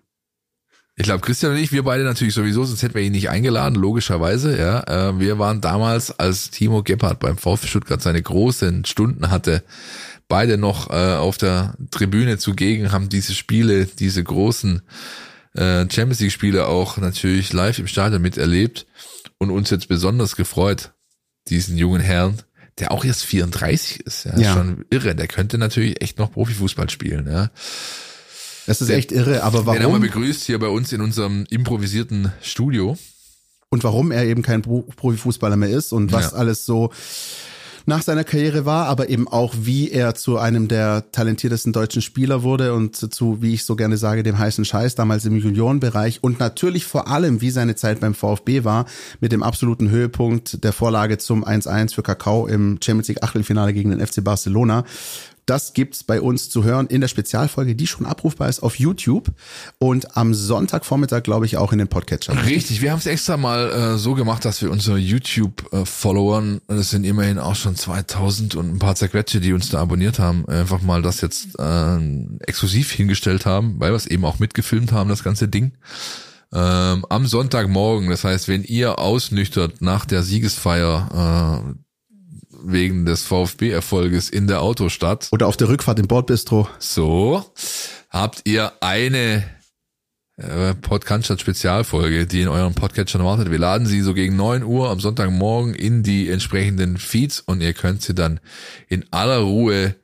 Ich 0.99 1.05
glaube, 1.05 1.21
Christian 1.21 1.53
und 1.53 1.59
ich, 1.59 1.73
wir 1.73 1.83
beide 1.83 2.05
natürlich 2.05 2.33
sowieso, 2.33 2.65
sonst 2.65 2.83
hätten 2.83 2.95
wir 2.95 3.03
ihn 3.03 3.13
nicht 3.13 3.29
eingeladen, 3.29 3.75
logischerweise, 3.75 4.59
ja. 4.59 5.11
Äh, 5.11 5.21
wir 5.21 5.39
waren 5.39 5.61
damals, 5.61 6.11
als 6.19 6.51
Timo 6.51 6.83
Gebhardt 6.83 7.21
beim 7.21 7.37
VfB 7.37 7.67
Stuttgart 7.67 8.01
seine 8.01 8.23
großen 8.23 8.87
Stunden 8.87 9.31
hatte, 9.31 9.63
beide 10.27 10.57
noch 10.57 10.89
äh, 10.91 11.17
auf 11.17 11.37
der 11.37 11.75
Tribüne 11.91 12.39
zugegen, 12.39 12.93
haben 12.93 13.11
diese 13.11 13.35
Spiele, 13.35 13.85
diese 13.85 14.25
großen 14.25 14.83
äh, 15.57 15.87
Champions 15.91 16.21
League 16.21 16.33
Spiele 16.33 16.67
auch 16.69 16.97
natürlich 16.99 17.53
live 17.53 17.79
im 17.79 17.87
Stadion 17.87 18.23
miterlebt 18.23 18.87
und 19.39 19.51
uns 19.51 19.71
jetzt 19.71 19.89
besonders 19.89 20.37
gefreut, 20.37 20.93
diesen 21.49 21.77
jungen 21.77 22.01
Herrn, 22.01 22.39
der 22.79 22.93
auch 22.93 23.05
erst 23.05 23.25
34 23.25 24.01
ist, 24.01 24.25
ja, 24.25 24.39
Ja. 24.39 24.53
schon 24.55 24.85
irre, 24.91 25.15
der 25.15 25.29
könnte 25.29 25.59
natürlich 25.59 26.03
echt 26.03 26.19
noch 26.19 26.31
Profifußball 26.33 26.91
spielen, 26.91 27.27
ja. 27.31 27.51
Das 28.67 28.81
ist 28.81 28.91
echt 28.91 29.13
irre, 29.13 29.43
aber 29.45 29.61
Wen 29.61 29.75
haben 29.75 29.79
wir 29.79 29.85
warum? 29.89 30.01
begrüßt 30.01 30.45
hier 30.45 30.59
bei 30.59 30.67
uns 30.69 30.93
in 30.93 31.01
unserem 31.01 31.47
improvisierten 31.51 32.33
Studio? 32.43 32.99
Und 33.69 33.85
warum 33.85 34.11
er 34.13 34.25
eben 34.25 34.43
kein 34.43 34.63
Pro- 34.63 34.83
Profifußballer 34.83 35.57
mehr 35.57 35.71
ist 35.71 35.93
und 35.93 36.13
was 36.13 36.33
Ja. 36.33 36.39
alles 36.39 36.67
so 36.67 36.93
nach 37.87 38.03
seiner 38.03 38.25
Karriere 38.25 38.67
war, 38.67 38.87
aber 38.87 39.09
eben 39.09 39.29
auch, 39.29 39.55
wie 39.57 39.91
er 39.91 40.15
zu 40.15 40.39
einem 40.39 40.67
der 40.67 41.11
talentiertesten 41.13 41.73
deutschen 41.73 42.03
Spieler 42.03 42.43
wurde 42.43 42.75
und 42.75 42.97
zu, 42.97 43.41
wie 43.41 43.55
ich 43.55 43.65
so 43.65 43.77
gerne 43.77 43.97
sage, 43.97 44.25
dem 44.25 44.39
heißen 44.39 44.65
Scheiß, 44.65 44.97
damals 44.97 45.25
im 45.25 45.37
Juniorenbereich 45.37 46.23
und 46.23 46.41
natürlich 46.41 46.85
vor 46.85 47.09
allem, 47.09 47.41
wie 47.41 47.51
seine 47.51 47.77
Zeit 47.77 48.01
beim 48.01 48.15
VfB 48.15 48.65
war, 48.65 48.87
mit 49.21 49.31
dem 49.31 49.45
absoluten 49.45 49.89
Höhepunkt 49.89 50.65
der 50.65 50.73
Vorlage 50.73 51.19
zum 51.19 51.45
1-1 51.45 51.95
für 51.95 52.03
Kakao 52.03 52.49
im 52.49 52.79
Champions 52.83 53.09
League 53.09 53.23
Achtelfinale 53.23 53.73
gegen 53.73 53.91
den 53.91 54.05
FC 54.05 54.23
Barcelona. 54.23 54.85
Das 55.47 55.75
gibt's 55.75 56.03
bei 56.03 56.21
uns 56.21 56.51
zu 56.51 56.65
hören 56.65 56.89
in 56.89 57.01
der 57.01 57.07
Spezialfolge, 57.07 57.77
die 57.77 57.87
schon 57.87 58.05
abrufbar 58.05 58.49
ist 58.49 58.65
auf 58.65 58.81
YouTube 58.81 59.31
und 59.79 60.17
am 60.17 60.35
Sonntagvormittag, 60.35 61.23
glaube 61.23 61.47
ich, 61.47 61.57
auch 61.57 61.73
in 61.73 61.79
den 61.79 61.87
Podcatcher. 61.87 62.45
Richtig, 62.45 62.83
wir 62.83 62.91
haben 62.91 62.99
es 62.99 63.07
extra 63.07 63.37
mal 63.37 63.71
äh, 63.71 63.97
so 63.97 64.15
gemacht, 64.15 64.45
dass 64.45 64.61
wir 64.61 64.73
unsere 64.73 64.99
YouTube-Followern, 64.99 66.61
das 66.67 66.91
sind 66.91 67.05
immerhin 67.05 67.39
auch 67.39 67.55
schon 67.55 67.77
2000 67.77 68.57
und 68.57 68.75
ein 68.75 68.79
paar 68.81 68.97
zerquetsche, 68.97 69.41
die 69.41 69.53
uns 69.53 69.71
da 69.71 69.81
abonniert 69.81 70.19
haben, 70.19 70.49
einfach 70.49 70.83
mal 70.83 71.01
das 71.01 71.21
jetzt 71.21 71.57
äh, 71.61 71.99
exklusiv 72.41 72.91
hingestellt 72.91 73.47
haben, 73.47 73.79
weil 73.79 73.93
wir 73.93 73.97
es 73.97 74.07
eben 74.07 74.25
auch 74.25 74.41
mitgefilmt 74.41 74.91
haben, 74.91 75.09
das 75.09 75.23
ganze 75.23 75.47
Ding. 75.47 75.73
Ähm, 76.53 77.05
am 77.09 77.27
Sonntagmorgen, 77.27 78.11
das 78.11 78.25
heißt, 78.25 78.49
wenn 78.49 78.65
ihr 78.65 78.99
ausnüchtert 78.99 79.81
nach 79.81 80.07
der 80.07 80.25
Siegesfeier 80.25 81.63
äh, 81.65 81.86
wegen 82.67 83.07
des 83.07 83.23
VfB-Erfolges 83.23 84.31
in 84.31 84.47
der 84.47 84.63
Autostadt, 84.63 85.29
Oder 85.33 85.47
auf 85.47 85.57
der 85.57 85.69
Rückfahrt 85.69 85.99
im 85.99 86.09
Bordbistro. 86.09 86.69
so, 86.79 87.45
habt 88.11 88.43
ihr 88.45 88.73
eine 88.81 89.45
äh, 90.37 90.75
Podcast 90.75 91.41
Spezialfolge, 91.41 92.27
die 92.27 92.43
in 92.43 92.49
euren 92.49 92.75
Podcatchern 92.75 93.25
wartet. 93.25 93.51
Wir 93.51 93.59
laden 93.59 93.87
sie 93.87 94.03
so 94.03 94.13
gegen 94.13 94.37
9 94.37 94.65
Uhr 94.65 94.91
am 94.91 95.01
Sonntagmorgen 95.01 95.75
in 95.75 96.03
die 96.03 96.29
entsprechenden 96.29 96.99
Feeds 96.99 97.41
und 97.41 97.61
ihr 97.61 97.73
könnt 97.73 98.03
sie 98.03 98.15
dann 98.15 98.41
in 98.89 99.05
aller 99.13 99.39
Ruhe 99.39 99.97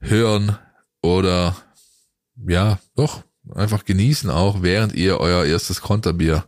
hören 0.00 0.58
oder 1.02 1.56
ja, 2.46 2.78
doch, 2.96 3.22
einfach 3.54 3.84
genießen 3.84 4.30
auch, 4.30 4.62
während 4.62 4.94
ihr 4.94 5.20
euer 5.20 5.44
erstes 5.44 5.80
Konterbier 5.80 6.44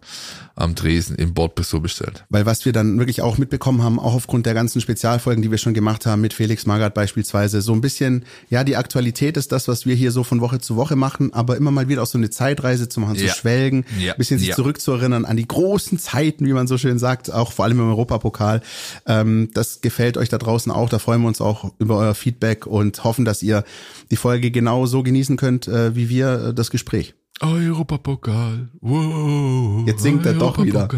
am 0.57 0.75
Dresen 0.75 1.17
im 1.17 1.35
Bordbistro 1.35 1.81
bestellt. 1.81 2.25
Weil 2.29 2.47
was 2.47 2.65
wir 2.65 2.73
dann 2.73 2.99
wirklich 2.99 3.23
auch 3.23 3.39
mitbekommen 3.39 3.83
haben, 3.83 3.99
auch 3.99 4.15
aufgrund 4.15 4.47
der 4.47 4.55
ganzen 4.55 4.81
Spezialfolgen, 4.81 5.43
die 5.43 5.51
wir 5.51 5.59
schon 5.59 5.75
gemacht 5.75 6.07
haben, 6.07 6.21
mit 6.21 6.33
Felix 6.35 6.67
Magath 6.67 6.95
beispielsweise, 6.95 7.63
so 7.63 7.73
ein 7.73 7.81
bisschen, 7.81 8.25
ja, 8.51 8.65
die 8.65 8.77
Aktualität 8.77 9.37
ist 9.37 9.53
das, 9.53 9.69
was 9.69 9.87
wir 9.87 9.95
hier 9.95 10.11
so 10.13 10.25
von 10.25 10.41
Woche 10.41 10.59
zu 10.59 10.77
Woche 10.77 10.97
machen, 10.97 11.33
aber 11.33 11.57
immer 11.57 11.71
mal 11.71 11.89
wieder 11.89 12.03
auch 12.03 12.07
so 12.07 12.19
eine 12.19 12.31
Zeitreise 12.31 12.89
zu 12.89 13.01
machen, 13.01 13.15
Ja. 13.17 13.29
zu 13.29 13.39
schwelgen, 13.39 13.85
Ja. 13.99 14.13
ein 14.13 14.19
bisschen 14.19 14.39
sich 14.39 14.49
Ja. 14.49 14.57
zurückzuerinnern 14.57 15.25
an 15.25 15.37
die 15.37 15.47
großen 15.49 15.99
Zeiten, 15.99 16.47
wie 16.47 16.53
man 16.53 16.67
so 16.67 16.77
schön 16.79 16.99
sagt, 16.99 17.33
auch 17.33 17.53
vor 17.53 17.65
allem 17.65 17.79
im 17.81 17.89
Europapokal. 17.89 18.61
Ähm, 19.07 19.51
das 19.55 19.81
gefällt 19.81 20.17
euch 20.17 20.29
da 20.29 20.39
draußen 20.39 20.71
auch, 20.73 20.89
da 20.89 20.99
freuen 20.99 21.23
wir 21.23 21.29
uns 21.29 21.41
auch 21.41 21.73
über 21.79 21.97
euer 21.99 22.15
Feedback 22.15 22.67
und 22.67 23.03
hoffen, 23.05 23.25
dass 23.25 23.43
ihr 23.43 23.65
die 24.11 24.17
Folge 24.17 24.51
genau 24.51 24.87
so 24.87 25.03
genießen 25.03 25.37
könnt, 25.37 25.69
äh, 25.69 25.95
wie 25.97 26.09
wir 26.09 26.47
äh, 26.49 26.55
das 26.55 26.71
Gespräch. 26.71 27.15
Europapokal. 27.41 28.69
Wow. 28.81 29.87
Jetzt 29.87 30.03
singt 30.03 30.27
er 30.27 30.35
doch 30.35 30.63
wieder. 30.63 30.89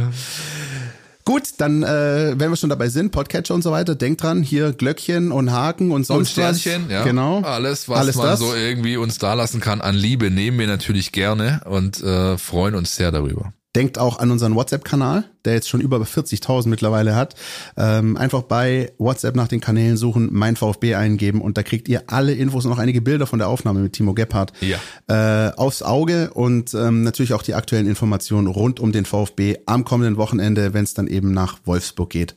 Gut, 1.25 1.43
dann, 1.59 1.85
äh, 1.85 2.35
wenn 2.37 2.51
wir 2.51 2.57
schon 2.57 2.69
dabei 2.71 2.89
sind, 2.89 3.13
Podcatcher 3.13 3.55
und 3.55 3.63
so 3.63 3.71
weiter, 3.71 3.95
denkt 3.95 4.25
dran, 4.25 4.43
hier 4.43 4.73
Glöckchen 4.73 5.31
und 5.31 5.53
Haken 5.53 5.87
und 5.93 5.99
Und 5.99 6.05
sonst 6.07 6.33
Sternchen, 6.33 6.87
was. 6.87 6.93
ja. 6.93 7.05
Genau. 7.05 7.43
Alles, 7.43 7.89
was 7.89 7.99
Alles 8.01 8.17
man 8.17 8.27
das. 8.27 8.41
so 8.41 8.55
irgendwie 8.57 8.97
uns 8.97 9.19
dalassen 9.19 9.61
kann 9.61 9.81
an 9.81 9.95
Liebe, 9.95 10.33
nehmen 10.33 10.59
wir 10.59 10.67
natürlich 10.67 11.13
gerne 11.13 11.61
und 11.65 12.03
äh, 12.03 12.37
freuen 12.39 12.75
uns 12.75 12.97
sehr 12.97 13.13
darüber. 13.13 13.53
Denkt 13.75 13.97
auch 13.99 14.19
an 14.19 14.31
unseren 14.31 14.55
WhatsApp-Kanal, 14.55 15.25
der 15.47 15.55
jetzt 15.55 15.69
schon 15.69 15.81
über 15.81 15.97
40.000 15.97 16.69
mittlerweile 16.69 17.17
hat. 17.17 17.35
Ähm, 17.79 18.19
einfach 18.19 18.43
bei 18.43 18.93
WhatsApp 18.99 19.35
nach 19.35 19.49
den 19.49 19.61
Kanälen 19.61 19.97
suchen, 19.97 20.29
mein 20.31 20.57
VfB 20.57 20.95
eingeben 20.95 21.41
und 21.41 21.57
da 21.57 21.63
kriegt 21.63 21.89
ihr 21.89 22.03
alle 22.09 22.35
Infos 22.35 22.67
und 22.67 22.73
auch 22.73 22.79
einige 22.79 23.01
Bilder 23.01 23.27
von 23.27 23.39
der 23.39 23.49
Aufnahme 23.49 23.81
mit 23.81 23.95
Timo 23.95 24.13
Gebhardt 24.13 24.53
Ja. 24.61 24.79
äh, 25.09 25.53
aufs 25.57 25.83
Auge 25.83 26.35
und 26.35 26.75
ähm, 26.75 27.03
natürlich 27.03 27.33
auch 27.33 27.43
die 27.43 27.55
aktuellen 27.55 27.87
Informationen 27.87 28.47
rund 28.47 28.79
um 28.79 28.93
den 28.93 29.07
VfB 29.07 29.57
am 29.65 29.85
kommenden 29.85 30.19
Wochenende, 30.19 30.75
wenn 30.75 30.85
es 30.85 30.93
dann 30.93 31.07
eben 31.07 31.33
nach 31.33 31.59
Wolfsburg 31.65 32.11
geht. 32.11 32.35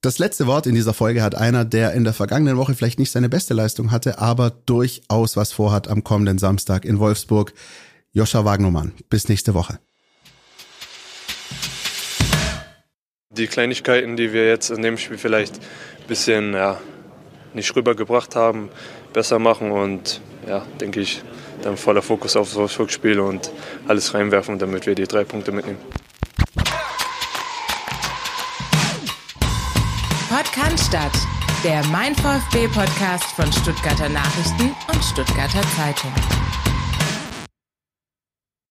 Das 0.00 0.18
letzte 0.18 0.46
Wort 0.48 0.66
in 0.66 0.74
dieser 0.74 0.94
Folge 0.94 1.22
hat 1.22 1.36
einer, 1.36 1.64
der 1.64 1.92
in 1.92 2.02
der 2.04 2.12
vergangenen 2.12 2.56
Woche 2.56 2.74
vielleicht 2.74 2.98
nicht 2.98 3.12
seine 3.12 3.28
beste 3.28 3.54
Leistung 3.54 3.92
hatte, 3.92 4.18
aber 4.18 4.50
durchaus 4.50 5.36
was 5.36 5.52
vorhat 5.52 5.86
am 5.88 6.02
kommenden 6.04 6.38
Samstag 6.38 6.84
in 6.84 6.98
Wolfsburg. 6.98 7.54
Joscha 8.12 8.44
Wagnermann. 8.44 8.92
Bis 9.10 9.28
nächste 9.28 9.54
Woche. 9.54 9.78
Die 13.36 13.46
Kleinigkeiten, 13.46 14.16
die 14.16 14.32
wir 14.32 14.46
jetzt 14.46 14.70
in 14.70 14.82
dem 14.82 14.98
Spiel 14.98 15.18
vielleicht 15.18 15.54
ein 15.54 16.06
bisschen 16.08 16.54
ja, 16.54 16.80
nicht 17.54 17.74
rübergebracht 17.74 18.36
haben, 18.36 18.68
besser 19.12 19.38
machen 19.38 19.70
und 19.70 20.20
ja, 20.48 20.64
denke 20.80 21.00
ich, 21.00 21.22
dann 21.62 21.76
voller 21.76 22.02
Fokus 22.02 22.36
auf 22.36 22.48
das 22.48 22.56
Wolfsburg-Spiel 22.56 23.20
und 23.20 23.50
alles 23.88 24.14
reinwerfen, 24.14 24.58
damit 24.58 24.86
wir 24.86 24.94
die 24.94 25.06
drei 25.06 25.24
Punkte 25.24 25.52
mitnehmen. 25.52 25.78
Podcast. 30.28 30.92
Der 31.64 31.82
Mein 31.86 32.14
VfB 32.14 32.68
Podcast 32.68 33.24
von 33.34 33.50
Stuttgarter 33.52 34.08
Nachrichten 34.08 34.74
und 34.92 35.02
Stuttgarter 35.02 35.62
Zeitung. 35.76 36.12